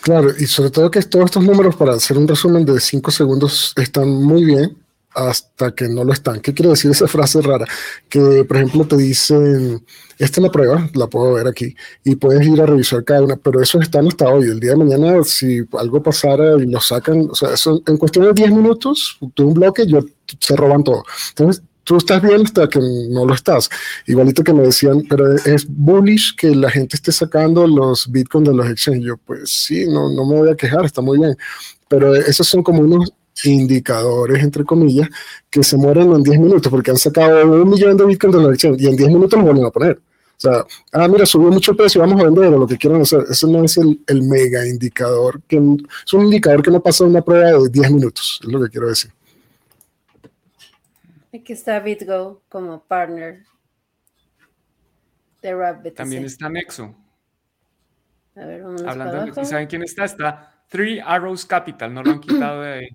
Claro, 0.00 0.30
y 0.38 0.46
sobre 0.46 0.70
todo 0.70 0.90
que 0.90 1.02
todos 1.02 1.26
estos 1.26 1.44
números, 1.44 1.76
para 1.76 1.92
hacer 1.92 2.16
un 2.16 2.26
resumen 2.26 2.64
de 2.64 2.80
cinco 2.80 3.10
segundos, 3.10 3.74
están 3.76 4.08
muy 4.08 4.44
bien 4.44 4.76
hasta 5.14 5.74
que 5.74 5.88
no 5.88 6.04
lo 6.04 6.12
están. 6.12 6.40
¿Qué 6.40 6.54
quiere 6.54 6.70
decir 6.70 6.90
esa 6.90 7.08
frase 7.08 7.42
rara? 7.42 7.66
Que, 8.08 8.44
por 8.44 8.56
ejemplo, 8.56 8.86
te 8.86 8.96
dicen, 8.96 9.84
esta 10.18 10.40
es 10.40 10.44
la 10.44 10.50
prueba, 10.50 10.88
la 10.94 11.06
puedo 11.06 11.34
ver 11.34 11.48
aquí, 11.48 11.74
y 12.04 12.16
puedes 12.16 12.46
ir 12.46 12.60
a 12.60 12.66
revisar 12.66 13.04
cada 13.04 13.22
una, 13.22 13.36
pero 13.36 13.60
eso 13.60 13.80
está 13.80 14.00
hasta 14.00 14.28
hoy. 14.28 14.44
El 14.44 14.60
día 14.60 14.70
de 14.70 14.76
mañana, 14.76 15.22
si 15.24 15.62
algo 15.78 16.02
pasara 16.02 16.56
y 16.62 16.66
lo 16.66 16.80
sacan, 16.80 17.28
o 17.30 17.34
sea, 17.34 17.52
eso 17.54 17.82
en 17.86 17.96
cuestión 17.96 18.26
de 18.26 18.32
10 18.32 18.52
minutos, 18.52 19.18
tú 19.34 19.48
un 19.48 19.54
bloque, 19.54 19.86
yo, 19.86 20.00
se 20.38 20.56
roban 20.56 20.84
todo. 20.84 21.04
Entonces, 21.30 21.62
tú 21.90 21.96
estás 21.96 22.22
bien 22.22 22.42
hasta 22.44 22.68
que 22.68 22.78
no 22.78 23.26
lo 23.26 23.34
estás. 23.34 23.68
Igualito 24.06 24.44
que 24.44 24.52
me 24.52 24.62
decían, 24.62 25.02
pero 25.10 25.34
es 25.34 25.66
bullish 25.68 26.36
que 26.36 26.54
la 26.54 26.70
gente 26.70 26.94
esté 26.94 27.10
sacando 27.10 27.66
los 27.66 28.08
bitcoins 28.08 28.48
de 28.48 28.54
los 28.54 28.70
exchanges. 28.70 29.04
Yo, 29.04 29.16
pues 29.16 29.50
sí, 29.50 29.86
no, 29.88 30.08
no 30.08 30.24
me 30.24 30.36
voy 30.36 30.50
a 30.50 30.54
quejar, 30.54 30.84
está 30.84 31.02
muy 31.02 31.18
bien. 31.18 31.36
Pero 31.88 32.14
esos 32.14 32.46
son 32.46 32.62
como 32.62 32.82
unos 32.82 33.12
indicadores, 33.42 34.40
entre 34.40 34.64
comillas, 34.64 35.08
que 35.50 35.64
se 35.64 35.76
mueren 35.76 36.12
en 36.12 36.22
10 36.22 36.38
minutos 36.38 36.70
porque 36.70 36.92
han 36.92 36.96
sacado 36.96 37.44
un 37.44 37.68
millón 37.68 37.96
de 37.96 38.06
bitcoins 38.06 38.36
de 38.36 38.42
los 38.42 38.52
exchanges 38.54 38.82
y 38.82 38.86
en 38.86 38.96
10 38.96 39.08
minutos 39.08 39.36
los 39.36 39.46
vuelven 39.46 39.66
a 39.66 39.70
poner. 39.70 39.96
O 39.96 40.40
sea, 40.40 40.64
ah, 40.92 41.08
mira, 41.08 41.26
subió 41.26 41.50
mucho 41.50 41.72
el 41.72 41.76
precio, 41.76 42.00
vamos 42.02 42.20
a 42.20 42.24
vender 42.24 42.52
lo 42.52 42.68
que 42.68 42.78
quieran 42.78 43.02
hacer. 43.02 43.24
Ese 43.28 43.48
no 43.48 43.64
es 43.64 43.76
el, 43.76 44.22
mega 44.22 44.64
indicador, 44.64 45.40
es 45.48 46.12
un 46.12 46.24
indicador 46.24 46.62
que 46.62 46.70
no 46.70 46.80
pasa 46.80 47.02
una 47.02 47.20
prueba 47.20 47.50
de 47.50 47.68
10 47.68 47.90
minutos, 47.90 48.38
es 48.44 48.48
lo 48.48 48.62
que 48.62 48.70
quiero 48.70 48.86
decir. 48.86 49.10
Aquí 51.32 51.52
está 51.52 51.78
BitGo 51.78 52.42
como 52.48 52.82
partner 52.84 53.44
de 55.42 55.54
RapBTC. 55.54 55.94
También 55.94 56.24
está 56.24 56.48
Nexo. 56.48 56.96
A 58.34 58.44
ver, 58.46 58.62
vamos 58.62 58.82
Hablando 58.82 59.24
de 59.26 59.44
¿saben 59.44 59.68
quién 59.68 59.82
está? 59.82 60.04
Está 60.04 60.64
Three 60.68 61.00
Arrows 61.00 61.46
Capital, 61.46 61.94
no 61.94 62.02
lo 62.02 62.12
han 62.12 62.20
quitado 62.20 62.62
de 62.62 62.72
ahí. 62.72 62.88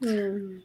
Mm. 0.00 0.62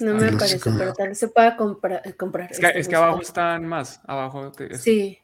No 0.00 0.14
me 0.14 0.32
parece, 0.32 0.70
pero 0.78 0.92
tal 0.92 1.08
vez 1.08 1.18
se 1.18 1.28
pueda 1.28 1.56
comprar. 1.56 2.02
Es 2.50 2.60
que, 2.60 2.66
es 2.74 2.88
que 2.88 2.94
abajo 2.94 3.20
están 3.20 3.66
más. 3.66 4.00
Abajo. 4.04 4.52
sí. 4.74 5.18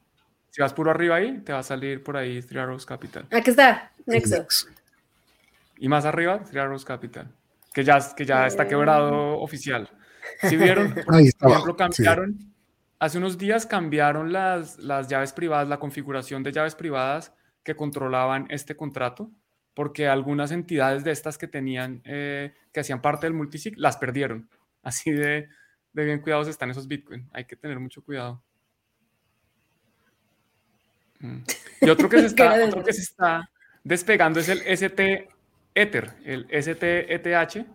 Si 0.50 0.60
vas 0.60 0.72
puro 0.72 0.90
arriba 0.90 1.16
ahí, 1.16 1.40
te 1.40 1.52
va 1.52 1.60
a 1.60 1.62
salir 1.62 2.02
por 2.02 2.16
ahí 2.16 2.42
Three 2.42 2.60
Arrows 2.60 2.84
Capital. 2.84 3.26
Aquí 3.30 3.50
está, 3.50 3.92
Nexo. 4.06 4.46
Y 5.78 5.88
más 5.88 6.04
arriba, 6.04 6.42
Three 6.42 6.60
Arrows 6.60 6.84
Capital 6.84 7.32
que 7.74 7.84
ya, 7.84 7.98
que 8.16 8.24
ya 8.24 8.46
está 8.46 8.66
quebrado 8.66 9.38
oficial. 9.40 9.90
Si 10.40 10.56
vieron, 10.56 10.94
por 11.06 11.20
ejemplo, 11.20 11.76
cambiaron, 11.76 12.38
hace 13.00 13.18
unos 13.18 13.36
días 13.36 13.66
cambiaron 13.66 14.32
las, 14.32 14.78
las 14.78 15.08
llaves 15.08 15.32
privadas, 15.32 15.68
la 15.68 15.78
configuración 15.78 16.42
de 16.42 16.52
llaves 16.52 16.76
privadas 16.76 17.34
que 17.64 17.74
controlaban 17.74 18.46
este 18.48 18.76
contrato, 18.76 19.30
porque 19.74 20.06
algunas 20.06 20.52
entidades 20.52 21.02
de 21.02 21.10
estas 21.10 21.36
que 21.36 21.48
tenían, 21.48 22.00
eh, 22.04 22.54
que 22.72 22.80
hacían 22.80 23.02
parte 23.02 23.26
del 23.26 23.34
multisig, 23.34 23.74
las 23.76 23.96
perdieron. 23.96 24.48
Así 24.82 25.10
de, 25.10 25.48
de 25.92 26.04
bien 26.04 26.20
cuidados 26.20 26.46
están 26.46 26.70
esos 26.70 26.86
Bitcoin. 26.86 27.28
Hay 27.32 27.44
que 27.44 27.56
tener 27.56 27.80
mucho 27.80 28.04
cuidado. 28.04 28.40
Mm. 31.18 31.38
Y 31.80 31.90
otro 31.90 32.08
que 32.08 32.20
se 32.20 32.26
está, 32.26 32.64
otro 32.64 32.84
que 32.84 32.92
se 32.92 33.02
está 33.02 33.50
despegando 33.82 34.38
es 34.38 34.48
el 34.48 34.60
ST 34.60 35.33
Ether, 35.74 36.12
el 36.24 36.46
STETH, 36.50 37.66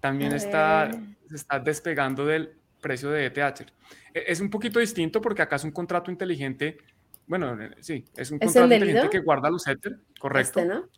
también 0.00 0.32
está, 0.32 0.90
se 1.28 1.36
está 1.36 1.58
despegando 1.58 2.26
del 2.26 2.52
precio 2.80 3.10
de 3.10 3.26
ETH. 3.26 3.60
E, 4.12 4.24
es 4.26 4.40
un 4.40 4.50
poquito 4.50 4.78
distinto 4.78 5.20
porque 5.20 5.42
acá 5.42 5.56
es 5.56 5.64
un 5.64 5.70
contrato 5.70 6.10
inteligente 6.10 6.78
bueno, 7.26 7.60
eh, 7.60 7.70
sí, 7.80 8.04
es 8.16 8.30
un 8.30 8.38
contrato 8.38 8.72
inteligente 8.72 9.10
que 9.10 9.20
guarda 9.20 9.50
los 9.50 9.66
Ether, 9.66 9.98
correcto. 10.18 10.60
Este, 10.60 10.74
¿no? 10.74 10.88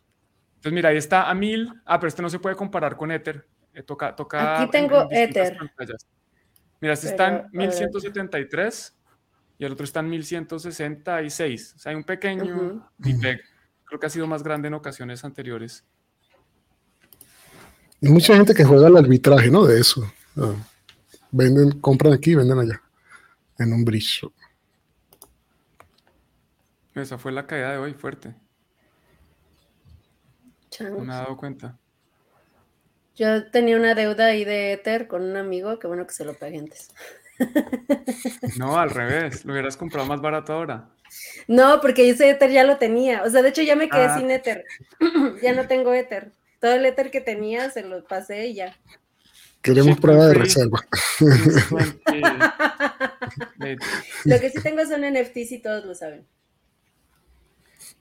Entonces, 0.55 0.73
mira, 0.73 0.89
ahí 0.89 0.97
está 0.97 1.29
a 1.29 1.33
1000. 1.33 1.81
Ah, 1.85 1.99
pero 1.99 2.09
este 2.09 2.21
no 2.21 2.29
se 2.29 2.39
puede 2.39 2.55
comparar 2.55 2.97
con 2.97 3.11
Ether. 3.11 3.45
Eh, 3.73 3.83
toca, 3.83 4.15
toca 4.15 4.61
Aquí 4.61 4.71
tengo 4.71 5.07
Ether. 5.09 5.57
Mira, 6.81 6.93
este 6.93 7.07
está 7.07 7.27
en 7.27 7.47
1173 7.51 8.95
y 9.59 9.65
el 9.65 9.71
otro 9.71 9.83
está 9.83 10.01
en 10.01 10.09
1166. 10.09 11.73
O 11.75 11.79
sea, 11.79 11.91
hay 11.91 11.95
un 11.95 12.03
pequeño 12.03 12.91
Creo 13.89 14.01
que 14.01 14.05
ha 14.05 14.09
sido 14.09 14.27
más 14.27 14.43
grande 14.43 14.67
en 14.67 14.73
ocasiones 14.73 15.23
anteriores. 15.23 15.85
Hay 18.01 18.09
mucha 18.09 18.35
gente 18.35 18.53
que 18.53 18.63
juega 18.63 18.87
al 18.87 18.97
arbitraje, 18.97 19.49
¿no? 19.49 19.65
De 19.65 19.79
eso. 19.79 20.11
Venden, 21.31 21.79
compran 21.79 22.13
aquí 22.13 22.31
y 22.31 22.35
venden 22.35 22.59
allá. 22.59 22.81
En 23.57 23.73
un 23.73 23.83
bridge. 23.83 24.21
Esa 26.93 27.17
fue 27.17 27.31
la 27.31 27.45
caída 27.45 27.71
de 27.71 27.77
hoy, 27.77 27.93
fuerte. 27.93 28.35
No 30.79 30.99
me 30.99 31.13
he 31.13 31.15
dado 31.15 31.37
cuenta. 31.37 31.77
Yo 33.15 33.49
tenía 33.49 33.77
una 33.77 33.95
deuda 33.95 34.27
ahí 34.27 34.45
de 34.45 34.73
Ether 34.73 35.07
con 35.07 35.23
un 35.23 35.37
amigo, 35.37 35.79
que 35.79 35.87
bueno 35.87 36.05
que 36.05 36.13
se 36.13 36.23
lo 36.25 36.33
pagué 36.33 36.59
antes. 36.59 36.89
No, 38.57 38.79
al 38.79 38.89
revés, 38.89 39.45
lo 39.45 39.53
hubieras 39.53 39.77
comprado 39.77 40.07
más 40.07 40.21
barato 40.21 40.53
ahora. 40.53 40.89
No, 41.47 41.79
porque 41.81 42.09
ese 42.09 42.31
Ether 42.31 42.51
ya 42.51 42.63
lo 42.63 42.77
tenía. 42.77 43.23
O 43.23 43.29
sea, 43.29 43.43
de 43.43 43.49
hecho 43.49 43.61
ya 43.61 43.75
me 43.75 43.89
quedé 43.89 44.05
ah. 44.05 44.17
sin 44.17 44.31
Ether. 44.31 44.65
ya 45.43 45.53
no 45.53 45.67
tengo 45.67 45.93
Ether. 45.93 46.31
Todo 46.59 46.73
el 46.73 46.85
Ether 46.85 47.11
que 47.11 47.21
tenía 47.21 47.69
se 47.69 47.83
lo 47.83 48.03
pasé 48.05 48.47
y 48.47 48.55
ya. 48.55 48.75
Queremos 49.61 49.99
prueba 49.99 50.27
de 50.27 50.33
reserva. 50.33 50.79
lo 54.25 54.39
que 54.39 54.49
sí 54.49 54.61
tengo 54.61 54.85
son 54.85 55.01
NFTs 55.01 55.51
y 55.51 55.59
todos 55.59 55.85
lo 55.85 55.93
saben. 55.93 56.25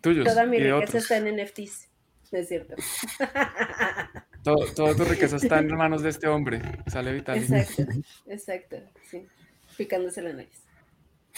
Tuyos. 0.00 0.26
Toda 0.26 0.46
mi 0.46 0.58
riqueza 0.58 0.98
está 0.98 1.16
en 1.16 1.36
NFTs. 1.36 1.88
es 2.32 2.48
cierto. 2.48 2.76
toda 4.42 4.94
tu 4.94 5.04
riqueza 5.04 5.36
está 5.36 5.58
en 5.58 5.74
manos 5.74 6.02
de 6.02 6.10
este 6.10 6.28
hombre. 6.28 6.62
Sale 6.86 7.12
vital. 7.12 7.38
Exacto, 7.38 7.82
exacto. 8.26 8.76
Sí. 9.10 9.26
Picándose 9.76 10.22
la 10.22 10.32
nariz. 10.32 10.62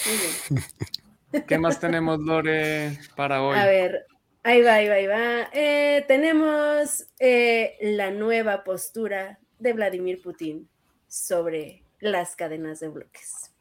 Muy 0.06 0.16
bien. 0.18 1.44
¿Qué 1.46 1.58
más 1.58 1.80
tenemos, 1.80 2.20
Lore, 2.20 2.98
para 3.16 3.42
hoy? 3.42 3.58
A 3.58 3.66
ver, 3.66 4.06
ahí 4.48 4.62
va, 4.62 4.74
ahí 4.74 4.88
va, 4.88 4.94
ahí 4.94 5.06
va. 5.06 5.50
Eh, 5.52 6.04
tenemos 6.08 7.06
eh, 7.18 7.76
la 7.82 8.10
nueva 8.10 8.64
postura 8.64 9.38
de 9.58 9.74
Vladimir 9.74 10.22
Putin 10.22 10.68
sobre 11.06 11.82
las 12.00 12.34
cadenas 12.34 12.80
de 12.80 12.88
bloques. 12.88 13.52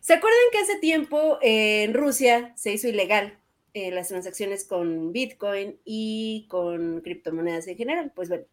¿Se 0.00 0.12
acuerdan 0.12 0.40
que 0.50 0.58
hace 0.58 0.78
tiempo 0.78 1.38
eh, 1.40 1.84
en 1.84 1.94
Rusia 1.94 2.52
se 2.56 2.72
hizo 2.72 2.88
ilegal 2.88 3.38
las 3.74 4.08
transacciones 4.08 4.66
con 4.66 5.12
Bitcoin 5.12 5.80
y 5.82 6.46
con 6.50 7.00
criptomonedas 7.00 7.66
en 7.68 7.78
general? 7.78 8.12
Pues 8.14 8.28
bueno, 8.28 8.44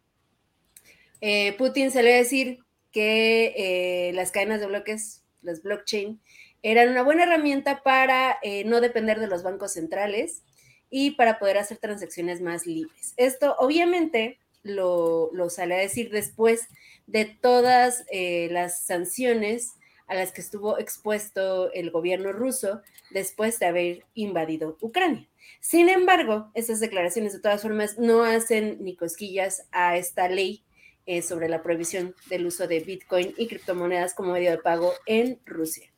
Putin 1.58 1.90
va 1.94 2.00
a 2.00 2.02
decir 2.02 2.60
que 2.90 4.10
las 4.14 4.32
cadenas 4.32 4.60
de 4.60 4.66
bloques, 4.66 5.22
las 5.42 5.60
blockchain, 5.62 6.22
eran 6.62 6.90
una 6.90 7.02
buena 7.02 7.24
herramienta 7.24 7.82
para 7.82 8.38
eh, 8.42 8.64
no 8.64 8.80
depender 8.80 9.18
de 9.18 9.26
los 9.26 9.42
bancos 9.42 9.72
centrales 9.72 10.42
y 10.90 11.12
para 11.12 11.38
poder 11.38 11.58
hacer 11.58 11.78
transacciones 11.78 12.40
más 12.40 12.66
libres. 12.66 13.14
Esto 13.16 13.54
obviamente 13.58 14.38
lo, 14.62 15.30
sale 15.48 15.74
a 15.74 15.78
decir 15.78 16.10
después 16.10 16.68
de 17.06 17.24
todas 17.24 18.04
eh, 18.10 18.48
las 18.50 18.82
sanciones 18.82 19.72
a 20.06 20.14
las 20.14 20.32
que 20.32 20.40
estuvo 20.40 20.78
expuesto 20.78 21.72
el 21.72 21.90
gobierno 21.90 22.32
ruso 22.32 22.82
después 23.10 23.58
de 23.60 23.66
haber 23.66 24.04
invadido 24.14 24.76
Ucrania. 24.80 25.28
Sin 25.60 25.88
embargo, 25.88 26.50
esas 26.54 26.80
declaraciones 26.80 27.32
de 27.32 27.40
todas 27.40 27.62
formas 27.62 27.98
no 27.98 28.24
hacen 28.24 28.78
ni 28.80 28.96
cosquillas 28.96 29.68
a 29.70 29.96
esta 29.96 30.28
ley 30.28 30.64
eh, 31.06 31.22
sobre 31.22 31.48
la 31.48 31.62
prohibición 31.62 32.14
del 32.28 32.46
uso 32.46 32.66
de 32.66 32.80
Bitcoin 32.80 33.34
y 33.36 33.46
criptomonedas 33.46 34.14
como 34.14 34.32
medio 34.32 34.50
de 34.50 34.58
pago 34.58 34.92
en 35.06 35.40
Rusia. 35.46 35.90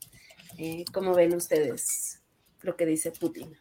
Eh, 0.59 0.85
¿Cómo 0.93 1.15
ven 1.15 1.35
ustedes 1.35 2.21
lo 2.61 2.77
que 2.77 2.87
dice 2.87 3.13
Putin? 3.13 3.57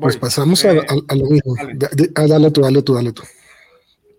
Pues 0.00 0.16
pasamos 0.16 0.64
a, 0.64 0.72
eh, 0.72 0.86
lo 1.16 1.26
mismo. 1.26 1.54
Ah, 1.58 1.66
dale. 2.26 2.50
tú, 2.50 2.60
dale 2.62 2.82
tú, 2.82 2.94
dale 2.94 3.12
tú. 3.12 3.22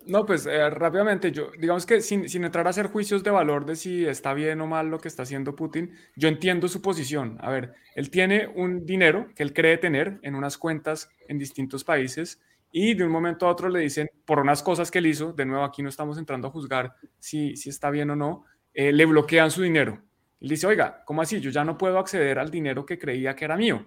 No, 0.06 0.26
pues 0.26 0.46
eh, 0.46 0.70
rápidamente, 0.70 1.32
yo, 1.32 1.52
digamos 1.58 1.86
que 1.86 2.02
sin, 2.02 2.28
sin, 2.28 2.44
entrar 2.44 2.68
a 2.68 2.72
hacer 2.72 2.88
juicios 2.88 3.24
de 3.24 3.32
valor 3.32 3.66
de 3.66 3.76
si 3.76 4.06
está 4.06 4.34
bien 4.34 4.60
o 4.62 4.68
mal 4.68 4.90
lo 4.90 5.00
que 5.00 5.08
está 5.08 5.24
haciendo 5.24 5.56
Putin, 5.56 5.92
yo 6.16 6.28
entiendo 6.28 6.68
su 6.68 6.82
posición. 6.82 7.38
A 7.40 7.50
ver, 7.50 7.74
él 7.96 8.10
tiene 8.10 8.48
un 8.48 8.86
dinero 8.86 9.30
que 9.36 9.44
él 9.44 9.54
cree 9.54 9.78
tener 9.78 10.20
en 10.24 10.36
unas 10.36 10.58
cuentas 10.58 11.10
en 11.28 11.38
distintos 11.38 11.84
países 11.84 12.42
y 12.72 12.94
de 12.94 13.04
un 13.04 13.12
momento 13.12 13.46
a 13.46 13.52
otro 13.52 13.70
le 13.70 13.80
dicen, 13.80 14.10
por 14.26 14.40
unas 14.40 14.64
cosas 14.64 14.90
que 14.90 15.00
él 15.00 15.08
hizo, 15.08 15.34
de 15.34 15.46
nuevo 15.46 15.64
aquí 15.64 15.84
no 15.84 15.90
estamos 15.90 16.18
entrando 16.18 16.48
a 16.48 16.52
juzgar 16.52 16.96
si, 17.20 17.56
si 17.56 17.70
está 17.70 17.90
bien 17.90 18.10
o 18.10 18.16
no, 18.16 18.46
eh, 18.74 18.92
le 18.92 19.06
bloquean 19.06 19.52
su 19.52 19.62
dinero. 19.62 20.02
Él 20.40 20.50
dice, 20.50 20.68
oiga, 20.68 21.04
¿cómo 21.06 21.22
así? 21.22 21.40
Yo 21.40 21.52
ya 21.52 21.64
no 21.64 21.78
puedo 21.78 22.00
acceder 22.00 22.40
al 22.40 22.50
dinero 22.50 22.86
que 22.86 22.98
creía 22.98 23.36
que 23.36 23.46
era 23.46 23.58
mío. 23.58 23.86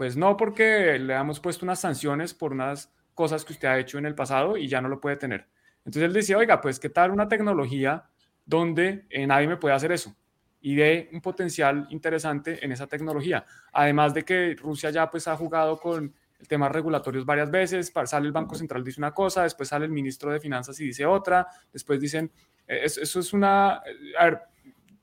Pues 0.00 0.16
no, 0.16 0.34
porque 0.34 0.98
le 0.98 1.12
hemos 1.14 1.40
puesto 1.40 1.66
unas 1.66 1.78
sanciones 1.78 2.32
por 2.32 2.52
unas 2.52 2.90
cosas 3.12 3.44
que 3.44 3.52
usted 3.52 3.68
ha 3.68 3.78
hecho 3.78 3.98
en 3.98 4.06
el 4.06 4.14
pasado 4.14 4.56
y 4.56 4.66
ya 4.66 4.80
no 4.80 4.88
lo 4.88 4.98
puede 4.98 5.16
tener. 5.16 5.46
Entonces 5.80 6.04
él 6.04 6.14
decía, 6.14 6.38
oiga, 6.38 6.58
pues 6.62 6.80
qué 6.80 6.88
tal 6.88 7.10
una 7.10 7.28
tecnología 7.28 8.08
donde 8.46 9.04
eh, 9.10 9.26
nadie 9.26 9.46
me 9.46 9.58
puede 9.58 9.74
hacer 9.74 9.92
eso 9.92 10.16
y 10.62 10.74
ve 10.74 11.10
un 11.12 11.20
potencial 11.20 11.86
interesante 11.90 12.64
en 12.64 12.72
esa 12.72 12.86
tecnología. 12.86 13.44
Además 13.74 14.14
de 14.14 14.24
que 14.24 14.56
Rusia 14.58 14.88
ya 14.88 15.10
pues 15.10 15.28
ha 15.28 15.36
jugado 15.36 15.78
con 15.78 16.14
el 16.38 16.48
tema 16.48 16.70
regulatorios 16.70 17.26
varias 17.26 17.50
veces, 17.50 17.92
sale 18.06 18.26
el 18.26 18.32
Banco 18.32 18.54
Central 18.54 18.82
dice 18.82 19.02
una 19.02 19.12
cosa, 19.12 19.42
después 19.42 19.68
sale 19.68 19.84
el 19.84 19.92
ministro 19.92 20.32
de 20.32 20.40
Finanzas 20.40 20.80
y 20.80 20.86
dice 20.86 21.04
otra, 21.04 21.46
después 21.70 22.00
dicen, 22.00 22.32
eh, 22.66 22.80
eso 22.84 23.20
es 23.20 23.32
una, 23.34 23.82
eh, 23.84 24.16
a 24.18 24.24
ver, 24.24 24.40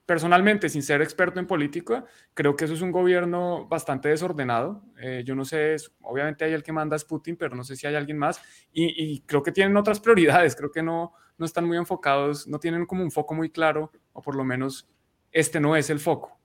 personalmente, 0.07 0.69
sin 0.69 0.81
ser 0.81 1.01
experto 1.01 1.39
en 1.39 1.45
política, 1.45 2.05
creo 2.33 2.55
que 2.55 2.63
eso 2.63 2.73
es 2.73 2.81
un 2.81 2.91
gobierno 2.91 3.67
bastante 3.67 4.07
desordenado. 4.07 4.81
Eh, 4.99 5.21
yo 5.25 5.35
no 5.35 5.43
sé, 5.43 5.75
obviamente 6.01 6.45
hay 6.45 6.53
el 6.53 6.63
que 6.63 6.71
manda 6.71 6.95
es 6.95 7.03
Putin, 7.03 7.35
pero 7.35 7.55
no 7.55 7.63
sé 7.65 7.75
si 7.75 7.85
hay 7.85 7.95
alguien 7.95 8.17
más. 8.17 8.41
Y, 8.71 9.19
creo 9.27 9.43
que 9.43 9.51
tienen 9.51 9.75
otras 9.75 9.99
prioridades, 9.99 10.55
creo 10.55 10.71
que 10.71 10.81
no, 10.81 11.11
no 11.37 11.45
están 11.45 11.65
muy 11.65 11.77
enfocados, 11.77 12.47
no 12.47 12.57
tienen 12.57 12.85
como 12.85 13.03
un 13.03 13.11
foco 13.11 13.35
muy 13.35 13.49
claro, 13.49 13.91
o 14.13 14.21
por 14.21 14.35
lo 14.35 14.45
menos 14.45 14.89
este 15.33 15.59
no 15.59 15.75
es 15.75 15.89
el 15.89 15.99
foco. 15.99 16.39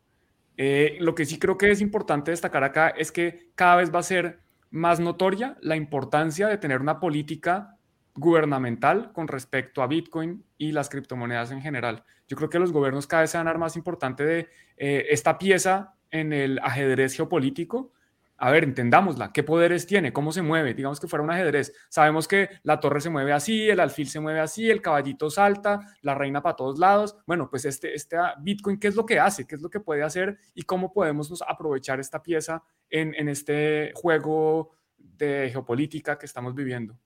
lo 0.98 1.14
que 1.14 1.24
sí 1.24 1.38
creo 1.38 1.56
que 1.56 1.70
es 1.70 1.80
importante 1.80 2.32
destacar 2.32 2.64
acá 2.64 2.88
es 2.88 3.12
que 3.12 3.52
cada 3.54 3.76
vez 3.76 3.94
va 3.94 4.00
a 4.00 4.02
ser 4.02 4.40
más 4.70 4.98
notoria 4.98 5.56
la 5.60 5.76
importancia 5.76 6.48
de 6.48 6.58
tener 6.58 6.80
una 6.80 6.98
política 6.98 7.78
gubernamental 8.14 9.12
con 9.12 9.28
respecto 9.28 9.82
a 9.82 9.86
Bitcoin 9.86 10.44
y 10.58 10.72
las 10.72 10.88
criptomonedas 10.88 11.50
en 11.50 11.62
general. 11.62 12.04
Yo 12.32 12.36
creo 12.36 12.48
que 12.48 12.58
los 12.58 12.72
gobiernos 12.72 13.06
cada 13.06 13.20
vez 13.20 13.30
se 13.30 13.36
van 13.36 13.46
a 13.46 13.50
dar 13.50 13.58
más 13.58 13.76
importante 13.76 14.24
de 14.24 14.48
eh, 14.78 15.04
esta 15.10 15.36
pieza 15.36 15.96
en 16.10 16.32
el 16.32 16.58
ajedrez 16.60 17.14
geopolítico. 17.14 17.92
A 18.38 18.50
ver, 18.50 18.64
entendámosla. 18.64 19.34
¿Qué 19.34 19.42
poderes 19.42 19.86
tiene? 19.86 20.14
¿Cómo 20.14 20.32
se 20.32 20.40
mueve? 20.40 20.72
Digamos 20.72 20.98
que 20.98 21.08
fuera 21.08 21.22
un 21.22 21.30
ajedrez. 21.30 21.74
Sabemos 21.90 22.26
que 22.26 22.48
la 22.62 22.80
torre 22.80 23.02
se 23.02 23.10
mueve 23.10 23.34
así, 23.34 23.68
el 23.68 23.80
alfil 23.80 24.08
se 24.08 24.18
mueve 24.18 24.40
así, 24.40 24.70
el 24.70 24.80
caballito 24.80 25.28
salta, 25.28 25.80
la 26.00 26.14
reina 26.14 26.40
para 26.40 26.56
todos 26.56 26.78
lados. 26.78 27.18
Bueno, 27.26 27.50
pues 27.50 27.66
este, 27.66 27.94
este 27.94 28.16
Bitcoin, 28.40 28.80
¿qué 28.80 28.88
es 28.88 28.96
lo 28.96 29.04
que 29.04 29.20
hace? 29.20 29.46
¿Qué 29.46 29.56
es 29.56 29.60
lo 29.60 29.68
que 29.68 29.80
puede 29.80 30.02
hacer? 30.02 30.38
¿Y 30.54 30.62
cómo 30.62 30.90
podemos 30.90 31.44
aprovechar 31.46 32.00
esta 32.00 32.22
pieza 32.22 32.62
en, 32.88 33.14
en 33.14 33.28
este 33.28 33.92
juego 33.94 34.70
de 34.96 35.50
geopolítica 35.52 36.16
que 36.16 36.24
estamos 36.24 36.54
viviendo? 36.54 36.96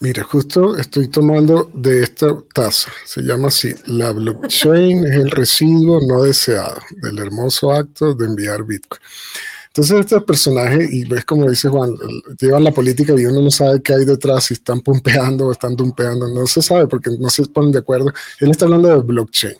Mira, 0.00 0.22
justo 0.24 0.76
estoy 0.76 1.08
tomando 1.08 1.70
de 1.72 2.02
esta 2.02 2.36
taza, 2.52 2.90
se 3.04 3.22
llama 3.22 3.48
así, 3.48 3.74
la 3.86 4.10
blockchain 4.10 5.04
es 5.06 5.12
el 5.12 5.30
residuo 5.30 6.00
no 6.06 6.24
deseado 6.24 6.78
del 7.02 7.18
hermoso 7.20 7.72
acto 7.72 8.14
de 8.14 8.26
enviar 8.26 8.64
Bitcoin. 8.64 9.00
Entonces 9.68 10.00
este 10.00 10.20
personaje, 10.20 10.88
y 10.90 11.04
ves 11.04 11.24
como 11.24 11.48
dice 11.48 11.68
Juan, 11.68 11.96
llevan 12.38 12.64
la 12.64 12.70
política 12.70 13.12
y 13.16 13.26
uno 13.26 13.42
no 13.42 13.50
sabe 13.50 13.82
qué 13.82 13.94
hay 13.94 14.04
detrás, 14.04 14.44
si 14.44 14.54
están 14.54 14.80
pumpeando 14.80 15.46
o 15.46 15.52
están 15.52 15.74
dumpeando, 15.74 16.28
no 16.28 16.46
se 16.46 16.62
sabe 16.62 16.86
porque 16.86 17.10
no 17.18 17.28
se 17.30 17.46
ponen 17.46 17.72
de 17.72 17.78
acuerdo. 17.78 18.12
Él 18.40 18.50
está 18.50 18.66
hablando 18.66 18.88
de 18.88 19.02
blockchain. 19.02 19.56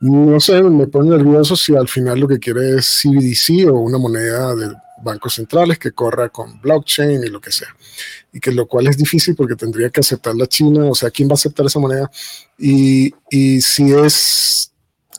No 0.00 0.40
sé, 0.40 0.62
me 0.62 0.86
pone 0.88 1.10
nervioso 1.10 1.54
si 1.54 1.76
al 1.76 1.86
final 1.86 2.18
lo 2.18 2.28
que 2.28 2.40
quiere 2.40 2.78
es 2.78 3.02
CBDC 3.02 3.68
o 3.68 3.74
una 3.74 3.98
moneda 3.98 4.54
de 4.56 4.74
bancos 5.02 5.34
centrales 5.34 5.78
que 5.78 5.92
corra 5.92 6.28
con 6.28 6.60
blockchain 6.60 7.24
y 7.24 7.28
lo 7.28 7.40
que 7.40 7.52
sea. 7.52 7.74
Y 8.32 8.40
que 8.40 8.52
lo 8.52 8.66
cual 8.66 8.86
es 8.86 8.96
difícil 8.96 9.34
porque 9.34 9.56
tendría 9.56 9.90
que 9.90 10.00
aceptar 10.00 10.34
la 10.34 10.46
China, 10.46 10.86
o 10.86 10.94
sea, 10.94 11.10
¿quién 11.10 11.28
va 11.28 11.32
a 11.32 11.34
aceptar 11.34 11.66
esa 11.66 11.78
moneda? 11.78 12.10
Y, 12.58 13.14
y 13.30 13.60
si 13.60 13.92
es 13.92 14.72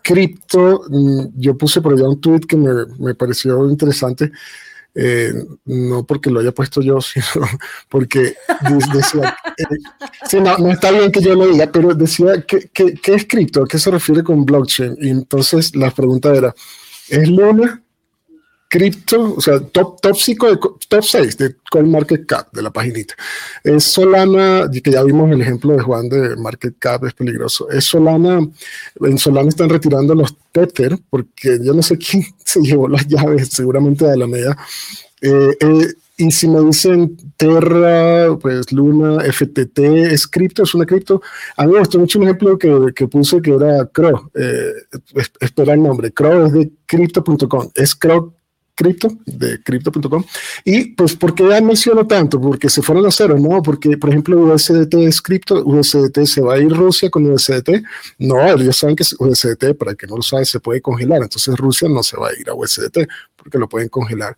cripto, 0.03 0.83
mm, 0.89 1.27
yo 1.35 1.57
puse 1.57 1.81
por 1.81 1.93
allá 1.93 2.07
un 2.07 2.19
tweet 2.19 2.41
que 2.41 2.57
me, 2.57 2.85
me 2.99 3.15
pareció 3.15 3.69
interesante. 3.69 4.31
Eh, 4.95 5.33
no 5.65 6.05
porque 6.05 6.29
lo 6.29 6.39
haya 6.39 6.51
puesto 6.51 6.79
yo, 6.81 7.01
sino 7.01 7.25
porque 7.89 8.35
decía, 8.93 9.35
eh, 9.57 10.39
no, 10.39 10.71
está 10.71 10.91
bien 10.91 11.11
que 11.11 11.21
yo 11.21 11.33
lo 11.33 11.47
diga, 11.47 11.71
pero 11.71 11.95
decía, 11.95 12.43
¿qué, 12.47 12.69
qué, 12.71 12.93
qué 12.93 13.15
es 13.15 13.25
cripto? 13.25 13.63
¿A 13.63 13.67
qué 13.67 13.79
se 13.79 13.89
refiere 13.89 14.23
con 14.23 14.45
blockchain? 14.45 14.97
Y 15.01 15.09
entonces 15.09 15.75
la 15.75 15.89
pregunta 15.89 16.35
era, 16.35 16.53
es 17.09 17.27
Luna, 17.27 17.81
cripto, 18.73 19.35
o 19.35 19.39
sea, 19.39 19.59
top, 19.59 20.01
top 20.01 20.15
5, 20.15 20.49
de, 20.49 20.57
top 20.87 21.03
6 21.03 21.37
de 21.37 21.55
CoinMarketCap, 21.69 22.51
de 22.51 22.63
la 22.63 22.73
paginita. 22.73 23.13
Es 23.63 23.83
Solana, 23.83 24.67
que 24.83 24.89
ya 24.89 25.03
vimos 25.03 25.29
el 25.29 25.41
ejemplo 25.41 25.73
de 25.73 25.83
Juan 25.83 26.09
de 26.09 26.35
Market 26.37 26.73
Cap, 26.79 27.05
es 27.05 27.13
peligroso. 27.13 27.69
Es 27.69 27.85
Solana, 27.85 28.39
en 28.99 29.17
Solana 29.19 29.49
están 29.49 29.69
retirando 29.69 30.15
los 30.15 30.35
Tether, 30.51 30.97
porque 31.11 31.59
yo 31.61 31.75
no 31.75 31.83
sé 31.83 31.97
quién 31.99 32.23
se 32.43 32.61
llevó 32.61 32.87
las 32.87 33.07
llaves, 33.07 33.49
seguramente 33.49 34.05
de 34.05 34.17
la 34.17 34.25
media. 34.25 34.57
Eh, 35.21 35.55
eh, 35.59 35.87
y 36.17 36.31
si 36.31 36.47
me 36.47 36.59
dicen 36.61 37.15
Terra, 37.37 38.35
pues 38.41 38.71
Luna, 38.71 39.19
FTT, 39.19 39.79
es 40.11 40.25
cripto, 40.25 40.63
es 40.63 40.73
una 40.73 40.87
cripto. 40.87 41.21
A 41.57 41.67
mí 41.67 41.73
me 41.73 41.79
gustó 41.79 41.99
mucho 41.99 42.17
un 42.17 42.25
ejemplo 42.25 42.57
que, 42.57 42.91
que 42.95 43.07
puse 43.07 43.39
que 43.39 43.53
era 43.53 43.85
Crow. 43.85 44.31
Eh, 44.33 44.73
espera 45.41 45.73
el 45.75 45.83
nombre. 45.83 46.11
Crow 46.11 46.47
es 46.47 46.53
de 46.53 46.71
crypto.com. 46.87 47.69
Es 47.75 47.93
Crow 47.93 48.33
cripto, 48.75 49.09
de 49.25 49.61
crypto.com. 49.63 50.23
Y 50.65 50.85
pues, 50.95 51.15
¿por 51.15 51.35
qué 51.35 51.43
menciono 51.61 52.05
tanto? 52.07 52.39
Porque 52.39 52.69
se 52.69 52.81
fueron 52.81 53.05
a 53.05 53.11
cero, 53.11 53.37
¿no? 53.39 53.61
Porque, 53.61 53.97
por 53.97 54.09
ejemplo, 54.09 54.37
USDT 54.41 54.93
es 54.95 55.21
cripto, 55.21 55.63
USDT 55.63 56.25
se 56.25 56.41
va 56.41 56.55
a 56.55 56.59
ir 56.59 56.71
Rusia 56.71 57.09
con 57.09 57.29
USDT. 57.29 57.83
No, 58.19 58.41
ellos 58.45 58.77
saben 58.77 58.95
que 58.95 59.03
USDT, 59.03 59.75
para 59.77 59.95
que 59.95 60.07
no 60.07 60.17
lo 60.17 60.23
sabe, 60.23 60.45
se 60.45 60.59
puede 60.59 60.81
congelar. 60.81 61.21
Entonces 61.21 61.55
Rusia 61.57 61.87
no 61.89 62.03
se 62.03 62.17
va 62.17 62.29
a 62.29 62.39
ir 62.39 62.49
a 62.49 62.53
USDT 62.53 63.07
porque 63.35 63.57
lo 63.57 63.67
pueden 63.67 63.89
congelar. 63.89 64.35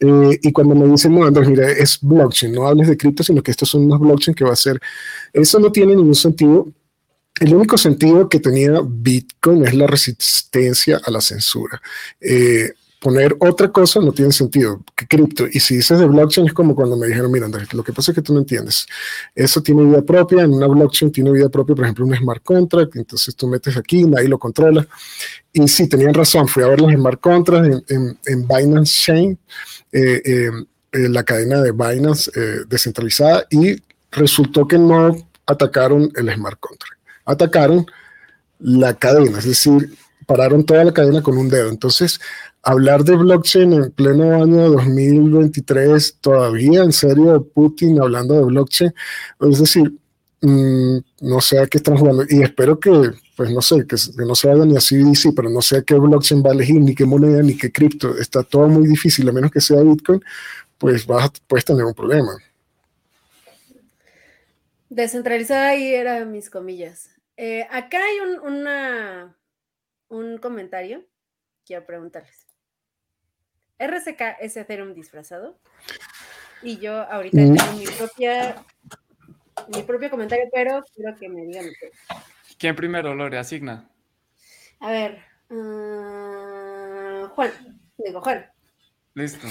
Eh, 0.00 0.38
y 0.42 0.52
cuando 0.52 0.74
me 0.74 0.86
dicen, 0.86 1.14
no, 1.14 1.24
Andrés, 1.24 1.48
mira, 1.48 1.70
es 1.70 1.98
blockchain, 2.00 2.52
no 2.52 2.66
hables 2.66 2.88
de 2.88 2.96
cripto, 2.96 3.22
sino 3.22 3.42
que 3.42 3.50
estos 3.50 3.68
son 3.68 3.84
unos 3.84 4.00
blockchain 4.00 4.34
que 4.34 4.44
va 4.44 4.52
a 4.52 4.56
ser, 4.56 4.78
eso 5.32 5.58
no 5.58 5.70
tiene 5.70 5.94
ningún 5.94 6.14
sentido. 6.14 6.68
El 7.40 7.54
único 7.54 7.76
sentido 7.76 8.28
que 8.28 8.38
tenía 8.38 8.80
Bitcoin 8.84 9.66
es 9.66 9.74
la 9.74 9.86
resistencia 9.86 11.00
a 11.04 11.10
la 11.10 11.20
censura. 11.20 11.80
Eh, 12.20 12.72
poner 13.04 13.36
otra 13.38 13.70
cosa 13.70 14.00
no 14.00 14.12
tiene 14.12 14.32
sentido 14.32 14.82
que 14.96 15.06
cripto. 15.06 15.46
Y 15.46 15.60
si 15.60 15.76
dices 15.76 15.98
de 15.98 16.06
blockchain 16.06 16.46
es 16.46 16.54
como 16.54 16.74
cuando 16.74 16.96
me 16.96 17.06
dijeron, 17.06 17.30
mira, 17.30 17.44
Andrés, 17.44 17.74
lo 17.74 17.84
que 17.84 17.92
pasa 17.92 18.12
es 18.12 18.14
que 18.14 18.22
tú 18.22 18.32
no 18.32 18.40
entiendes. 18.40 18.86
Eso 19.34 19.62
tiene 19.62 19.84
vida 19.84 20.00
propia, 20.00 20.42
en 20.42 20.54
una 20.54 20.66
blockchain 20.66 21.12
tiene 21.12 21.30
vida 21.30 21.50
propia, 21.50 21.74
por 21.74 21.84
ejemplo, 21.84 22.06
un 22.06 22.16
smart 22.16 22.42
contract, 22.42 22.96
entonces 22.96 23.36
tú 23.36 23.46
metes 23.46 23.76
aquí, 23.76 24.04
nadie 24.04 24.26
lo 24.26 24.38
controla. 24.38 24.88
Y 25.52 25.68
sí, 25.68 25.86
tenían 25.86 26.14
razón, 26.14 26.48
fui 26.48 26.62
a 26.62 26.68
ver 26.68 26.80
los 26.80 26.90
smart 26.94 27.20
contracts 27.20 27.84
en, 27.90 28.18
en, 28.24 28.48
Binance 28.48 29.02
Chain, 29.02 29.38
eh, 29.92 30.22
eh, 30.24 30.50
eh, 30.92 31.08
la 31.10 31.24
cadena 31.24 31.60
de 31.60 31.72
Binance 31.72 32.30
descentralizada, 32.66 33.44
y 33.50 33.76
resultó 34.12 34.66
que 34.66 34.78
no 34.78 35.14
atacaron 35.44 36.10
el 36.16 36.32
smart 36.32 36.58
contract, 36.58 36.98
atacaron 37.26 37.84
la 38.60 38.94
cadena, 38.94 39.40
es 39.40 39.44
decir, 39.44 39.94
pararon 40.24 40.64
toda 40.64 40.84
la 40.84 40.94
cadena 40.94 41.20
con 41.20 41.36
un 41.36 41.50
dedo. 41.50 41.68
Entonces, 41.68 42.18
hablar 42.64 43.04
de 43.04 43.16
blockchain 43.16 43.72
en 43.72 43.90
pleno 43.92 44.42
año 44.42 44.70
2023, 44.70 46.18
todavía 46.20 46.82
en 46.82 46.92
serio, 46.92 47.46
Putin 47.54 48.00
hablando 48.00 48.34
de 48.34 48.44
blockchain, 48.44 48.94
es 49.50 49.58
decir, 49.58 49.92
mm, 50.40 50.98
no 51.20 51.40
sé 51.40 51.58
a 51.58 51.66
qué 51.66 51.78
están 51.78 51.96
jugando 51.96 52.24
y 52.28 52.42
espero 52.42 52.80
que, 52.80 52.90
pues 53.36 53.50
no 53.50 53.60
sé, 53.60 53.86
que, 53.86 53.96
no 54.24 54.34
se 54.34 54.50
haga 54.50 54.64
ni 54.64 54.76
así, 54.76 55.14
sí, 55.14 55.32
pero 55.32 55.50
no 55.50 55.60
sé 55.60 55.78
a 55.78 55.82
qué 55.82 55.94
blockchain 55.94 56.42
va 56.42 56.50
a 56.50 56.54
elegir, 56.54 56.80
ni 56.80 56.94
qué 56.94 57.04
moneda, 57.04 57.42
ni 57.42 57.56
qué 57.56 57.70
cripto, 57.70 58.16
está 58.16 58.42
todo 58.42 58.66
muy 58.68 58.86
difícil, 58.86 59.28
a 59.28 59.32
menos 59.32 59.50
que 59.50 59.60
sea 59.60 59.82
Bitcoin, 59.82 60.22
pues 60.78 61.06
vas, 61.06 61.30
puedes 61.46 61.64
tener 61.64 61.84
un 61.84 61.94
problema. 61.94 62.32
Descentralizada 64.88 65.68
ahí 65.68 65.92
era 65.92 66.24
mis 66.24 66.48
comillas. 66.50 67.10
Eh, 67.36 67.66
acá 67.70 67.98
hay 67.98 68.20
un, 68.20 68.52
una, 68.52 69.36
un 70.08 70.38
comentario, 70.38 71.04
quiero 71.66 71.84
preguntarles. 71.84 72.43
RCK 73.78 74.38
es 74.40 74.56
Ethereum 74.56 74.94
disfrazado. 74.94 75.58
Y 76.62 76.78
yo 76.78 77.02
ahorita 77.02 77.40
mm. 77.40 77.56
tengo 77.56 77.72
mi 77.78 77.86
propia 77.86 78.64
mi 79.68 79.82
propio 79.82 80.10
comentario, 80.10 80.46
pero 80.52 80.82
quiero 80.94 81.16
que 81.16 81.28
me 81.28 81.42
digan 81.42 81.66
¿Quién 82.58 82.76
primero, 82.76 83.14
Lore? 83.14 83.38
Asigna. 83.38 83.88
A 84.80 84.90
ver, 84.90 85.18
uh, 85.50 87.28
Juan, 87.28 87.50
digo 87.98 88.20
Juan. 88.20 88.46
Listo. 89.14 89.46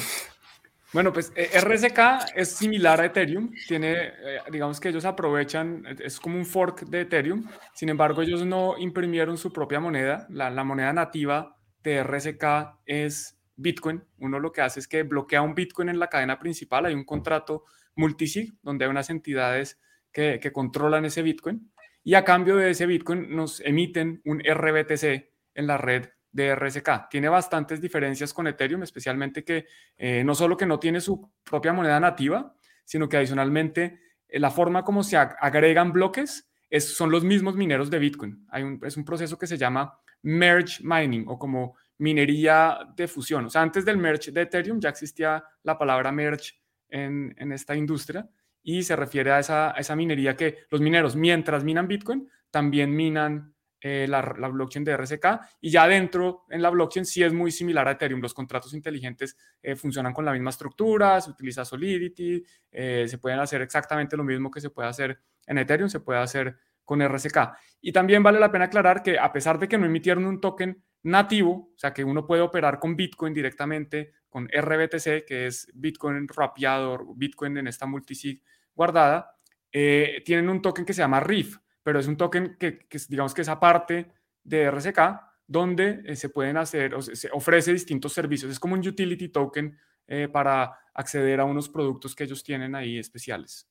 Bueno, 0.91 1.11
pues 1.11 1.31
eh, 1.35 1.49
RSK 1.59 2.35
es 2.35 2.49
similar 2.49 3.01
a 3.01 3.05
Ethereum, 3.05 3.51
tiene, 3.67 3.93
eh, 3.93 4.39
digamos 4.51 4.79
que 4.79 4.89
ellos 4.89 5.05
aprovechan, 5.05 5.83
es 5.99 6.19
como 6.19 6.37
un 6.37 6.45
fork 6.45 6.81
de 6.81 7.01
Ethereum, 7.01 7.49
sin 7.73 7.89
embargo 7.89 8.21
ellos 8.21 8.45
no 8.45 8.77
imprimieron 8.77 9.37
su 9.37 9.51
propia 9.51 9.79
moneda, 9.79 10.27
la, 10.29 10.51
la 10.51 10.63
moneda 10.63 10.93
nativa 10.93 11.57
de 11.81 12.03
RSK 12.03 12.77
es 12.85 13.39
Bitcoin, 13.55 14.03
uno 14.17 14.39
lo 14.39 14.51
que 14.51 14.61
hace 14.61 14.79
es 14.79 14.87
que 14.87 15.03
bloquea 15.03 15.41
un 15.41 15.55
Bitcoin 15.55 15.89
en 15.89 15.99
la 15.99 16.07
cadena 16.07 16.39
principal, 16.39 16.85
hay 16.85 16.93
un 16.93 17.03
contrato 17.03 17.65
multisig 17.95 18.53
donde 18.61 18.85
hay 18.85 18.91
unas 18.91 19.09
entidades 19.09 19.79
que, 20.11 20.39
controlan 20.53 21.05
ese 21.05 21.21
Bitcoin 21.21 21.71
y 22.03 22.13
a 22.15 22.23
cambio 22.23 22.57
de 22.57 22.71
ese 22.71 22.85
Bitcoin 22.85 23.35
nos 23.35 23.59
emiten 23.61 24.21
un 24.25 24.39
RBTC 24.39 25.29
en 25.55 25.67
la 25.67 25.77
red 25.77 26.09
de 26.31 26.55
RSK. 26.55 27.09
Tiene 27.09 27.29
bastantes 27.29 27.79
diferencias 27.79 28.33
con 28.33 28.47
Ethereum, 28.47 28.83
especialmente 28.83 29.43
que 29.43 29.65
eh, 29.97 30.23
no 30.23 30.35
solo 30.35 30.57
que 30.57 30.65
no 30.65 30.79
tiene 30.79 30.99
su 30.99 31.31
propia 31.43 31.73
moneda 31.73 31.99
nativa, 31.99 32.55
sino 32.83 33.07
que 33.07 33.17
adicionalmente 33.17 33.99
eh, 34.27 34.39
la 34.39 34.51
forma 34.51 34.83
como 34.83 35.03
se 35.03 35.15
agregan 35.17 35.91
bloques 35.93 36.49
es, 36.69 36.95
son 36.95 37.11
los 37.11 37.23
mismos 37.23 37.55
mineros 37.55 37.89
de 37.89 37.99
Bitcoin. 37.99 38.47
Es 38.81 38.97
un 38.97 39.05
proceso 39.05 39.37
que 39.37 39.47
se 39.47 39.57
llama 39.57 39.99
merge 40.23 40.81
mining 40.83 41.25
o 41.27 41.37
como 41.37 41.75
minería 42.03 42.79
de 42.97 43.07
fusión. 43.07 43.45
O 43.45 43.49
sea, 43.49 43.61
antes 43.61 43.85
del 43.85 43.97
merge 43.97 44.29
de 44.31 44.41
Ethereum 44.41 44.77
ya 44.77 44.89
existía 44.89 45.41
la 45.63 45.77
palabra 45.77 46.11
merge 46.11 46.51
en, 46.89 47.33
esta 47.53 47.75
industria 47.75 48.29
y 48.61 48.83
se 48.83 48.95
refiere 48.97 49.31
a 49.31 49.39
esa, 49.39 49.95
minería 49.95 50.35
que 50.35 50.65
los 50.69 50.81
mineros, 50.81 51.15
mientras 51.15 51.63
minan 51.63 51.87
Bitcoin, 51.87 52.29
también 52.51 52.93
minan 52.93 53.55
eh, 53.79 54.05
la, 54.09 54.21
blockchain 54.21 54.83
de 54.83 54.97
RSK 54.97 55.25
y 55.61 55.69
ya 55.69 55.87
dentro 55.87 56.43
en 56.49 56.61
la 56.61 56.69
blockchain 56.69 57.05
sí 57.05 57.23
es 57.23 57.31
muy 57.31 57.51
similar 57.51 57.87
a 57.87 57.91
Ethereum. 57.91 58.21
Los 58.21 58.33
contratos 58.33 58.73
inteligentes 58.73 59.37
eh, 59.61 59.77
funcionan 59.77 60.11
con 60.11 60.25
la 60.25 60.33
misma 60.33 60.49
estructura, 60.49 61.21
se 61.21 61.31
utiliza 61.31 61.63
Solidity, 61.63 62.43
eh, 62.69 63.05
se 63.07 63.17
pueden 63.17 63.39
hacer 63.39 63.61
exactamente 63.61 64.17
lo 64.17 64.25
mismo 64.25 64.51
que 64.51 64.59
se 64.59 64.69
puede 64.69 64.89
hacer 64.89 65.17
en 65.47 65.57
Ethereum, 65.57 65.89
se 65.89 66.01
puede 66.01 66.19
hacer 66.19 66.57
con 66.83 67.01
RSK. 67.01 67.37
Y 67.79 67.93
también 67.93 68.21
vale 68.23 68.41
la 68.41 68.51
pena 68.51 68.65
aclarar 68.65 69.01
que 69.01 69.17
a 69.17 69.31
pesar 69.31 69.57
de 69.57 69.69
que 69.69 69.77
no 69.77 69.85
emitieron 69.85 70.25
un 70.25 70.41
token 70.41 70.83
nativo, 71.03 71.71
o 71.75 71.77
sea 71.77 71.93
que 71.93 72.03
uno 72.03 72.25
puede 72.25 72.41
operar 72.41 72.79
con 72.79 72.95
Bitcoin 72.95 73.33
directamente, 73.33 74.13
con 74.29 74.47
RBTC, 74.47 75.25
que 75.25 75.47
es 75.47 75.67
Bitcoin 75.73 76.27
rapeado, 76.27 77.13
Bitcoin 77.15 77.57
en 77.57 77.67
esta 77.67 77.85
multisig 77.85 78.41
guardada, 78.73 79.37
eh, 79.71 80.23
tienen 80.25 80.49
un 80.49 80.61
token 80.61 80.85
que 80.85 80.93
se 80.93 81.01
llama 81.01 81.19
RIF, 81.19 81.57
pero 81.83 81.99
es 81.99 82.07
un 82.07 82.17
token 82.17 82.57
que, 82.57 82.87
digamos 83.09 83.33
que 83.33 83.41
es 83.41 83.49
aparte 83.49 84.11
de 84.43 84.71
RSK, 84.71 84.99
donde 85.45 86.01
eh, 86.05 86.15
se 86.15 86.29
pueden 86.29 86.57
hacer, 86.57 86.95
o 86.95 87.01
se 87.01 87.29
ofrece 87.31 87.73
distintos 87.73 88.13
servicios. 88.13 88.51
Es 88.51 88.59
como 88.59 88.75
un 88.75 88.87
utility 88.87 89.29
token 89.29 89.77
eh, 90.07 90.29
para 90.29 90.79
acceder 90.93 91.39
a 91.39 91.45
unos 91.45 91.69
productos 91.69 92.15
que 92.15 92.23
ellos 92.23 92.43
tienen 92.43 92.75
ahí 92.75 92.97
especiales. 92.97 93.69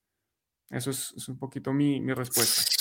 Eso 0.71 0.91
es, 0.91 1.29
un 1.29 1.39
poquito 1.39 1.73
mi 1.73 2.13
respuesta. 2.13 2.72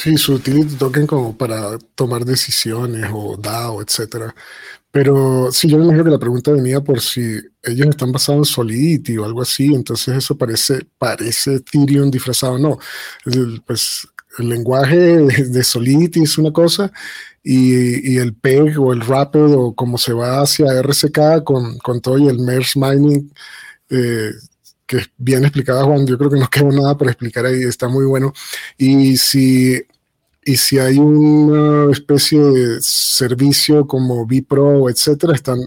Sí, 0.00 0.16
su 0.16 0.34
utility 0.34 0.76
token 0.76 1.08
como 1.08 1.36
para 1.36 1.76
tomar 1.96 2.24
decisiones 2.24 3.10
o 3.12 3.36
DAO, 3.36 3.82
etcétera. 3.82 4.32
Pero 4.92 5.50
sí, 5.50 5.68
yo 5.68 5.76
me 5.76 5.84
imagino 5.86 6.04
que 6.04 6.10
la 6.10 6.20
pregunta 6.20 6.52
venía 6.52 6.80
por 6.80 7.00
si 7.00 7.20
ellos 7.64 7.88
están 7.88 8.12
basados 8.12 8.48
en 8.48 8.54
Solidity 8.54 9.18
o 9.18 9.24
algo 9.24 9.42
así, 9.42 9.74
entonces 9.74 10.16
eso 10.16 10.38
parece, 10.38 10.86
parece 10.98 11.56
Ethereum 11.56 12.12
disfrazado. 12.12 12.58
No, 12.60 12.78
el, 13.26 13.60
pues 13.66 14.06
el 14.38 14.48
lenguaje 14.50 14.96
de 14.98 15.64
Solidity 15.64 16.22
es 16.22 16.38
una 16.38 16.52
cosa 16.52 16.92
y, 17.42 18.14
y, 18.14 18.18
el 18.18 18.34
PEG 18.36 18.78
o 18.80 18.92
el 18.92 19.00
Rapid 19.00 19.52
o 19.56 19.74
como 19.74 19.98
se 19.98 20.12
va 20.12 20.42
hacia 20.42 20.78
RCK 20.80 21.42
con, 21.44 21.78
con 21.78 22.00
todo 22.00 22.18
y 22.18 22.28
el 22.28 22.38
Merge 22.38 22.78
Mining 22.78 23.32
eh, 23.90 24.30
que 24.88 25.04
bien 25.18 25.44
explicada 25.44 25.84
Juan, 25.84 26.06
yo 26.06 26.18
creo 26.18 26.30
que 26.30 26.40
no 26.40 26.48
queda 26.50 26.70
nada 26.70 26.96
para 26.96 27.12
explicar 27.12 27.46
ahí, 27.46 27.62
está 27.62 27.86
muy 27.86 28.06
bueno. 28.06 28.32
Y 28.76 29.16
si, 29.18 29.80
y 30.44 30.56
si 30.56 30.78
hay 30.78 30.98
una 30.98 31.92
especie 31.92 32.40
de 32.40 32.80
servicio 32.80 33.86
como 33.86 34.26
Bipro, 34.26 34.88
etcétera, 34.88 35.34
están 35.34 35.60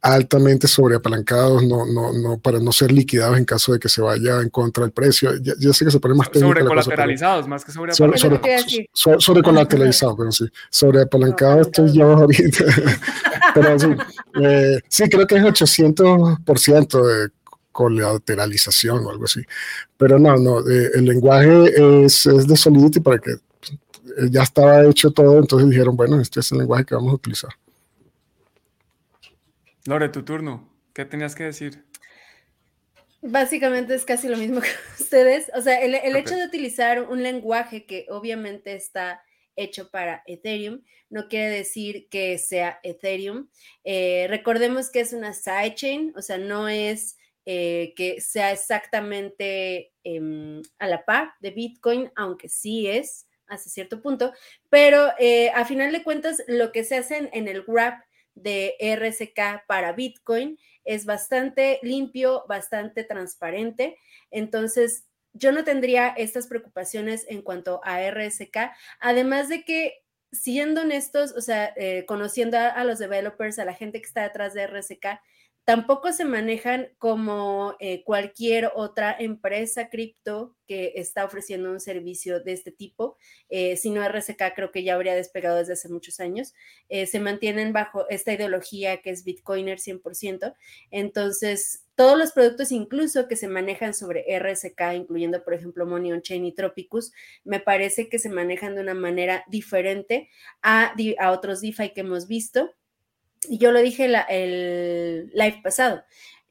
altamente 0.00 0.66
sobreapalancados, 0.66 1.64
no, 1.64 1.86
no, 1.86 2.12
no, 2.12 2.36
para 2.38 2.58
no 2.58 2.72
ser 2.72 2.90
liquidados 2.90 3.38
en 3.38 3.44
caso 3.44 3.72
de 3.72 3.78
que 3.78 3.88
se 3.88 4.02
vaya 4.02 4.40
en 4.40 4.48
contra 4.48 4.82
del 4.82 4.92
precio. 4.92 5.30
Ya, 5.40 5.72
sé 5.72 5.84
que 5.84 5.92
se 5.92 6.00
pone 6.00 6.14
más 6.14 6.28
técnico. 6.28 6.54
Sobrecolateralizados, 6.54 7.46
más 7.46 7.64
que 7.64 7.70
sobreapalancado. 7.70 8.40
Sobre, 8.40 10.16
pero 10.16 10.32
sí. 10.32 10.48
Sobreapalancado 10.70 11.60
estoy 11.60 11.92
yo 11.92 12.12
ahorita. 12.14 12.64
pero 13.54 13.78
sí, 13.78 13.88
eh, 14.42 14.80
sí, 14.88 15.08
creo 15.08 15.26
que 15.26 15.36
es 15.36 15.44
800% 15.44 17.06
de 17.06 17.30
colateralización 17.72 19.04
o 19.04 19.10
algo 19.10 19.24
así. 19.24 19.42
Pero 19.96 20.18
no, 20.18 20.36
no, 20.36 20.60
eh, 20.60 20.90
el 20.94 21.06
lenguaje 21.06 22.04
es, 22.04 22.26
es, 22.26 22.46
de 22.46 22.56
Solidity 22.56 23.00
para 23.00 23.18
que 23.18 23.32
ya 24.30 24.42
estaba 24.42 24.84
hecho 24.84 25.10
todo, 25.10 25.38
entonces 25.38 25.70
dijeron, 25.70 25.96
bueno, 25.96 26.20
este 26.20 26.40
es 26.40 26.52
el 26.52 26.58
lenguaje 26.58 26.84
que 26.84 26.94
vamos 26.94 27.12
a 27.12 27.16
utilizar. 27.16 27.50
Lore, 29.86 30.08
tu 30.08 30.22
turno. 30.22 30.68
¿Qué 30.92 31.04
tenías 31.04 31.34
que 31.34 31.44
decir? 31.44 31.84
Básicamente 33.22 33.94
es 33.94 34.04
casi 34.04 34.28
lo 34.28 34.36
mismo 34.36 34.60
que 34.60 34.68
ustedes. 35.00 35.50
O 35.54 35.62
sea, 35.62 35.80
el, 35.80 35.94
hecho 36.16 36.36
de 36.36 36.44
utilizar 36.44 37.02
un 37.02 37.22
lenguaje 37.22 37.86
que 37.86 38.06
obviamente 38.10 38.74
está 38.74 39.22
hecho 39.54 39.90
para 39.90 40.22
Ethereum, 40.26 40.82
no 41.10 41.28
quiere 41.28 41.50
decir 41.50 42.08
que 42.10 42.38
sea 42.38 42.80
Ethereum. 42.82 43.48
Eh, 43.84 44.26
recordemos 44.28 44.90
que 44.90 45.00
es 45.00 45.12
una 45.12 45.34
sidechain, 45.34 46.12
o 46.16 46.22
sea, 46.22 46.38
no 46.38 46.68
es 46.68 47.18
eh, 47.46 47.92
que 47.96 48.20
sea 48.20 48.52
exactamente 48.52 49.92
em, 50.04 50.62
a 50.78 50.86
la 50.86 51.04
par 51.04 51.34
de 51.40 51.50
Bitcoin, 51.50 52.10
aunque 52.16 52.48
sí 52.48 52.86
es 52.86 53.26
hasta 53.46 53.68
cierto 53.68 54.00
punto, 54.00 54.32
pero 54.70 55.10
eh, 55.18 55.50
a 55.50 55.64
final 55.64 55.92
de 55.92 56.02
cuentas 56.02 56.42
lo 56.46 56.72
que 56.72 56.84
se 56.84 56.96
hace 56.96 57.28
en 57.32 57.48
el 57.48 57.64
wrap 57.66 58.02
de 58.34 58.74
RSK 58.80 59.66
para 59.66 59.92
Bitcoin 59.92 60.58
es 60.84 61.04
bastante 61.04 61.78
limpio, 61.82 62.44
bastante 62.48 63.04
transparente. 63.04 63.98
Entonces, 64.30 65.06
yo 65.32 65.52
no 65.52 65.64
tendría 65.64 66.08
estas 66.08 66.46
preocupaciones 66.46 67.24
en 67.28 67.42
cuanto 67.42 67.80
a 67.84 68.00
RSK, 68.10 68.72
además 69.00 69.48
de 69.48 69.64
que, 69.64 70.04
siendo 70.30 70.82
honestos, 70.82 71.32
o 71.36 71.40
sea, 71.40 71.72
eh, 71.76 72.04
conociendo 72.06 72.58
a, 72.58 72.84
los 72.84 72.98
developers, 72.98 73.58
a 73.58 73.64
la 73.64 73.74
gente 73.74 74.00
que 74.00 74.06
está 74.06 74.22
detrás 74.22 74.54
de 74.54 74.66
RSK, 74.66 75.20
tampoco 75.64 76.12
se 76.12 76.24
manejan 76.24 76.88
como 76.98 77.76
eh, 77.78 78.02
cualquier 78.04 78.70
otra 78.74 79.16
empresa 79.18 79.88
cripto 79.88 80.56
que 80.66 80.94
está 80.96 81.24
ofreciendo 81.24 81.70
un 81.70 81.80
servicio 81.80 82.40
de 82.40 82.52
este 82.52 82.72
tipo, 82.72 83.16
eh, 83.48 83.76
si 83.76 83.90
no 83.90 84.06
RSK 84.06 84.54
creo 84.56 84.72
que 84.72 84.82
ya 84.82 84.94
habría 84.94 85.14
despegado 85.14 85.58
desde 85.58 85.74
hace 85.74 85.88
muchos 85.88 86.18
años, 86.18 86.54
eh, 86.88 87.06
se 87.06 87.20
mantienen 87.20 87.72
bajo 87.72 88.08
esta 88.08 88.32
ideología 88.32 89.02
que 89.02 89.10
es 89.10 89.24
Bitcoiner 89.24 89.78
100%, 89.78 90.54
entonces 90.90 91.84
todos 91.94 92.18
los 92.18 92.32
productos 92.32 92.72
incluso 92.72 93.28
que 93.28 93.36
se 93.36 93.48
manejan 93.48 93.94
sobre 93.94 94.24
RSK, 94.38 94.94
incluyendo 94.94 95.44
por 95.44 95.54
ejemplo 95.54 95.86
Money 95.86 96.12
on 96.12 96.22
Chain 96.22 96.44
y 96.44 96.52
Tropicus, 96.52 97.12
me 97.44 97.60
parece 97.60 98.08
que 98.08 98.18
se 98.18 98.30
manejan 98.30 98.74
de 98.74 98.80
una 98.80 98.94
manera 98.94 99.44
diferente 99.48 100.28
a, 100.62 100.94
otros 101.30 101.60
DeFi 101.60 101.92
que 101.92 102.00
hemos 102.00 102.26
visto 102.26 102.72
yo 103.48 103.72
lo 103.72 103.80
dije 103.80 104.06
el 104.28 105.30
live 105.34 105.60
pasado. 105.62 106.04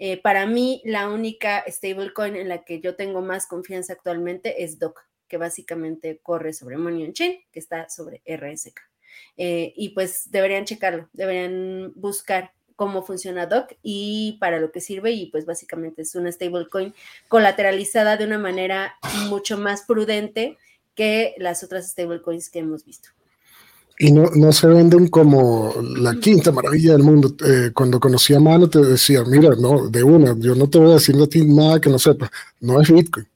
Eh, 0.03 0.17
para 0.17 0.47
mí, 0.47 0.81
la 0.83 1.09
única 1.09 1.63
stablecoin 1.67 2.35
en 2.35 2.49
la 2.49 2.63
que 2.63 2.79
yo 2.79 2.95
tengo 2.95 3.21
más 3.21 3.45
confianza 3.45 3.93
actualmente 3.93 4.63
es 4.63 4.79
DOC, 4.79 4.99
que 5.27 5.37
básicamente 5.37 6.19
corre 6.23 6.53
sobre 6.53 6.77
Money 6.77 7.05
on 7.05 7.13
Chain, 7.13 7.39
que 7.51 7.59
está 7.59 7.87
sobre 7.87 8.23
RSK. 8.25 8.81
Eh, 9.37 9.73
y 9.75 9.89
pues 9.89 10.31
deberían 10.31 10.65
checarlo, 10.65 11.07
deberían 11.13 11.93
buscar 11.95 12.51
cómo 12.75 13.03
funciona 13.03 13.45
DOC 13.45 13.77
y 13.83 14.37
para 14.39 14.59
lo 14.59 14.71
que 14.71 14.81
sirve. 14.81 15.11
Y 15.11 15.27
pues 15.27 15.45
básicamente 15.45 16.01
es 16.01 16.15
una 16.15 16.31
stablecoin 16.31 16.95
colateralizada 17.27 18.17
de 18.17 18.25
una 18.25 18.39
manera 18.39 18.95
mucho 19.29 19.59
más 19.59 19.83
prudente 19.83 20.57
que 20.95 21.35
las 21.37 21.63
otras 21.63 21.87
stablecoins 21.87 22.49
que 22.49 22.57
hemos 22.57 22.85
visto 22.85 23.11
y 23.99 24.11
no, 24.11 24.31
no, 24.35 24.51
se 24.51 24.67
venden 24.67 25.07
como 25.07 25.73
la 25.97 26.15
quinta 26.15 26.51
maravilla 26.51 26.93
del 26.93 27.03
mundo. 27.03 27.35
Eh, 27.45 27.71
cuando 27.73 27.99
conocí 27.99 28.33
a 28.33 28.39
Mano 28.39 28.69
te 28.69 28.79
decía, 28.79 29.23
mira, 29.23 29.55
no, 29.55 29.89
de 29.89 30.03
una, 30.03 30.35
yo 30.39 30.55
no 30.55 30.69
te 30.69 30.79
voy 30.79 30.91
a 30.91 30.95
decir 30.95 31.15
a 31.21 31.27
ti 31.27 31.45
nada 31.45 31.79
que 31.79 31.89
no 31.89 31.99
sepas, 31.99 32.29
no 32.59 32.81
es 32.81 32.91
Bitcoin. 32.91 33.27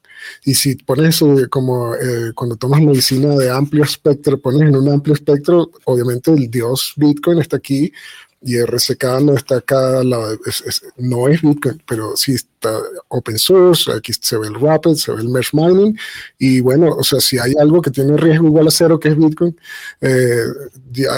Y 0.44 0.56
si 0.56 0.76
pones 0.76 1.16
eso 1.16 1.36
como 1.50 1.94
eh, 1.96 2.32
cuando 2.34 2.56
tomas 2.56 2.82
medicina 2.82 3.36
de 3.36 3.50
amplio 3.52 3.84
espectro, 3.84 4.40
pones 4.40 4.62
en 4.62 4.76
un 4.76 4.90
amplio 4.90 5.14
espectro, 5.14 5.70
obviamente 5.86 6.32
el 6.32 6.50
dios 6.50 6.94
Bitcoin 6.96 7.40
está 7.40 7.58
aquí, 7.58 7.92
y 8.46 8.62
RSK 8.62 9.04
no 9.24 9.34
está 9.34 9.58
acá, 9.58 10.04
no 10.04 11.28
es 11.28 11.42
Bitcoin, 11.42 11.82
pero 11.88 12.16
sí 12.16 12.36
está 12.36 12.80
open 13.08 13.40
source, 13.40 13.92
aquí 13.92 14.14
se 14.14 14.38
ve 14.38 14.48
el 14.48 14.54
Rapid, 14.54 14.94
se 14.94 15.12
ve 15.12 15.22
el 15.22 15.30
Mesh 15.30 15.50
Mining, 15.52 15.98
y 16.38 16.60
bueno, 16.60 16.90
o 16.96 17.04
sea, 17.04 17.20
si 17.20 17.40
hay 17.40 17.54
algo 17.60 17.82
que 17.82 17.90
tiene 17.90 18.16
riesgo 18.16 18.46
igual 18.46 18.68
a 18.68 18.72
cero, 18.72 19.00
que 19.00 19.10
es 19.10 19.18
Bitcoin, 19.18 19.60
eh, 20.00 20.46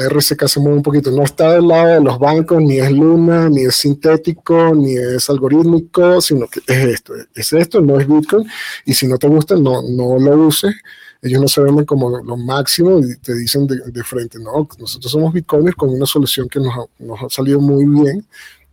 RSK 0.09 0.47
se 0.47 0.61
mueve 0.61 0.77
un 0.77 0.83
poquito, 0.83 1.11
no 1.11 1.23
está 1.23 1.51
del 1.51 1.67
lado 1.67 1.95
de 1.95 2.01
los 2.01 2.17
bancos, 2.17 2.61
ni 2.61 2.79
es 2.79 2.91
Luna, 2.93 3.49
ni 3.49 3.65
es 3.65 3.75
sintético, 3.75 4.73
ni 4.73 4.95
es 4.95 5.29
algorítmico, 5.29 6.21
sino 6.21 6.47
que 6.47 6.61
es 6.65 6.85
esto, 6.85 7.13
es 7.35 7.51
esto, 7.51 7.81
no 7.81 7.99
es 7.99 8.07
Bitcoin, 8.07 8.49
y 8.85 8.93
si 8.93 9.05
no 9.05 9.17
te 9.17 9.27
gusta, 9.27 9.57
no, 9.57 9.81
no 9.81 10.17
lo 10.17 10.47
uses, 10.47 10.73
ellos 11.21 11.41
no 11.41 11.47
se 11.47 11.61
ven 11.61 11.85
como 11.85 12.21
lo 12.21 12.37
máximo 12.37 12.99
y 12.99 13.15
te 13.17 13.33
dicen 13.33 13.67
de, 13.67 14.03
frente, 14.03 14.39
no, 14.39 14.67
nosotros 14.79 15.11
somos 15.11 15.33
bitcoiners 15.33 15.75
con 15.75 15.89
una 15.89 16.05
solución 16.05 16.47
que 16.47 16.59
nos 16.59 16.73
ha, 16.75 17.03
nos 17.03 17.23
ha 17.23 17.29
salido 17.29 17.59
muy 17.59 17.85
bien 17.85 18.25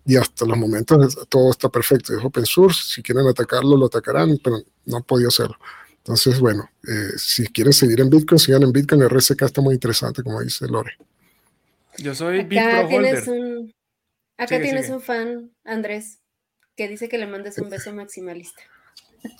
y 0.06 0.16
hasta 0.16 0.44
los 0.44 0.58
momentos 0.58 1.18
todo 1.28 1.50
está 1.50 1.68
perfecto. 1.68 2.16
Es 2.16 2.24
open 2.24 2.44
source, 2.44 2.82
si 2.94 3.02
quieren 3.02 3.26
atacarlo, 3.26 3.76
lo 3.76 3.86
atacarán, 3.86 4.38
pero 4.42 4.58
no 4.84 4.96
han 4.98 5.02
podido 5.02 5.28
hacerlo. 5.28 5.56
Entonces, 5.98 6.38
bueno, 6.38 6.68
eh, 6.86 7.16
si 7.16 7.46
quieren 7.46 7.72
seguir 7.72 8.00
en 8.00 8.10
Bitcoin, 8.10 8.38
sigan 8.38 8.62
en 8.62 8.72
Bitcoin. 8.72 9.00
El 9.00 9.08
RSK 9.08 9.42
está 9.42 9.62
muy 9.62 9.74
interesante, 9.74 10.22
como 10.22 10.42
dice 10.42 10.66
Lore. 10.68 10.98
Yo 11.96 12.14
soy 12.14 12.40
acá 12.40 12.86
tienes 12.86 13.26
un, 13.26 13.72
Acá 14.36 14.60
tienes 14.60 14.90
un 14.90 15.00
fan, 15.00 15.52
Andrés, 15.64 16.18
que 16.76 16.88
dice 16.88 17.08
que 17.08 17.18
le 17.18 17.26
mandes 17.26 17.56
un 17.58 17.70
beso 17.70 17.94
maximalista. 17.94 18.62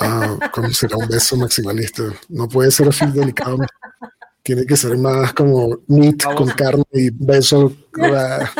Ah, 0.01 0.37
¿cómo 0.53 0.69
será 0.71 0.97
un 0.97 1.09
beso 1.09 1.37
maximalista? 1.37 2.03
No 2.29 2.49
puede 2.49 2.71
ser 2.71 2.89
así 2.89 3.07
delicado. 3.07 3.59
Tiene 4.43 4.67
que 4.67 4.77
ser 4.77 4.99
más 4.99 5.33
como 5.33 5.79
meat 5.87 6.23
con 6.37 6.51
carne 6.51 6.85
y 6.93 7.09
beso. 7.11 7.75
con 7.91 8.13
la 8.13 8.51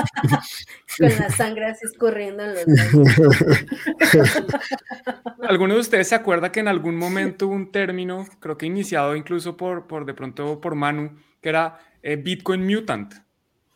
sangre 1.37 1.67
así 1.67 1.85
escurriendo 1.85 2.43
en 2.43 2.55
los 2.55 2.63
¿Alguno 5.49 5.75
de 5.75 5.81
ustedes 5.81 6.09
se 6.09 6.15
acuerda 6.15 6.51
que 6.51 6.61
en 6.61 6.69
algún 6.69 6.97
momento 6.97 7.49
hubo 7.49 7.55
un 7.55 7.71
término, 7.71 8.27
creo 8.41 8.57
que 8.57 8.65
iniciado 8.65 9.15
incluso 9.15 9.55
por, 9.57 9.87
por 9.87 10.07
de 10.07 10.15
pronto 10.15 10.59
por 10.61 10.75
Manu, 10.75 11.19
que 11.43 11.51
era 11.51 11.79
eh, 12.03 12.17
Bitcoin 12.17 12.67
Mutant? 12.67 13.15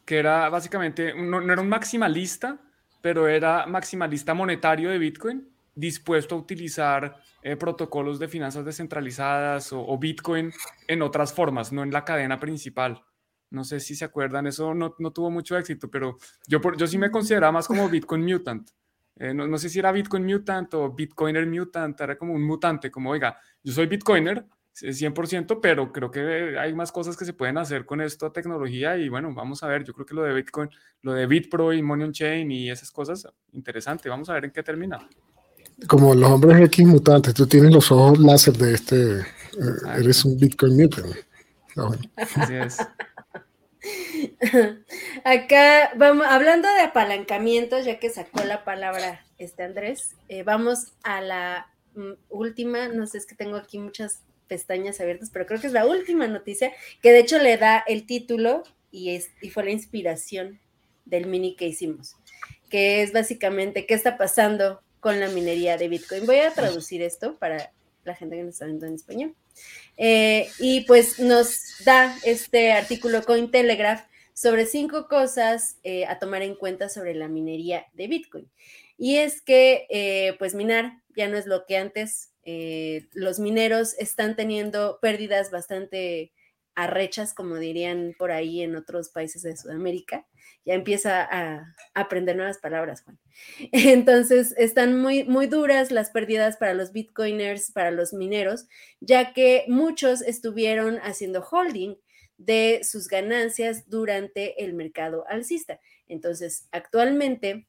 Que 0.07 0.19
era 0.19 0.49
básicamente, 0.49 1.13
no 1.15 1.53
era 1.53 1.61
un 1.61 1.69
maximalista, 1.69 2.59
pero 3.03 3.29
era 3.29 3.67
maximalista 3.67 4.33
monetario 4.33 4.89
de 4.91 4.99
Bitcoin, 4.99 5.47
dispuesto 5.75 6.35
a 6.35 6.39
utilizar 6.39 7.17
eh, 7.43 7.57
protocolos 7.57 8.19
de 8.19 8.29
finanzas 8.29 8.65
descentralizadas 8.65 9.73
o, 9.73 9.97
Bitcoin 9.99 10.53
en 10.89 11.03
otras 11.03 11.33
formas, 11.33 11.73
no 11.73 11.83
en 11.83 11.93
la 11.93 12.05
cadena 12.05 12.41
principal. 12.41 13.03
No 13.51 13.65
sé 13.65 13.81
si 13.81 13.95
se 13.95 14.05
acuerdan, 14.05 14.47
eso 14.47 14.75
no, 14.75 14.95
no 14.99 15.13
tuvo 15.13 15.31
mucho 15.31 15.57
éxito, 15.57 15.91
pero 15.91 16.19
yo, 16.47 16.61
yo 16.77 16.87
sí 16.87 16.99
me 16.99 17.11
consideraba 17.11 17.53
más 17.53 17.67
como 17.67 17.89
Bitcoin 17.89 18.25
Mutant. 18.25 18.71
Eh, 19.17 19.33
no, 19.33 19.47
no, 19.47 19.57
sé 19.57 19.69
si 19.69 19.79
era 19.79 19.93
Bitcoin 19.93 20.25
Mutant 20.27 20.75
o 20.75 20.93
Bitcoiner 20.93 21.47
Mutant, 21.47 22.01
era 22.01 22.19
como 22.19 22.35
un 22.35 22.45
mutante, 22.45 22.91
como, 22.91 23.11
oiga, 23.11 23.39
yo 23.63 23.73
soy 23.73 23.87
Bitcoiner 23.87 24.45
100%, 24.75 25.61
pero 25.61 25.93
creo 25.93 26.11
que 26.11 26.59
hay 26.59 26.73
más 26.75 26.93
cosas 26.93 27.17
que 27.17 27.25
se 27.25 27.33
pueden 27.33 27.59
hacer 27.59 27.85
con 27.85 28.01
esta 28.01 28.33
tecnología 28.33 28.97
y 28.97 29.09
bueno, 29.09 29.33
vamos 29.35 29.63
a 29.63 29.69
ver, 29.69 29.85
yo 29.85 29.93
creo 29.93 30.07
que 30.07 30.15
lo 30.15 30.23
de 30.23 30.35
Bitcoin, 30.35 30.71
lo 31.03 31.15
de 31.15 31.27
BitPro 31.27 31.73
y 31.73 31.83
Money 31.83 32.13
Chain 32.13 32.51
y 32.51 32.71
esas 32.71 32.91
cosas, 32.91 33.27
interesante, 33.53 34.09
vamos 34.09 34.29
a 34.29 34.35
ver 34.35 34.47
en 34.47 34.51
qué 34.53 34.63
termina 34.63 35.09
como 35.87 36.15
los 36.15 36.31
hombres 36.31 36.61
X 36.67 36.87
mutantes, 36.87 37.35
tú 37.35 37.47
tienes 37.47 37.73
los 37.73 37.91
ojos 37.93 38.19
láser 38.19 38.55
de 38.57 38.75
este, 38.75 39.21
eh, 39.21 39.25
eres 39.99 40.25
un 40.25 40.39
Bitcoin 40.39 40.77
mutant. 40.77 41.15
Así 42.17 42.55
es. 42.55 42.79
Acá 45.25 45.93
vamos, 45.97 46.27
hablando 46.29 46.69
de 46.69 46.81
apalancamientos, 46.81 47.85
ya 47.85 47.99
que 47.99 48.11
sacó 48.11 48.45
la 48.45 48.65
palabra 48.65 49.25
este 49.39 49.63
Andrés, 49.63 50.17
eh, 50.29 50.43
vamos 50.43 50.93
a 51.05 51.21
la 51.21 51.69
mm, 51.95 52.13
última, 52.29 52.89
no 52.89 53.07
sé, 53.07 53.19
es 53.19 53.27
que 53.27 53.37
tengo 53.37 53.57
aquí 53.57 53.79
muchas 53.79 54.23
pestañas 54.49 55.01
abiertas, 55.01 55.31
pero 55.31 55.47
creo 55.47 55.61
que 55.61 55.69
es 55.69 55.73
la 55.73 55.87
última 55.87 56.27
noticia, 56.27 56.73
que 57.03 57.13
de 57.13 57.21
hecho 57.21 57.39
le 57.39 57.57
da 57.57 57.85
el 57.87 58.07
título 58.07 58.65
y, 58.91 59.11
es, 59.11 59.31
y 59.41 59.51
fue 59.51 59.65
la 59.65 59.71
inspiración 59.71 60.59
del 61.05 61.27
mini 61.27 61.55
que 61.55 61.69
hicimos, 61.69 62.17
que 62.69 63.03
es 63.03 63.13
básicamente 63.13 63.87
qué 63.87 63.95
está 63.95 64.17
pasando 64.17 64.81
con 65.01 65.21
la 65.21 65.29
minería 65.29 65.77
de 65.77 65.89
Bitcoin. 65.89 66.27
Voy 66.27 66.39
a 66.39 66.53
traducir 66.53 67.03
esto 67.03 67.37
para 67.39 67.73
la 68.05 68.15
gente 68.15 68.37
que 68.37 68.43
nos 68.43 68.55
está 68.55 68.67
viendo 68.67 68.87
en 68.87 68.95
español. 68.95 69.35
Eh, 69.97 70.49
y 70.59 70.83
pues 70.83 71.19
nos 71.19 71.61
da 71.85 72.17
este 72.25 72.73
artículo 72.73 73.23
Cointelegraph 73.25 74.03
sobre 74.33 74.67
cinco 74.67 75.09
cosas 75.09 75.79
eh, 75.83 76.07
a 76.07 76.19
tomar 76.19 76.43
en 76.43 76.55
cuenta 76.55 76.89
sobre 76.89 77.15
la 77.15 77.29
minería 77.29 77.87
de 77.95 78.07
Bitcoin. 78.07 78.51
Y 78.97 79.17
es 79.17 79.41
que, 79.43 79.87
eh, 79.91 80.35
pues, 80.39 80.55
minar 80.55 81.03
ya 81.15 81.29
no 81.29 81.37
es 81.37 81.47
lo 81.47 81.67
que 81.67 81.77
antes. 81.77 82.33
los 83.13 83.39
mineros 83.39 83.95
están 83.99 84.35
teniendo 84.35 84.99
pérdidas 85.03 85.51
bastante 85.51 86.33
arrechas, 86.79 87.35
como 87.35 87.57
dirían 87.57 88.15
por 88.17 88.31
ahí 88.31 88.63
en 88.63 88.77
otros 88.77 89.09
países 89.09 89.43
de 89.43 89.57
Sudamérica. 89.57 90.27
Ya 90.65 90.75
empieza 90.75 91.23
a, 91.23 91.75
aprender 91.95 92.37
nuevas 92.37 92.59
palabras, 92.59 93.03
Juan. 93.03 93.19
Entonces, 93.73 94.55
están 94.57 95.01
muy, 95.01 95.25
muy 95.25 95.49
duras 95.49 95.91
las 95.91 96.11
pérdidas 96.11 96.57
para 96.57 96.75
los 96.75 96.93
bitcoiners, 96.93 97.73
para 97.73 97.91
los 97.91 98.13
mineros, 98.13 98.69
ya 99.01 99.33
que 99.33 99.65
muchos 99.67 100.23
estuvieron 100.23 100.99
haciendo 100.99 101.43
holding 101.43 101.97
de 102.37 102.81
sus 102.85 103.09
ganancias 103.09 103.91
durante 103.91 104.63
el 104.63 104.75
mercado 104.75 105.25
alcista. 105.29 105.81
Entonces, 106.07 106.69
actualmente 106.71 107.67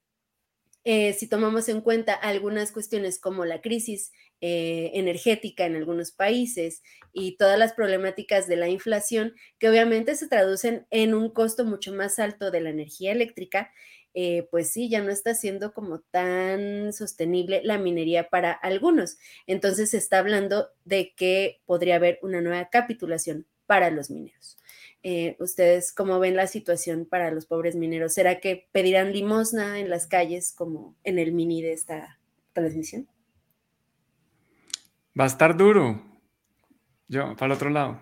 eh, 0.83 1.13
si 1.13 1.27
tomamos 1.27 1.69
en 1.69 1.81
cuenta 1.81 2.13
algunas 2.13 2.71
cuestiones 2.71 3.19
como 3.19 3.45
la 3.45 3.61
crisis 3.61 4.11
eh, 4.41 4.91
energética 4.93 5.65
en 5.65 5.75
algunos 5.75 6.11
países 6.11 6.81
y 7.11 7.35
todas 7.37 7.59
las 7.59 7.73
problemáticas 7.73 8.47
de 8.47 8.55
la 8.55 8.69
inflación, 8.69 9.33
que 9.57 9.69
obviamente 9.69 10.15
se 10.15 10.27
traducen 10.27 10.87
en 10.91 11.13
un 11.13 11.29
costo 11.29 11.65
mucho 11.65 11.93
más 11.93 12.19
alto 12.19 12.49
de 12.49 12.61
la 12.61 12.69
energía 12.69 13.11
eléctrica, 13.11 13.71
eh, 14.13 14.47
pues 14.49 14.71
sí, 14.71 14.89
ya 14.89 15.01
no 15.01 15.11
está 15.11 15.35
siendo 15.35 15.73
como 15.73 15.99
tan 15.99 16.93
sostenible 16.93 17.61
la 17.63 17.77
minería 17.77 18.29
para 18.29 18.51
algunos. 18.51 19.17
Entonces 19.45 19.91
se 19.91 19.97
está 19.97 20.19
hablando 20.19 20.69
de 20.85 21.13
que 21.15 21.61
podría 21.65 21.95
haber 21.95 22.19
una 22.21 22.41
nueva 22.41 22.69
capitulación 22.69 23.45
para 23.65 23.91
los 23.91 24.09
mineros. 24.09 24.57
Eh, 25.01 25.37
¿Ustedes 25.39 25.93
cómo 25.93 26.19
ven 26.19 26.35
la 26.35 26.47
situación 26.47 27.05
para 27.05 27.31
los 27.31 27.45
pobres 27.45 27.75
mineros? 27.75 28.13
¿Será 28.13 28.39
que 28.39 28.67
pedirán 28.71 29.13
limosna 29.13 29.79
en 29.79 29.89
las 29.89 30.07
calles 30.07 30.53
como 30.55 30.95
en 31.03 31.19
el 31.19 31.31
mini 31.31 31.61
de 31.61 31.73
esta 31.73 32.19
transmisión? 32.53 33.07
Va 35.17 35.23
a 35.23 35.27
estar 35.27 35.55
duro. 35.55 36.01
Yo, 37.07 37.35
para 37.35 37.47
el 37.47 37.51
otro 37.53 37.69
lado. 37.69 37.99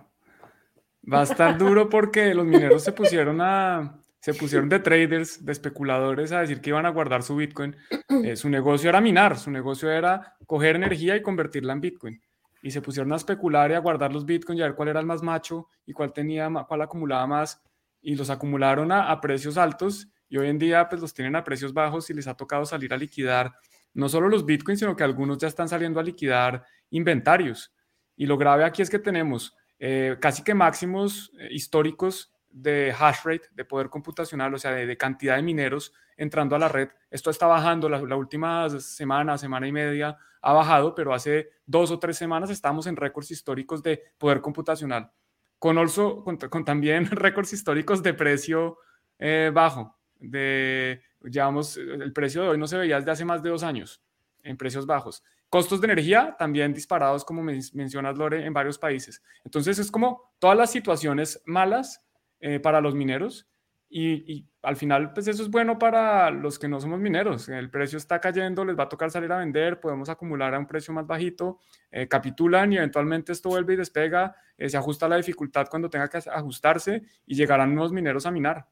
Va 1.12 1.22
a 1.22 1.24
estar 1.24 1.58
duro 1.58 1.88
porque 1.90 2.34
los 2.34 2.46
mineros 2.46 2.84
se 2.84 2.92
pusieron 2.92 3.42
a, 3.42 4.02
se 4.20 4.34
pusieron 4.34 4.68
de 4.68 4.80
traders, 4.80 5.46
de 5.46 5.52
especuladores 5.52 6.32
a 6.32 6.42
decir 6.42 6.62
que 6.62 6.72
iban 6.72 6.86
a 6.88 6.90
guardar 6.90 7.22
su 7.22 7.36
Bitcoin. 7.36 7.76
Eh, 8.24 8.36
su 8.36 8.50
negocio 8.50 8.90
era 8.90 9.02
minar, 9.02 9.38
su 9.38 9.52
negocio 9.52 9.92
era 9.92 10.36
coger 10.48 10.76
energía 10.76 11.16
y 11.16 11.22
convertirla 11.22 11.74
en 11.74 11.82
Bitcoin 11.82 12.22
y 12.68 12.72
se 12.72 12.82
pusieron 12.82 13.14
a 13.14 13.16
especular 13.16 13.72
y 13.72 13.76
a 13.76 13.80
guardar 13.80 14.12
los 14.12 14.26
bitcoins 14.26 14.60
y 14.60 14.62
a 14.62 14.66
ver 14.66 14.76
cuál 14.76 14.90
era 14.90 15.00
el 15.00 15.06
más 15.06 15.24
macho 15.24 15.70
y 15.86 15.94
cuál 15.94 16.12
tenía 16.12 16.52
cuál 16.68 16.82
acumulaba 16.82 17.26
más 17.26 17.64
y 18.02 18.14
los 18.14 18.30
acumularon 18.30 18.92
a, 18.92 19.22
precios 19.22 19.58
altos 19.58 20.10
y 20.28 20.38
hoy 20.38 20.50
en 20.50 20.60
día 20.60 20.90
pues 20.90 21.00
los 21.00 21.14
tienen 21.14 21.38
a 21.38 21.46
precios 21.46 21.74
bajos 21.74 22.10
y 22.10 22.14
les 22.14 22.28
ha 22.28 22.34
tocado 22.34 22.66
salir 22.66 22.94
a 22.94 22.98
liquidar 22.98 23.54
no 23.94 24.10
solo 24.10 24.28
los 24.28 24.46
bitcoins 24.46 24.82
sino 24.82 24.98
que 24.98 25.06
algunos 25.06 25.38
ya 25.38 25.48
están 25.48 25.70
saliendo 25.70 26.02
a 26.02 26.04
liquidar 26.04 26.66
inventarios. 26.90 27.74
Y 28.18 28.26
lo 28.26 28.38
grave 28.38 28.66
aquí 28.66 28.82
es 28.82 28.90
que 28.90 29.00
tenemos 29.00 29.56
eh, 29.80 30.18
casi 30.20 30.44
que 30.44 30.54
máximos 30.54 31.32
eh, 31.40 31.48
históricos 31.52 32.34
de 32.62 32.94
hash 32.98 33.20
rate, 33.24 33.48
de 33.52 33.66
poder 33.66 33.90
computacional, 33.90 34.54
o 34.54 34.58
sea, 34.58 34.72
de, 34.72 34.98
cantidad 34.98 35.36
de 35.36 35.44
mineros 35.44 35.94
entrando 36.16 36.56
a 36.56 36.60
la 36.60 36.68
red. 36.68 36.90
Esto 37.12 37.30
está 37.30 37.48
bajando, 37.48 37.90
la, 37.90 38.02
la, 38.02 38.16
última 38.16 38.70
semana, 38.80 39.38
semana 39.38 39.68
y 39.68 39.72
media 39.72 40.18
ha 40.42 40.54
bajado, 40.54 40.96
pero 40.96 41.14
hace 41.14 41.50
dos 41.66 41.92
o 41.92 42.00
tres 42.00 42.18
semanas 42.18 42.50
estamos 42.50 42.88
en 42.88 42.96
récords 42.96 43.32
históricos 43.32 43.84
de 43.84 44.02
poder 44.18 44.42
computacional, 44.42 45.12
con, 45.60 45.78
also, 45.78 46.24
con, 46.24 46.66
también 46.66 47.06
récords 47.12 47.54
históricos 47.54 48.02
de 48.02 48.14
precio 48.14 48.80
eh, 49.20 49.52
bajo. 49.54 49.96
De, 50.20 51.02
llevamos, 51.22 51.78
el 51.78 52.12
precio 52.12 52.42
de 52.42 52.50
hoy 52.50 52.58
no 52.58 52.66
se 52.66 52.78
veía 52.78 52.98
desde 52.98 53.12
hace 53.12 53.26
más 53.26 53.44
de 53.44 53.50
dos 53.50 53.64
años 53.64 54.02
en 54.44 54.58
precios 54.58 54.86
bajos. 54.86 55.24
Costos 55.50 55.80
de 55.80 55.88
energía 55.88 56.36
también 56.38 56.74
disparados, 56.74 57.24
como 57.24 57.42
mencionas, 57.44 58.18
Lore, 58.18 58.46
en 58.46 58.54
varios 58.54 58.78
países. 58.78 59.24
Entonces 59.46 59.80
es 59.80 59.90
como 59.90 60.34
todas 60.40 60.58
las 60.58 60.72
situaciones 60.72 61.42
malas 61.46 62.07
eh, 62.40 62.60
para 62.60 62.82
los 62.82 62.96
mineros 62.96 63.48
y, 63.90 64.46
al 64.64 64.76
final 64.76 65.14
pues 65.14 65.30
eso 65.30 65.44
es 65.44 65.50
bueno 65.50 65.80
para 65.80 66.30
los 66.30 66.60
que 66.60 66.68
no 66.68 66.82
somos 66.82 67.00
mineros. 67.00 67.48
El 67.48 67.70
precio 67.70 67.98
está 67.98 68.20
cayendo, 68.20 68.66
les 68.66 68.78
va 68.78 68.84
a 68.84 68.90
tocar 68.90 69.10
salir 69.10 69.32
a 69.32 69.38
vender, 69.38 69.80
podemos 69.80 70.10
acumular 70.10 70.54
a 70.54 70.60
un 70.60 70.68
precio 70.68 70.94
más 70.94 71.08
bajito, 71.08 71.60
eh, 71.90 72.06
capitulan 72.06 72.74
y 72.74 72.78
eventualmente 72.78 73.32
esto 73.32 73.48
vuelve 73.48 73.76
y 73.76 73.78
despega, 73.78 74.36
eh, 74.58 74.68
se 74.68 74.76
ajusta 74.76 75.08
la 75.08 75.16
dificultad 75.16 75.68
cuando 75.70 75.90
tenga 75.90 76.10
que 76.10 76.18
ajustarse 76.18 77.02
y 77.26 77.36
llegarán 77.36 77.74
nuevos 77.74 77.94
mineros 77.94 78.26
a 78.26 78.32
minar. 78.32 78.68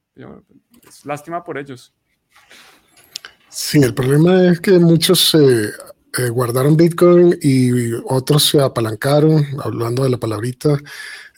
Es 0.86 1.05
lástima 1.05 1.43
por 1.45 1.57
ellos. 1.57 1.93
Sí, 3.47 3.82
el 3.82 3.93
problema 3.93 4.51
es 4.51 4.59
que 4.59 4.72
muchos 4.80 5.34
guardaron 6.32 6.76
Bitcoin 6.76 7.38
y 7.41 7.93
otros 8.05 8.43
se 8.43 8.61
apalancaron, 8.61 9.45
hablando 9.63 10.03
de 10.03 10.09
la 10.09 10.18
palabrita, 10.18 10.78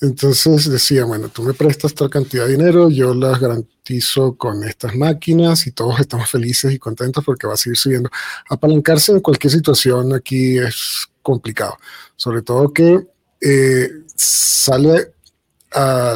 entonces 0.01 0.69
decía, 0.69 1.05
bueno, 1.05 1.29
tú 1.29 1.41
me 1.41 1.53
prestas 1.53 1.93
tal 1.95 2.09
cantidad 2.09 2.45
de 2.45 2.51
dinero, 2.51 2.89
yo 2.89 3.15
las 3.15 3.39
garantizo 3.39 4.37
con 4.37 4.63
estas 4.63 4.95
máquinas 4.95 5.65
y 5.65 5.71
todos 5.71 5.99
estamos 5.99 6.29
felices 6.29 6.71
y 6.71 6.77
contentos 6.77 7.23
porque 7.25 7.47
va 7.47 7.53
a 7.53 7.57
seguir 7.57 7.77
subiendo. 7.77 8.09
Apalancarse 8.49 9.11
en 9.11 9.21
cualquier 9.21 9.51
situación 9.51 10.13
aquí 10.13 10.57
es 10.59 11.07
complicado, 11.23 11.77
sobre 12.15 12.43
todo 12.43 12.71
que 12.71 13.07
eh, 13.41 13.89
sale 14.15 15.13
a, 15.73 16.15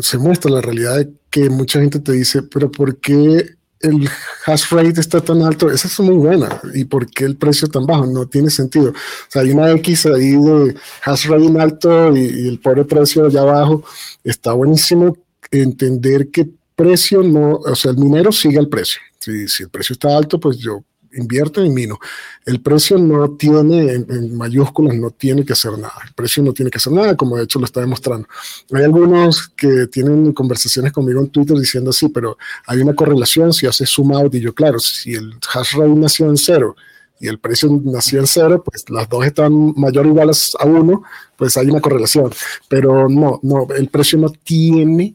se 0.00 0.18
muestra 0.18 0.50
la 0.50 0.60
realidad 0.60 0.98
de 0.98 1.12
que 1.30 1.48
mucha 1.48 1.80
gente 1.80 2.00
te 2.00 2.12
dice, 2.12 2.42
pero 2.42 2.70
¿por 2.70 2.98
qué 3.00 3.55
el 3.80 4.08
hash 4.46 4.70
rate 4.70 5.00
está 5.00 5.20
tan 5.20 5.42
alto, 5.42 5.70
esa 5.70 5.88
es 5.88 6.00
muy 6.00 6.14
buena. 6.14 6.60
¿Y 6.74 6.84
por 6.84 7.06
qué 7.10 7.24
el 7.24 7.36
precio 7.36 7.68
tan 7.68 7.86
bajo? 7.86 8.06
No 8.06 8.26
tiene 8.26 8.50
sentido. 8.50 8.90
O 8.90 9.30
sea, 9.30 9.42
hay 9.42 9.50
una 9.50 9.70
X 9.72 10.06
ahí 10.06 10.30
de 10.30 10.74
hash 11.04 11.26
rate 11.26 11.60
alto 11.60 12.16
y, 12.16 12.48
el 12.48 12.58
pobre 12.58 12.84
precio 12.84 13.26
allá 13.26 13.42
abajo. 13.42 13.84
Está 14.24 14.52
buenísimo 14.52 15.16
entender 15.50 16.30
que 16.30 16.48
precio 16.74 17.22
no, 17.22 17.56
o 17.56 17.74
sea, 17.74 17.90
el 17.90 17.98
minero 17.98 18.32
sigue 18.32 18.58
el 18.58 18.68
precio. 18.68 19.00
Si, 19.18 19.48
si 19.48 19.64
el 19.64 19.70
precio 19.70 19.94
está 19.94 20.16
alto, 20.16 20.38
pues 20.38 20.58
yo 20.58 20.84
invierto 21.16 21.62
en 21.62 21.74
Mino. 21.74 21.98
El 22.44 22.60
precio 22.60 22.98
no 22.98 23.30
tiene, 23.30 23.92
en, 23.92 24.36
mayúsculas, 24.36 24.96
no 24.96 25.10
tiene 25.10 25.44
que 25.44 25.52
hacer 25.52 25.72
nada. 25.72 25.94
El 26.06 26.12
precio 26.14 26.42
no 26.42 26.52
tiene 26.52 26.70
que 26.70 26.78
hacer 26.78 26.92
nada, 26.92 27.16
como 27.16 27.36
de 27.36 27.44
hecho 27.44 27.58
lo 27.58 27.64
está 27.64 27.80
demostrando. 27.80 28.28
Hay 28.72 28.84
algunos 28.84 29.48
que 29.48 29.86
tienen 29.88 30.32
conversaciones 30.32 30.92
conmigo 30.92 31.20
en 31.20 31.28
Twitter 31.28 31.56
diciendo 31.58 31.92
sí, 31.92 32.08
pero 32.08 32.36
hay 32.66 32.80
una 32.80 32.94
correlación 32.94 33.52
si 33.52 33.66
haces 33.66 33.90
zoom 33.90 34.12
out 34.12 34.34
y 34.34 34.40
yo, 34.40 34.54
claro, 34.54 34.78
si 34.78 35.14
el 35.14 35.34
hash 35.52 35.74
rate 35.76 35.94
nació 35.94 36.26
en 36.26 36.36
cero 36.36 36.76
y 37.18 37.28
el 37.28 37.38
precio 37.38 37.68
nació 37.84 38.20
en 38.20 38.26
cero, 38.26 38.62
pues 38.64 38.88
las 38.90 39.08
dos 39.08 39.24
están 39.24 39.72
mayor 39.76 40.06
o 40.06 40.10
iguales 40.10 40.54
a 40.58 40.66
uno, 40.66 41.02
pues 41.36 41.56
hay 41.56 41.66
una 41.66 41.80
correlación. 41.80 42.30
Pero 42.68 43.08
no, 43.08 43.40
no, 43.42 43.66
el 43.74 43.88
precio 43.88 44.18
no 44.18 44.30
tiene 44.30 45.14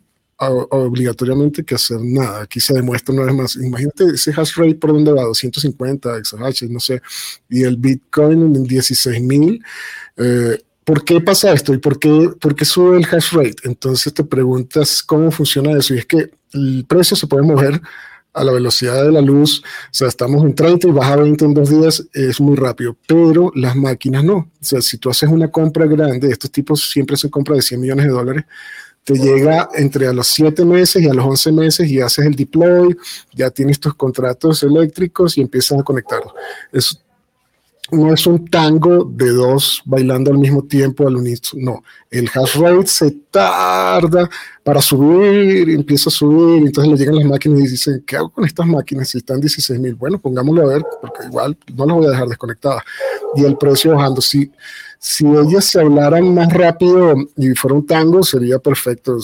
obligatoriamente 0.50 1.64
que 1.64 1.76
hacer 1.76 2.00
nada. 2.02 2.42
Aquí 2.42 2.60
se 2.60 2.74
demuestra 2.74 3.14
una 3.14 3.26
vez 3.26 3.36
más. 3.36 3.56
Imagínate 3.56 4.06
ese 4.14 4.32
hash 4.32 4.56
rate 4.56 4.76
por 4.76 4.94
donde 4.94 5.12
va, 5.12 5.24
250 5.24 6.18
exahash, 6.18 6.64
no 6.64 6.80
sé, 6.80 7.02
y 7.50 7.64
el 7.64 7.78
Bitcoin 7.78 8.56
en 8.56 8.64
16 8.64 9.22
mil. 9.22 9.64
Eh, 10.18 10.62
¿Por 10.84 11.06
qué 11.06 11.22
pasa 11.22 11.54
esto 11.54 11.74
y 11.74 11.78
por 11.78 12.00
qué, 12.00 12.32
por 12.40 12.56
qué 12.56 12.66
sube 12.66 12.98
el 12.98 13.06
hash 13.06 13.34
rate? 13.34 13.58
Entonces 13.64 14.14
te 14.14 14.24
preguntas 14.24 15.04
cómo 15.04 15.32
funciona 15.32 15.78
eso. 15.78 15.94
Y 15.94 16.00
es 16.00 16.06
que 16.06 16.32
el 16.54 16.86
precio 16.88 17.16
se 17.16 17.28
puede 17.28 17.44
mover 17.44 17.80
a 18.34 18.44
la 18.44 18.52
velocidad 18.52 19.04
de 19.04 19.12
la 19.12 19.22
luz, 19.22 19.62
o 19.62 19.94
sea, 19.94 20.08
estamos 20.08 20.44
en 20.44 20.56
30 20.56 20.88
y 20.88 20.92
baja 20.92 21.14
a 21.14 21.18
20 21.18 21.46
en 21.46 21.54
dos 21.54 21.70
días, 21.70 22.08
es 22.14 22.40
muy 22.40 22.56
rápido, 22.56 22.96
pero 23.06 23.52
las 23.56 23.76
máquinas 23.76 24.24
no. 24.24 24.36
O 24.36 24.50
sea, 24.62 24.82
si 24.82 24.98
tú 24.98 25.10
haces 25.10 25.30
una 25.30 25.50
compra 25.50 25.86
grande, 25.86 26.30
estos 26.30 26.50
tipos 26.52 26.90
siempre 26.90 27.16
hacen 27.16 27.30
compra 27.30 27.56
de 27.56 27.62
100 27.62 27.82
millones 27.82 28.06
de 28.06 28.12
dólares, 28.12 28.46
te 29.04 29.16
llega 29.16 29.70
entre 29.74 30.08
a 30.08 30.14
los 30.14 30.28
7 30.28 30.64
meses 30.64 31.02
y 31.02 31.08
a 31.08 31.14
los 31.14 31.26
11 31.26 31.52
meses 31.52 31.90
y 31.90 32.00
haces 32.00 32.26
el 32.26 32.36
deploy, 32.36 32.96
ya 33.34 33.50
tienes 33.50 33.80
tus 33.80 33.94
contratos 33.96 34.62
eléctricos 34.64 35.38
y 35.38 35.42
empiezas 35.42 35.80
a 35.80 35.84
conectarlos. 35.84 36.34
Es, 36.72 37.02
no 37.92 38.14
es 38.14 38.26
un 38.26 38.48
tango 38.48 39.04
de 39.04 39.30
dos 39.32 39.82
bailando 39.86 40.32
al 40.32 40.38
mismo 40.38 40.64
tiempo 40.64 41.08
al 41.08 41.18
unísono, 41.18 41.62
no. 41.64 41.84
El 42.10 42.30
hash 42.34 42.58
rate 42.58 42.88
se 42.88 43.12
tarda 43.30 44.30
para 44.64 44.82
subir, 44.82 45.70
empieza 45.72 46.10
a 46.10 46.12
subir, 46.12 46.68
entonces 46.68 46.92
le 46.92 46.98
llegan 46.98 47.16
las 47.16 47.26
máquinas 47.26 47.60
y 47.60 47.68
dicen, 47.68 48.04
¿qué 48.06 48.18
hago 48.18 48.30
con 48.30 48.46
estas 48.46 48.68
máquinas 48.68 49.10
si 49.10 49.18
están 49.18 49.42
16 49.42 49.80
mil? 49.80 49.96
Bueno, 49.96 50.20
pongámoslo 50.20 50.62
a 50.62 50.74
ver, 50.74 50.84
porque 51.02 51.26
igual 51.26 51.58
no 51.76 51.86
las 51.86 51.96
voy 51.96 52.06
a 52.06 52.12
dejar 52.12 52.28
desconectadas. 52.28 52.84
Y 53.36 53.44
el 53.44 53.58
precio 53.58 53.96
bajando, 53.96 54.22
sí 54.22 54.40
si 54.40 54.52
ellas 55.20 55.66
se 55.66 55.80
hablaran 55.80 56.34
más 56.34 56.54
rápido 56.54 57.16
y 57.36 57.50
fuera 57.56 57.76
un 57.76 57.86
tango, 57.86 58.24
sería 58.24 58.60
perfecto. 58.60 59.18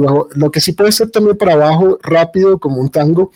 Bajo. 0.00 0.28
Lo 0.34 0.50
que 0.50 0.60
sí 0.60 0.72
puede 0.72 0.92
ser 0.92 1.10
también 1.10 1.36
para 1.36 1.54
abajo 1.54 1.98
rápido, 2.02 2.58
como 2.58 2.80
un 2.80 2.90
tango, 2.90 3.32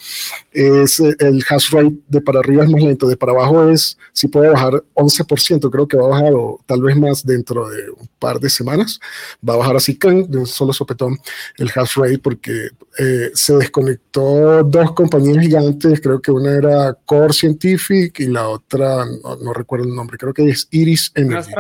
es 0.53 1.01
el 1.01 1.45
hash 1.49 1.70
rate 1.72 1.97
de 2.09 2.20
para 2.20 2.41
arriba 2.41 2.64
es 2.64 2.70
más 2.70 2.82
lento, 2.82 3.09
de 3.09 3.16
para 3.16 3.32
abajo 3.32 3.68
es, 3.68 3.99
si 4.12 4.28
puede 4.28 4.51
bajar 4.51 4.84
11%, 4.95 5.70
creo 5.70 5.88
que 5.88 5.97
va 5.97 6.05
a 6.05 6.09
bajar 6.09 6.32
o 6.34 6.61
tal 6.66 6.82
vez 6.82 6.97
más 6.97 7.24
dentro 7.24 7.68
de 7.68 7.91
un 7.91 8.10
par 8.21 8.39
de 8.39 8.49
semanas. 8.49 9.01
Va 9.47 9.55
a 9.55 9.57
bajar 9.57 9.77
así, 9.77 9.99
de 10.01 10.39
un 10.39 10.47
solo 10.47 10.73
sopetón, 10.73 11.18
el 11.57 11.71
hash 11.75 11.97
rate, 11.97 12.18
porque 12.18 12.68
eh, 12.99 13.31
se 13.35 13.55
desconectó 13.55 14.62
dos 14.62 14.93
compañías 14.93 15.43
gigantes, 15.43 16.01
creo 16.01 16.21
que 16.21 16.31
una 16.31 16.53
era 16.53 16.95
Core 17.05 17.33
Scientific 17.33 18.21
y 18.21 18.27
la 18.27 18.49
otra, 18.49 19.05
no, 19.43 19.53
recuerdo 19.53 19.87
el 19.87 19.95
nombre, 19.95 20.18
creo 20.18 20.35
que 20.35 20.49
es 20.49 20.68
Iris 20.71 21.11
Energy. 21.14 21.51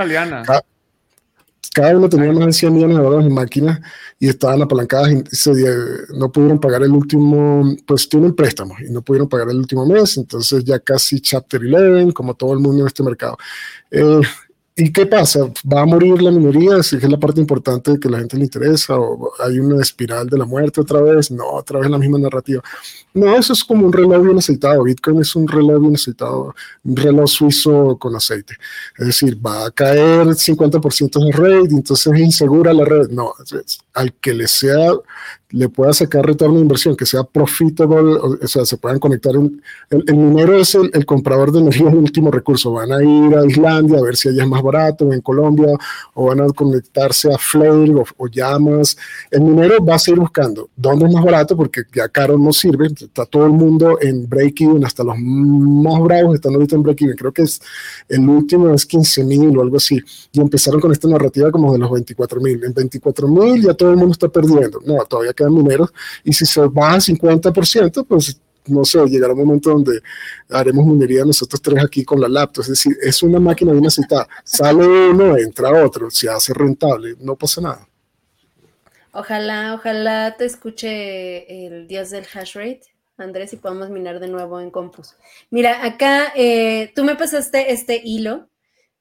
Cada, 1.72 1.96
uno 1.96 2.08
tenía 2.08 2.32
más 2.32 2.46
de 2.46 2.52
100 2.52 2.74
millones 2.74 2.96
de 2.96 3.02
dólares 3.02 3.26
en 3.26 3.34
máquinas 3.34 3.80
y 4.18 4.28
estaban 4.28 4.60
apalancadas 4.60 5.12
y 5.12 5.22
se, 5.30 5.52
no 6.16 6.32
pudieron 6.32 6.58
pagar 6.58 6.82
el 6.82 6.90
último, 6.90 7.76
pues 7.86 8.08
tienen 8.08 8.34
préstamos 8.34 8.80
y 8.80 8.90
no 8.90 9.02
pudieron 9.02 9.28
pagar 9.28 9.50
el 9.50 9.56
último 9.56 9.86
mes, 9.86 10.16
entonces 10.16 10.64
ya 10.64 10.80
casi 10.80 11.20
Chapter 11.20 11.62
11, 11.62 12.12
como 12.12 12.34
todo 12.34 12.54
el 12.54 12.58
mundo 12.58 12.82
en 12.82 12.88
este 12.88 13.04
mercado. 13.04 13.38
Eh, 13.90 14.20
¿Y 14.82 14.90
qué 14.90 15.04
pasa? 15.04 15.40
¿Va 15.70 15.82
a 15.82 15.84
morir 15.84 16.22
la 16.22 16.30
minería? 16.30 16.78
¿Es 16.78 16.94
es 16.94 17.02
la 17.06 17.18
parte 17.18 17.38
importante 17.38 18.00
que 18.00 18.08
la 18.08 18.18
gente 18.18 18.38
le 18.38 18.44
interesa? 18.44 18.98
¿O 18.98 19.30
hay 19.38 19.58
una 19.58 19.82
espiral 19.82 20.26
de 20.26 20.38
la 20.38 20.46
muerte 20.46 20.80
otra 20.80 21.02
vez? 21.02 21.30
No, 21.30 21.44
otra 21.50 21.80
vez 21.80 21.90
la 21.90 21.98
misma 21.98 22.18
narrativa. 22.18 22.62
No, 23.12 23.36
eso 23.36 23.52
es 23.52 23.62
como 23.62 23.84
un 23.84 23.92
reloj 23.92 24.24
bien 24.24 24.38
aceitado. 24.38 24.82
Bitcoin 24.84 25.20
es 25.20 25.36
un 25.36 25.46
reloj 25.46 25.82
bien 25.82 25.96
aceitado, 25.96 26.54
un 26.82 26.96
reloj 26.96 27.28
suizo 27.28 27.98
con 27.98 28.16
aceite. 28.16 28.54
Es 28.96 29.06
decir, 29.08 29.36
va 29.44 29.66
a 29.66 29.70
caer 29.70 30.28
50% 30.28 31.26
de 31.26 31.32
red, 31.32 31.70
entonces 31.72 32.10
es 32.14 32.18
insegura 32.18 32.72
la 32.72 32.86
red. 32.86 33.10
No, 33.10 33.34
al 33.92 34.14
que 34.14 34.32
le 34.32 34.48
sea 34.48 34.92
le 35.50 35.68
pueda 35.68 35.92
sacar 35.92 36.24
retorno 36.24 36.56
de 36.56 36.62
inversión, 36.62 36.96
que 36.96 37.06
sea 37.06 37.24
profitable, 37.24 38.18
o, 38.20 38.46
sea, 38.46 38.64
se 38.64 38.76
puedan 38.76 38.98
conectar. 38.98 39.34
el, 39.34 40.16
minero 40.16 40.56
es 40.56 40.74
el, 40.74 41.04
comprador 41.04 41.52
de 41.52 41.60
energía 41.60 41.90
de 41.90 41.96
último 41.96 42.30
recurso. 42.30 42.72
Van 42.72 42.92
a 42.92 43.02
ir 43.02 43.34
a 43.36 43.44
Islandia 43.46 43.98
a 43.98 44.02
ver 44.02 44.16
si 44.16 44.28
allá 44.28 44.44
es 44.44 44.48
más 44.48 44.62
barato, 44.62 45.06
o 45.06 45.12
en 45.12 45.20
Colombia, 45.20 45.76
o 46.14 46.26
van 46.26 46.40
a 46.40 46.46
conectarse 46.48 47.32
a 47.32 47.38
Flare 47.38 47.92
o, 48.16 48.26
Llamas. 48.28 48.96
El 49.30 49.42
minero 49.42 49.84
va 49.84 49.96
a 49.96 49.98
seguir 49.98 50.20
buscando 50.20 50.68
dónde 50.76 51.06
es 51.06 51.12
más 51.12 51.24
barato, 51.24 51.56
porque 51.56 51.82
ya 51.92 52.08
caro 52.08 52.38
no 52.38 52.52
sirve. 52.52 52.86
Está 52.86 53.26
todo 53.26 53.46
el 53.46 53.52
mundo 53.52 53.98
en 54.00 54.28
break-even, 54.28 54.84
hasta 54.84 55.02
los 55.02 55.18
más 55.18 56.00
bravos 56.00 56.36
están 56.36 56.54
ahorita 56.54 56.76
en 56.76 56.82
break-even. 56.82 57.16
Creo 57.16 57.32
que 57.32 57.42
es 57.42 57.60
el 58.08 58.28
último 58.28 58.70
es 58.70 58.86
15 58.86 59.24
mil 59.24 59.56
o 59.56 59.62
algo 59.62 59.76
así. 59.76 60.00
Y 60.32 60.40
empezaron 60.40 60.80
con 60.80 60.92
esta 60.92 61.08
narrativa 61.08 61.50
como 61.50 61.72
de 61.72 61.78
los 61.78 61.90
24 61.90 62.40
mil. 62.40 62.62
En 62.64 62.72
24 62.72 63.28
mil 63.28 63.62
ya 63.62 63.74
todo 63.74 63.90
el 63.90 63.96
mundo 63.96 64.12
está 64.12 64.28
perdiendo. 64.28 64.80
No, 64.84 65.04
todavía 65.04 65.32
quedan 65.40 65.54
mineros, 65.54 65.92
y 66.24 66.32
si 66.32 66.46
se 66.46 66.60
va 66.60 66.94
a 66.94 67.00
50%, 67.00 68.06
pues 68.06 68.40
no 68.66 68.84
sé, 68.84 69.04
llegará 69.06 69.32
un 69.32 69.40
momento 69.40 69.70
donde 69.70 70.00
haremos 70.50 70.86
minería 70.86 71.24
nosotros 71.24 71.60
tres 71.60 71.82
aquí 71.82 72.04
con 72.04 72.20
la 72.20 72.28
laptop, 72.28 72.62
es 72.62 72.70
decir, 72.70 72.96
es 73.02 73.22
una 73.22 73.40
máquina 73.40 73.72
bien 73.72 73.84
necesitada, 73.84 74.28
sale 74.44 74.86
uno, 74.86 75.36
entra 75.36 75.84
otro, 75.84 76.10
se 76.10 76.28
hace 76.28 76.52
rentable, 76.54 77.16
no 77.20 77.36
pasa 77.36 77.60
nada. 77.60 77.86
Ojalá, 79.12 79.74
ojalá 79.74 80.36
te 80.36 80.44
escuche 80.44 81.66
el 81.66 81.88
dios 81.88 82.10
del 82.10 82.24
hash 82.32 82.54
rate, 82.54 82.82
Andrés, 83.16 83.52
y 83.52 83.56
podamos 83.56 83.90
minar 83.90 84.20
de 84.20 84.28
nuevo 84.28 84.60
en 84.60 84.70
Compus. 84.70 85.14
Mira, 85.50 85.84
acá 85.84 86.32
eh, 86.36 86.92
tú 86.94 87.04
me 87.04 87.16
pasaste 87.16 87.72
este 87.72 88.00
hilo 88.02 88.48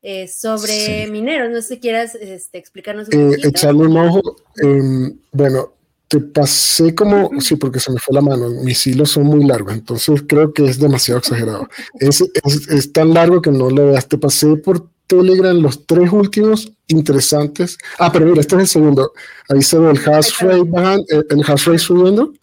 eh, 0.01 0.27
sobre 0.27 1.07
mineros, 1.07 1.51
no 1.51 1.61
sé 1.61 1.75
si 1.75 1.79
quieras 1.79 2.15
este, 2.15 2.57
explicarnos 2.57 3.09
un 3.09 3.19
eh, 3.19 3.29
poquito. 3.29 3.47
echarle 3.49 3.81
un 3.81 3.97
ojo, 3.97 4.21
em, 4.63 5.19
bueno, 5.31 5.73
te 6.09 6.19
pasé 6.19 6.95
como, 6.95 7.29
sí, 7.39 7.55
porque 7.55 7.79
se 7.79 7.91
me 7.91 7.99
fue 7.99 8.15
la 8.15 8.21
mano, 8.21 8.49
mis 8.49 8.85
hilos 8.87 9.11
son 9.11 9.25
muy 9.25 9.45
largos, 9.45 9.73
entonces 9.73 10.23
creo 10.27 10.51
que 10.51 10.65
es 10.65 10.79
demasiado 10.79 11.19
exagerado. 11.19 11.69
Es, 11.99 12.21
es, 12.69 12.91
tan 12.91 13.13
largo 13.13 13.41
que 13.41 13.51
no 13.51 13.69
lo 13.69 13.91
veas, 13.91 14.07
te 14.07 14.17
pasé 14.17 14.55
por 14.55 14.89
Telegram 15.05 15.55
los 15.55 15.85
tres 15.85 16.11
últimos 16.11 16.71
interesantes. 16.87 17.77
Ah, 17.99 18.11
pero 18.11 18.25
mira, 18.25 18.41
este 18.41 18.55
es 18.55 18.61
el 18.61 18.67
segundo. 18.67 19.13
Ahí 19.49 19.61
se 19.61 19.77
ve 19.77 19.91
el 19.91 19.97
hash 19.97 20.41
rate 20.41 20.63
bajando, 20.65 21.05
eh, 21.09 21.23
el 21.29 21.43
hash 21.45 21.65
rate 21.65 21.79
subiendo. 21.79 22.33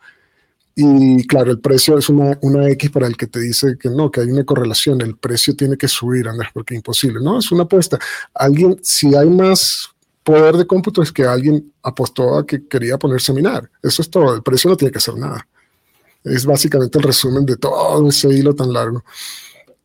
Y 0.77 1.27
claro, 1.27 1.51
el 1.51 1.59
precio 1.59 1.99
es 1.99 2.09
una, 2.09 2.39
una 2.43 2.69
X 2.71 2.91
para 2.91 3.07
el 3.07 3.17
que 3.17 3.27
te 3.27 3.41
dice 3.41 3.77
que 3.79 3.89
no, 3.89 4.11
que 4.11 4.21
hay 4.21 4.31
una 4.31 4.45
correlación, 4.45 5.01
el 5.01 5.17
precio 5.17 5.57
tiene 5.57 5.77
que 5.77 5.89
subir, 5.89 6.29
Andrés, 6.29 6.51
porque 6.53 6.75
es 6.75 6.79
imposible. 6.79 7.21
No, 7.21 7.39
es 7.39 7.51
una 7.51 7.64
apuesta. 7.64 7.99
Alguien, 8.35 8.79
si 8.83 9.14
hay 9.14 9.29
más 9.29 9.89
poder 10.27 10.57
de 10.57 10.66
cómputo 10.66 11.03
es 11.03 11.12
que 11.12 11.22
alguien 11.22 11.72
apostó 11.85 12.37
a 12.37 12.45
que 12.45 12.66
quería 12.66 12.99
ponerse 12.99 13.31
a 13.31 13.35
minar. 13.37 13.70
Eso 13.81 14.03
es 14.03 14.11
todo. 14.11 14.35
El 14.35 14.43
precio 14.43 14.68
no 14.68 14.77
tiene 14.77 14.91
que 14.91 14.99
hacer 14.99 15.14
nada. 15.14 15.47
Es 16.24 16.45
básicamente 16.45 16.99
el 16.99 17.05
resumen 17.05 17.47
de 17.47 17.57
todo 17.57 18.09
ese 18.09 18.29
hilo 18.31 18.53
tan 18.53 18.72
largo. 18.72 19.05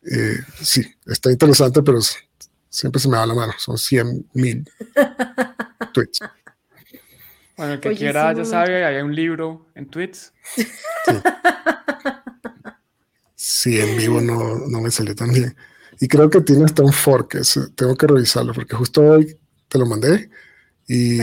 Eh, 0.02 0.38
sí, 0.60 0.84
está 1.06 1.30
interesante, 1.30 1.80
pero 1.84 2.00
siempre 2.68 3.00
se 3.00 3.08
me 3.08 3.18
da 3.18 3.24
la 3.24 3.34
mano. 3.34 3.52
Son 3.56 3.78
100 3.78 4.30
mil 4.32 4.68
tweets. 5.94 6.18
Bueno, 7.56 7.74
el 7.74 7.80
que 7.80 7.94
quiera, 7.94 8.32
ya 8.32 8.44
sabe, 8.44 8.84
hay 8.84 9.00
un 9.00 9.14
libro 9.14 9.68
en 9.76 9.86
tweets. 9.86 10.32
Sí. 13.36 13.78
en 13.78 13.96
vivo 13.96 14.20
no, 14.20 14.66
no 14.66 14.80
me 14.80 14.90
salió 14.90 15.14
tan 15.14 15.32
bien. 15.32 15.54
Y 16.00 16.08
creo 16.08 16.28
que 16.28 16.40
tiene 16.40 16.64
hasta 16.64 16.82
un 16.82 16.92
fork, 16.92 17.40
tengo 17.76 17.94
que 17.96 18.08
revisarlo, 18.08 18.52
porque 18.52 18.74
justo 18.74 19.02
hoy 19.02 19.38
te 19.72 19.78
lo 19.78 19.86
mandé 19.86 20.28
y 20.86 21.18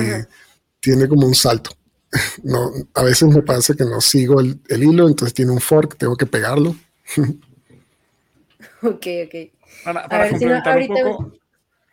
tiene 0.80 1.08
como 1.08 1.28
un 1.28 1.36
salto. 1.36 1.72
No, 2.44 2.72
a 2.96 3.04
veces 3.04 3.30
me 3.30 3.44
pasa 3.44 3.76
que 3.76 3.84
no 3.86 4.02
sigo 4.02 4.40
el, 4.40 4.60
hilo, 4.68 5.08
entonces 5.08 5.32
tiene 5.32 5.52
un 5.52 5.60
fork, 5.60 5.96
tengo 5.96 6.18
que 6.18 6.26
pegarlo. 6.26 6.76
ok, 8.82 9.08
ok. 9.26 9.36
Para, 9.84 10.30
complementar 10.30 10.80
un 10.80 10.88
poco, 10.88 11.34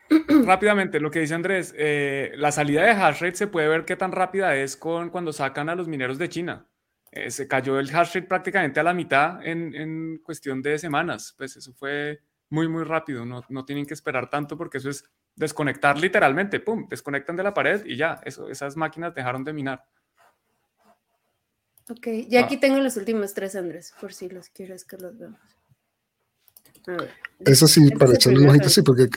rápidamente, 0.47 1.01
lo 1.01 1.11
que 1.11 1.21
dice 1.21 1.35
Andrés, 1.35 1.75
eh, 1.77 2.33
la 2.37 2.51
salida 2.51 2.83
de 2.83 2.93
hash 2.93 3.21
rate 3.21 3.37
se 3.37 3.47
puede 3.47 3.69
ver 3.69 3.85
qué 3.85 3.95
tan 3.95 4.11
rápida 4.11 4.57
es 4.57 4.75
con 4.79 5.11
cuando 5.11 5.35
sacan 5.35 5.69
a 5.69 5.75
los 5.75 5.87
mineros 5.87 6.17
de 6.17 6.31
China. 6.31 6.67
Eh, 7.13 7.31
se 7.31 7.47
cayó 7.47 7.79
el 7.79 7.95
hash 7.95 8.15
rate 8.15 8.23
prácticamente 8.23 8.81
a 8.81 8.85
la 8.85 8.95
mitad 8.95 9.47
en, 9.47 9.75
en, 9.75 10.19
cuestión 10.25 10.63
de 10.63 10.79
semanas. 10.79 11.35
Pues 11.37 11.59
eso 11.59 11.75
fue 11.75 12.21
muy, 12.49 12.69
muy 12.69 12.85
rápido. 12.85 13.27
No, 13.27 13.45
no 13.51 13.65
tienen 13.67 13.85
que 13.85 13.95
esperar 13.95 14.31
tanto 14.31 14.57
porque 14.57 14.79
eso 14.79 14.89
es 14.89 15.05
desconectar 15.37 15.99
literalmente, 15.99 16.61
pum, 16.61 16.89
desconectan 16.89 17.37
de 17.37 17.43
la 17.43 17.55
pared 17.55 17.85
y 17.85 17.97
ya, 17.97 18.21
eso, 18.25 18.49
esas 18.49 18.77
máquinas 18.77 19.15
dejaron 19.15 19.45
de 19.45 19.53
minar. 19.53 19.85
Ok, 21.89 22.09
ya 22.29 22.45
aquí 22.45 22.57
tengo 22.57 22.81
los 22.81 22.97
últimos 22.97 23.33
tres, 23.35 23.55
Andrés, 23.55 23.95
por 24.01 24.13
si 24.13 24.29
los 24.29 24.49
quieres 24.49 24.85
que 24.85 24.97
los 24.97 25.17
veamos. 25.17 25.39
Eso 27.41 27.69
sí, 27.69 27.91
para 27.91 28.15
echarle 28.15 28.41
un 28.41 28.49
ojito, 28.49 28.69
sí, 28.69 28.83
porque... 28.83 29.09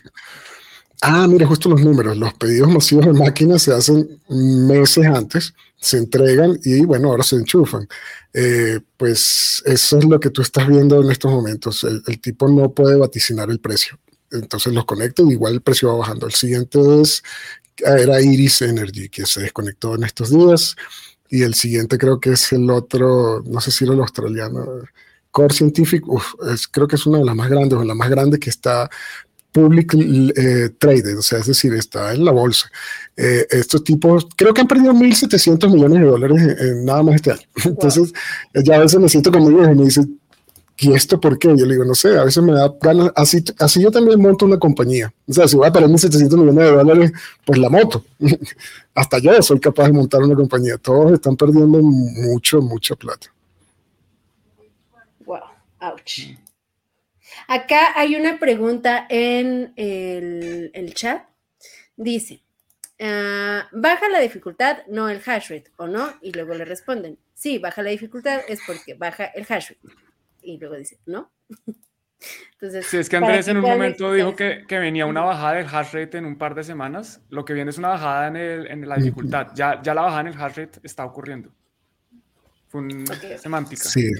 Ah, 1.02 1.28
mira, 1.28 1.48
justo 1.48 1.70
los 1.70 1.82
números. 1.82 2.18
Los 2.18 2.34
pedidos 2.34 2.70
masivos 2.70 3.06
de 3.06 3.14
máquinas 3.14 3.62
se 3.62 3.74
hacen 3.74 4.22
meses 4.28 5.06
antes, 5.06 5.54
se 5.78 5.98
entregan 5.98 6.60
y 6.64 6.84
bueno, 6.84 7.10
ahora 7.10 7.24
se 7.24 7.38
enchufan. 7.38 7.88
Eh, 8.34 8.82
pues 8.98 9.64
eso 9.66 9.98
es 9.98 10.06
lo 10.06 10.20
que 10.20 10.30
tú 10.30 10.42
estás 10.42 10.68
viendo 10.68 11.02
en 11.02 11.10
estos 11.10 11.32
momentos. 11.32 11.86
el, 11.86 12.20
tipo 12.20 12.50
no 12.50 12.74
puede 12.74 12.98
vaticinar 12.98 13.50
el 13.50 13.60
precio 13.60 13.98
entonces 14.32 14.74
los 14.74 14.86
conecto 14.86 15.26
y 15.26 15.34
igual 15.34 15.54
el 15.54 15.62
precio 15.62 15.90
va 15.90 16.00
bajando. 16.00 16.28
El 16.28 16.34
siguiente 16.34 16.80
es, 17.02 17.24
era 17.78 18.22
Iris 18.22 18.62
Energy, 18.62 19.10
que 19.10 19.26
se 19.26 19.42
desconectó 19.42 19.96
en 19.96 20.04
estos 20.04 20.30
días. 20.32 20.76
Y 21.30 21.44
el 21.44 21.54
siguiente 21.54 21.98
creo 21.98 22.20
que 22.20 22.32
es 22.32 22.52
el 22.54 22.70
otro, 22.72 23.44
no 23.46 23.62
sé 23.62 23.72
si 23.72 23.86
era 23.86 23.94
el 23.94 24.00
australiano, 24.00 24.66
Core 25.32 25.54
Scientific, 25.54 26.04
es, 26.52 26.68
creo 26.68 26.88
que 26.88 26.96
es 26.96 27.06
una 27.06 27.20
de 27.20 27.26
las 27.26 27.36
más 27.36 27.50
grandes, 27.50 27.78
o 27.78 27.84
la 27.84 27.94
más 27.94 28.10
grande 28.10 28.40
que 28.40 28.50
está 28.50 28.90
public 29.52 29.94
eh, 29.96 30.70
traded, 30.78 31.18
o 31.18 31.22
sea, 31.22 31.40
es 31.40 31.48
decir, 31.48 31.74
está 31.74 32.14
en 32.14 32.24
la 32.26 32.32
bolsa. 32.32 32.70
Eh, 33.18 33.46
estos 33.50 33.84
tipos, 33.84 34.28
creo 34.36 34.54
que 34.54 34.62
han 34.62 34.68
perdido 34.68 34.94
1.700 34.94 35.72
millones 35.72 36.00
de 36.00 36.06
dólares 36.06 36.58
en, 36.60 36.86
nada 36.86 37.04
más 37.04 37.16
este 37.16 37.32
año. 37.32 37.42
Entonces, 37.66 38.14
ya 38.54 38.76
a 38.76 38.80
veces 38.80 39.00
me 39.00 39.10
siento 39.10 39.32
como 39.32 39.50
ellos 39.50 39.68
y 39.72 39.76
me 39.76 39.86
dicen, 39.86 40.19
¿y 40.80 40.94
esto 40.94 41.20
por 41.20 41.38
qué? 41.38 41.50
Yo 41.50 41.66
le 41.66 41.74
digo, 41.74 41.86
no 41.86 41.96
sé, 41.96 42.18
a 42.18 42.24
veces 42.24 42.42
me 42.44 42.54
da 42.54 42.74
ganas, 42.82 43.12
así, 43.16 43.44
así 43.60 43.82
yo 43.82 43.92
también 43.92 44.22
monto 44.22 44.46
una 44.46 44.58
compañía. 44.58 45.14
O 45.28 45.34
sea, 45.34 45.48
si 45.48 45.56
voy 45.56 45.68
a 45.68 45.72
perder 45.72 45.90
1.700 45.90 46.38
millones 46.38 46.56
de 46.56 46.72
dólares, 46.72 47.12
pues 47.46 47.60
la 47.60 47.70
moto. 47.70 48.06
Hasta 48.96 49.20
yo 49.20 49.42
soy 49.42 49.60
capaz 49.60 49.88
de 49.88 49.94
montar 49.94 50.22
una 50.22 50.36
compañía. 50.36 50.78
Todos 50.78 51.14
están 51.14 51.36
perdiendo 51.36 51.80
mucho, 51.82 52.62
mucha 52.62 52.96
plata. 52.96 53.28
Wow, 55.26 55.40
ouch. 55.82 56.22
Acá 57.48 57.94
hay 57.96 58.16
una 58.16 58.40
pregunta 58.40 59.06
en 59.10 59.74
el, 59.76 60.72
el 60.74 60.94
chat. 60.94 61.24
Dice, 61.98 62.42
ah, 63.02 63.68
¿baja 63.72 64.08
la 64.10 64.20
dificultad? 64.20 64.80
No 64.88 65.10
el 65.10 65.22
hash 65.26 65.50
rate, 65.50 65.72
¿o 65.78 65.88
no? 65.88 66.14
Y 66.22 66.32
luego 66.32 66.54
le 66.54 66.64
responden, 66.64 67.18
sí, 67.34 67.58
baja 67.58 67.82
la 67.82 67.90
dificultad 67.90 68.42
es 68.48 68.62
porque 68.66 68.94
baja 68.94 69.26
el 69.26 69.46
hash 69.50 69.72
rate 69.72 70.09
y 70.54 70.58
luego 70.58 70.76
dice, 70.76 71.00
¿no? 71.06 71.32
Entonces, 72.54 72.86
sí, 72.88 72.98
es 72.98 73.08
que 73.08 73.16
Andrés 73.16 73.48
en 73.48 73.58
un 73.58 73.64
momento 73.64 74.12
dijo 74.12 74.36
que, 74.36 74.66
que, 74.68 74.78
venía 74.78 75.06
una 75.06 75.22
bajada 75.22 75.54
del 75.54 75.68
hash 75.68 75.94
rate 75.94 76.18
en 76.18 76.26
un 76.26 76.38
par 76.38 76.54
de 76.54 76.66
semanas. 76.66 77.22
Lo 77.30 77.46
que 77.46 77.54
viene 77.54 77.70
es 77.70 77.78
una 77.78 77.90
bajada 77.90 78.28
en, 78.28 78.36
el, 78.36 78.68
en 78.68 78.90
la 78.90 78.98
dificultad. 78.98 79.48
Ya, 79.56 79.82
ya 79.82 79.94
la 79.94 80.02
bajada 80.02 80.22
en 80.22 80.28
el 80.28 80.34
hash 80.34 80.58
rate 80.58 80.80
está 80.84 81.06
ocurriendo. 81.06 81.50
Fue 82.68 82.82
una 82.82 83.16
semántica. 83.42 83.84
Sí, 83.84 84.12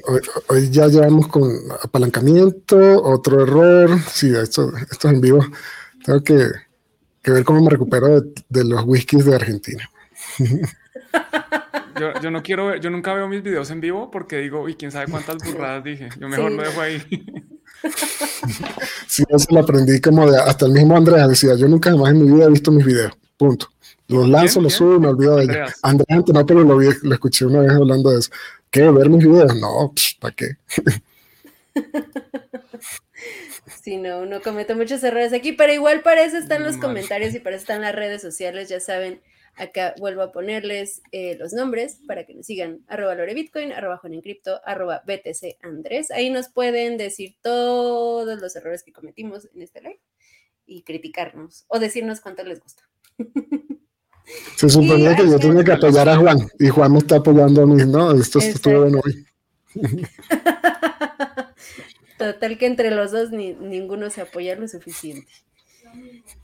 hoy, 0.48 0.70
ya 0.72 0.88
llevamos 0.88 1.28
con 1.28 1.52
apalancamiento, 1.84 3.04
otro 3.04 3.44
error. 3.44 4.00
Sí, 4.10 4.34
esto, 4.34 4.72
esto 4.90 5.10
es 5.10 5.14
en 5.14 5.22
vivo. 5.22 5.46
Tengo 6.06 6.24
que, 6.24 6.48
que 7.22 7.32
ver 7.32 7.44
cómo 7.44 7.62
me 7.62 7.70
recupero 7.70 8.22
de, 8.22 8.32
de 8.48 8.64
los 8.64 8.84
whiskies 8.86 9.26
de 9.26 9.36
Argentina. 9.36 9.90
Yo, 12.00 12.14
yo, 12.22 12.32
no 12.32 12.42
quiero 12.42 12.76
yo 12.78 12.90
nunca 12.90 13.14
veo 13.14 13.28
mis 13.28 13.44
videos 13.44 13.70
en 13.72 13.82
vivo 13.82 14.10
porque 14.10 14.38
digo, 14.38 14.68
y 14.70 14.76
quién 14.76 14.92
sabe 14.92 15.12
cuántas 15.12 15.38
burradas 15.46 15.84
dije. 15.84 16.10
Yo 16.20 16.30
mejor 16.30 16.52
lo 16.52 16.64
dejo 16.64 16.82
ahí. 16.82 17.02
Sí, 19.08 19.24
eso 19.30 19.48
lo 19.52 19.62
aprendí 19.62 20.02
como 20.02 20.30
de, 20.30 20.38
hasta 20.38 20.66
el 20.66 20.74
mismo 20.74 20.98
Andrea 20.98 21.28
decía, 21.28 21.56
yo 21.56 21.68
nunca 21.68 21.96
más 21.96 22.12
en 22.12 22.26
mi 22.26 22.32
vida 22.32 22.46
he 22.46 22.50
visto 22.50 22.72
mis 22.72 22.86
videos. 22.86 23.14
Punto. 23.38 23.70
Los 24.08 24.28
lanzo, 24.28 24.60
los 24.60 24.74
subo 24.74 24.96
y 24.96 25.00
me 25.00 25.08
olvido 25.08 25.38
de 25.38 25.46
ellos. 25.46 25.72
Andrea, 25.82 26.22
no, 26.34 26.46
pero 26.46 26.64
lo, 26.64 26.78
vi, 26.78 26.90
lo 27.04 27.14
escuché 27.14 27.46
una 27.46 27.62
vez 27.62 27.72
hablando 27.72 28.12
de 28.12 28.20
eso. 28.20 28.32
¿Qué? 28.70 28.90
¿Ver 28.90 29.10
mis 29.10 29.26
videos? 29.26 29.56
No, 29.56 29.94
¿para 30.20 30.36
qué? 30.36 30.58
Sí, 33.84 33.98
no, 33.98 34.20
uno 34.20 34.42
comete 34.42 34.76
muchos 34.76 35.04
errores 35.04 35.34
aquí, 35.34 35.54
pero 35.54 35.72
igual 35.74 36.02
para 36.02 36.24
eso 36.24 36.38
están 36.38 36.64
los 36.64 36.78
comentarios 36.78 37.34
y 37.34 37.40
para 37.40 37.56
eso 37.56 37.64
están 37.64 37.82
las 37.82 37.96
redes 37.96 38.22
sociales, 38.22 38.68
ya 38.70 38.80
saben, 38.80 39.22
acá 39.60 39.94
vuelvo 40.00 40.22
a 40.22 40.32
ponerles 40.32 41.02
eh, 41.12 41.36
los 41.38 41.54
nombres 41.54 42.00
para 42.08 42.26
que 42.26 42.34
nos 42.34 42.46
sigan, 42.46 42.80
arroba 42.88 43.16
lorebitcoin, 43.16 43.74
arroba 43.74 43.98
juanencrypto, 43.98 44.62
arroba 44.66 45.04
btc 45.06 45.58
andrés, 45.62 46.10
ahí 46.12 46.30
nos 46.30 46.50
pueden 46.50 46.98
decir 46.98 47.36
todos 47.42 48.42
los 48.42 48.56
errores 48.56 48.84
que 48.84 48.94
cometimos 48.94 49.50
en 49.54 49.62
este 49.62 49.82
live 49.82 50.02
y 50.66 50.84
criticarnos 50.84 51.66
o 51.68 51.80
decirnos 51.80 52.22
cuánto 52.22 52.44
les 52.44 52.62
gustó. 52.62 52.84
Se 54.56 54.70
suponía 54.70 55.16
que 55.16 55.28
yo 55.28 55.40
tenía 55.40 55.64
que 55.64 55.72
apoyar 55.72 56.08
a 56.08 56.18
Juan 56.18 56.38
y 56.60 56.70
Juan 56.70 56.94
me 56.94 57.00
está 57.00 57.16
apoyando 57.16 57.64
a 57.64 57.66
mí, 57.66 57.84
¿no? 57.86 58.12
Esto 58.14 58.38
estuvo 58.40 58.82
bueno 58.82 59.02
hoy. 59.04 59.26
Total 62.18 62.58
que 62.58 62.68
entre 62.68 62.92
los 62.92 63.12
dos 63.12 63.32
ni, 63.32 63.54
ninguno 63.54 64.12
se 64.12 64.22
apoya 64.22 64.56
lo 64.56 64.68
suficiente. 64.68 65.32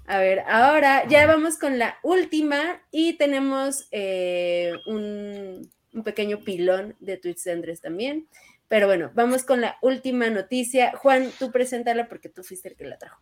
A 0.07 0.19
ver, 0.19 0.41
ahora 0.48 1.07
ya 1.07 1.26
vamos 1.26 1.57
con 1.57 1.80
la 1.80 1.98
última 2.03 2.82
y 2.91 3.18
tenemos 3.18 3.88
eh, 3.91 4.73
un, 4.86 5.69
pequeño 6.03 6.44
pilón 6.44 6.95
de 6.99 7.18
tweets 7.18 7.45
de 7.45 7.52
Andrés 7.53 7.82
también. 7.82 8.27
Pero 8.68 8.88
bueno, 8.88 9.11
vamos 9.15 9.44
con 9.44 9.61
la 9.61 9.77
última 9.82 10.30
noticia. 10.30 10.94
Juan, 10.98 11.30
tú 11.40 11.52
preséntala 11.52 12.07
porque 12.07 12.30
tú 12.30 12.44
fuiste 12.44 12.69
el 12.69 12.76
que 12.76 12.86
la 12.86 12.98
trajo. 12.98 13.22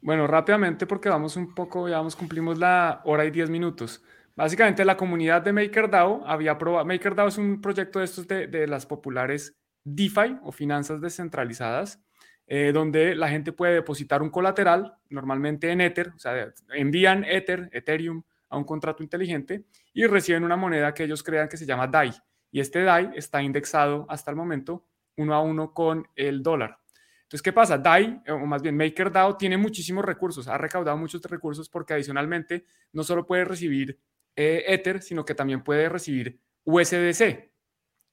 Bueno, 0.00 0.26
rápidamente 0.26 0.86
porque 0.86 1.08
vamos 1.08 1.36
un 1.36 1.54
poco, 1.54 1.88
ya 1.88 1.98
vamos, 1.98 2.16
cumplimos 2.16 2.58
la 2.58 3.02
hora 3.04 3.24
y 3.24 3.30
diez 3.30 3.50
minutos. 3.50 4.02
Básicamente 4.34 4.84
la 4.84 4.96
comunidad 4.96 5.42
de 5.42 5.52
MakerDAO 5.52 6.26
había 6.26 6.56
probado, 6.56 6.86
MakerDAO 6.86 7.28
es 7.28 7.38
un 7.38 7.60
proyecto 7.60 7.98
de 7.98 8.06
estos 8.06 8.26
de, 8.26 8.46
de 8.46 8.66
las 8.66 8.86
populares 8.86 9.54
DeFi 9.84 10.38
o 10.42 10.52
finanzas 10.52 11.00
descentralizadas, 11.00 12.02
eh, 12.46 12.72
donde 12.72 13.14
la 13.14 13.28
gente 13.28 13.52
puede 13.52 13.74
depositar 13.74 14.22
un 14.22 14.30
colateral, 14.30 14.96
normalmente 15.10 15.70
en 15.70 15.80
Ether, 15.80 16.12
o 16.14 16.18
sea, 16.18 16.52
envían 16.74 17.24
Ether, 17.24 17.70
Ethereum, 17.72 18.22
a 18.52 18.58
un 18.58 18.64
contrato 18.64 19.02
inteligente 19.02 19.64
y 19.94 20.06
reciben 20.06 20.44
una 20.44 20.56
moneda 20.56 20.92
que 20.92 21.04
ellos 21.04 21.22
crean 21.22 21.48
que 21.48 21.56
se 21.56 21.66
llama 21.66 21.86
DAI. 21.86 22.12
Y 22.50 22.60
este 22.60 22.82
DAI 22.82 23.12
está 23.14 23.42
indexado 23.42 24.06
hasta 24.08 24.30
el 24.30 24.36
momento 24.36 24.84
uno 25.16 25.34
a 25.34 25.40
uno 25.40 25.72
con 25.72 26.06
el 26.14 26.42
dólar. 26.42 26.78
Entonces, 27.22 27.42
¿qué 27.42 27.52
pasa? 27.52 27.78
DAI, 27.78 28.20
eh, 28.26 28.32
o 28.32 28.44
más 28.44 28.60
bien 28.60 28.76
MakerDAO, 28.76 29.38
tiene 29.38 29.56
muchísimos 29.56 30.04
recursos, 30.04 30.48
ha 30.48 30.58
recaudado 30.58 30.98
muchos 30.98 31.22
recursos 31.22 31.68
porque 31.70 31.94
adicionalmente 31.94 32.66
no 32.92 33.04
solo 33.04 33.26
puede 33.26 33.46
recibir 33.46 33.98
eh, 34.36 34.64
Ether, 34.66 35.02
sino 35.02 35.24
que 35.24 35.34
también 35.34 35.64
puede 35.64 35.88
recibir 35.88 36.38
USDC, 36.64 37.50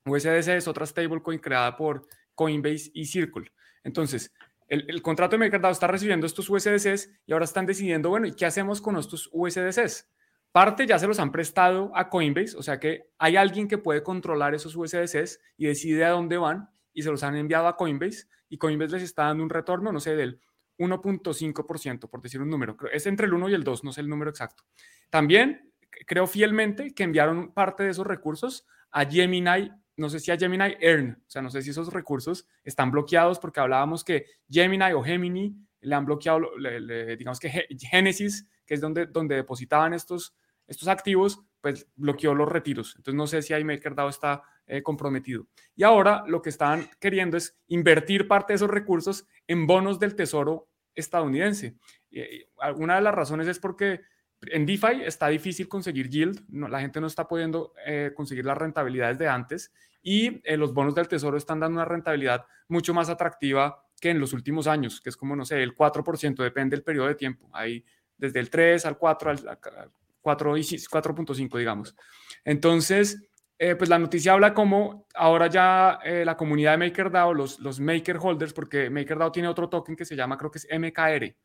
USDC 0.06 0.48
es 0.50 0.68
otra 0.68 0.86
stablecoin 0.86 1.40
creada 1.40 1.76
por 1.76 2.08
Coinbase 2.34 2.92
y 2.94 3.06
Circle. 3.06 3.52
Entonces, 3.84 4.34
el, 4.68 5.02
contrato 5.02 5.36
de 5.36 5.40
mercado 5.40 5.70
está 5.70 5.88
recibiendo 5.88 6.28
estos 6.28 6.50
USDCs 6.50 7.10
y 7.26 7.34
ahora 7.34 7.46
están 7.46 7.66
decidiendo, 7.66 8.10
bueno, 8.10 8.28
¿y 8.28 8.34
qué 8.34 8.46
hacemos 8.46 8.82
con 8.82 8.98
estos 8.98 9.30
USDCs? 9.34 10.08
Parte 10.52 10.86
ya 10.86 11.00
se 11.00 11.08
los 11.08 11.20
han 11.20 11.32
prestado 11.32 11.92
a 11.96 12.10
Coinbase, 12.10 12.56
o 12.58 12.64
sea 12.64 12.80
que 12.80 13.10
hay 13.18 13.36
alguien 13.36 13.68
que 13.68 13.78
puede 13.78 14.04
controlar 14.04 14.54
esos 14.54 14.76
USDCs 14.76 15.40
y 15.58 15.66
decide 15.66 16.06
a 16.06 16.10
dónde 16.10 16.38
van 16.38 16.70
y 16.94 17.02
se 17.02 17.10
los 17.10 17.24
han 17.24 17.36
enviado 17.36 17.68
a 17.68 17.78
Coinbase 17.78 18.28
y 18.48 18.58
Coinbase 18.58 18.94
les 18.94 19.04
está 19.04 19.24
dando 19.24 19.44
un 19.44 19.50
retorno, 19.50 19.92
no 19.92 20.00
sé, 20.00 20.16
del 20.16 20.40
1.5%, 20.78 22.10
por 22.10 22.22
decir 22.22 22.42
un 22.42 22.50
número. 22.50 22.78
Es 22.92 23.06
entre 23.06 23.28
el 23.28 23.34
1 23.34 23.50
y 23.50 23.54
el 23.54 23.64
2, 23.64 23.84
no 23.84 23.92
sé 23.92 24.02
el 24.02 24.10
número 24.10 24.30
exacto. 24.30 24.64
También 25.10 25.72
creo 26.06 26.28
fielmente 26.28 26.94
que 26.94 27.04
enviaron 27.04 27.54
parte 27.54 27.84
de 27.84 27.90
esos 27.90 28.08
recursos 28.08 28.68
a 28.92 29.06
Gemini 29.06 29.72
no 30.00 30.10
sé 30.10 30.20
si 30.20 30.32
a 30.32 30.38
Gemini 30.38 30.76
Earn, 30.80 31.22
o 31.28 31.30
sea, 31.30 31.42
no 31.42 31.50
sé 31.50 31.62
si 31.62 31.70
esos 31.70 31.92
recursos 31.92 32.48
están 32.64 32.92
bloqueados 32.92 33.40
porque 33.40 33.60
hablábamos 33.60 34.04
que 34.04 34.26
Gemini 34.50 34.94
o 34.94 35.04
Gemini 35.04 35.56
le 35.82 35.96
han 35.96 36.06
bloqueado, 36.06 36.52
digamos 37.18 37.40
que 37.40 37.68
Genesis, 37.78 38.48
que 38.66 38.74
es 38.74 38.82
donde, 38.82 39.06
donde 39.06 39.36
depositaban 39.36 39.94
estos, 39.94 40.36
estos 40.68 40.88
activos, 40.88 41.42
pues 41.62 41.88
bloqueó 41.96 42.34
los 42.34 42.50
retiros. 42.50 42.96
Entonces 42.96 43.16
no 43.16 43.28
sé 43.28 43.42
si 43.42 43.54
ahí 43.54 43.64
MakerDAO 43.64 44.10
está 44.10 44.44
eh, 44.66 44.84
comprometido. 44.84 45.48
Y 45.76 45.84
ahora 45.84 46.24
lo 46.28 46.42
que 46.42 46.50
están 46.50 46.88
queriendo 47.00 47.38
es 47.38 47.58
invertir 47.68 48.28
parte 48.28 48.54
de 48.54 48.56
esos 48.58 48.70
recursos 48.70 49.26
en 49.48 49.68
bonos 49.68 50.00
del 50.00 50.16
tesoro 50.16 50.70
estadounidense. 50.96 51.76
Y, 52.10 52.22
alguna 52.60 52.96
de 52.96 53.02
las 53.02 53.16
razones 53.16 53.48
es 53.48 53.60
porque 53.60 54.02
en 54.42 54.66
DeFi 54.66 55.04
está 55.06 55.28
difícil 55.28 55.68
conseguir 55.68 56.10
yield, 56.10 56.44
la 56.50 56.80
gente 56.80 57.02
no 57.02 57.08
está 57.08 57.28
pudiendo 57.28 57.74
eh, 57.86 58.12
conseguir 58.16 58.46
las 58.46 58.58
rentabilidades 58.58 59.18
de 59.18 59.28
antes 59.28 59.74
y 60.02 60.42
eh, 60.44 60.58
los 60.58 60.74
bonos 60.74 60.96
del 60.96 61.08
tesoro 61.08 61.38
están 61.38 61.60
dando 61.60 61.76
una 61.76 61.86
rentabilidad 61.86 62.46
mucho 62.68 62.94
más 62.94 63.10
atractiva 63.10 63.84
que 64.00 64.10
en 64.10 64.20
los 64.20 64.34
últimos 64.34 64.68
años, 64.68 65.02
que 65.02 65.10
es 65.10 65.18
como, 65.18 65.36
no 65.36 65.46
sé, 65.46 65.62
el 65.62 65.76
4%, 65.76 66.42
depende 66.42 66.76
del 66.76 66.84
periodo 66.84 67.08
de 67.08 67.16
tiempo, 67.16 67.50
ahí 67.54 67.84
desde 68.18 68.40
el 68.40 68.50
3 68.50 68.86
al 68.86 68.98
4, 68.98 69.32
al 69.32 69.60
4 70.22 70.58
y 70.58 70.62
4.5, 70.62 71.58
digamos. 71.58 71.96
Entonces, 72.46 73.30
eh, 73.58 73.76
pues 73.76 73.90
la 73.90 74.00
noticia 74.00 74.32
habla 74.32 74.54
como 74.54 75.06
ahora 75.16 75.48
ya 75.48 76.00
eh, 76.06 76.24
la 76.24 76.38
comunidad 76.38 76.72
de 76.72 76.78
MakerDAO, 76.78 77.34
los, 77.34 77.60
los 77.60 77.80
Maker 77.82 78.18
Holders, 78.22 78.54
porque 78.54 78.90
MakerDAO 78.90 79.34
tiene 79.34 79.50
otro 79.50 79.68
token 79.68 79.98
que 79.98 80.06
se 80.06 80.16
llama, 80.16 80.38
creo 80.38 80.50
que 80.50 80.60
es 80.60 80.68
MKR, 80.72 81.36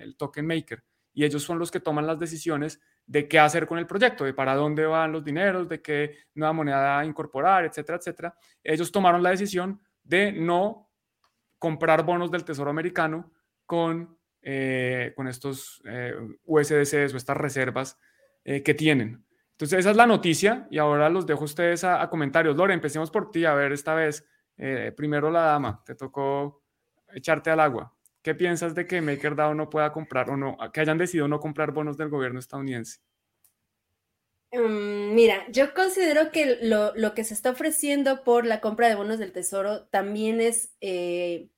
el 0.00 0.16
token 0.16 0.46
Maker, 0.46 0.82
y 1.18 1.24
ellos 1.24 1.42
son 1.42 1.58
los 1.58 1.72
que 1.72 1.80
toman 1.80 2.06
las 2.06 2.16
decisiones 2.16 2.80
de 3.04 3.26
qué 3.26 3.40
hacer 3.40 3.66
con 3.66 3.76
el 3.76 3.88
proyecto, 3.88 4.24
de 4.24 4.34
para 4.34 4.54
dónde 4.54 4.86
van 4.86 5.10
los 5.10 5.24
dineros, 5.24 5.68
de 5.68 5.82
qué 5.82 6.16
nueva 6.34 6.52
moneda 6.52 7.04
incorporar, 7.04 7.64
etcétera, 7.64 7.98
etcétera. 7.98 8.36
Ellos 8.62 8.92
tomaron 8.92 9.20
la 9.20 9.30
decisión 9.30 9.82
de 10.04 10.30
no 10.30 10.92
comprar 11.58 12.04
bonos 12.04 12.30
del 12.30 12.44
Tesoro 12.44 12.70
americano 12.70 13.32
con, 13.66 14.16
eh, 14.42 15.12
con 15.16 15.26
estos 15.26 15.82
eh, 15.86 16.14
USDCs 16.44 17.12
o 17.12 17.16
estas 17.16 17.36
reservas 17.36 17.98
eh, 18.44 18.62
que 18.62 18.74
tienen. 18.74 19.26
Entonces, 19.50 19.80
esa 19.80 19.90
es 19.90 19.96
la 19.96 20.06
noticia 20.06 20.68
y 20.70 20.78
ahora 20.78 21.10
los 21.10 21.26
dejo 21.26 21.40
a 21.40 21.46
ustedes 21.46 21.82
a, 21.82 22.00
a 22.00 22.08
comentarios. 22.08 22.56
Lore, 22.56 22.74
empecemos 22.74 23.10
por 23.10 23.32
ti, 23.32 23.44
a 23.44 23.54
ver 23.54 23.72
esta 23.72 23.96
vez. 23.96 24.24
primero 24.96 25.32
la 25.32 25.40
dama, 25.42 25.82
te 25.84 25.96
tocó 25.96 26.62
echarte 27.12 27.50
al 27.50 27.58
agua. 27.58 27.97
¿Qué 28.28 28.34
piensas 28.34 28.74
de 28.74 28.86
que 28.86 29.00
MakerDAO 29.00 29.54
no 29.54 29.70
pueda 29.70 29.90
comprar 29.90 30.28
o 30.28 30.36
no, 30.36 30.58
que 30.74 30.82
hayan 30.82 30.98
decidido 30.98 31.28
no 31.28 31.40
comprar 31.40 31.72
bonos 31.72 31.96
del 31.96 32.10
gobierno 32.10 32.38
estadounidense? 32.38 32.98
Mm, 34.52 35.14
mira, 35.14 35.46
yo 35.50 35.72
considero 35.72 36.30
que 36.30 36.58
lo, 36.60 37.14
que 37.14 37.24
se 37.24 37.32
está 37.32 37.52
ofreciendo 37.52 38.24
por 38.24 38.44
la 38.44 38.60
compra 38.60 38.90
de 38.90 38.96
bonos 38.96 39.18
del 39.18 39.32
tesoro 39.32 39.86
también 39.86 40.42
es, 40.42 40.74
eh, 40.82 41.48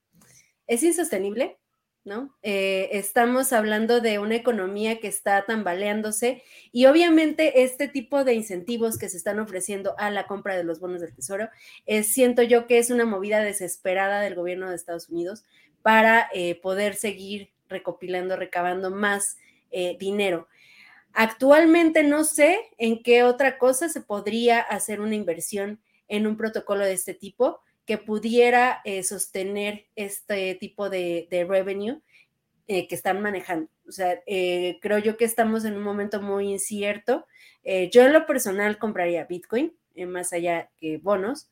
es 0.69 0.85
insostenible, 0.85 1.59
¿no? 2.05 2.39
Eh, 2.43 2.91
estamos 2.93 3.53
hablando 3.53 4.01
de 4.01 4.21
una 4.21 4.37
economía 4.37 5.01
que 5.01 5.09
está 5.09 5.45
tambaleándose 5.47 6.45
y 6.71 6.87
obviamente 6.87 7.65
este 7.65 7.89
tipo 7.89 8.23
de 8.23 8.35
incentivos 8.35 8.97
que 8.97 9.09
se 9.09 9.17
están 9.17 9.41
ofreciendo 9.41 9.97
a 9.99 10.09
la 10.11 10.29
compra 10.29 10.57
de 10.57 10.63
los 10.63 10.79
bonos 10.79 11.01
del 11.01 11.17
tesoro, 11.17 11.49
siento 12.05 12.43
yo 12.45 12.69
que 12.69 12.79
es 12.79 12.91
una 12.91 13.07
movida 13.07 13.41
desesperada 13.41 14.21
del 14.21 14.37
gobierno 14.37 14.71
de 14.71 14.77
Estados 14.77 15.09
Unidos 15.09 15.45
para 15.83 16.29
eh, 16.35 16.57
poder 16.57 16.95
seguir 16.95 17.51
recopilando, 17.69 18.37
recabando 18.37 18.91
más 18.91 19.37
eh, 19.71 19.97
dinero. 19.99 20.49
Actualmente 21.13 22.03
no 22.03 22.25
sé 22.25 22.59
en 22.79 23.03
qué 23.03 23.23
otra 23.25 23.59
cosa 23.59 23.89
se 23.89 24.01
podría 24.01 24.61
hacer 24.61 25.01
una 25.01 25.15
inversión 25.15 25.81
en 26.09 26.27
un 26.27 26.37
protocolo 26.37 26.85
de 26.85 26.93
este 26.93 27.15
tipo 27.15 27.61
que 27.85 27.99
pudiera 27.99 28.81
eh, 28.85 29.03
sostener 29.03 29.87
este 29.97 30.55
tipo 30.55 30.89
de, 30.89 31.27
revenue 31.49 32.01
que 32.69 32.87
están 32.91 33.21
manejando. 33.21 33.69
O 33.89 33.91
sea, 33.91 34.21
creo 34.25 34.99
yo 34.99 35.17
que 35.17 35.25
estamos 35.25 35.65
en 35.65 35.77
un 35.77 35.83
momento 35.83 36.23
muy 36.23 36.53
incierto. 36.53 37.27
yo 37.65 38.03
en 38.03 38.13
lo 38.13 38.27
personal 38.27 38.79
compraría 38.79 39.25
Bitcoin, 39.25 39.75
más 40.07 40.33
allá 40.33 40.71
que 40.77 40.99
bonos, 40.99 41.51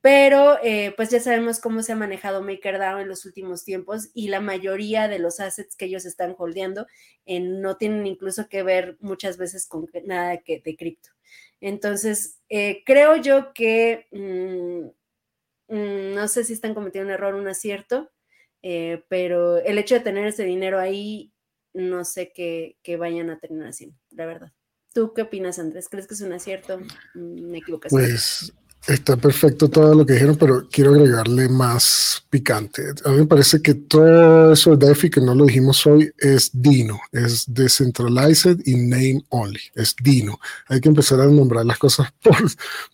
pero 0.00 0.58
eh, 0.62 0.94
pues 0.96 1.10
ya 1.10 1.20
sabemos 1.20 1.58
cómo 1.58 1.82
se 1.82 1.92
ha 1.92 1.96
manejado 1.96 2.42
MakerDAO 2.42 3.00
en 3.00 3.08
los 3.08 3.24
últimos 3.24 3.64
tiempos 3.64 4.10
y 4.14 4.28
la 4.28 4.40
mayoría 4.40 5.08
de 5.08 5.18
los 5.18 5.40
assets 5.40 5.74
que 5.74 5.86
ellos 5.86 6.04
están 6.04 6.36
holdeando 6.38 6.86
eh, 7.26 7.40
no 7.40 7.76
tienen 7.76 8.06
incluso 8.06 8.48
que 8.48 8.62
ver 8.62 8.96
muchas 9.00 9.38
veces 9.38 9.66
con 9.66 9.88
nada 10.04 10.38
que, 10.38 10.60
de 10.60 10.76
cripto. 10.76 11.10
Entonces, 11.60 12.38
eh, 12.48 12.82
creo 12.86 13.16
yo 13.16 13.52
que 13.52 14.06
mm, 14.12 15.74
mm, 15.74 16.14
no 16.14 16.28
sé 16.28 16.44
si 16.44 16.52
están 16.52 16.74
cometiendo 16.74 17.08
un 17.08 17.14
error, 17.14 17.34
un 17.34 17.48
acierto, 17.48 18.10
pero 19.08 19.58
el 19.58 19.78
hecho 19.78 19.94
de 19.94 20.00
tener 20.00 20.26
ese 20.26 20.44
dinero 20.44 20.78
ahí, 20.78 21.32
no 21.72 22.04
sé 22.04 22.32
qué, 22.32 22.76
vayan 22.98 23.30
a 23.30 23.38
terminar 23.38 23.68
haciendo, 23.68 23.96
la 24.10 24.26
verdad. 24.26 24.52
¿Tú 24.92 25.12
qué 25.14 25.22
opinas, 25.22 25.58
Andrés? 25.58 25.88
¿Crees 25.88 26.06
que 26.06 26.14
es 26.14 26.20
un 26.20 26.32
acierto? 26.32 26.80
¿Me 27.14 27.58
equivocación? 27.58 28.00
Pues 28.00 28.52
Está 28.86 29.16
perfecto 29.18 29.68
todo 29.68 29.94
lo 29.94 30.06
que 30.06 30.14
dijeron, 30.14 30.36
pero 30.36 30.66
quiero 30.70 30.92
agregarle 30.92 31.48
más 31.48 32.22
picante. 32.30 32.82
A 33.04 33.10
mí 33.10 33.18
me 33.18 33.26
parece 33.26 33.60
que 33.60 33.74
todo 33.74 34.52
eso 34.52 34.76
de 34.76 34.86
DeFi, 34.88 35.10
que 35.10 35.20
no 35.20 35.34
lo 35.34 35.44
dijimos 35.44 35.86
hoy, 35.86 36.10
es 36.16 36.50
Dino, 36.54 36.98
es 37.12 37.44
Decentralized 37.46 38.60
y 38.64 38.76
Name 38.76 39.24
Only, 39.28 39.60
es 39.74 39.94
Dino. 40.02 40.40
Hay 40.68 40.80
que 40.80 40.88
empezar 40.88 41.20
a 41.20 41.26
nombrar 41.26 41.66
las 41.66 41.78
cosas 41.78 42.08
por, 42.22 42.36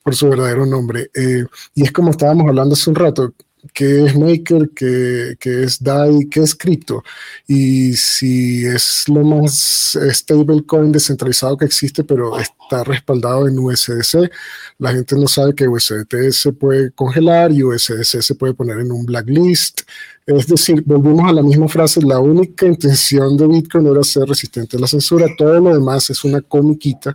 por 0.03 0.17
su 0.17 0.29
verdadero 0.29 0.67
nombre. 0.67 1.11
Eh, 1.15 1.45
y 1.75 1.85
es 1.85 1.93
como 1.93 2.11
estábamos 2.11 2.49
hablando 2.49 2.75
hace 2.75 2.91
un 2.91 2.97
rato, 2.97 3.33
qué 3.73 4.05
es 4.05 4.17
Maker, 4.17 4.71
qué, 4.75 5.37
es 5.41 5.83
DAI, 5.83 6.29
qué 6.29 6.41
es 6.41 6.55
cripto 6.55 7.03
y 7.47 7.95
si 7.95 8.67
es 8.67 9.09
lo 9.09 9.25
más 9.25 9.99
stablecoin 10.11 10.93
descentralizado 10.93 11.57
que 11.57 11.65
existe, 11.65 12.05
pero 12.05 12.39
está 12.39 12.85
respaldado 12.85 13.49
en 13.49 13.59
USDC. 13.59 14.31
La 14.79 14.93
gente 14.93 15.17
no 15.17 15.29
sabe 15.29 15.55
que 15.55 15.69
USDT 15.69 16.31
se 16.31 16.53
puede 16.53 16.91
congelar 16.93 17.53
y 17.53 17.63
USDC 17.63 18.23
se 18.23 18.35
puede 18.35 18.55
poner 18.55 18.81
en 18.81 18.93
un 18.93 19.05
blacklist. 19.07 19.83
Es 20.27 20.47
decir, 20.47 20.83
volvimos 20.87 21.29
a 21.29 21.35
la 21.35 21.43
misma 21.43 21.69
frase, 21.69 22.01
la 22.03 22.19
única 22.19 22.67
intención 22.67 23.37
de 23.37 23.47
Bitcoin 23.47 23.87
era 23.87 24.03
ser 24.03 24.27
resistente 24.27 24.77
a 24.77 24.81
la 24.81 24.87
censura, 24.87 25.27
todo 25.37 25.61
lo 25.61 25.75
demás 25.75 26.09
es 26.09 26.25
una 26.25 26.41
comiquita 26.41 27.15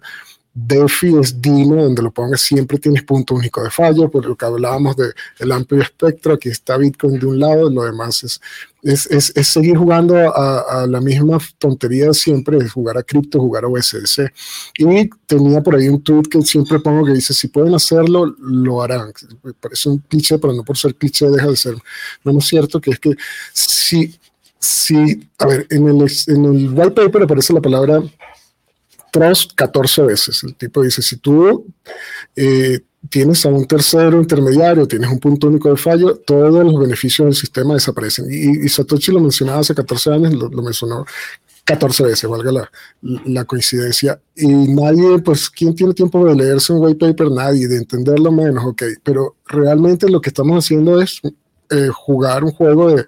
DeFi 0.53 1.17
es 1.19 1.41
Dino, 1.41 1.76
donde 1.76 2.01
lo 2.01 2.11
pongas 2.11 2.41
siempre 2.41 2.80
tienes 2.80 3.03
punto 3.03 3.35
único 3.35 3.63
de 3.63 3.69
fallo, 3.69 4.09
por 4.09 4.26
lo 4.26 4.35
que 4.35 4.45
hablábamos 4.45 4.95
del 4.95 5.13
el 5.38 5.51
amplio 5.51 5.81
espectro, 5.81 6.34
aquí 6.34 6.49
está 6.49 6.76
Bitcoin 6.77 7.19
de 7.19 7.26
un 7.26 7.39
lado, 7.39 7.69
lo 7.69 7.84
demás 7.84 8.23
es, 8.23 8.41
es, 8.84 9.31
es, 9.35 9.47
seguir 9.47 9.77
jugando 9.77 10.15
a, 10.15 10.88
la 10.88 11.01
misma 11.01 11.38
tontería 11.57 12.07
de 12.07 12.13
siempre, 12.13 12.57
es 12.57 12.71
jugar 12.71 12.97
a 12.97 13.03
cripto, 13.03 13.39
jugar 13.39 13.65
a 13.65 13.67
USDC. 13.67 14.31
Y 14.77 15.09
tenía 15.26 15.61
por 15.61 15.76
ahí 15.76 15.88
un 15.88 16.01
tweet 16.01 16.23
que 16.23 16.41
siempre 16.41 16.80
pongo 16.80 17.05
que 17.05 17.13
dice, 17.13 17.34
si 17.34 17.47
pueden 17.47 17.76
hacerlo, 17.76 18.26
lo 18.39 18.81
harán. 18.81 19.11
Parece 19.59 19.89
un 19.89 19.99
cliché, 19.99 20.39
pero 20.39 20.53
no 20.53 20.63
por 20.63 20.77
ser 20.77 20.95
cliché 20.95 21.30
deja 21.30 21.47
de 21.47 21.57
ser 21.57 21.76
no 22.23 22.39
es 22.39 22.45
cierto, 22.45 22.80
que 22.81 22.91
es 22.91 22.99
que 22.99 23.15
si, 23.53 24.15
si 24.59 25.30
a 25.38 25.45
ver, 25.45 25.67
en 25.69 25.88
el, 25.88 26.11
en 26.27 26.45
el 26.45 26.69
white 26.73 26.91
paper 26.91 27.23
aparece 27.23 27.53
la 27.53 27.61
palabra 27.61 28.01
trust 29.11 29.53
14 29.56 30.03
veces. 30.03 30.44
El 30.44 30.56
tipo 30.56 30.81
dice, 30.81 31.02
si 31.02 31.18
tú 31.18 31.65
eh, 32.36 32.80
tienes 33.10 33.45
a 33.45 33.49
un 33.49 33.65
tercero 33.65 34.19
intermediario, 34.19 34.88
tienes 34.88 35.10
un 35.10 35.19
punto 35.19 35.48
único 35.48 35.69
de 35.69 35.77
fallo, 35.77 36.15
todos 36.18 36.64
los 36.64 36.80
beneficios 36.80 37.26
del 37.26 37.36
sistema 37.36 37.73
desaparecen. 37.73 38.26
Y, 38.30 38.68
Satoshi 38.68 39.11
lo 39.11 39.22
mencionaba 39.22 39.60
hace 39.60 39.73
14 39.73 40.11
años, 40.11 40.34
lo, 40.34 40.49
mencionó 40.61 41.06
14 41.64 42.03
veces, 42.03 42.30
valga 42.30 42.52
la, 42.52 42.72
la, 43.26 43.45
coincidencia. 43.45 44.19
Y 44.36 44.48
nadie, 44.48 45.19
pues, 45.19 45.49
¿quién 45.49 45.76
tiene 45.76 45.94
tiempo 45.94 46.26
de 46.26 46.36
leerse 46.36 46.73
un 46.73 46.84
white 46.84 46.99
paper? 46.99 47.31
Nadie, 47.31 47.68
de 47.68 47.77
entenderlo 47.77 48.31
menos, 48.31 48.65
ok. 48.65 48.84
Pero 49.03 49.36
realmente 49.45 50.10
lo 50.10 50.19
que 50.19 50.30
estamos 50.30 50.65
haciendo 50.65 51.02
es 51.02 51.22
eh, 51.69 51.89
jugar 51.93 52.43
un 52.43 52.51
juego 52.51 52.95
de, 52.95 53.05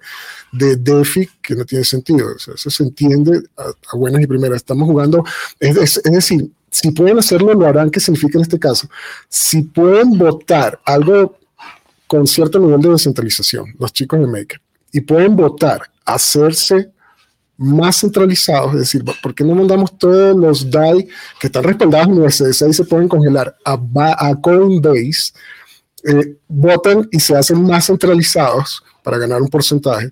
de 0.52 0.76
DeFi 0.76 1.28
que 1.42 1.54
no 1.54 1.64
tiene 1.64 1.84
sentido. 1.84 2.36
eso 2.36 2.70
se 2.70 2.82
entiende 2.82 3.42
a, 3.56 3.96
buenas 3.96 4.22
y 4.22 4.26
primeras. 4.26 4.56
Estamos 4.56 4.88
jugando, 4.88 5.24
es, 5.58 6.00
decir, 6.04 6.50
si 6.70 6.90
pueden 6.92 7.18
hacerlo, 7.18 7.54
lo 7.54 7.66
harán. 7.66 7.90
¿Qué 7.90 7.98
significa 7.98 8.38
en 8.38 8.42
este 8.42 8.58
caso? 8.58 8.88
Si 9.28 9.62
pueden 9.62 10.16
votar 10.16 10.78
algo 10.84 11.38
con 12.06 12.26
cierto 12.26 12.58
nivel 12.58 12.80
de 12.82 12.90
descentralización, 12.90 13.74
los 13.78 13.92
chicos 13.92 14.20
de 14.20 14.26
Maker, 14.26 14.60
y 14.92 15.00
pueden 15.00 15.34
votar, 15.34 15.82
hacerse 16.04 16.90
más 17.56 18.00
centralizados, 18.00 18.74
es 18.74 18.80
decir, 18.80 19.04
¿por 19.22 19.34
qué 19.34 19.44
no 19.44 19.54
mandamos 19.54 19.96
todos 19.96 20.36
los 20.36 20.70
DAI 20.70 21.08
que 21.40 21.46
están 21.46 21.64
respaldados 21.64 22.08
en 22.08 22.20
USDC 22.20 22.68
y 22.68 22.72
se 22.72 22.84
pueden 22.84 23.08
congelar 23.08 23.56
a, 23.64 23.78
a 24.18 24.40
Coinbase? 24.40 25.32
Eh, 26.04 26.36
votan 26.48 27.08
y 27.10 27.20
se 27.20 27.36
hacen 27.36 27.62
más 27.62 27.86
centralizados 27.86 28.82
para 29.02 29.18
ganar 29.18 29.40
un 29.40 29.48
porcentaje. 29.48 30.10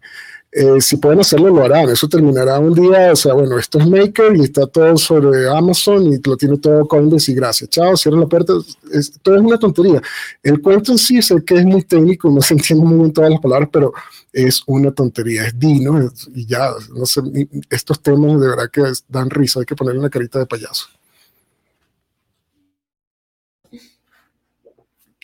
Eh, 0.53 0.81
si 0.81 0.97
pueden 0.97 1.21
hacerlo, 1.21 1.49
lo 1.49 1.65
harán. 1.65 1.89
Eso 1.91 2.09
terminará 2.09 2.59
un 2.59 2.75
día, 2.75 3.13
o 3.13 3.17
sea, 3.17 3.35
bueno, 3.35 3.57
esto 3.57 3.79
es 3.79 3.87
Maker 3.87 4.37
y 4.37 4.43
está 4.43 4.67
todo 4.67 4.97
sobre 4.97 5.49
Amazon 5.49 6.13
y 6.13 6.19
lo 6.25 6.37
tiene 6.37 6.59
todo 6.59 6.87
Coinbase 6.89 7.33
y. 7.33 7.69
Chao, 7.69 7.97
cierren 7.97 8.21
la 8.21 8.27
puerta. 8.27 8.55
Es, 8.93 9.13
todo 9.23 9.37
es 9.37 9.43
una 9.43 9.59
tontería. 9.59 10.03
El 10.43 10.61
cuento 10.61 10.91
en 10.91 10.99
sí 10.99 11.23
sé 11.23 11.45
que 11.45 11.55
es 11.55 11.65
muy 11.65 11.83
técnico, 11.85 12.31
no 12.31 12.41
se 12.41 12.55
entiende 12.55 12.85
muy 12.85 12.99
bien 12.99 13.13
todas 13.13 13.31
las 13.31 13.41
palabras, 13.41 13.69
pero 13.73 13.93
es 14.33 14.63
una 14.67 14.91
tontería, 14.93 15.47
es 15.47 15.59
Dino 15.59 16.11
y 16.35 16.47
ya, 16.47 16.71
no 16.95 17.07
sé, 17.07 17.21
estos 17.69 18.01
temas 18.01 18.41
de 18.41 18.49
verdad 18.49 18.71
que 18.73 18.83
dan 19.09 19.31
risa, 19.31 19.61
hay 19.61 19.67
que 19.67 19.77
ponerle 19.77 20.01
una 20.01 20.11
carita 20.11 20.39
de 20.39 20.47
payaso. 20.47 20.87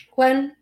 Juan, 0.09 0.56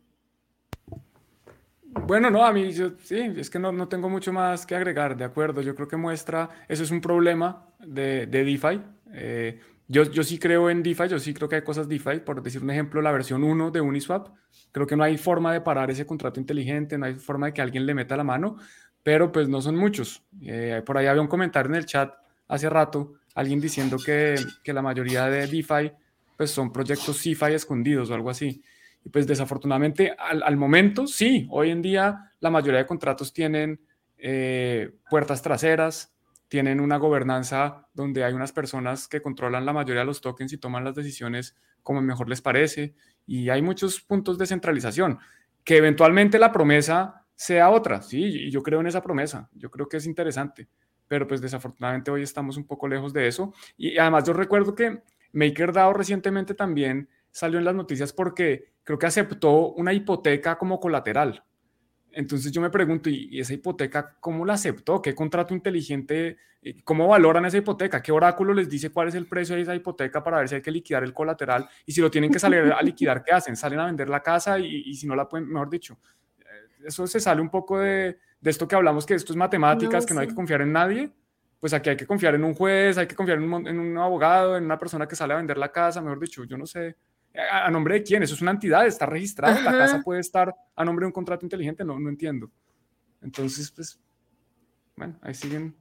bueno, 2.03 2.29
no, 2.29 2.45
a 2.45 2.51
mí 2.51 2.71
yo, 2.71 2.91
sí, 3.01 3.17
es 3.37 3.49
que 3.49 3.57
no, 3.57 3.71
no, 3.71 3.87
tengo 3.87 4.09
mucho 4.09 4.33
más 4.33 4.65
que 4.65 4.75
agregar, 4.75 5.15
de 5.15 5.23
acuerdo. 5.23 5.61
Yo 5.61 5.75
creo 5.75 5.87
que 5.87 5.97
muestra, 5.97 6.49
eso 6.67 6.83
es 6.83 6.91
un 6.91 7.01
problema 7.01 7.67
de, 7.79 8.27
de 8.27 8.43
DeFi. 8.43 8.81
Eh, 9.13 9.59
yo, 9.87 10.03
yo 10.03 10.23
sí 10.23 10.37
creo 10.37 10.69
en 10.69 10.83
DeFi, 10.83 11.07
yo 11.07 11.19
sí 11.19 11.33
creo 11.33 11.47
que 11.47 11.55
hay 11.55 11.61
cosas 11.61 11.87
DeFi. 11.87 12.19
Por 12.19 12.43
decir 12.43 12.61
un 12.61 12.69
ejemplo, 12.69 13.01
la 13.01 13.11
versión 13.11 13.43
1 13.43 13.71
de 13.71 13.81
Uniswap, 13.81 14.29
creo 14.71 14.85
que 14.85 14.95
no 14.95 15.03
hay 15.03 15.17
forma 15.17 15.53
de 15.53 15.61
parar 15.61 15.89
ese 15.89 16.05
contrato 16.05 16.39
inteligente, 16.39 16.97
no 16.97 17.05
hay 17.05 17.15
forma 17.15 17.47
de 17.47 17.53
que 17.53 17.61
alguien 17.61 17.85
le 17.85 17.93
meta 17.93 18.17
la 18.17 18.23
mano, 18.23 18.57
pero 19.01 19.31
pues 19.31 19.47
no 19.47 19.61
son 19.61 19.75
muchos. 19.75 20.23
Eh, 20.41 20.81
por 20.85 20.97
ahí 20.97 21.07
había 21.07 21.21
un 21.21 21.27
comentario 21.27 21.69
en 21.69 21.75
el 21.75 21.85
chat 21.85 22.13
hace 22.47 22.69
rato, 22.69 23.13
alguien 23.35 23.61
diciendo 23.61 23.97
que, 24.03 24.35
que 24.63 24.73
la 24.73 24.81
mayoría 24.81 25.25
de 25.27 25.47
DeFi 25.47 25.91
pues 26.35 26.51
son 26.51 26.73
proyectos 26.73 27.21
CeFi 27.21 27.53
escondidos 27.53 28.09
o 28.09 28.13
algo 28.13 28.29
así. 28.29 28.61
Pues 29.11 29.27
desafortunadamente 29.27 30.15
al, 30.17 30.57
momento, 30.57 31.07
sí, 31.07 31.47
hoy 31.51 31.69
en 31.69 31.81
día 31.81 32.31
la 32.39 32.49
mayoría 32.49 32.79
de 32.79 32.85
contratos 32.85 33.33
tienen 33.33 33.79
eh, 34.17 34.95
puertas 35.09 35.41
traseras, 35.41 36.15
tienen 36.47 36.79
una 36.79 36.97
gobernanza 36.97 37.87
donde 37.93 38.23
hay 38.23 38.33
unas 38.33 38.51
personas 38.51 39.07
que 39.07 39.21
controlan 39.21 39.65
la 39.65 39.73
mayoría 39.73 40.01
de 40.01 40.05
los 40.05 40.21
tokens 40.21 40.53
y 40.53 40.57
toman 40.57 40.83
las 40.83 40.95
decisiones 40.95 41.55
como 41.83 42.01
mejor 42.01 42.29
les 42.29 42.41
parece. 42.41 42.95
Y 43.27 43.49
hay 43.49 43.61
muchos 43.61 44.01
puntos 44.01 44.37
de 44.37 44.47
centralización, 44.47 45.19
que 45.63 45.77
eventualmente 45.77 46.39
la 46.39 46.51
promesa 46.51 47.25
sea 47.35 47.69
otra, 47.69 48.01
sí, 48.01 48.23
y 48.23 48.51
yo 48.51 48.63
creo 48.63 48.79
en 48.79 48.87
esa 48.87 49.01
promesa, 49.01 49.49
yo 49.53 49.69
creo 49.69 49.89
que 49.89 49.97
es 49.97 50.05
interesante, 50.05 50.69
pero 51.07 51.27
pues 51.27 51.41
desafortunadamente 51.41 52.09
hoy 52.09 52.23
estamos 52.23 52.55
un 52.55 52.65
poco 52.65 52.87
lejos 52.87 53.13
de 53.13 53.27
eso. 53.27 53.53
Y 53.77 53.97
además 53.97 54.23
yo 54.25 54.33
recuerdo 54.33 54.73
que 54.73 55.01
MakerDAO 55.33 55.93
recientemente 55.93 56.53
también 56.53 57.09
salió 57.31 57.59
en 57.59 57.65
las 57.65 57.75
noticias 57.75 58.13
porque 58.13 58.71
creo 58.85 58.99
que 58.99 59.07
aceptó 59.07 59.73
una 59.73 59.91
hipoteca 59.91 60.57
como 60.57 60.79
colateral. 60.79 61.43
Entonces 62.11 62.49
yo 62.53 62.61
me 62.61 62.69
pregunto, 62.69 63.09
¿y 63.09 63.41
esa 63.41 63.53
hipoteca 63.53 64.15
cómo 64.21 64.45
la 64.45 64.53
aceptó? 64.53 65.01
¿Qué 65.01 65.13
contrato 65.13 65.53
inteligente? 65.53 66.37
Eh, 66.61 66.81
¿Cómo 66.85 67.09
valoran 67.09 67.43
esa 67.43 67.57
hipoteca? 67.57 68.01
¿Qué 68.01 68.13
oráculo 68.13 68.53
les 68.53 68.69
dice 68.69 68.91
cuál 68.91 69.09
es 69.09 69.15
el 69.15 69.27
precio 69.27 69.55
de 69.55 69.63
esa 69.63 69.75
hipoteca 69.75 70.23
para 70.23 70.37
ver 70.37 70.47
si 70.47 70.55
hay 70.55 70.61
que 70.61 70.71
liquidar 70.71 71.03
el 71.03 71.13
colateral? 71.13 71.67
Y 71.85 71.91
si 71.91 71.99
lo 71.99 72.09
tienen 72.09 72.31
que 72.31 72.39
salir 72.39 72.59
a 72.71 72.81
liquidar, 72.81 73.21
¿qué 73.21 73.33
hacen? 73.33 73.57
¿Salen 73.57 73.79
a 73.79 73.87
vender 73.87 74.07
la 74.07 74.21
casa 74.21 74.57
y, 74.59 74.93
si 74.93 75.05
no 75.07 75.15
la 75.15 75.27
pueden, 75.27 75.49
mejor 75.49 75.69
dicho? 75.69 75.99
Eh, 76.39 76.85
eso 76.87 77.05
se 77.05 77.19
sale 77.19 77.41
un 77.41 77.49
poco 77.49 77.79
de, 77.79 78.17
esto 78.43 78.65
que 78.65 78.75
hablamos, 78.75 79.05
que 79.05 79.15
esto 79.15 79.33
es 79.33 79.37
matemáticas, 79.37 80.05
que 80.05 80.13
no 80.13 80.21
hay 80.21 80.27
que 80.27 80.35
confiar 80.35 80.61
en 80.61 80.71
nadie. 80.71 81.11
Pues 81.59 81.73
aquí 81.73 81.89
hay 81.89 81.97
que 81.97 82.05
confiar 82.05 82.35
en 82.35 82.45
un 82.45 82.53
juez, 82.53 82.97
hay 82.97 83.07
que 83.07 83.15
confiar 83.15 83.39
en 83.39 83.51
un, 83.51 83.67
en 83.67 83.79
un 83.79 83.97
abogado, 83.97 84.55
en 84.55 84.63
una 84.63 84.77
persona 84.77 85.05
que 85.07 85.15
sale 85.17 85.33
a 85.33 85.37
vender 85.37 85.57
la 85.57 85.71
casa, 85.71 86.01
mejor 86.01 86.19
dicho, 86.19 86.43
yo 86.45 86.57
no 86.57 86.65
sé 86.65 86.95
¿A, 87.51 87.69
nombre 87.71 87.95
de 87.95 88.03
quién? 88.03 88.23
Eso 88.23 88.35
es 88.35 88.41
una 88.41 88.51
entidad, 88.51 88.85
está 88.85 89.05
registrada, 89.05 89.59
la 89.61 89.71
casa 89.71 90.01
puede 90.03 90.21
estar 90.21 90.53
a 90.75 90.85
nombre 90.85 91.03
de 91.03 91.07
un 91.07 91.13
contrato 91.13 91.45
inteligente, 91.45 91.83
no, 91.83 91.99
no 91.99 92.09
entiendo. 92.09 92.49
Entonces, 93.21 93.71
pues, 93.71 93.99
bueno, 94.95 95.17
ahí 95.21 95.33
siguen. 95.33 95.75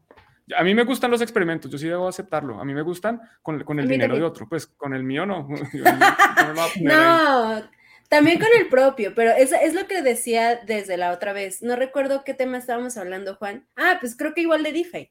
A 0.56 0.62
mí 0.62 0.74
me 0.74 0.84
gustan 0.84 1.10
los 1.10 1.22
experimentos, 1.22 1.70
yo 1.70 1.78
sí 1.78 1.88
debo 1.88 2.08
aceptarlo. 2.08 2.60
A 2.60 2.64
mí 2.64 2.74
me 2.74 2.82
gustan 2.82 3.20
con, 3.42 3.62
con 3.64 3.78
el 3.78 3.88
dinero 3.88 4.16
de 4.16 4.22
otro, 4.22 4.48
pues 4.48 4.66
con 4.66 4.94
el 4.94 5.02
mío 5.02 5.24
no. 5.24 5.48
no, 6.82 7.62
también 8.08 8.38
con 8.38 8.48
el 8.58 8.68
propio, 8.68 9.14
pero 9.14 9.30
es, 9.30 9.52
es 9.52 9.74
lo 9.74 9.86
que 9.86 10.02
decía 10.02 10.60
desde 10.66 10.96
la 10.96 11.12
otra 11.12 11.32
vez. 11.32 11.62
No 11.62 11.76
recuerdo 11.76 12.24
qué 12.24 12.34
tema 12.34 12.58
estábamos 12.58 12.96
hablando, 12.96 13.36
Juan. 13.36 13.66
Ah, 13.76 13.96
pues 14.00 14.16
creo 14.16 14.34
que 14.34 14.42
igual 14.42 14.62
de 14.62 14.72
DeFi. 14.72 15.10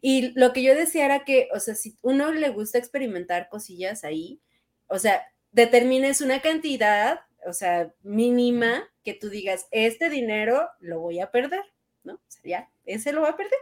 Y 0.00 0.32
lo 0.38 0.52
que 0.52 0.64
yo 0.64 0.74
decía 0.74 1.04
era 1.04 1.24
que, 1.24 1.48
o 1.54 1.60
sea, 1.60 1.76
si 1.76 1.96
uno 2.02 2.32
le 2.32 2.48
gusta 2.48 2.76
experimentar 2.76 3.48
cosillas 3.48 4.02
ahí, 4.02 4.40
o 4.88 4.98
sea, 4.98 5.22
determines 5.52 6.20
una 6.20 6.40
cantidad, 6.40 7.20
o 7.46 7.52
sea, 7.52 7.92
mínima, 8.02 8.88
que 9.04 9.14
tú 9.14 9.28
digas, 9.28 9.66
este 9.70 10.10
dinero 10.10 10.68
lo 10.80 11.00
voy 11.00 11.20
a 11.20 11.30
perder, 11.30 11.62
¿no? 12.04 12.14
O 12.14 12.20
sea, 12.28 12.42
ya, 12.44 12.70
ese 12.84 13.12
lo 13.12 13.22
va 13.22 13.30
a 13.30 13.36
perder, 13.36 13.58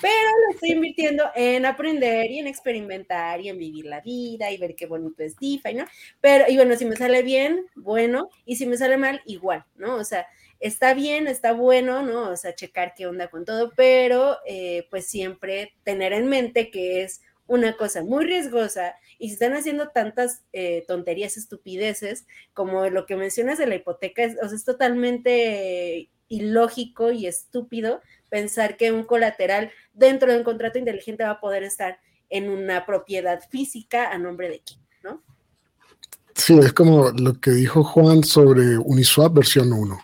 pero 0.00 0.30
lo 0.46 0.54
estoy 0.54 0.72
invirtiendo 0.72 1.24
en 1.34 1.66
aprender 1.66 2.30
y 2.30 2.38
en 2.38 2.46
experimentar 2.46 3.40
y 3.40 3.48
en 3.48 3.58
vivir 3.58 3.86
la 3.86 4.00
vida 4.00 4.50
y 4.50 4.58
ver 4.58 4.74
qué 4.74 4.86
bonito 4.86 5.22
es 5.22 5.36
DeFi, 5.36 5.74
¿no? 5.74 5.84
Pero, 6.20 6.46
y 6.48 6.56
bueno, 6.56 6.76
si 6.76 6.84
me 6.84 6.96
sale 6.96 7.22
bien, 7.22 7.66
bueno, 7.76 8.28
y 8.44 8.56
si 8.56 8.66
me 8.66 8.76
sale 8.76 8.96
mal, 8.96 9.22
igual, 9.26 9.64
¿no? 9.76 9.96
O 9.96 10.04
sea, 10.04 10.26
está 10.60 10.94
bien, 10.94 11.28
está 11.28 11.52
bueno, 11.52 12.02
¿no? 12.02 12.30
O 12.30 12.36
sea, 12.36 12.54
checar 12.54 12.94
qué 12.96 13.06
onda 13.06 13.28
con 13.28 13.44
todo, 13.44 13.72
pero 13.76 14.38
eh, 14.46 14.86
pues 14.90 15.06
siempre 15.06 15.74
tener 15.84 16.12
en 16.12 16.26
mente 16.26 16.70
que 16.70 17.02
es 17.02 17.20
una 17.46 17.76
cosa 17.76 18.02
muy 18.02 18.24
riesgosa 18.24 18.94
y 19.18 19.28
se 19.28 19.34
están 19.34 19.54
haciendo 19.54 19.88
tantas 19.88 20.42
eh, 20.52 20.84
tonterías, 20.86 21.36
estupideces, 21.36 22.26
como 22.52 22.88
lo 22.88 23.06
que 23.06 23.16
mencionas 23.16 23.58
de 23.58 23.66
la 23.66 23.76
hipoteca, 23.76 24.24
es, 24.24 24.36
o 24.42 24.48
sea, 24.48 24.56
es 24.56 24.64
totalmente 24.64 26.10
ilógico 26.28 27.12
y 27.12 27.26
estúpido 27.26 28.00
pensar 28.28 28.76
que 28.76 28.92
un 28.92 29.04
colateral 29.04 29.70
dentro 29.92 30.32
de 30.32 30.38
un 30.38 30.44
contrato 30.44 30.78
inteligente 30.78 31.24
va 31.24 31.30
a 31.30 31.40
poder 31.40 31.62
estar 31.62 31.98
en 32.30 32.48
una 32.50 32.86
propiedad 32.86 33.40
física 33.50 34.10
a 34.10 34.18
nombre 34.18 34.48
de 34.48 34.62
quién, 34.64 34.80
¿no? 35.02 35.22
Sí, 36.34 36.58
es 36.58 36.72
como 36.72 37.10
lo 37.10 37.34
que 37.40 37.52
dijo 37.52 37.84
Juan 37.84 38.24
sobre 38.24 38.76
Uniswap 38.78 39.34
versión 39.34 39.72
1. 39.72 40.00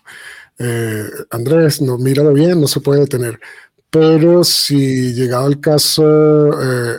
eh, 0.60 1.04
Andrés, 1.30 1.80
no, 1.80 1.98
míralo 1.98 2.32
bien, 2.32 2.60
no 2.60 2.68
se 2.68 2.80
puede 2.80 3.00
detener. 3.00 3.40
Pero 3.90 4.44
si 4.44 5.12
llegado 5.14 5.48
el 5.48 5.60
caso, 5.60 6.04
eh, 6.62 6.98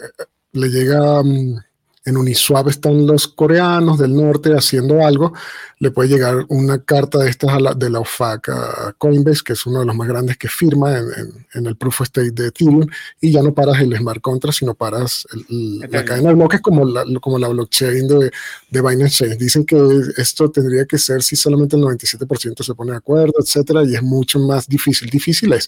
le 0.53 0.69
llega... 0.69 1.23
Mm, 1.23 1.60
en 2.03 2.18
Uniswap 2.18 2.68
están 2.68 3.06
los 3.06 3.28
coreanos 3.28 3.99
del 3.99 4.15
norte 4.15 4.53
haciendo 4.53 5.06
algo, 5.06 5.34
le 5.78 5.91
puede 5.91 6.10
llegar 6.10 6.45
una 6.49 6.84
carta 6.84 7.19
de 7.19 7.30
estas 7.30 7.52
de 7.78 7.90
la 7.91 7.99
OFAC 7.99 8.49
a 8.49 8.95
Coinbase, 8.98 9.41
que 9.45 9.53
es 9.53 9.65
uno 9.68 9.82
de 9.82 9.86
los 9.86 9.95
más 9.95 10.07
grandes 10.07 10.38
que 10.38 10.48
firma 10.48 10.98
en, 10.98 11.65
el 11.65 11.76
Proof 11.76 12.02
of 12.02 12.07
Stake 12.07 12.32
de 12.32 12.48
Ethereum, 12.48 12.88
y 13.19 13.32
ya 13.32 13.44
no 13.44 13.53
paras 13.53 13.80
el 13.82 13.95
smart 13.95 14.19
contract, 14.19 14.57
sino 14.57 14.73
paras 14.73 15.28
la 15.48 16.03
cadena 16.03 16.30
de 16.30 16.36
bloques 16.36 16.61
como 16.61 16.86
la, 16.86 17.06
como 17.19 17.38
la 17.38 17.49
blockchain 17.49 18.07
de, 18.07 18.32
de 18.72 18.82
Binance 18.82 19.26
Chain. 19.26 19.38
Dicen 19.38 19.65
que 19.65 19.78
esto 20.18 20.49
tendría 20.49 20.86
que 20.86 20.98
ser 20.98 21.22
si 21.22 21.36
solamente 21.36 21.76
el 21.76 21.84
97% 21.84 22.64
se 22.64 22.73
pone 22.73 22.91
de 22.91 22.98
acuerdo, 22.98 23.34
etcétera, 23.40 23.84
y 23.84 23.94
es 23.94 24.02
mucho 24.02 24.40
más 24.40 24.68
difícil. 24.68 25.07
Difícil 25.10 25.53
es, 25.53 25.68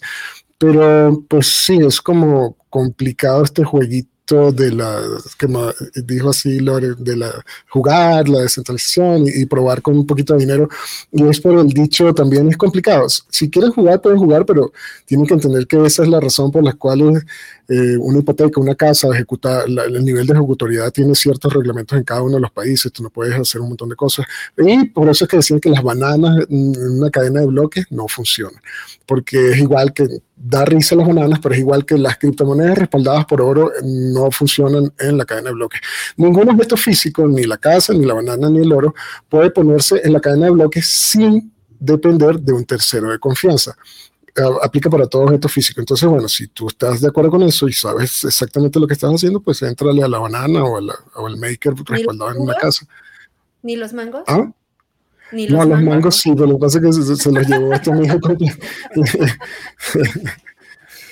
pero 0.58 1.22
pues 1.28 1.46
sí, 1.46 1.78
es 1.78 2.00
como 2.00 2.56
complicado 2.70 3.44
este 3.44 3.62
jueguito 3.62 4.13
de 4.26 4.72
la, 4.72 5.02
que 5.38 5.46
dijo 6.02 6.30
así 6.30 6.58
Lore, 6.58 6.94
de 6.96 7.16
la 7.16 7.44
jugar, 7.68 8.26
la 8.28 8.40
descentralización 8.40 9.26
y, 9.26 9.44
probar 9.44 9.82
con 9.82 9.98
un 9.98 10.06
poquito 10.06 10.32
de 10.32 10.40
dinero. 10.40 10.68
Y 11.12 11.28
es 11.28 11.40
por 11.40 11.58
el 11.58 11.68
dicho 11.68 12.14
también 12.14 12.48
es 12.48 12.56
complicado. 12.56 13.06
Si 13.08 13.50
quieren 13.50 13.70
jugar, 13.72 14.00
pueden 14.00 14.18
jugar, 14.18 14.46
pero 14.46 14.72
tienen 15.04 15.26
que 15.26 15.34
entender 15.34 15.66
que 15.66 15.84
esa 15.84 16.02
es 16.02 16.08
la 16.08 16.20
razón 16.20 16.50
por 16.50 16.64
la 16.64 16.72
cual 16.72 17.22
eh, 17.68 17.96
una 17.98 18.18
hipoteca, 18.20 18.60
una 18.60 18.74
casa, 18.74 19.08
ejecutar, 19.12 19.66
el 19.66 20.04
nivel 20.04 20.26
de 20.26 20.32
ejecutoriedad 20.32 20.90
tiene 20.90 21.14
ciertos 21.14 21.52
reglamentos 21.52 21.98
en 21.98 22.04
cada 22.04 22.22
uno 22.22 22.36
de 22.36 22.40
los 22.40 22.50
países, 22.50 22.90
tú 22.92 23.02
no 23.02 23.10
puedes 23.10 23.34
hacer 23.38 23.60
un 23.60 23.68
montón 23.68 23.90
de 23.90 23.96
cosas. 23.96 24.24
Y 24.56 24.86
por 24.86 25.08
eso 25.10 25.24
es 25.24 25.30
que 25.30 25.36
decían 25.36 25.60
que 25.60 25.68
las 25.68 25.82
bananas 25.82 26.46
en 26.48 26.74
una 26.78 27.10
cadena 27.10 27.40
de 27.40 27.46
bloques 27.46 27.84
no 27.90 28.08
funcionan, 28.08 28.60
porque 29.04 29.50
es 29.50 29.58
igual 29.58 29.92
que 29.92 30.08
da 30.36 30.64
risa 30.64 30.96
las 30.96 31.06
bananas, 31.06 31.38
pero 31.42 31.54
es 31.54 31.60
igual 31.60 31.84
que 31.84 31.96
las 31.96 32.18
criptomonedas 32.18 32.78
respaldadas 32.78 33.24
por 33.26 33.40
oro 33.40 33.70
no 33.82 34.30
funcionan 34.30 34.92
en 34.98 35.16
la 35.16 35.24
cadena 35.24 35.50
de 35.50 35.54
bloques. 35.54 35.80
Ninguno 36.16 36.52
de 36.54 36.62
estos 36.62 36.80
físicos, 36.80 37.30
ni 37.30 37.44
la 37.44 37.56
casa, 37.56 37.92
ni 37.92 38.04
la 38.04 38.14
banana, 38.14 38.50
ni 38.50 38.60
el 38.60 38.72
oro, 38.72 38.94
puede 39.28 39.50
ponerse 39.50 40.00
en 40.04 40.12
la 40.12 40.20
cadena 40.20 40.46
de 40.46 40.52
bloques 40.52 40.86
sin 40.86 41.52
depender 41.78 42.40
de 42.40 42.52
un 42.52 42.64
tercero 42.64 43.10
de 43.10 43.18
confianza 43.18 43.76
aplica 44.62 44.90
para 44.90 45.06
todos 45.06 45.32
estos 45.32 45.52
físicos. 45.52 45.82
Entonces, 45.82 46.08
bueno, 46.08 46.28
si 46.28 46.48
tú 46.48 46.68
estás 46.68 47.00
de 47.00 47.08
acuerdo 47.08 47.30
con 47.30 47.42
eso 47.42 47.68
y 47.68 47.72
sabes 47.72 48.24
exactamente 48.24 48.80
lo 48.80 48.86
que 48.86 48.94
estás 48.94 49.12
haciendo, 49.12 49.40
pues 49.40 49.62
entrale 49.62 50.02
a 50.02 50.08
la 50.08 50.18
banana 50.18 50.64
o, 50.64 50.80
o 50.80 51.26
al 51.26 51.36
maker 51.36 51.74
respaldado 51.86 52.32
en 52.32 52.40
una 52.40 52.54
casa. 52.54 52.86
¿Ni 53.62 53.76
los 53.76 53.92
mangos? 53.92 54.24
¿Ah? 54.26 54.50
¿Ni 55.34 55.48
los 55.48 55.66
no, 55.66 55.66
mangos? 55.66 55.84
los 55.84 55.94
mangos 55.94 56.16
sí, 56.16 56.32
pero 56.34 56.46
lo 56.46 56.54
que 56.54 56.60
pasa 56.60 56.78
es 56.78 56.84
que 56.84 56.92
se, 57.16 57.32
los 57.32 57.46
llevó 57.48 57.74
este 57.74 57.90
amigo. 57.90 58.18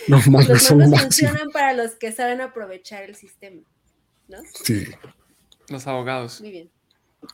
los 0.08 0.28
mangos, 0.28 0.48
los 0.48 0.74
mangos 0.76 1.02
funcionan 1.02 1.50
para 1.50 1.72
los 1.72 1.96
que 1.96 2.12
saben 2.12 2.40
aprovechar 2.40 3.02
el 3.02 3.16
sistema, 3.16 3.62
¿no? 4.28 4.38
Sí. 4.64 4.86
Los 5.68 5.86
abogados. 5.86 6.40
Muy 6.40 6.50
bien. 6.50 6.70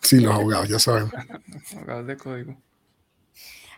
Sí, 0.03 0.21
los 0.21 0.35
abogados, 0.35 0.69
ya 0.69 0.79
saben. 0.79 1.11
abogados 1.77 2.07
de 2.07 2.17
código. 2.17 2.57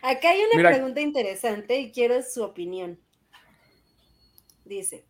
Acá 0.01 0.31
hay 0.31 0.41
una 0.51 0.69
pregunta 0.69 1.01
interesante 1.01 1.79
y 1.79 1.91
quiero 1.91 2.21
su 2.23 2.43
opinión. 2.43 2.99
Dice, 4.65 5.05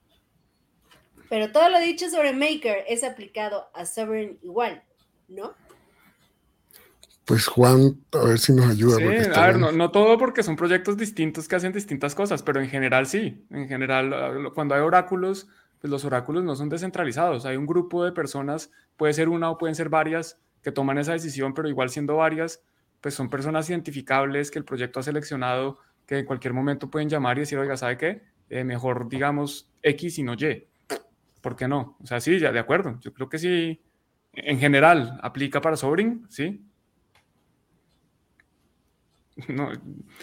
pero 1.29 1.51
todo 1.51 1.69
lo 1.69 1.79
dicho 1.79 2.09
sobre 2.09 2.33
Maker 2.33 2.83
es 2.87 3.03
aplicado 3.03 3.69
a 3.73 3.85
Sovereign 3.85 4.37
igual, 4.41 4.83
¿no? 5.29 5.53
Pues 7.25 7.45
Juan, 7.47 7.97
a 8.13 8.25
ver 8.25 8.39
si 8.39 8.53
nos 8.53 8.69
ayuda. 8.69 8.97
Sí, 8.97 9.29
a 9.33 9.47
ver, 9.47 9.59
no, 9.59 9.91
todo 9.91 10.17
porque 10.17 10.43
son 10.43 10.55
proyectos 10.55 10.97
distintos 10.97 11.47
que 11.47 11.55
hacen 11.55 11.71
distintas 11.71 12.15
cosas, 12.15 12.41
pero 12.41 12.59
en 12.59 12.69
general 12.69 13.05
sí. 13.05 13.45
En 13.51 13.67
general, 13.67 14.13
ah, 14.13 14.51
cuando 14.53 14.75
hay 14.75 14.81
oráculos, 14.81 15.47
pues 15.79 15.91
los 15.91 16.03
oráculos 16.03 16.43
no 16.43 16.55
son 16.55 16.69
descentralizados. 16.69 17.45
Hay 17.45 17.57
un 17.57 17.67
grupo 17.67 18.03
de 18.03 18.11
personas, 18.11 18.71
puede 18.97 19.13
ser 19.13 19.29
una 19.29 19.49
o 19.51 19.57
pueden 19.57 19.75
ser 19.75 19.89
varias, 19.89 20.39
que 20.63 20.71
toman 20.71 20.97
esa 20.97 21.13
decisión, 21.13 21.53
pero 21.53 21.69
igual 21.69 21.89
siendo 21.89 22.17
varias, 22.17 22.63
pues 23.01 23.13
son 23.13 23.29
personas 23.29 23.69
identificables 23.69 24.51
que 24.51 24.59
el 24.59 24.65
proyecto 24.65 24.99
ha 24.99 25.03
seleccionado, 25.03 25.79
que 26.05 26.19
en 26.19 26.25
cualquier 26.25 26.53
momento 26.53 26.89
pueden 26.89 27.09
llamar 27.09 27.37
y 27.37 27.41
decir, 27.41 27.57
oiga, 27.57 27.77
¿sabe 27.77 27.97
qué? 27.97 28.21
Eh, 28.49 28.63
mejor 28.63 29.07
digamos 29.09 29.69
X 29.81 30.19
y 30.19 30.23
no 30.23 30.33
Y. 30.33 30.67
¿Por 31.41 31.55
qué 31.55 31.67
no? 31.67 31.97
O 32.03 32.05
sea, 32.05 32.19
sí, 32.19 32.37
ya 32.39 32.51
de 32.51 32.59
acuerdo. 32.59 32.99
Yo 33.01 33.13
creo 33.13 33.29
que 33.29 33.39
sí, 33.39 33.81
en 34.33 34.59
general, 34.59 35.19
aplica 35.23 35.61
para 35.61 35.77
Sobring, 35.77 36.25
¿sí? 36.29 36.63
No, 39.47 39.71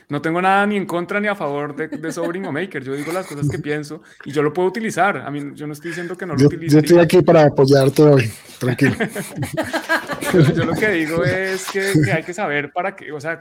no 0.08 0.22
tengo 0.22 0.40
nada 0.42 0.66
ni 0.66 0.76
en 0.76 0.84
contra 0.84 1.18
ni 1.18 1.28
a 1.28 1.34
favor 1.34 1.74
de, 1.74 1.88
de 1.88 2.12
Sobring 2.12 2.46
o 2.46 2.52
Maker. 2.52 2.84
Yo 2.84 2.94
digo 2.94 3.10
las 3.10 3.26
cosas 3.26 3.48
que 3.48 3.58
pienso 3.58 4.02
y 4.24 4.32
yo 4.32 4.42
lo 4.42 4.52
puedo 4.52 4.68
utilizar. 4.68 5.16
A 5.18 5.30
mí, 5.30 5.52
yo 5.54 5.66
no 5.66 5.72
estoy 5.72 5.90
diciendo 5.90 6.16
que 6.16 6.26
no 6.26 6.34
lo 6.34 6.46
utilice. 6.46 6.74
Yo 6.74 6.80
estoy 6.80 6.98
aquí 6.98 7.22
para 7.22 7.46
apoyarte 7.46 8.02
hoy, 8.02 8.30
tranquilo. 8.58 8.94
yo, 10.54 10.64
lo 10.64 10.74
que 10.74 10.90
digo 10.90 11.24
es 11.24 11.70
que, 11.70 12.12
hay 12.12 12.22
que 12.22 12.34
saber 12.34 12.70
para 12.72 12.94
qué, 12.94 13.10
o 13.10 13.20
sea, 13.20 13.40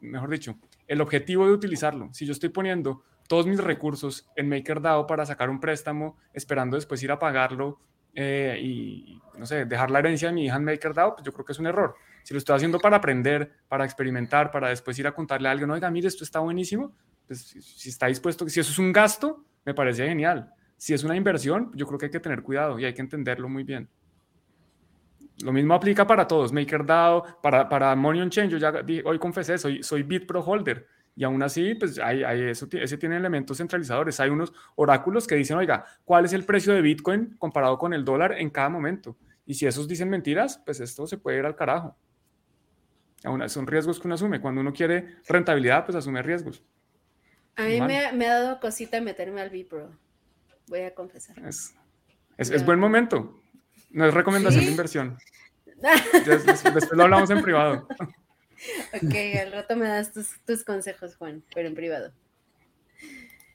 mejor 0.00 0.30
dicho, 0.30 0.56
el 0.88 1.00
objetivo 1.00 1.46
de 1.46 1.52
utilizarlo. 1.52 2.08
Si 2.12 2.26
yo 2.26 2.32
estoy 2.32 2.48
poniendo 2.48 3.02
todos 3.28 3.46
mis 3.46 3.62
recursos 3.62 4.28
en 4.36 4.48
MakerDAO 4.48 5.06
para 5.06 5.26
sacar 5.26 5.48
un 5.48 5.60
préstamo, 5.60 6.16
esperando 6.32 6.76
después 6.76 7.02
ir 7.02 7.12
a 7.12 7.18
pagarlo 7.18 7.78
eh, 8.14 8.58
y, 8.60 9.20
no 9.38 9.46
sé, 9.46 9.64
dejar 9.64 9.90
la 9.90 10.00
herencia 10.00 10.28
de 10.28 10.34
mi 10.34 10.46
hija 10.46 10.56
en 10.56 10.64
MakerDAO, 10.64 11.16
pues 11.16 11.24
yo 11.24 11.32
creo 11.32 11.44
que 11.44 11.52
es 11.52 11.58
un 11.58 11.66
error. 11.66 11.94
Si 12.26 12.34
lo 12.34 12.38
estoy 12.38 12.56
haciendo 12.56 12.80
para 12.80 12.96
aprender, 12.96 13.52
para 13.68 13.84
experimentar, 13.84 14.50
para 14.50 14.70
después 14.70 14.98
ir 14.98 15.06
a 15.06 15.14
contarle 15.14 15.46
a 15.46 15.52
alguien, 15.52 15.70
oiga, 15.70 15.88
mire, 15.92 16.08
esto 16.08 16.24
está 16.24 16.40
buenísimo, 16.40 16.92
pues 17.24 17.38
si 17.40 17.88
está 17.88 18.08
dispuesto, 18.08 18.48
si 18.48 18.58
eso 18.58 18.72
es 18.72 18.78
un 18.80 18.92
gasto, 18.92 19.44
me 19.64 19.74
parece 19.74 20.08
genial. 20.08 20.52
Si 20.76 20.92
es 20.92 21.04
una 21.04 21.14
inversión, 21.14 21.70
yo 21.76 21.86
creo 21.86 22.00
que 22.00 22.06
hay 22.06 22.10
que 22.10 22.18
tener 22.18 22.42
cuidado 22.42 22.80
y 22.80 22.84
hay 22.84 22.94
que 22.94 23.00
entenderlo 23.00 23.48
muy 23.48 23.62
bien. 23.62 23.88
Lo 25.44 25.52
mismo 25.52 25.74
aplica 25.74 26.04
para 26.04 26.26
todos, 26.26 26.52
MakerDAO, 26.52 27.40
para, 27.40 27.68
para 27.68 27.94
Money 27.94 28.22
on 28.22 28.30
Change. 28.30 28.50
Yo 28.50 28.58
ya 28.58 28.72
hoy 29.04 29.20
confesé, 29.20 29.56
soy, 29.56 29.84
soy 29.84 30.02
BitPro 30.02 30.40
holder. 30.40 30.84
Y 31.14 31.22
aún 31.22 31.40
así, 31.44 31.76
pues 31.76 31.96
hay, 32.00 32.24
hay 32.24 32.42
eso, 32.42 32.66
ese 32.72 32.98
tiene 32.98 33.18
elementos 33.18 33.58
centralizadores. 33.58 34.18
Hay 34.18 34.30
unos 34.30 34.52
oráculos 34.74 35.28
que 35.28 35.36
dicen, 35.36 35.58
oiga, 35.58 35.84
¿cuál 36.04 36.24
es 36.24 36.32
el 36.32 36.42
precio 36.42 36.74
de 36.74 36.82
Bitcoin 36.82 37.36
comparado 37.38 37.78
con 37.78 37.94
el 37.94 38.04
dólar 38.04 38.32
en 38.36 38.50
cada 38.50 38.68
momento? 38.68 39.16
Y 39.44 39.54
si 39.54 39.64
esos 39.64 39.86
dicen 39.86 40.10
mentiras, 40.10 40.60
pues 40.66 40.80
esto 40.80 41.06
se 41.06 41.18
puede 41.18 41.38
ir 41.38 41.46
al 41.46 41.54
carajo 41.54 41.96
son 43.48 43.66
riesgos 43.66 44.00
que 44.00 44.06
uno 44.06 44.14
asume. 44.14 44.40
Cuando 44.40 44.60
uno 44.60 44.72
quiere 44.72 45.16
rentabilidad, 45.28 45.84
pues 45.84 45.96
asume 45.96 46.22
riesgos. 46.22 46.62
A 47.56 47.64
mí 47.64 47.80
me, 47.80 48.26
ha 48.26 48.40
dado 48.40 48.60
cosita 48.60 49.00
meterme 49.00 49.40
al 49.40 49.50
Bipro. 49.50 49.90
Voy 50.68 50.80
a 50.80 50.94
confesar. 50.94 51.36
Es, 51.46 51.74
es, 52.36 52.64
buen 52.64 52.78
momento. 52.78 53.40
No 53.90 54.06
es 54.06 54.12
recomendación 54.12 54.64
de 54.64 54.70
inversión. 54.70 55.18
después, 56.26 56.90
lo 56.92 57.04
hablamos 57.04 57.30
en 57.30 57.42
privado. 57.42 57.88
Ok, 58.94 59.14
al 59.40 59.52
rato 59.52 59.76
me 59.76 59.88
das 59.88 60.12
tus, 60.12 60.64
consejos, 60.64 61.16
Juan, 61.16 61.42
pero 61.54 61.68
en 61.68 61.74
privado. 61.74 62.12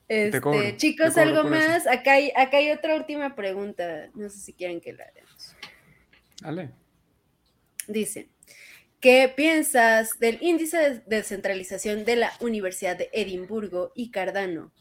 Este, 0.07 0.77
chicos, 0.77 1.17
algo 1.17 1.43
más. 1.43 1.87
Acá 1.87 2.13
hay, 2.13 2.31
acá 2.35 2.57
hay 2.57 2.71
otra 2.71 2.95
última 2.95 3.35
pregunta. 3.35 4.09
No 4.13 4.29
sé 4.29 4.39
si 4.39 4.53
quieren 4.53 4.81
que 4.81 4.93
la 4.93 5.05
haremos. 5.05 5.55
Dale. 6.41 6.71
Dice, 7.87 8.29
¿Qué 9.01 9.33
piensas 9.35 10.19
del 10.19 10.37
índice 10.41 10.77
de 10.77 11.01
descentralización 11.07 12.05
de 12.05 12.17
la 12.17 12.31
Universidad 12.39 12.95
de 12.95 13.09
Edimburgo 13.11 13.91
y 13.95 14.11
Cardano? 14.11 14.71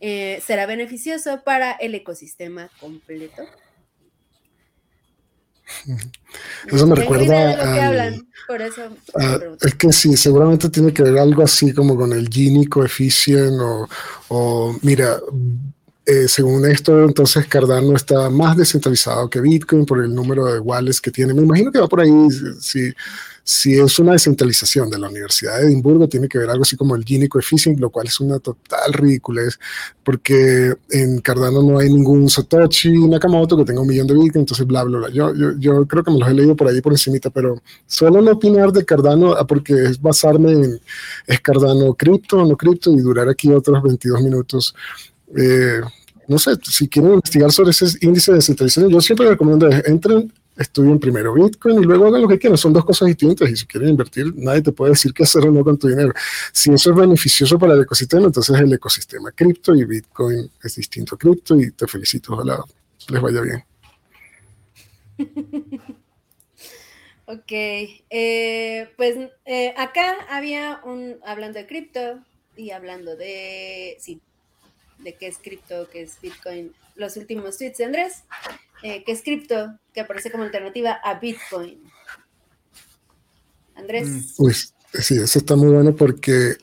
Eh, 0.00 0.42
¿Será 0.44 0.66
beneficioso 0.66 1.42
para 1.44 1.72
el 1.72 1.94
ecosistema 1.94 2.68
completo? 2.80 3.42
Eso 6.66 6.86
me 6.88 6.96
recuerda. 6.96 8.08
es 9.60 9.74
que 9.76 9.92
sí, 9.92 10.16
seguramente 10.16 10.68
tiene 10.68 10.92
que 10.92 11.04
ver 11.04 11.18
algo 11.18 11.44
así 11.44 11.72
como 11.72 11.94
con 11.96 12.12
el 12.12 12.28
Gini 12.28 12.66
coefficient 12.66 13.60
o, 13.60 13.88
o 14.30 14.78
mira, 14.82 15.20
eh, 16.06 16.26
según 16.26 16.68
esto, 16.68 17.04
entonces 17.04 17.46
Cardano 17.46 17.94
está 17.94 18.28
más 18.30 18.56
descentralizado 18.56 19.30
que 19.30 19.40
Bitcoin 19.40 19.86
por 19.86 20.02
el 20.02 20.12
número 20.12 20.46
de 20.46 20.58
wallets 20.58 21.00
que 21.00 21.12
tiene. 21.12 21.32
Me 21.32 21.42
imagino 21.42 21.70
que 21.70 21.78
va 21.78 21.88
por 21.88 22.00
ahí, 22.00 22.10
si, 22.58 22.92
si 23.42 23.78
es 23.78 23.98
una 23.98 24.12
descentralización 24.12 24.90
de 24.90 24.98
la 24.98 25.08
Universidad 25.08 25.58
de 25.58 25.66
Edimburgo, 25.66 26.08
tiene 26.08 26.28
que 26.28 26.38
ver 26.38 26.50
algo 26.50 26.62
así 26.62 26.76
como 26.76 26.94
el 26.94 27.04
Gini 27.04 27.28
coefficient, 27.28 27.80
lo 27.80 27.90
cual 27.90 28.06
es 28.06 28.20
una 28.20 28.38
total 28.38 28.92
ridiculez, 28.92 29.58
porque 30.04 30.74
en 30.90 31.20
Cardano 31.20 31.62
no 31.62 31.78
hay 31.78 31.88
ningún 31.88 32.28
Satoshi 32.28 32.90
Nakamoto 33.08 33.56
que 33.56 33.64
tenga 33.64 33.80
un 33.80 33.88
millón 33.88 34.06
de 34.06 34.14
Bitcoin, 34.14 34.42
entonces 34.42 34.66
bla, 34.66 34.84
bla, 34.84 34.98
bla. 34.98 35.10
Yo, 35.10 35.34
yo, 35.34 35.52
yo 35.58 35.86
creo 35.86 36.04
que 36.04 36.10
me 36.10 36.18
los 36.18 36.28
he 36.28 36.34
leído 36.34 36.54
por 36.54 36.68
ahí 36.68 36.80
por 36.80 36.92
encimita, 36.92 37.30
pero 37.30 37.60
solo 37.86 38.20
no 38.20 38.32
opinar 38.32 38.72
de 38.72 38.84
Cardano, 38.84 39.32
ah, 39.32 39.46
porque 39.46 39.74
es 39.74 40.00
basarme 40.00 40.52
en, 40.52 40.80
es 41.26 41.40
Cardano 41.40 41.94
cripto 41.94 42.38
o 42.38 42.46
no 42.46 42.56
cripto, 42.56 42.92
y 42.92 42.98
durar 42.98 43.28
aquí 43.28 43.50
otros 43.52 43.82
22 43.82 44.22
minutos. 44.22 44.74
Eh, 45.36 45.80
no 46.28 46.38
sé, 46.38 46.52
si 46.62 46.88
quieren 46.88 47.14
investigar 47.14 47.50
sobre 47.50 47.70
ese 47.70 47.86
índice 48.02 48.30
de 48.30 48.36
descentralización, 48.36 48.90
yo 48.90 49.00
siempre 49.00 49.28
recomiendo, 49.28 49.68
entren 49.84 50.32
estudien 50.62 50.98
primero 50.98 51.34
Bitcoin 51.34 51.82
y 51.82 51.84
luego 51.84 52.06
hagan 52.06 52.22
lo 52.22 52.28
que 52.28 52.38
quieran. 52.38 52.58
Son 52.58 52.72
dos 52.72 52.84
cosas 52.84 53.08
distintas 53.08 53.50
y 53.50 53.56
si 53.56 53.66
quieren 53.66 53.90
invertir, 53.90 54.32
nadie 54.36 54.62
te 54.62 54.72
puede 54.72 54.92
decir 54.92 55.12
qué 55.12 55.24
hacer 55.24 55.44
o 55.46 55.50
no 55.50 55.64
con 55.64 55.78
tu 55.78 55.88
dinero. 55.88 56.12
Si 56.52 56.72
eso 56.72 56.90
es 56.90 56.96
beneficioso 56.96 57.58
para 57.58 57.74
el 57.74 57.82
ecosistema, 57.82 58.26
entonces 58.26 58.58
el 58.58 58.72
ecosistema 58.72 59.32
cripto 59.32 59.74
y 59.74 59.84
Bitcoin 59.84 60.50
es 60.62 60.76
distinto 60.76 61.14
a 61.14 61.18
cripto 61.18 61.56
y 61.56 61.70
te 61.70 61.86
felicito, 61.86 62.34
ojalá 62.34 62.62
les 63.08 63.22
vaya 63.22 63.40
bien. 63.40 63.64
Ok, 67.32 67.52
eh, 67.52 68.90
pues 68.96 69.16
eh, 69.44 69.72
acá 69.76 70.16
había 70.30 70.80
un, 70.82 71.16
hablando 71.24 71.60
de 71.60 71.66
cripto 71.68 72.18
y 72.56 72.72
hablando 72.72 73.14
de, 73.14 73.96
sí, 74.00 74.20
de 74.98 75.14
qué 75.14 75.28
es 75.28 75.38
cripto, 75.38 75.88
qué 75.90 76.02
es 76.02 76.20
Bitcoin, 76.20 76.74
los 76.96 77.16
últimos 77.16 77.56
tweets 77.56 77.78
de 77.78 77.84
Andrés, 77.84 78.24
eh, 78.82 79.02
qué 79.04 79.12
es 79.12 79.22
cripto, 79.22 79.78
que 79.92 80.00
aparece 80.00 80.30
como 80.30 80.44
alternativa 80.44 80.92
a 81.02 81.18
Bitcoin. 81.18 81.80
Andrés. 83.74 84.08
Mm. 84.08 84.22
Uy, 84.38 84.54
sí, 84.54 85.16
eso 85.16 85.38
está 85.38 85.56
muy 85.56 85.68
bueno 85.68 85.94
porque 85.94 86.56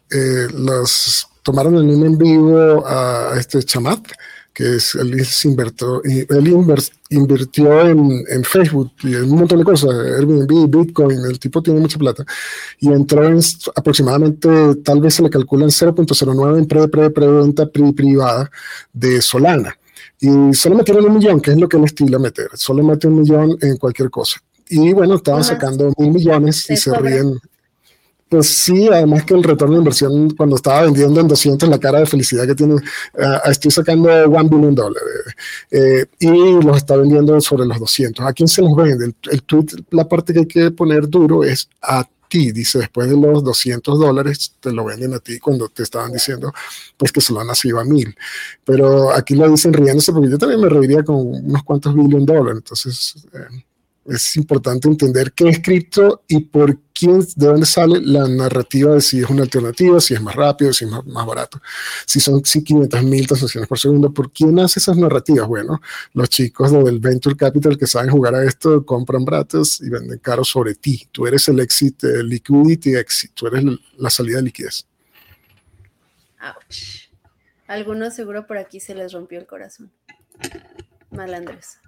los 0.53 1.27
tomaron 1.47 1.75
en 1.75 1.89
un 1.89 2.05
en 2.05 2.17
vivo 2.17 2.85
a 2.85 3.33
este 3.39 3.63
Chamat, 3.63 4.05
que 4.53 4.75
es, 4.75 4.95
él, 4.95 5.15
invertió, 5.45 6.03
él 6.03 6.55
invirtió 7.09 7.87
en, 7.87 8.25
en, 8.27 8.43
Facebook 8.43 8.91
y 9.03 9.13
en 9.13 9.31
un 9.31 9.37
montón 9.37 9.59
de 9.59 9.63
cosas, 9.63 9.91
Airbnb, 9.91 10.67
Bitcoin, 10.67 11.19
el 11.25 11.39
tipo 11.39 11.61
tiene 11.61 11.79
mucha 11.79 11.97
plata, 11.97 12.25
y 12.79 12.89
entró 12.89 13.23
en 13.23 13.39
aproximadamente, 13.75 14.49
tal 14.83 14.99
vez 14.99 15.13
se 15.13 15.23
le 15.23 15.29
calcula 15.29 15.63
en 15.63 15.69
0.09 15.69 16.57
en 16.57 16.65
pre, 16.65 16.87
pre, 16.87 17.09
preventa 17.11 17.65
pri, 17.67 17.93
privada 17.93 18.51
de 18.91 19.21
Solana. 19.21 19.77
Y 20.19 20.53
solo 20.53 20.75
metieron 20.75 21.05
un 21.05 21.15
millón, 21.15 21.39
que 21.39 21.51
es 21.51 21.57
lo 21.57 21.69
que 21.69 21.77
él 21.77 21.83
estila 21.83 22.17
meter, 22.17 22.49
solo 22.55 22.83
mete 22.83 23.07
un 23.07 23.19
millón 23.19 23.57
en 23.61 23.77
cualquier 23.77 24.09
cosa. 24.09 24.41
Y 24.69 24.91
bueno, 24.93 25.15
estaban 25.15 25.43
sacando 25.43 25.93
mil 25.97 26.11
millones 26.11 26.69
y 26.69 26.75
se 26.75 26.93
ríen 26.97 27.39
pues 28.29 28.47
sí, 28.47 28.89
además 28.89 29.23
que 29.23 29.33
el 29.33 29.43
retorno 29.43 29.75
de 29.75 29.79
inversión 29.79 30.29
cuando 30.31 30.57
estaba 30.57 30.81
vendiendo 30.81 31.21
en 31.21 31.27
200, 31.27 31.69
la 31.69 31.79
cara 31.79 31.99
de 31.99 32.05
felicidad 32.05 32.45
que 32.45 32.55
tiene, 32.55 32.75
uh, 32.75 33.49
estoy 33.49 33.71
sacando 33.71 34.09
1 34.09 34.43
billion 34.49 34.75
dólares 34.75 35.35
eh, 35.71 36.05
y 36.19 36.61
los 36.61 36.77
está 36.77 36.97
vendiendo 36.97 37.39
sobre 37.39 37.65
los 37.65 37.79
200. 37.79 38.25
¿A 38.25 38.33
quién 38.33 38.47
se 38.47 38.61
los 38.61 38.75
vende? 38.75 39.05
El, 39.05 39.15
el, 39.31 39.43
tweet, 39.43 39.67
la 39.91 40.07
parte 40.07 40.33
que 40.33 40.39
hay 40.39 40.45
que 40.45 40.71
poner 40.71 41.07
duro 41.07 41.43
es 41.43 41.69
a 41.81 42.05
ti, 42.27 42.51
dice, 42.51 42.79
después 42.79 43.09
de 43.09 43.17
los 43.17 43.43
200 43.43 43.99
dólares 43.99 44.53
te 44.59 44.71
lo 44.71 44.85
venden 44.85 45.13
a 45.13 45.19
ti 45.19 45.39
cuando 45.39 45.69
te 45.69 45.83
estaban 45.83 46.11
diciendo 46.11 46.53
pues 46.97 47.11
que 47.11 47.21
se 47.21 47.33
lo 47.33 47.39
han 47.39 47.47
nacido 47.47 47.79
a 47.79 47.85
mil. 47.85 48.15
Pero 48.63 49.11
aquí 49.11 49.35
lo 49.35 49.49
dicen 49.49 49.73
riéndose 49.73 50.11
porque 50.11 50.29
yo 50.29 50.37
también 50.37 50.61
me 50.61 50.69
reiría 50.69 51.03
con 51.03 51.15
unos 51.15 51.63
cuantos 51.63 51.95
billion 51.95 52.25
dólares, 52.25 52.57
entonces... 52.57 53.15
Eh, 53.33 53.63
es 54.07 54.37
importante 54.37 54.87
entender 54.87 55.33
qué 55.33 55.49
es 55.49 55.61
cripto 55.61 56.23
y 56.27 56.39
por 56.39 56.79
quién, 56.93 57.19
de 57.35 57.47
dónde 57.47 57.65
sale 57.65 57.99
la 58.01 58.27
narrativa 58.27 58.93
de 58.93 59.01
si 59.01 59.19
es 59.19 59.29
una 59.29 59.43
alternativa, 59.43 59.99
si 59.99 60.13
es 60.13 60.21
más 60.21 60.35
rápido, 60.35 60.71
si 60.71 60.85
es 60.85 60.91
más, 60.91 61.25
barato, 61.25 61.61
si 62.05 62.19
son 62.19 62.41
500 62.41 63.03
mil 63.03 63.27
transacciones 63.27 63.67
por 63.67 63.79
segundo, 63.79 64.13
¿por 64.13 64.31
quién 64.31 64.57
hace 64.59 64.79
esas 64.79 64.97
narrativas? 64.97 65.47
Bueno, 65.47 65.81
los 66.13 66.29
chicos 66.29 66.71
del 66.71 66.99
Venture 66.99 67.35
Capital 67.35 67.77
que 67.77 67.87
saben 67.87 68.09
jugar 68.09 68.35
a 68.35 68.43
esto 68.43 68.85
compran 68.85 69.25
baratos 69.25 69.81
y 69.81 69.89
venden 69.89 70.19
caro 70.19 70.43
sobre 70.43 70.75
ti. 70.75 71.07
Tú 71.11 71.27
eres 71.27 71.47
el 71.49 71.59
exit, 71.59 72.03
el 72.03 72.29
liquidity 72.29 72.95
exit, 72.95 73.31
tú 73.33 73.47
eres 73.47 73.63
la 73.97 74.09
salida 74.09 74.37
de 74.37 74.43
liquidez. 74.43 74.87
Ouch. 76.39 77.07
Algunos 77.67 78.15
seguro 78.15 78.47
por 78.47 78.57
aquí 78.57 78.79
se 78.79 78.95
les 78.95 79.11
rompió 79.11 79.39
el 79.39 79.45
corazón. 79.45 79.91
Mal 81.11 81.33
Andrés. 81.33 81.79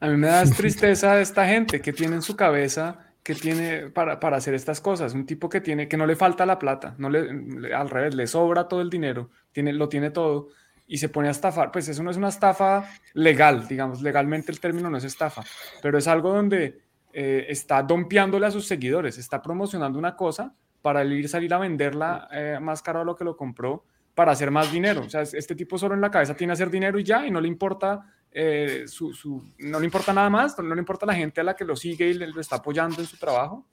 A 0.00 0.08
mí 0.08 0.16
me 0.16 0.28
da 0.28 0.44
tristeza 0.56 1.14
de 1.14 1.22
esta 1.22 1.46
gente 1.46 1.80
que 1.80 1.92
tiene 1.92 2.16
en 2.16 2.22
su 2.22 2.36
cabeza 2.36 3.04
que 3.22 3.34
tiene 3.34 3.90
para, 3.90 4.18
para, 4.20 4.38
hacer 4.38 4.54
estas 4.54 4.80
cosas. 4.80 5.12
Un 5.12 5.26
tipo 5.26 5.48
que 5.48 5.60
tiene 5.60 5.86
que 5.86 5.98
no 5.98 6.06
le 6.06 6.16
falta 6.16 6.46
la 6.46 6.58
plata, 6.58 6.94
no 6.96 7.10
le, 7.10 7.74
al 7.74 7.90
revés, 7.90 8.14
le 8.14 8.26
sobra 8.26 8.68
todo 8.68 8.80
el 8.80 8.88
dinero, 8.88 9.28
tiene, 9.52 9.72
lo 9.74 9.88
tiene 9.88 10.10
todo 10.10 10.48
y 10.86 10.96
se 10.96 11.10
pone 11.10 11.28
a 11.28 11.32
estafar. 11.32 11.70
Pues 11.70 11.88
eso 11.88 12.02
no 12.02 12.10
es 12.10 12.16
una 12.16 12.28
estafa 12.28 12.88
legal, 13.12 13.68
digamos, 13.68 14.00
legalmente 14.00 14.50
el 14.50 14.60
término 14.60 14.88
no 14.88 14.96
es 14.96 15.04
estafa, 15.04 15.44
pero 15.82 15.98
es 15.98 16.08
algo 16.08 16.32
donde 16.32 16.80
eh, 17.12 17.46
está 17.48 17.82
dompeándole 17.82 18.46
a 18.46 18.50
sus 18.50 18.66
seguidores, 18.66 19.18
está 19.18 19.42
promocionando 19.42 19.98
una 19.98 20.16
cosa 20.16 20.54
para 20.80 21.04
ir 21.04 21.28
salir 21.28 21.52
a 21.52 21.58
venderla 21.58 22.28
eh, 22.32 22.58
más 22.60 22.80
caro 22.80 23.02
a 23.02 23.04
lo 23.04 23.14
que 23.14 23.24
lo 23.24 23.36
compró 23.36 23.84
para 24.14 24.32
hacer 24.32 24.50
más 24.50 24.72
dinero. 24.72 25.02
O 25.02 25.10
sea, 25.10 25.22
este 25.22 25.54
tipo 25.54 25.78
solo 25.78 25.94
en 25.94 26.00
la 26.00 26.10
cabeza 26.10 26.34
tiene 26.34 26.54
hacer 26.54 26.70
dinero 26.70 26.98
y 26.98 27.04
ya, 27.04 27.26
y 27.26 27.30
no 27.30 27.40
le 27.40 27.48
importa 27.48 28.06
eh, 28.40 28.84
su, 28.86 29.42
no 29.58 29.80
le 29.80 29.84
importa 29.84 30.12
nada 30.12 30.30
más, 30.30 30.56
no 30.56 30.72
le 30.72 30.80
importa 30.80 31.04
la 31.04 31.14
gente 31.14 31.40
a 31.40 31.44
la 31.44 31.56
que 31.56 31.64
lo 31.64 31.74
sigue 31.74 32.08
y 32.08 32.14
le, 32.14 32.28
lo 32.28 32.40
está 32.40 32.54
apoyando 32.56 33.00
en 33.00 33.06
su 33.08 33.16
trabajo. 33.16 33.66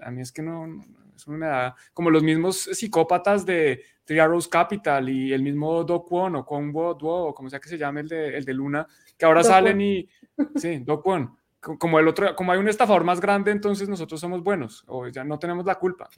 A 0.00 0.10
mí 0.10 0.22
es 0.22 0.32
que 0.32 0.40
no, 0.40 0.82
eso 1.14 1.30
me 1.30 1.44
da, 1.44 1.76
como 1.92 2.08
los 2.08 2.22
mismos 2.22 2.70
psicópatas 2.72 3.44
de 3.44 3.84
Three 4.04 4.18
Arrows 4.18 4.48
Capital 4.48 5.10
y 5.10 5.34
el 5.34 5.42
mismo 5.42 5.84
Do 5.84 6.06
Kwon 6.06 6.36
o 6.36 6.46
Kwon 6.46 6.72
Duo, 6.72 7.26
o 7.26 7.34
como 7.34 7.50
sea 7.50 7.60
que 7.60 7.68
se 7.68 7.76
llame 7.76 8.00
el 8.00 8.08
de, 8.08 8.34
el 8.38 8.46
de 8.46 8.54
Luna, 8.54 8.86
que 9.18 9.26
ahora 9.26 9.44
salen 9.44 9.78
y, 9.82 10.08
sí, 10.56 10.78
Do 10.78 11.02
Kwon, 11.02 11.36
como 11.60 11.98
el 11.98 12.08
otro, 12.08 12.34
como 12.34 12.52
hay 12.52 12.58
un 12.58 12.68
estafador 12.68 13.04
más 13.04 13.20
grande, 13.20 13.50
entonces 13.50 13.90
nosotros 13.90 14.18
somos 14.18 14.42
buenos, 14.42 14.84
o 14.86 15.06
ya 15.08 15.22
no 15.22 15.38
tenemos 15.38 15.66
la 15.66 15.74
culpa. 15.74 16.08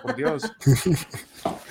por 0.00 0.14
Dios. 0.14 0.44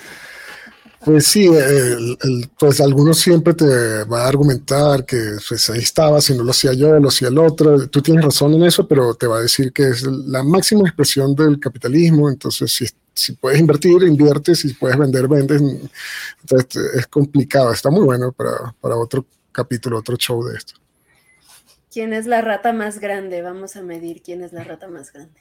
Pues 1.04 1.26
sí, 1.28 1.46
el, 1.46 2.50
pues 2.58 2.80
algunos 2.80 3.18
siempre 3.18 3.54
te 3.54 4.04
va 4.04 4.24
a 4.24 4.28
argumentar 4.28 5.04
que 5.06 5.36
pues 5.48 5.70
ahí 5.70 5.78
estaba, 5.78 6.20
si 6.20 6.36
no 6.36 6.42
lo 6.42 6.50
hacía 6.50 6.72
yo, 6.72 6.98
lo 6.98 7.08
hacía 7.08 7.28
el 7.28 7.38
otro. 7.38 7.88
Tú 7.88 8.02
tienes 8.02 8.24
razón 8.24 8.54
en 8.54 8.64
eso, 8.64 8.86
pero 8.86 9.14
te 9.14 9.28
va 9.28 9.38
a 9.38 9.42
decir 9.42 9.72
que 9.72 9.84
es 9.88 10.02
la 10.02 10.42
máxima 10.42 10.88
expresión 10.88 11.36
del 11.36 11.60
capitalismo. 11.60 12.28
Entonces, 12.28 12.72
si, 12.72 12.86
si 13.14 13.32
puedes 13.32 13.60
invertir, 13.60 14.02
inviertes, 14.02 14.58
si 14.60 14.74
puedes 14.74 14.98
vender, 14.98 15.28
vendes. 15.28 15.62
Entonces, 16.40 16.94
es 16.94 17.06
complicado. 17.06 17.72
Está 17.72 17.90
muy 17.90 18.04
bueno 18.04 18.32
para, 18.32 18.74
para 18.80 18.96
otro 18.96 19.24
capítulo, 19.52 19.98
otro 19.98 20.16
show 20.16 20.44
de 20.44 20.56
esto. 20.56 20.74
¿Quién 21.92 22.12
es 22.12 22.26
la 22.26 22.42
rata 22.42 22.72
más 22.72 22.98
grande? 22.98 23.40
Vamos 23.40 23.76
a 23.76 23.82
medir 23.82 24.20
quién 24.22 24.42
es 24.42 24.52
la 24.52 24.64
rata 24.64 24.88
más 24.88 25.12
grande. 25.12 25.40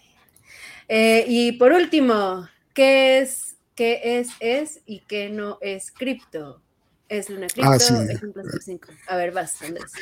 Eh, 0.87 1.25
y 1.27 1.53
por 1.53 1.73
último, 1.73 2.47
¿qué 2.73 3.19
es 3.19 3.56
qué 3.77 4.19
es 4.19 4.29
es 4.41 4.81
y 4.85 4.99
qué 5.07 5.29
no 5.29 5.57
es 5.61 5.91
cripto. 5.91 6.59
Es 7.07 7.29
una 7.29 7.47
cripto, 7.47 7.71
ah, 7.71 7.75
es 7.77 7.89
un 7.89 8.33
plástico 8.33 8.63
5. 8.65 8.87
A 9.07 9.15
ver, 9.15 9.31
vas, 9.31 9.61
Andrés. 9.61 9.93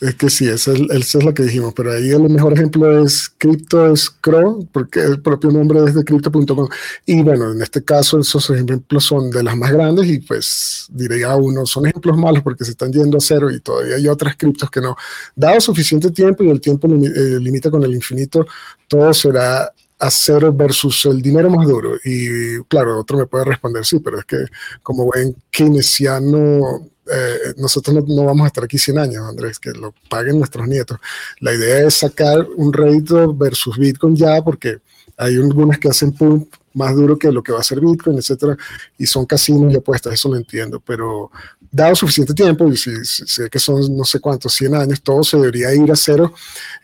Es 0.00 0.14
que 0.14 0.30
sí, 0.30 0.48
eso 0.48 0.72
es, 0.72 0.80
eso 0.80 1.18
es, 1.18 1.24
lo 1.24 1.34
que 1.34 1.42
dijimos, 1.42 1.74
pero 1.76 1.92
ahí 1.92 2.08
el 2.08 2.22
mejor 2.30 2.54
ejemplo 2.54 3.04
es 3.04 3.28
Crypto 3.36 3.92
es 3.92 4.08
Crow, 4.08 4.66
porque 4.72 5.00
el 5.00 5.20
propio 5.20 5.50
nombre 5.50 5.80
es 5.84 5.94
de 5.94 6.02
Crypto.com. 6.02 6.68
Y 7.04 7.22
bueno, 7.22 7.52
en 7.52 7.60
este 7.60 7.84
caso 7.84 8.18
esos 8.18 8.48
ejemplos 8.48 9.04
son 9.04 9.30
de 9.30 9.42
las 9.42 9.54
más 9.58 9.70
grandes 9.70 10.06
y 10.06 10.20
pues 10.20 10.86
diría 10.90 11.36
uno, 11.36 11.66
son 11.66 11.84
ejemplos 11.84 12.16
malos 12.16 12.42
porque 12.42 12.64
se 12.64 12.70
están 12.70 12.90
yendo 12.90 13.18
a 13.18 13.20
cero 13.20 13.50
y 13.50 13.60
todavía 13.60 13.96
hay 13.96 14.08
otras 14.08 14.36
criptos 14.36 14.70
que 14.70 14.80
no. 14.80 14.96
Dado 15.36 15.60
suficiente 15.60 16.10
tiempo 16.10 16.44
y 16.44 16.48
el 16.48 16.62
tiempo 16.62 16.88
eh, 16.88 17.38
limita 17.38 17.70
con 17.70 17.82
el 17.82 17.92
infinito, 17.94 18.46
todo 18.88 19.12
será 19.12 19.70
hacer 20.00 20.50
versus 20.50 21.04
el 21.06 21.22
dinero 21.22 21.50
más 21.50 21.68
duro? 21.68 21.96
Y 22.04 22.60
claro, 22.64 22.98
otro 22.98 23.18
me 23.18 23.26
puede 23.26 23.44
responder, 23.44 23.84
sí, 23.84 24.00
pero 24.00 24.18
es 24.18 24.24
que 24.24 24.38
como 24.82 25.04
buen 25.04 25.36
keynesiano, 25.50 26.90
eh, 27.12 27.54
nosotros 27.56 28.04
no, 28.08 28.24
vamos 28.24 28.44
a 28.44 28.46
estar 28.48 28.64
aquí 28.64 28.78
100 28.78 28.98
años, 28.98 29.28
Andrés, 29.28 29.58
que 29.58 29.70
lo 29.70 29.94
paguen 30.08 30.38
nuestros 30.38 30.66
nietos. 30.66 30.98
La 31.40 31.54
idea 31.54 31.86
es 31.86 31.94
sacar 31.94 32.46
un 32.56 32.72
rédito 32.72 33.34
versus 33.34 33.76
Bitcoin 33.76 34.16
ya, 34.16 34.42
porque 34.42 34.78
hay 35.16 35.36
algunas 35.36 35.78
que 35.78 35.88
hacen 35.88 36.12
pump 36.12 36.52
más 36.72 36.94
duro 36.94 37.18
que 37.18 37.32
lo 37.32 37.42
que 37.42 37.52
va 37.52 37.60
a 37.60 37.64
ser 37.64 37.80
Bitcoin, 37.80 38.18
etcétera, 38.18 38.56
y 38.96 39.06
son 39.06 39.26
casinos 39.26 39.72
y 39.72 39.76
apuestas, 39.76 40.14
eso 40.14 40.28
lo 40.28 40.36
entiendo, 40.36 40.80
pero 40.80 41.30
dado 41.70 41.94
suficiente 41.94 42.32
tiempo, 42.32 42.68
y 42.68 42.76
si, 42.76 43.04
sé 43.04 43.48
que 43.50 43.58
son 43.58 43.96
no 43.96 44.04
sé 44.04 44.20
cuántos, 44.20 44.52
100 44.54 44.74
años, 44.74 45.02
todo 45.02 45.22
se 45.24 45.36
debería 45.36 45.74
ir 45.74 45.90
a 45.90 45.96
cero. 45.96 46.32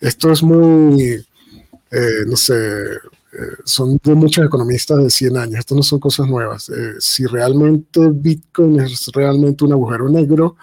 Esto 0.00 0.32
es 0.32 0.42
muy 0.42 1.24
eh, 1.90 2.24
no 2.26 2.36
sé, 2.36 2.54
eh, 2.54 3.56
son 3.64 3.98
de 4.02 4.14
muchos 4.14 4.44
economistas 4.44 4.98
de 4.98 5.10
100 5.10 5.36
años, 5.36 5.58
esto 5.58 5.74
no 5.74 5.82
son 5.82 6.00
cosas 6.00 6.26
nuevas. 6.26 6.68
Eh, 6.70 6.94
si 6.98 7.26
realmente 7.26 8.00
Bitcoin 8.12 8.80
es 8.80 9.08
realmente 9.12 9.64
un 9.64 9.72
agujero 9.72 10.08
negro, 10.08 10.56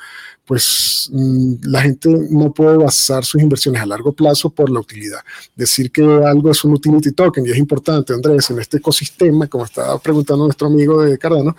pues 0.46 1.10
mm, 1.14 1.56
la 1.64 1.82
gente 1.82 2.10
no 2.30 2.54
puede 2.54 2.78
basar 2.78 3.24
sus 3.26 3.42
inversiones 3.42 3.82
a 3.82 3.86
largo 3.86 4.12
plazo 4.14 4.50
por 4.50 4.70
la 4.70 4.80
utilidad. 4.80 5.20
Decir 5.56 5.92
que 5.92 6.04
algo 6.04 6.52
es 6.52 6.64
un 6.64 6.74
utility 6.74 7.12
token, 7.12 7.46
y 7.46 7.52
es 7.52 7.58
importante, 7.58 8.14
Andrés, 8.14 8.50
en 8.50 8.60
este 8.60 8.78
ecosistema, 8.78 9.48
como 9.48 9.66
estaba 9.66 10.00
preguntando 10.00 10.46
nuestro 10.46 10.68
amigo 10.68 11.04
de 11.04 11.18
Cardano, 11.18 11.56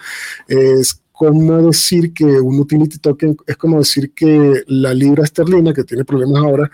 es 0.48 1.00
como 1.12 1.62
decir 1.68 2.12
que 2.12 2.24
un 2.24 2.58
utility 2.58 2.98
token 2.98 3.36
es 3.46 3.56
como 3.56 3.78
decir 3.78 4.12
que 4.12 4.64
la 4.66 4.92
libra 4.92 5.22
esterlina, 5.22 5.72
que 5.72 5.84
tiene 5.84 6.04
problemas 6.04 6.42
ahora, 6.42 6.70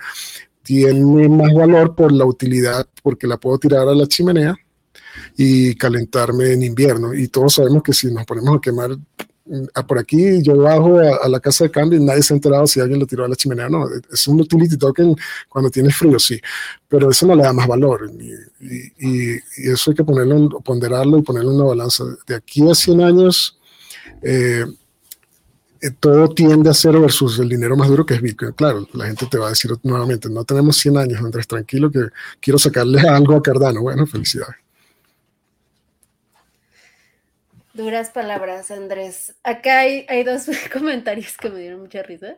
tiene 0.70 1.28
más 1.28 1.52
valor 1.52 1.96
por 1.96 2.12
la 2.12 2.24
utilidad, 2.24 2.86
porque 3.02 3.26
la 3.26 3.38
puedo 3.38 3.58
tirar 3.58 3.88
a 3.88 3.94
la 3.94 4.06
chimenea 4.06 4.56
y 5.36 5.74
calentarme 5.74 6.52
en 6.52 6.62
invierno. 6.62 7.12
Y 7.12 7.26
todos 7.26 7.54
sabemos 7.54 7.82
que 7.82 7.92
si 7.92 8.06
nos 8.06 8.24
ponemos 8.24 8.56
a 8.56 8.60
quemar 8.60 8.90
ah, 9.74 9.84
por 9.84 9.98
aquí 9.98 10.40
yo 10.42 10.56
bajo 10.58 11.00
a, 11.00 11.28
la 11.28 11.40
casa 11.40 11.64
de 11.64 11.72
cambio 11.72 11.98
y 11.98 12.04
nadie 12.04 12.22
se 12.22 12.32
ha 12.32 12.36
enterado 12.36 12.68
si 12.68 12.78
alguien 12.78 13.00
lo 13.00 13.06
tiró 13.08 13.24
a 13.24 13.28
la 13.28 13.34
chimenea. 13.34 13.68
No, 13.68 13.84
es 14.12 14.28
un 14.28 14.40
utility 14.40 14.76
token 14.76 15.16
cuando 15.48 15.72
tiene 15.72 15.90
frío, 15.90 16.20
sí, 16.20 16.40
pero 16.86 17.10
eso 17.10 17.26
no 17.26 17.34
le 17.34 17.42
da 17.42 17.52
más 17.52 17.66
valor 17.66 18.08
y, 18.60 19.40
eso 19.68 19.90
hay 19.90 19.96
que 19.96 20.04
ponerlo, 20.04 20.60
ponderarlo 20.60 21.18
y 21.18 21.22
ponerlo 21.22 21.50
en 21.50 21.56
una 21.56 21.66
balanza. 21.70 22.04
De 22.28 22.36
aquí 22.36 22.62
a 22.70 22.76
100 22.76 23.00
años, 23.00 23.58
eh, 24.22 24.66
eh, 25.82 25.90
todo 25.98 26.28
tiende 26.28 26.70
a 26.70 26.74
cero 26.74 27.00
versus 27.00 27.38
el 27.38 27.48
dinero 27.48 27.76
más 27.76 27.88
duro 27.88 28.04
que 28.04 28.14
es 28.14 28.22
Bitcoin. 28.22 28.52
Claro, 28.52 28.86
la 28.92 29.06
gente 29.06 29.26
te 29.26 29.38
va 29.38 29.46
a 29.46 29.50
decir 29.50 29.70
nuevamente, 29.82 30.28
no 30.28 30.44
tenemos 30.44 30.76
100 30.76 30.98
años, 30.98 31.20
Andrés, 31.20 31.46
tranquilo 31.46 31.90
que 31.90 32.08
quiero 32.40 32.58
sacarle 32.58 33.00
algo 33.08 33.36
a 33.36 33.42
Cardano. 33.42 33.82
Bueno, 33.82 34.06
felicidades. 34.06 34.56
Duras 37.72 38.10
palabras, 38.10 38.70
Andrés. 38.70 39.36
Acá 39.42 39.80
hay, 39.80 40.24
dos 40.24 40.46
comentarios 40.72 41.36
que 41.38 41.48
me 41.48 41.60
dieron 41.60 41.80
mucha 41.80 42.02
risa, 42.02 42.36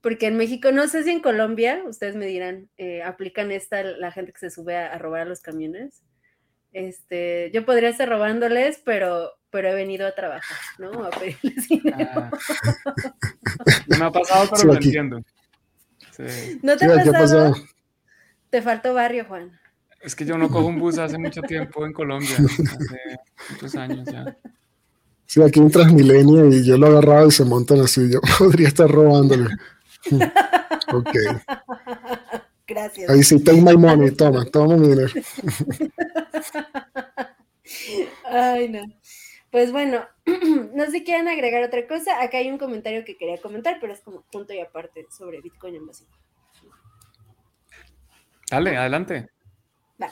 porque 0.00 0.26
en 0.26 0.36
México, 0.36 0.72
no 0.72 0.86
sé 0.88 1.04
si 1.04 1.10
en 1.10 1.20
Colombia, 1.20 1.82
ustedes 1.86 2.16
me 2.16 2.26
dirán, 2.26 2.68
eh, 2.76 3.02
aplican 3.02 3.52
esta 3.52 3.82
la 3.84 4.10
gente 4.12 4.32
que 4.32 4.40
se 4.40 4.50
sube 4.50 4.76
a, 4.76 4.98
robar 4.98 5.22
a 5.22 5.24
los 5.24 5.40
camiones. 5.40 6.02
Este, 6.72 7.50
yo 7.54 7.64
podría 7.64 7.90
estar 7.90 8.08
robándoles, 8.08 8.82
pero, 8.84 9.30
pero 9.52 9.68
he 9.68 9.74
venido 9.74 10.06
a 10.06 10.14
trabajar, 10.14 10.58
¿no? 10.78 11.04
A 11.04 11.10
pedirles 11.10 11.68
dinero. 11.68 12.10
Ah. 12.16 12.30
No 13.86 13.98
me 13.98 14.04
ha 14.06 14.10
pasado, 14.10 14.48
pero 14.50 14.64
lo 14.64 14.74
entiendo. 14.74 15.22
¿No 16.62 16.76
te 16.76 16.86
ha 16.86 17.12
pasado? 17.12 17.54
Te 18.50 18.62
faltó 18.62 18.94
barrio, 18.94 19.26
Juan. 19.26 19.58
Es 20.00 20.16
que 20.16 20.24
yo 20.24 20.36
no 20.36 20.48
cojo 20.48 20.66
un 20.66 20.78
bus 20.78 20.98
hace 20.98 21.16
mucho 21.18 21.42
tiempo 21.42 21.86
en 21.86 21.92
Colombia, 21.92 22.34
hace 22.34 23.18
muchos 23.50 23.74
años 23.76 24.08
ya. 24.10 24.36
Sí, 25.26 25.40
aquí 25.42 25.60
un 25.60 25.70
Transmilenio 25.70 26.48
y 26.48 26.64
yo 26.64 26.76
lo 26.76 26.88
agarraba 26.88 27.26
y 27.26 27.30
se 27.30 27.44
montan 27.44 27.80
así. 27.80 28.10
Yo 28.10 28.20
podría 28.38 28.68
estar 28.68 28.90
robándole. 28.90 29.48
ok. 30.92 31.16
Gracias. 32.66 33.10
Ahí 33.10 33.22
sí, 33.22 33.38
take 33.42 33.60
my 33.60 33.76
money. 33.76 34.10
Toma, 34.10 34.44
toma 34.46 34.76
mi 34.76 34.88
dinero. 34.88 35.12
Ay, 38.24 38.68
no. 38.68 38.82
Pues 39.52 39.70
bueno, 39.70 40.08
no 40.74 40.86
sé 40.86 40.90
si 40.90 41.04
quieren 41.04 41.28
agregar 41.28 41.62
otra 41.62 41.86
cosa. 41.86 42.22
Acá 42.22 42.38
hay 42.38 42.50
un 42.50 42.56
comentario 42.56 43.04
que 43.04 43.18
quería 43.18 43.36
comentar, 43.36 43.76
pero 43.80 43.92
es 43.92 44.00
como 44.00 44.22
punto 44.22 44.54
y 44.54 44.60
aparte 44.60 45.06
sobre 45.10 45.42
Bitcoin 45.42 45.76
en 45.76 45.86
base. 45.86 46.06
Dale, 48.50 48.78
adelante. 48.78 49.28
Va. 50.02 50.10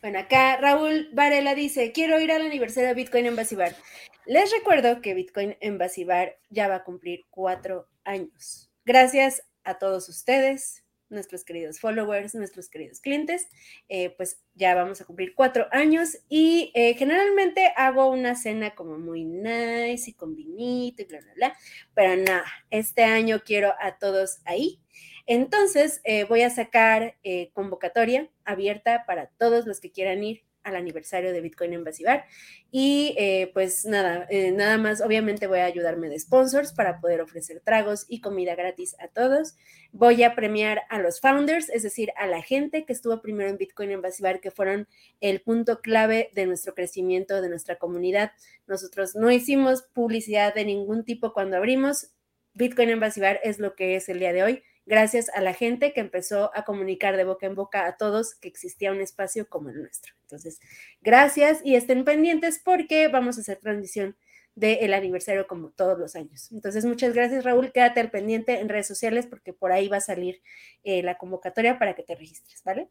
Bueno, 0.00 0.18
acá 0.18 0.56
Raúl 0.56 1.10
Varela 1.12 1.54
dice, 1.54 1.92
quiero 1.92 2.18
ir 2.18 2.32
al 2.32 2.46
aniversario 2.46 2.88
de 2.88 2.94
Bitcoin 2.94 3.26
en 3.26 3.36
Basibar. 3.36 3.76
Les 4.24 4.50
recuerdo 4.52 5.02
que 5.02 5.12
Bitcoin 5.12 5.58
en 5.60 5.76
Basibar 5.76 6.38
ya 6.48 6.66
va 6.66 6.76
a 6.76 6.84
cumplir 6.84 7.26
cuatro 7.28 7.88
años. 8.04 8.70
Gracias 8.86 9.42
a 9.64 9.76
todos 9.78 10.08
ustedes, 10.08 10.82
nuestros 11.10 11.44
queridos 11.44 11.80
followers, 11.80 12.34
nuestros 12.34 12.68
queridos 12.68 13.00
clientes, 13.00 13.48
eh, 13.88 14.10
pues 14.10 14.40
ya 14.54 14.74
vamos 14.74 15.00
a 15.00 15.04
cumplir 15.04 15.34
cuatro 15.34 15.66
años 15.70 16.18
y 16.28 16.72
eh, 16.74 16.94
generalmente 16.94 17.72
hago 17.76 18.08
una 18.08 18.34
cena 18.34 18.74
como 18.74 18.98
muy 18.98 19.24
nice 19.24 20.10
y 20.10 20.14
con 20.14 20.34
vinito 20.34 21.02
y 21.02 21.04
bla, 21.06 21.20
bla, 21.20 21.32
bla, 21.34 21.56
pero 21.94 22.16
nada, 22.16 22.44
este 22.70 23.04
año 23.04 23.42
quiero 23.44 23.74
a 23.80 23.98
todos 23.98 24.38
ahí. 24.44 24.80
Entonces 25.26 26.00
eh, 26.04 26.24
voy 26.24 26.42
a 26.42 26.50
sacar 26.50 27.16
convocatoria 27.52 28.30
abierta 28.44 29.04
para 29.06 29.26
todos 29.26 29.66
los 29.66 29.78
que 29.78 29.92
quieran 29.92 30.24
ir 30.24 30.47
al 30.62 30.76
aniversario 30.76 31.32
de 31.32 31.40
Bitcoin 31.40 31.72
en 31.72 31.84
Basibar. 31.84 32.24
Y 32.70 33.14
eh, 33.18 33.50
pues 33.54 33.86
nada, 33.86 34.26
eh, 34.30 34.52
nada 34.52 34.78
más, 34.78 35.00
obviamente 35.00 35.46
voy 35.46 35.60
a 35.60 35.64
ayudarme 35.64 36.08
de 36.08 36.18
sponsors 36.18 36.72
para 36.72 37.00
poder 37.00 37.20
ofrecer 37.20 37.60
tragos 37.60 38.04
y 38.08 38.20
comida 38.20 38.54
gratis 38.54 38.94
a 39.00 39.08
todos. 39.08 39.56
Voy 39.92 40.22
a 40.22 40.34
premiar 40.34 40.82
a 40.90 40.98
los 40.98 41.20
founders, 41.20 41.70
es 41.70 41.82
decir, 41.82 42.10
a 42.16 42.26
la 42.26 42.42
gente 42.42 42.84
que 42.84 42.92
estuvo 42.92 43.22
primero 43.22 43.48
en 43.48 43.56
Bitcoin 43.56 43.90
en 43.90 44.02
Basibar, 44.02 44.40
que 44.40 44.50
fueron 44.50 44.86
el 45.20 45.40
punto 45.40 45.80
clave 45.80 46.30
de 46.34 46.46
nuestro 46.46 46.74
crecimiento, 46.74 47.40
de 47.40 47.48
nuestra 47.48 47.76
comunidad. 47.76 48.32
Nosotros 48.66 49.14
no 49.14 49.30
hicimos 49.30 49.82
publicidad 49.82 50.54
de 50.54 50.64
ningún 50.64 51.04
tipo 51.04 51.32
cuando 51.32 51.56
abrimos. 51.56 52.12
Bitcoin 52.52 52.90
en 52.90 53.00
Basibar 53.00 53.40
es 53.44 53.58
lo 53.58 53.74
que 53.74 53.96
es 53.96 54.08
el 54.08 54.18
día 54.18 54.32
de 54.32 54.42
hoy 54.42 54.62
gracias 54.88 55.28
a 55.28 55.42
la 55.42 55.52
gente 55.52 55.92
que 55.92 56.00
empezó 56.00 56.50
a 56.54 56.64
comunicar 56.64 57.16
de 57.16 57.24
boca 57.24 57.46
en 57.46 57.54
boca 57.54 57.86
a 57.86 57.96
todos 57.96 58.34
que 58.34 58.48
existía 58.48 58.90
un 58.90 59.00
espacio 59.00 59.46
como 59.46 59.68
el 59.68 59.80
nuestro. 59.82 60.14
Entonces, 60.22 60.60
gracias 61.02 61.60
y 61.62 61.76
estén 61.76 62.04
pendientes 62.04 62.60
porque 62.64 63.08
vamos 63.08 63.36
a 63.36 63.42
hacer 63.42 63.58
transmisión 63.58 64.16
del 64.54 64.94
aniversario 64.94 65.46
como 65.46 65.70
todos 65.70 65.98
los 65.98 66.16
años. 66.16 66.50
Entonces, 66.50 66.86
muchas 66.86 67.14
gracias 67.14 67.44
Raúl, 67.44 67.70
quédate 67.70 68.00
al 68.00 68.10
pendiente 68.10 68.60
en 68.60 68.68
redes 68.68 68.88
sociales 68.88 69.26
porque 69.26 69.52
por 69.52 69.72
ahí 69.72 69.88
va 69.88 69.98
a 69.98 70.00
salir 70.00 70.40
eh, 70.82 71.02
la 71.02 71.18
convocatoria 71.18 71.78
para 71.78 71.94
que 71.94 72.02
te 72.02 72.16
registres, 72.16 72.62
¿vale? 72.64 72.88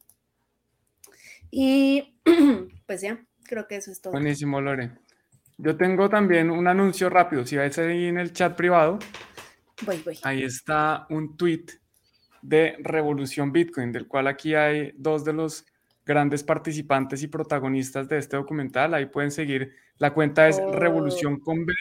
Y 1.50 2.22
pues 2.86 3.02
ya, 3.02 3.26
creo 3.44 3.68
que 3.68 3.78
eso 3.78 3.92
es 3.92 4.00
todo. 4.00 4.14
Buenísimo, 4.14 4.62
Lore. 4.62 4.92
Yo 5.58 5.76
tengo 5.76 6.08
también 6.10 6.52
un 6.52 6.68
anuncio 6.68 7.10
rápido, 7.10 7.44
si 7.44 7.58
vais 7.58 7.76
ahí 7.80 8.06
en 8.06 8.20
el 8.20 8.32
chat 8.34 8.56
privado. 8.56 9.00
Voy, 9.82 10.00
voy. 10.06 10.20
Ahí 10.22 10.44
está 10.44 11.08
un 11.10 11.36
tweet 11.36 11.66
de 12.48 12.78
Revolución 12.80 13.52
Bitcoin, 13.52 13.92
del 13.92 14.08
cual 14.08 14.26
aquí 14.28 14.56
hay 14.56 14.94
dos 14.96 15.26
de 15.26 15.34
los 15.34 15.66
grandes 16.06 16.44
participantes 16.44 17.22
y 17.22 17.28
protagonistas 17.28 18.08
de 18.08 18.18
este 18.20 18.38
documental. 18.38 18.94
Ahí 18.94 19.08
pueden 19.08 19.32
seguir. 19.32 19.74
La 19.98 20.14
cuenta 20.14 20.48
es 20.48 20.58
oh. 20.58 20.72
Revolución 20.72 21.42
con 21.42 21.66
B. 21.66 21.74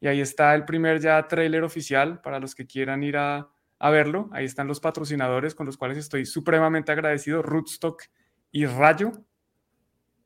Y 0.00 0.06
ahí 0.06 0.20
está 0.20 0.54
el 0.54 0.64
primer 0.64 1.00
ya 1.00 1.26
trailer 1.26 1.64
oficial 1.64 2.20
para 2.20 2.38
los 2.38 2.54
que 2.54 2.64
quieran 2.64 3.02
ir 3.02 3.16
a, 3.16 3.48
verlo. 3.80 4.30
Ahí 4.32 4.44
están 4.44 4.68
los 4.68 4.78
patrocinadores 4.78 5.56
con 5.56 5.66
los 5.66 5.76
cuales 5.76 5.98
estoy 5.98 6.26
supremamente 6.26 6.92
agradecido, 6.92 7.42
Rootstock 7.42 8.04
y 8.52 8.66
Rayo. 8.66 9.12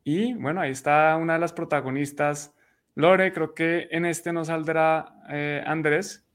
Y 0.04 0.34
bueno, 0.34 0.60
ahí 0.60 0.70
está 0.70 1.16
una 1.16 1.34
de 1.34 1.40
las 1.40 1.54
protagonistas, 1.54 2.54
Lore. 2.94 3.32
Creo 3.32 3.54
que 3.54 3.88
en 3.90 4.04
este 4.04 4.34
no 4.34 4.44
saldrá 4.44 5.14
eh, 5.30 5.64
Andrés, 5.66 6.26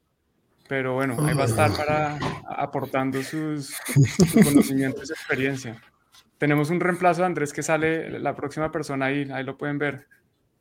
pero 0.67 0.95
bueno, 0.95 1.15
ahí 1.25 1.35
va 1.35 1.43
a 1.43 1.47
estar 1.47 1.71
para 1.73 2.17
aportando 2.47 3.21
sus, 3.21 3.75
conocimientos 4.43 5.03
y 5.03 5.07
su 5.07 5.13
experiencia. 5.13 5.81
Tenemos 6.37 6.69
un 6.69 6.79
reemplazo 6.79 7.21
de 7.21 7.27
Andrés 7.27 7.53
que 7.53 7.63
sale 7.63 8.19
la 8.19 8.35
próxima 8.35 8.71
persona 8.71 9.05
ahí, 9.05 9.29
ahí 9.31 9.43
lo 9.43 9.57
pueden 9.57 9.77
ver. 9.77 10.07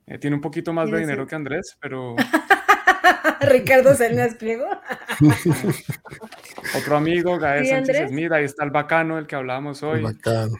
Eh, 0.06 0.18
tiene 0.18 0.36
un 0.36 0.42
poquito 0.42 0.72
más 0.72 0.90
de 0.90 1.00
dinero 1.00 1.26
que 1.26 1.34
Andrés, 1.34 1.76
pero... 1.80 2.16
Ricardo 3.40 3.94
Salinas 3.94 4.34
Pliego. 4.34 4.66
Otro 6.78 6.96
amigo, 6.96 7.38
Gael 7.38 7.66
Sánchez 7.66 8.08
Smith, 8.08 8.32
ahí 8.32 8.44
está 8.44 8.64
el 8.64 8.70
bacano 8.70 9.16
del 9.16 9.26
que 9.26 9.36
hablábamos 9.36 9.82
hoy. 9.82 10.02
bacano. 10.02 10.56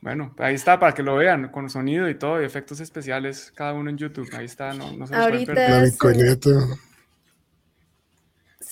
Bueno, 0.00 0.34
ahí 0.38 0.54
está 0.54 0.78
para 0.78 0.92
que 0.92 1.02
lo 1.02 1.16
vean 1.16 1.48
con 1.48 1.70
sonido 1.70 2.10
y 2.10 2.14
todo, 2.14 2.42
y 2.42 2.44
efectos 2.44 2.78
especiales, 2.80 3.50
cada 3.54 3.72
uno 3.72 3.88
en 3.88 3.96
YouTube. 3.96 4.28
Ahí 4.36 4.44
está, 4.44 4.74
no, 4.74 4.92
no 4.92 5.06
se 5.06 5.14
Ahorita 5.14 5.82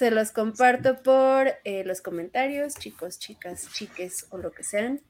se 0.02 0.10
los 0.10 0.32
comparto 0.32 1.00
por 1.00 1.46
eh, 1.62 1.84
los 1.84 2.00
comentarios, 2.00 2.74
chicos, 2.74 3.20
chicas, 3.20 3.68
chiques 3.72 4.26
o 4.30 4.36
lo 4.36 4.50
que 4.50 4.64
sean. 4.64 5.00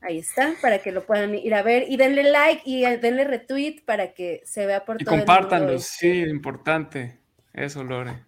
Ahí 0.00 0.18
está, 0.18 0.56
para 0.60 0.80
que 0.80 0.90
lo 0.90 1.06
puedan 1.06 1.36
ir 1.36 1.54
a 1.54 1.62
ver 1.62 1.84
y 1.88 1.96
denle 1.96 2.24
like 2.24 2.60
y 2.64 2.84
eh, 2.84 2.98
denle 2.98 3.22
retweet 3.22 3.84
para 3.84 4.14
que 4.14 4.42
se 4.44 4.66
vea 4.66 4.84
por 4.84 5.00
y 5.00 5.04
todo 5.04 5.14
el 5.14 5.80
sí, 5.80 6.22
importante. 6.22 7.20
Eso, 7.52 7.84
Lore. 7.84 8.24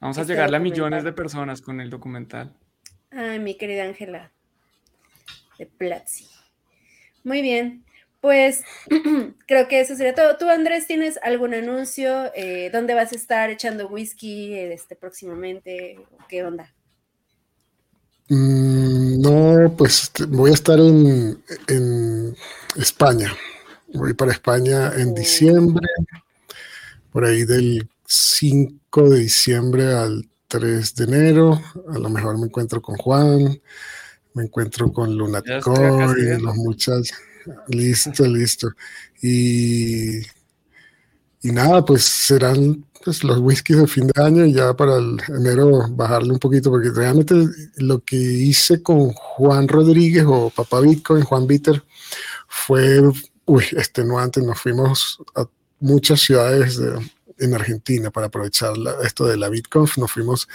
Vamos 0.00 0.16
a 0.16 0.22
llegarle 0.22 0.56
a 0.56 0.60
millones 0.60 1.04
de 1.04 1.12
personas 1.12 1.60
con 1.60 1.82
el 1.82 1.90
documental. 1.90 2.56
Ay, 3.10 3.38
mi 3.38 3.54
querida 3.58 3.84
Ángela 3.84 4.32
de 5.58 5.66
Platzi. 5.66 6.30
Muy 7.24 7.42
bien. 7.42 7.84
Pues 8.22 8.62
creo 9.46 9.66
que 9.66 9.80
eso 9.80 9.96
sería 9.96 10.14
todo. 10.14 10.36
¿Tú, 10.36 10.48
Andrés, 10.48 10.86
tienes 10.86 11.18
algún 11.24 11.54
anuncio? 11.54 12.32
Eh, 12.36 12.70
¿Dónde 12.72 12.94
vas 12.94 13.12
a 13.12 13.16
estar 13.16 13.50
echando 13.50 13.88
whisky 13.88 14.54
este, 14.54 14.94
próximamente? 14.94 15.98
¿Qué 16.28 16.44
onda? 16.44 16.72
Mm, 18.28 19.20
no, 19.20 19.74
pues 19.76 20.04
este, 20.04 20.26
voy 20.26 20.52
a 20.52 20.54
estar 20.54 20.78
en, 20.78 22.36
España. 22.76 23.34
Voy 23.92 24.14
para 24.14 24.30
España 24.30 24.92
en 24.96 25.10
oh. 25.10 25.14
diciembre, 25.14 25.88
por 27.10 27.24
ahí 27.24 27.44
del 27.44 27.88
5 28.06 29.10
de 29.10 29.18
diciembre 29.18 29.94
al 29.94 30.28
3 30.46 30.94
de 30.94 31.04
enero. 31.04 31.60
A 31.92 31.98
lo 31.98 32.08
mejor 32.08 32.38
me 32.38 32.46
encuentro 32.46 32.80
con 32.80 32.96
Juan, 32.98 33.60
me 34.34 34.44
encuentro 34.44 34.92
con 34.92 35.18
Lunatico 35.18 35.74
y 36.16 36.40
los 36.40 36.54
muchachos. 36.54 37.18
Listo, 37.68 38.26
listo. 38.26 38.72
Y, 39.20 40.18
y 40.18 41.52
nada, 41.52 41.84
pues 41.84 42.02
serán 42.04 42.84
pues, 43.04 43.24
los 43.24 43.38
whiskies 43.38 43.78
de 43.78 43.86
fin 43.86 44.06
de 44.06 44.22
año 44.22 44.46
ya 44.46 44.74
para 44.74 44.96
el 44.96 45.18
enero 45.28 45.88
bajarle 45.90 46.32
un 46.32 46.38
poquito, 46.38 46.70
porque 46.70 46.90
realmente 46.90 47.34
lo 47.76 48.00
que 48.00 48.16
hice 48.16 48.82
con 48.82 49.12
Juan 49.12 49.68
Rodríguez 49.68 50.24
o 50.26 50.50
Papá 50.50 50.80
Bitcoin, 50.80 51.24
Juan 51.24 51.46
Bitter, 51.46 51.82
fue, 52.48 53.00
uy, 53.46 53.64
no 54.04 54.18
antes 54.18 54.44
nos 54.44 54.60
fuimos 54.60 55.18
a 55.34 55.46
muchas 55.80 56.20
ciudades 56.20 56.80
en 57.38 57.54
Argentina 57.54 58.10
para 58.10 58.26
aprovechar 58.26 58.72
esto 59.02 59.26
de 59.26 59.36
la 59.36 59.48
BitConf. 59.48 59.98
Nos 59.98 60.12
fuimos, 60.12 60.48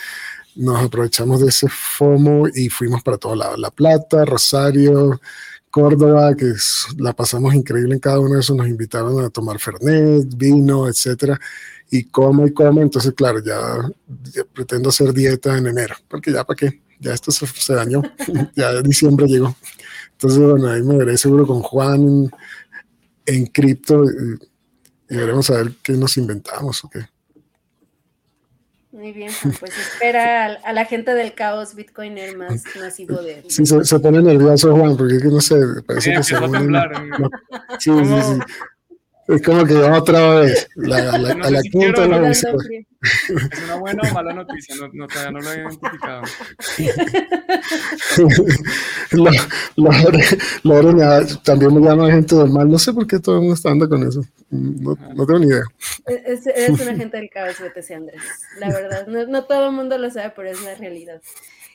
nos 0.56 0.84
aprovechamos 0.84 1.42
de 1.42 1.50
ese 1.50 1.68
FOMO 1.70 2.48
y 2.54 2.70
fuimos 2.70 3.04
para 3.04 3.18
todo 3.18 3.36
lado. 3.36 3.58
La 3.58 3.72
Plata, 3.72 4.26
Rosario, 4.26 5.20
Córdoba, 5.78 6.36
que 6.36 6.54
la 6.98 7.14
pasamos 7.14 7.54
increíble 7.54 7.94
en 7.94 8.00
cada 8.00 8.20
uno 8.20 8.34
de 8.34 8.40
esos. 8.40 8.58
Nos 8.58 8.68
invitaron 8.68 9.24
a 9.24 9.30
tomar 9.30 9.60
Fernet, 9.60 10.28
vino, 10.36 10.88
etcétera. 10.88 11.40
Y 11.92 12.06
coma 12.06 12.48
y 12.48 12.52
coma. 12.52 12.82
Entonces, 12.82 13.14
claro, 13.14 13.44
ya, 13.44 13.88
pretendo 14.54 14.90
hacer 14.90 15.14
dieta 15.14 15.56
en 15.56 15.68
enero, 15.68 15.94
porque 16.08 16.32
ya 16.32 16.44
para 16.44 16.58
qué, 16.58 16.82
ya 17.00 17.14
esto 17.14 17.30
se, 17.30 17.46
se 17.46 17.76
dañó. 17.76 18.02
ya 18.56 18.82
diciembre 18.82 19.28
llegó. 19.28 19.56
Entonces, 20.14 20.40
bueno, 20.40 20.68
ahí 20.68 20.82
me 20.82 20.98
veré 20.98 21.16
seguro 21.16 21.46
con 21.46 21.62
Juan 21.62 22.32
en 23.28 23.46
cripto 23.46 24.04
y, 24.04 25.16
veremos 25.16 25.48
a 25.52 25.58
ver 25.58 25.74
qué 25.84 25.94
nos 25.94 26.18
inventamos 26.18 26.84
o 26.84 26.90
qué. 26.90 27.02
Muy 28.98 29.12
bien, 29.12 29.32
pues 29.60 29.78
espera 29.78 30.46
a, 30.64 30.74
la 30.74 30.86
gente 30.86 31.14
del 31.14 31.36
caos 31.36 31.76
bitcoiner 31.76 32.36
más 32.36 32.64
nacido 32.80 33.22
de... 33.22 33.44
Sí, 33.48 33.64
se, 33.64 34.00
pone 34.00 34.24
nervioso 34.24 34.76
Juan, 34.76 34.98
porque 34.98 35.20
no 35.26 35.40
sé, 35.40 35.56
parece 35.86 36.16
que 36.16 36.24
se... 36.24 36.36
a 36.36 36.40
temblar, 36.40 36.92
sí, 37.80 37.92
sí, 37.92 38.22
sí. 38.24 38.40
Es 39.28 39.42
como 39.42 39.66
que 39.66 39.76
otra 39.76 40.40
vez, 40.40 40.70
la, 40.76 41.18
la, 41.18 41.32
a 41.46 41.52
la 41.52 41.62
quinta 41.62 42.08
la 42.08 42.32
¿Es 42.32 42.46
una 43.66 43.76
buena 43.76 44.10
o 44.10 44.14
mala 44.14 44.34
noticia? 44.34 44.76
No, 44.76 44.88
no, 44.94 45.06
todavía 45.08 45.32
no 45.32 45.40
lo 45.40 45.52
he 45.52 45.60
identificado. 45.60 46.24
la, 50.96 51.26
también 51.44 51.74
me 51.76 51.82
llama 51.82 52.10
gente 52.12 52.36
normal. 52.36 52.70
No 52.70 52.80
sé 52.80 52.94
por 52.94 53.06
qué 53.06 53.20
todo 53.20 53.36
el 53.36 53.42
mundo 53.42 53.56
está 53.56 53.72
andando 53.72 53.98
con 53.98 54.08
eso. 54.08 54.22
No, 54.50 54.98
no 55.14 55.26
tengo 55.26 55.40
ni 55.40 55.48
idea. 55.48 55.64
Es, 56.06 56.48
eres 56.48 56.80
un 56.80 56.88
agente 56.88 57.18
del 57.18 57.30
caos, 57.30 57.60
vete 57.60 57.94
Andrés. 57.94 58.22
La 58.60 58.70
verdad, 58.70 59.08
no, 59.08 59.28
no 59.28 59.44
todo 59.44 59.68
el 59.68 59.74
mundo 59.74 59.98
lo 59.98 60.10
sabe, 60.10 60.32
pero 60.36 60.50
es 60.50 60.62
la 60.64 60.76
realidad. 60.76 61.22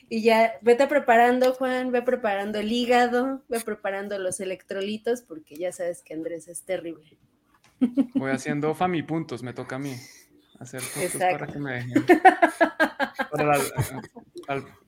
Y 0.09 0.23
ya 0.23 0.53
vete 0.61 0.87
preparando, 0.87 1.53
Juan, 1.53 1.91
ve 1.91 2.01
preparando 2.01 2.59
el 2.59 2.71
hígado, 2.71 3.43
ve 3.47 3.59
preparando 3.59 4.17
los 4.17 4.39
electrolitos, 4.39 5.21
porque 5.21 5.55
ya 5.55 5.71
sabes 5.71 6.01
que 6.03 6.13
Andrés 6.13 6.47
es 6.47 6.63
terrible. 6.63 7.17
Voy 8.15 8.31
haciendo 8.31 8.75
puntos, 9.07 9.43
me 9.43 9.53
toca 9.53 9.75
a 9.77 9.79
mí 9.79 9.95
hacer 10.59 10.81
puntos 10.93 11.19
para 11.19 11.47
que 11.47 11.59
me 11.59 11.73
dejen. 11.73 12.05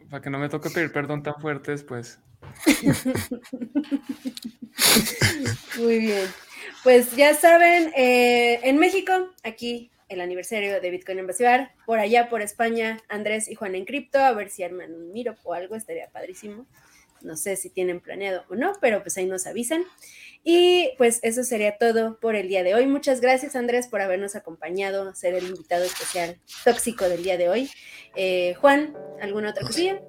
Para, 0.10 0.22
que 0.22 0.30
no 0.30 0.40
me 0.40 0.50
toque 0.50 0.70
pedir 0.70 0.92
perdón 0.92 1.24
tan 1.24 1.36
fuerte 1.42 1.72
después. 1.72 2.20
Muy 5.78 6.00
bien. 6.00 6.28
Pues 6.84 7.16
ya 7.16 7.34
saben, 7.34 7.92
eh, 7.96 8.60
en 8.64 8.78
México, 8.78 9.32
aquí 9.44 9.92
el 10.08 10.22
aniversario 10.22 10.80
de 10.80 10.90
Bitcoin 10.92 11.20
en 11.20 11.28
Basibar, 11.28 11.74
por 11.86 12.00
allá 12.00 12.30
por 12.30 12.42
España, 12.42 13.00
Andrés 13.10 13.50
y 13.50 13.56
Juan 13.56 13.76
en 13.76 13.86
cripto, 13.86 14.20
a 14.20 14.32
ver 14.34 14.50
si 14.50 14.64
arman 14.64 14.94
un 14.94 15.12
miro 15.12 15.36
o 15.44 15.54
algo, 15.54 15.76
estaría 15.76 16.10
padrísimo. 16.10 16.66
No 17.22 17.36
sé 17.36 17.56
si 17.56 17.70
tienen 17.70 18.02
planeado 18.02 18.44
o 18.50 18.56
no, 18.56 18.74
pero 18.80 19.02
pues 19.02 19.18
ahí 19.18 19.26
nos 19.26 19.48
avisan. 19.48 19.84
Y 20.48 20.92
pues 21.00 21.20
eso 21.24 21.44
sería 21.44 21.80
todo 21.80 22.20
por 22.20 22.36
el 22.36 22.48
día 22.48 22.62
de 22.62 22.76
hoy. 22.76 22.86
Muchas 22.86 23.20
gracias 23.20 23.56
Andrés 23.56 23.88
por 23.88 24.00
habernos 24.00 24.36
acompañado, 24.36 25.16
ser 25.16 25.34
el 25.34 25.48
invitado 25.48 25.84
especial 25.84 26.38
tóxico 26.64 27.10
del 27.10 27.24
día 27.24 27.36
de 27.36 27.50
hoy. 27.50 27.72
Eh, 28.16 28.54
Juan, 28.62 28.96
¿alguna 29.20 29.50
otra 29.50 29.66
cosilla? 29.66 30.00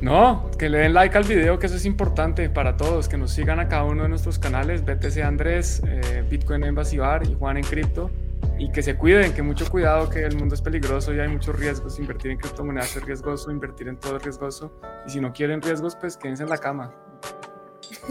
No, 0.00 0.50
que 0.58 0.68
le 0.68 0.78
den 0.78 0.92
like 0.92 1.16
al 1.16 1.22
video, 1.22 1.60
que 1.60 1.66
eso 1.66 1.76
es 1.76 1.86
importante 1.86 2.50
para 2.50 2.76
todos, 2.76 3.08
que 3.08 3.16
nos 3.16 3.30
sigan 3.30 3.60
a 3.60 3.68
cada 3.68 3.84
uno 3.84 4.02
de 4.02 4.08
nuestros 4.08 4.40
canales, 4.40 4.84
BTC 4.84 5.22
Andrés, 5.22 5.80
eh, 5.86 6.24
Bitcoin 6.28 6.64
en 6.64 6.74
Basibar 6.74 7.24
y 7.24 7.32
Juan 7.34 7.58
en 7.58 7.62
Cripto, 7.62 8.10
y 8.58 8.72
que 8.72 8.82
se 8.82 8.96
cuiden, 8.96 9.32
que 9.34 9.42
mucho 9.42 9.70
cuidado, 9.70 10.10
que 10.10 10.24
el 10.24 10.36
mundo 10.36 10.56
es 10.56 10.60
peligroso 10.60 11.14
y 11.14 11.20
hay 11.20 11.28
muchos 11.28 11.56
riesgos, 11.58 11.98
invertir 12.00 12.32
en 12.32 12.38
criptomonedas 12.38 12.96
es 12.96 13.04
riesgoso, 13.04 13.52
invertir 13.52 13.88
en 13.88 13.98
todo 13.98 14.16
es 14.16 14.24
riesgoso, 14.24 14.78
y 15.06 15.10
si 15.10 15.20
no 15.20 15.32
quieren 15.32 15.62
riesgos, 15.62 15.96
pues 15.96 16.16
quédense 16.16 16.42
en 16.42 16.50
la 16.50 16.58
cama. 16.58 16.92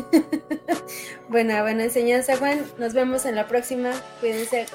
buena, 1.29 1.61
buena 1.61 1.83
enseñanza, 1.83 2.37
Juan. 2.37 2.65
Nos 2.77 2.93
vemos 2.93 3.25
en 3.25 3.35
la 3.35 3.47
próxima. 3.47 3.91
Cuídense. 4.19 4.65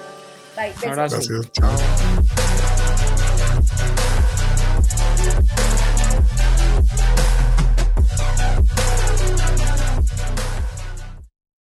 Bye. 0.56 0.74
Gracias. 0.82 1.28
Chao. 1.52 2.17